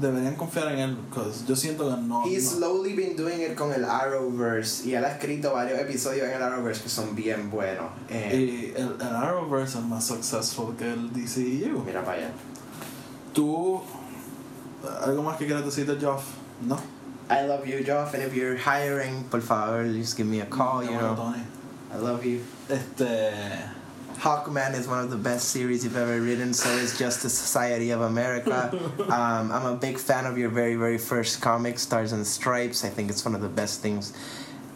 deberían 0.00 0.36
confiar 0.36 0.72
en 0.72 0.78
él, 0.78 0.96
porque 1.12 1.30
yo 1.46 1.56
siento 1.56 1.88
que 1.90 2.00
no. 2.02 2.24
He's 2.26 2.44
no- 2.52 2.58
slowly 2.58 2.94
been 2.94 3.16
doing 3.16 3.40
it 3.40 3.54
con 3.54 3.72
el 3.72 3.84
Arrowverse 3.84 4.86
y 4.88 4.94
él 4.94 5.04
ha 5.04 5.12
escrito 5.12 5.52
varios 5.52 5.78
episodios 5.80 6.26
en 6.28 6.34
el 6.34 6.42
Arrowverse 6.42 6.82
que 6.82 6.88
son 6.88 7.14
bien 7.14 7.50
buenos. 7.50 7.86
Eh, 8.08 8.72
y 8.74 8.80
el, 8.80 8.94
el 9.00 9.16
Arrowverse 9.16 9.78
es 9.78 9.84
más 9.84 10.04
successful 10.06 10.74
que 10.76 10.92
el 10.92 11.10
DCU. 11.12 11.82
mira 11.84 12.04
para 12.04 12.18
allá. 12.18 12.30
Tú, 13.32 13.80
algo 15.04 15.22
más 15.22 15.36
que 15.36 15.46
quieras 15.46 15.64
decir 15.64 15.86
de 15.86 16.04
Joff, 16.04 16.24
¿no? 16.66 16.76
I 17.30 17.46
love 17.46 17.64
you, 17.64 17.78
Joff, 17.86 18.12
and 18.14 18.22
if 18.22 18.34
you're 18.34 18.56
hiring, 18.58 19.24
por 19.30 19.40
favor, 19.40 19.84
just 19.86 20.16
give 20.16 20.28
me 20.28 20.40
a 20.42 20.46
call, 20.46 20.82
you 20.84 20.90
Bueno, 20.90 21.14
know. 21.14 21.16
Tony. 21.16 21.42
I 21.92 21.96
love 21.98 22.22
you. 22.24 22.40
Este, 22.68 23.30
Hawkman 24.24 24.72
is 24.72 24.88
one 24.88 25.00
of 25.00 25.10
the 25.10 25.18
best 25.18 25.50
series 25.50 25.84
you've 25.84 25.98
ever 25.98 26.18
written, 26.18 26.54
so 26.54 26.70
is 26.70 26.96
Justice 26.98 27.36
Society 27.36 27.90
of 27.90 28.00
America. 28.00 28.72
Um, 29.04 29.52
I'm 29.52 29.66
a 29.66 29.76
big 29.76 29.98
fan 29.98 30.24
of 30.24 30.38
your 30.38 30.48
very, 30.48 30.76
very 30.76 30.96
first 30.96 31.42
comic, 31.42 31.78
Stars 31.78 32.12
and 32.12 32.26
Stripes. 32.26 32.84
I 32.84 32.88
think 32.88 33.10
it's 33.10 33.22
one 33.22 33.34
of 33.34 33.42
the 33.42 33.50
best 33.50 33.82
things 33.82 34.14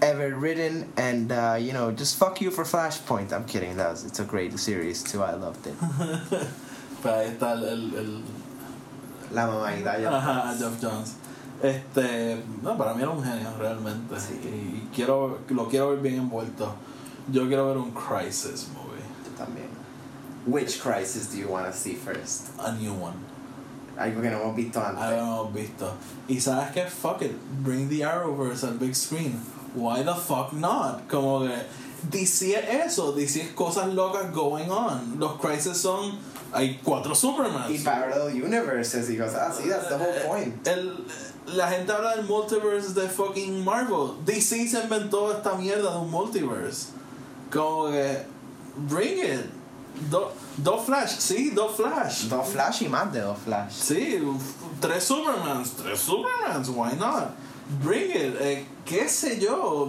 ever 0.03 0.37
written, 0.37 0.93
and 0.99 1.33
uh, 1.33 1.57
you 1.59 1.73
know, 1.73 1.91
just 1.91 2.19
fuck 2.19 2.43
you 2.43 2.51
for 2.51 2.65
Flashpoint. 2.65 3.33
I'm 3.33 3.47
kidding. 3.47 3.79
That 3.79 3.91
was, 3.93 4.05
it's 4.05 4.21
a 4.21 4.25
great 4.25 4.53
series 4.59 5.03
too. 5.03 5.23
I 5.23 5.33
loved 5.33 5.67
it. 5.67 5.75
ahí 7.05 7.33
está 7.33 7.53
el, 7.57 7.65
el, 7.65 7.95
el 7.97 8.23
La 9.33 9.47
mamadita 9.47 9.99
ya. 9.99 10.11
Ajá, 10.13 10.59
Jeff 10.59 10.79
Jones. 10.79 11.15
Este, 11.63 12.37
no, 12.63 12.77
para 12.77 12.93
mí 12.93 13.01
era 13.03 13.11
un 13.11 13.25
genio 13.25 13.51
realmente. 13.59 14.21
Sí. 14.21 14.35
Y 14.45 14.95
quiero, 14.95 15.39
lo 15.49 15.69
quiero 15.69 15.89
ver 15.91 16.01
bien 16.01 16.17
envuelto. 16.17 16.75
Yo 17.33 17.47
quiero 17.47 17.67
ver 17.69 17.77
un 17.77 17.91
Crisis 17.93 18.69
movie, 18.75 18.98
también. 19.39 19.69
Which 20.47 20.81
crisis 20.81 21.27
do 21.27 21.39
you 21.39 21.49
want 21.49 21.67
to 21.67 21.73
see 21.73 21.95
first? 21.95 22.49
a 22.59 22.73
new 22.73 22.95
one. 22.95 23.15
Algo 23.99 24.23
que 24.23 24.31
no 24.31 24.39
hemos 24.39 24.57
visto 24.57 24.81
antes. 24.81 25.03
Algo 25.03 25.17
no 25.17 25.51
hemos 25.51 25.55
visto. 25.55 25.93
Y 26.29 26.41
sabes 26.41 26.73
que 26.73 26.87
fuck 26.87 27.23
it, 27.23 27.33
bring 27.63 27.89
the 27.89 28.03
Arrowverse 28.03 28.65
al 28.65 28.75
big 28.75 28.95
screen. 28.95 29.41
Why 29.75 30.03
the 30.03 30.15
fuck 30.15 30.53
not? 30.53 31.09
Como 31.09 31.47
que 31.47 31.55
DC 32.11 32.55
es 32.55 32.87
eso, 32.93 33.13
DC 33.13 33.41
es 33.41 33.53
cosas 33.55 33.93
locas 33.93 34.33
going 34.33 34.71
on. 34.71 35.19
Los 35.19 35.39
Crisis 35.41 35.77
son 35.77 36.19
hay 36.53 36.81
cuatro 36.83 37.15
Supermans. 37.15 37.71
Y 37.71 37.79
parallel 37.79 38.43
universes 38.43 39.11
y 39.11 39.17
cosas 39.17 39.59
así, 39.59 39.69
that's 39.69 39.89
the 39.89 39.97
whole 39.97 40.21
point. 40.27 40.67
El, 40.67 41.05
la 41.47 41.69
gente 41.69 41.93
habla 41.93 42.17
del 42.17 42.27
multiverse 42.27 42.95
de 42.95 43.09
fucking 43.09 43.65
Marvel. 43.65 44.25
DC 44.25 44.69
se 44.69 44.81
inventó 44.81 45.33
esta 45.33 45.55
mierda 45.55 45.93
de 45.93 45.99
un 45.99 46.11
multiverse. 46.11 46.89
Como 47.51 47.91
que. 47.91 48.38
Bring 48.89 49.19
it. 49.19 49.47
Do- 50.11 50.31
Dos 50.57 50.85
Flash, 50.87 51.19
sí, 51.19 51.51
dos 51.51 51.77
Flash. 51.77 52.25
Dos 52.29 52.49
Flash 52.49 52.83
y 52.83 52.89
más 52.89 53.13
de 53.13 53.21
dos 53.21 53.39
Flash. 53.45 53.73
Sí, 53.73 54.19
tres 54.81 55.05
Supermans, 55.05 55.73
tres 55.73 55.99
Supermans, 56.01 56.69
why 56.71 56.97
not? 56.99 57.31
Bring 57.83 58.11
it, 58.11 58.35
eh, 58.41 58.67
qué 58.85 59.09
sé 59.09 59.39
yo. 59.41 59.89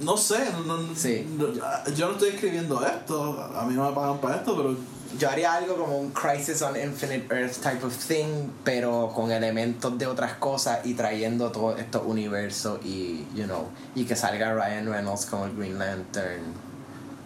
No 0.00 0.16
sé, 0.16 0.38
no- 0.66 0.94
Sí. 0.94 1.26
no- 1.36 1.52
yo 1.94 2.06
no 2.06 2.12
estoy 2.12 2.28
escribiendo 2.30 2.84
esto, 2.86 3.50
a 3.56 3.64
mí 3.64 3.74
no 3.74 3.88
me 3.88 3.94
pagan 3.94 4.18
para 4.18 4.36
esto, 4.36 4.56
pero 4.56 4.76
Yo 5.18 5.30
haría 5.30 5.54
algo 5.54 5.74
como 5.76 5.96
un 5.96 6.10
Crisis 6.10 6.60
on 6.60 6.76
Infinite 6.76 7.34
Earth 7.34 7.62
type 7.62 7.82
of 7.82 7.96
thing, 7.96 8.50
pero 8.62 9.10
con 9.14 9.32
elementos 9.32 9.96
de 9.96 10.06
otras 10.06 10.34
cosas 10.34 10.80
y 10.84 10.92
trayendo 10.92 11.50
todos 11.50 11.80
estos 11.80 12.02
universos 12.04 12.78
y, 12.84 13.24
you 13.34 13.44
know, 13.44 13.68
y 13.94 14.04
que 14.04 14.14
salga 14.14 14.52
Ryan 14.52 14.84
Reynolds 14.86 15.24
como 15.24 15.46
el 15.46 15.56
Green 15.56 15.78
Lantern 15.78 16.42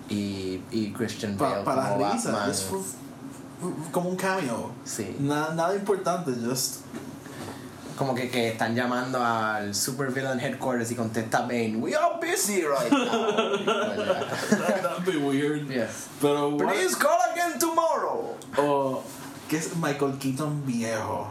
y, 0.08 0.60
y 0.70 0.92
Christian 0.92 1.36
Bale 1.38 1.62
pa- 1.62 1.74
para 1.74 1.88
como 1.94 2.12
risa, 2.12 2.30
Batman. 2.32 2.50
es 2.50 2.62
fu- 2.62 2.82
fu- 2.82 3.90
como 3.90 4.08
un 4.10 4.16
cameo. 4.16 4.70
Sí. 4.84 5.16
Nada, 5.20 5.54
nada 5.54 5.74
importante, 5.74 6.32
just. 6.44 6.80
Como 7.96 8.14
que, 8.14 8.30
que 8.30 8.48
están 8.48 8.74
llamando 8.74 9.22
al 9.24 9.74
supervillain 9.74 10.40
headquarters 10.40 10.90
y 10.90 10.94
contesta 10.96 11.42
Bane, 11.42 11.76
We 11.76 11.94
are 11.94 12.14
busy 12.20 12.62
right 12.62 12.90
now. 12.90 13.56
That'd 14.82 15.04
be 15.04 15.18
weird. 15.18 15.68
yes. 15.68 16.08
Pero, 16.20 16.48
what- 16.56 16.68
Please 16.72 16.96
call 16.96 17.18
again 17.32 17.58
tomorrow. 17.58 18.36
o 18.58 19.02
que 19.48 19.58
es 19.58 19.76
Michael 19.76 20.18
Keaton 20.18 20.64
viejo. 20.66 21.28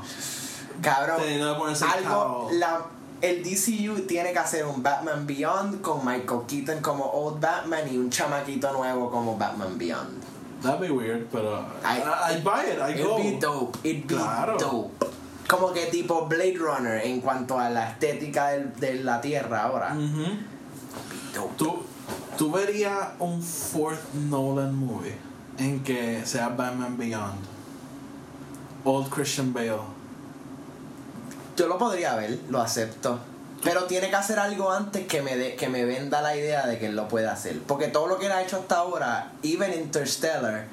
Cabrón, 0.81 1.21
algo, 1.21 2.49
la, 2.53 2.81
el 3.21 3.43
DCU 3.43 4.01
tiene 4.07 4.33
que 4.33 4.39
hacer 4.39 4.65
un 4.65 4.81
Batman 4.81 5.25
Beyond 5.27 5.81
con 5.81 6.05
Michael 6.05 6.41
Keaton 6.47 6.81
como 6.81 7.05
Old 7.05 7.39
Batman 7.39 7.81
y 7.91 7.97
un 7.97 8.09
chamaquito 8.09 8.71
nuevo 8.73 9.09
como 9.11 9.37
Batman 9.37 9.77
Beyond. 9.77 10.21
That'd 10.63 10.79
be 10.79 10.91
weird, 10.91 11.27
pero. 11.31 11.59
I- 11.83 11.97
I, 11.99 12.37
I 12.37 12.41
buy 12.41 12.61
it, 12.71 12.79
I 12.79 12.91
It'd 12.93 13.05
go. 13.05 13.17
be 13.17 13.37
dope, 13.39 13.79
it'd 13.83 14.07
be 14.07 14.15
Claro. 14.15 14.57
dope. 14.57 15.05
Como 15.47 15.73
que 15.73 15.87
tipo 15.87 16.27
Blade 16.27 16.55
Runner 16.57 17.05
en 17.05 17.19
cuanto 17.21 17.59
a 17.59 17.69
la 17.69 17.89
estética 17.91 18.49
del- 18.49 18.73
de 18.79 18.93
la 19.03 19.19
Tierra 19.21 19.63
ahora. 19.63 19.93
Ujú. 19.95 20.23
Dope. 21.33 21.53
¿Tú, 21.57 21.79
tú 22.37 22.51
verías 22.51 23.09
un 23.19 23.41
fourth 23.41 24.13
Nolan 24.13 24.75
movie 24.75 25.15
en 25.57 25.83
que 25.83 26.21
sea 26.25 26.49
Batman 26.49 26.95
Beyond. 26.97 27.39
Old 28.83 29.09
Christian 29.09 29.53
Bale. 29.53 29.79
Yo 31.55 31.67
lo 31.67 31.77
podría 31.77 32.15
ver, 32.15 32.39
lo 32.49 32.61
acepto. 32.61 33.19
Pero 33.63 33.83
tiene 33.83 34.09
que 34.09 34.15
hacer 34.15 34.39
algo 34.39 34.71
antes 34.71 35.05
que 35.05 35.21
me, 35.21 35.37
de, 35.37 35.55
que 35.55 35.69
me 35.69 35.85
venda 35.85 36.21
la 36.21 36.35
idea 36.35 36.65
de 36.65 36.79
que 36.79 36.87
él 36.87 36.95
lo 36.95 37.07
puede 37.07 37.27
hacer. 37.27 37.59
Porque 37.61 37.87
todo 37.87 38.07
lo 38.07 38.17
que 38.17 38.25
él 38.25 38.31
ha 38.31 38.41
hecho 38.41 38.57
hasta 38.57 38.77
ahora, 38.77 39.31
even 39.43 39.71
Interstellar, 39.73 40.65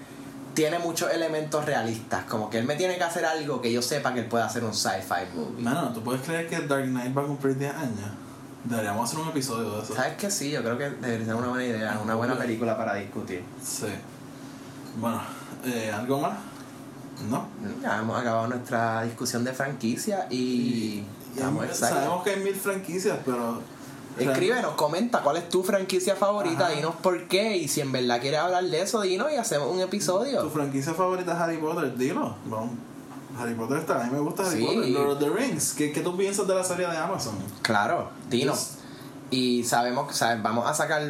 tiene 0.55 0.79
muchos 0.79 1.13
elementos 1.13 1.65
realistas. 1.67 2.25
Como 2.25 2.49
que 2.49 2.59
él 2.59 2.65
me 2.65 2.77
tiene 2.77 2.97
que 2.97 3.05
hacer 3.05 3.25
algo 3.27 3.61
que 3.61 3.73
yo 3.73 3.83
sepa 3.83 4.15
que 4.15 4.21
él 4.21 4.27
puede 4.27 4.45
hacer 4.45 4.65
un 4.65 4.75
sci-fi 4.75 5.35
movie. 5.35 5.63
Mano, 5.63 5.93
¿tú 5.93 6.03
puedes 6.03 6.23
creer 6.23 6.49
que 6.49 6.61
Dark 6.61 6.87
Knight 6.87 7.17
va 7.17 7.23
a 7.23 7.27
cumplir 7.27 7.59
10 7.59 7.75
años? 7.75 8.11
Deberíamos 8.65 9.09
hacer 9.09 9.21
un 9.21 9.29
episodio 9.29 9.71
de 9.73 9.83
eso. 9.83 9.95
¿Sabes 9.95 10.17
que 10.17 10.31
sí? 10.31 10.51
Yo 10.51 10.63
creo 10.63 10.79
que 10.79 10.91
debería 10.91 11.27
ser 11.27 11.35
una 11.35 11.49
buena 11.49 11.65
idea, 11.65 12.01
una 12.03 12.15
buena 12.15 12.37
película 12.37 12.77
para 12.77 12.95
discutir. 12.95 13.43
Sí. 13.63 13.87
Bueno, 14.97 15.21
eh, 15.65 15.93
¿algo 15.95 16.21
más? 16.21 16.39
¿No? 17.31 17.47
Ya 17.83 17.99
hemos 17.99 18.21
acabado 18.21 18.47
nuestra 18.49 19.03
discusión 19.03 19.45
de 19.45 19.53
franquicia 19.53 20.27
y, 20.31 21.05
Y 21.37 21.41
excited. 21.41 21.75
Sabemos 21.75 22.23
que 22.23 22.31
hay 22.31 22.41
mil 22.41 22.55
franquicias, 22.55 23.19
pero. 23.25 23.61
Escríbenos, 24.19 24.73
comenta 24.73 25.21
cuál 25.23 25.37
es 25.37 25.49
tu 25.49 25.63
franquicia 25.63 26.17
favorita, 26.17 26.67
Ajá. 26.67 26.75
dinos 26.75 26.97
por 27.03 27.29
qué 27.29 27.57
y 27.57 27.69
si 27.69 27.81
en 27.81 27.93
verdad 27.93 28.21
quieres 28.21 28.41
hablar 28.41 28.65
de 28.65 28.81
eso, 28.83 29.01
dinos 29.03 29.31
y 29.33 29.37
hacemos 29.37 29.69
un 29.71 29.77
Tu 29.79 29.83
episodio. 29.85 30.51
franquicia 30.51 30.93
favorita 30.93 31.35
es 31.35 31.39
Harry 31.39 31.59
Potter, 31.59 31.97
dilo. 31.97 32.35
Vamos. 32.47 32.71
Harry 33.39 33.55
Potter 33.55 33.79
está, 33.79 34.01
a 34.01 34.05
mí 34.05 34.11
me 34.13 34.19
gusta 34.19 34.43
Harry 34.45 34.59
Sí. 34.59 34.67
Potter. 34.67 34.91
Lord 34.91 35.11
of 35.13 35.19
the 35.21 35.29
Rings, 35.31 35.73
¿qué, 35.75 35.93
¿qué 35.93 36.01
tú 36.01 36.17
piensas 36.17 36.49
de 36.49 36.55
la 36.57 36.65
serie 36.65 36.89
de 36.89 36.97
Amazon? 36.97 37.35
Claro, 37.63 38.11
dinos. 38.29 38.57
Just- 38.59 38.79
Y 39.31 39.63
sabemos, 39.63 40.17
¿sabes? 40.17 40.43
vamos 40.43 40.69
a 40.69 40.75
sacar 40.75 41.03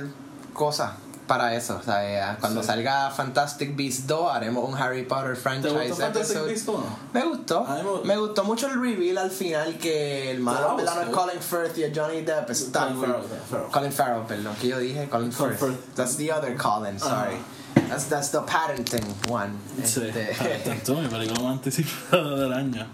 cosas 0.53 0.93
para 1.29 1.55
eso. 1.55 1.81
¿sabes? 1.85 2.21
Cuando 2.41 2.63
Sí. 2.63 2.67
salga 2.67 3.11
Fantastic 3.13 3.77
Beasts 3.77 4.07
2 4.09 4.33
haremos 4.35 4.69
un 4.69 4.77
Harry 4.77 5.05
Potter 5.05 5.35
¿Te 5.35 5.41
franchise 5.41 5.73
gustó 5.89 5.95
Fantastic 5.97 6.37
episode. 6.37 6.47
Beasts 6.49 6.69
1? 6.69 6.99
Me 7.13 7.23
gustó. 7.25 7.65
Me- 8.03 8.09
Me 8.09 8.17
gustó 8.19 8.43
mucho 8.43 8.67
el 8.67 8.81
reveal 8.81 9.19
al 9.19 9.31
final 9.31 9.79
que 9.79 10.31
el 10.33 10.41
malo 10.41 10.75
was 10.75 10.83
es. 10.85 11.09
Colin 11.15 11.41
Firth 11.41 11.79
y 11.79 11.95
Johnny 11.97 12.23
Depp. 12.23 12.51
Está 12.51 12.81
Colin 12.89 13.01
Farrell, 13.01 13.23
Farrell. 13.49 13.71
Colin 13.71 13.93
Farrell, 13.93 14.23
perdón. 14.27 14.57
que 14.61 14.67
yo 14.69 14.79
dije? 14.81 15.09
Colin 15.09 15.31
Firth. 15.31 15.59
Firth. 15.61 15.95
That's 15.95 16.17
the 16.17 16.33
other 16.33 16.57
Colin, 16.57 16.99
sorry. 16.99 17.37
That's, 17.89 18.07
that's 18.09 18.31
the 18.33 18.41
parenting 18.41 19.05
one. 19.31 19.53
Este, 19.81 20.11
Tanto, 20.65 20.95
mi 21.01 21.07
película 21.09 21.41
más 21.41 21.53
anticipada 21.59 22.37
del 22.37 22.53
año. 22.53 22.87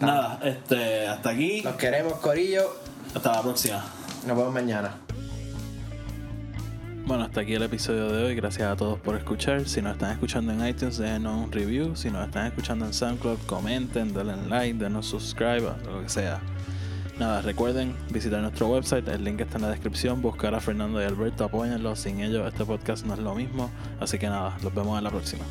Nada, 0.00 0.40
este, 0.42 1.06
hasta 1.06 1.30
aquí. 1.30 1.62
Los 1.62 1.76
queremos, 1.76 2.14
Corillo. 2.18 2.76
Hasta 3.14 3.32
la 3.32 3.42
próxima. 3.42 3.82
Nos 4.26 4.36
vemos 4.36 4.52
mañana. 4.52 4.94
Bueno, 7.06 7.22
hasta 7.22 7.42
aquí 7.42 7.54
el 7.54 7.62
episodio 7.62 8.10
de 8.10 8.24
hoy. 8.24 8.34
Gracias 8.34 8.68
a 8.68 8.74
todos 8.74 8.98
por 8.98 9.14
escuchar. 9.14 9.68
Si 9.68 9.80
nos 9.80 9.92
están 9.92 10.10
escuchando 10.10 10.52
en 10.52 10.66
iTunes, 10.66 10.98
déjenos 10.98 11.44
un 11.44 11.52
review. 11.52 11.94
Si 11.94 12.10
nos 12.10 12.26
están 12.26 12.48
escuchando 12.48 12.84
en 12.84 12.92
SoundCloud, 12.92 13.38
comenten, 13.46 14.12
denle 14.12 14.34
like, 14.48 14.76
denos 14.76 15.06
subscribe, 15.06 15.70
lo 15.84 16.02
que 16.02 16.08
sea. 16.08 16.40
Nada, 17.20 17.42
recuerden 17.42 17.94
visitar 18.10 18.40
nuestro 18.40 18.66
website, 18.66 19.06
el 19.06 19.22
link 19.22 19.40
está 19.40 19.56
en 19.56 19.62
la 19.62 19.70
descripción, 19.70 20.20
buscar 20.20 20.52
a 20.56 20.60
Fernando 20.60 21.00
y 21.00 21.04
Alberto, 21.04 21.44
apóyenlos, 21.44 22.00
sin 22.00 22.20
ellos 22.20 22.44
este 22.44 22.64
podcast 22.64 23.06
no 23.06 23.14
es 23.14 23.20
lo 23.20 23.36
mismo. 23.36 23.70
Así 24.00 24.18
que 24.18 24.26
nada, 24.26 24.58
los 24.64 24.74
vemos 24.74 24.98
en 24.98 25.04
la 25.04 25.10
próxima. 25.10 25.44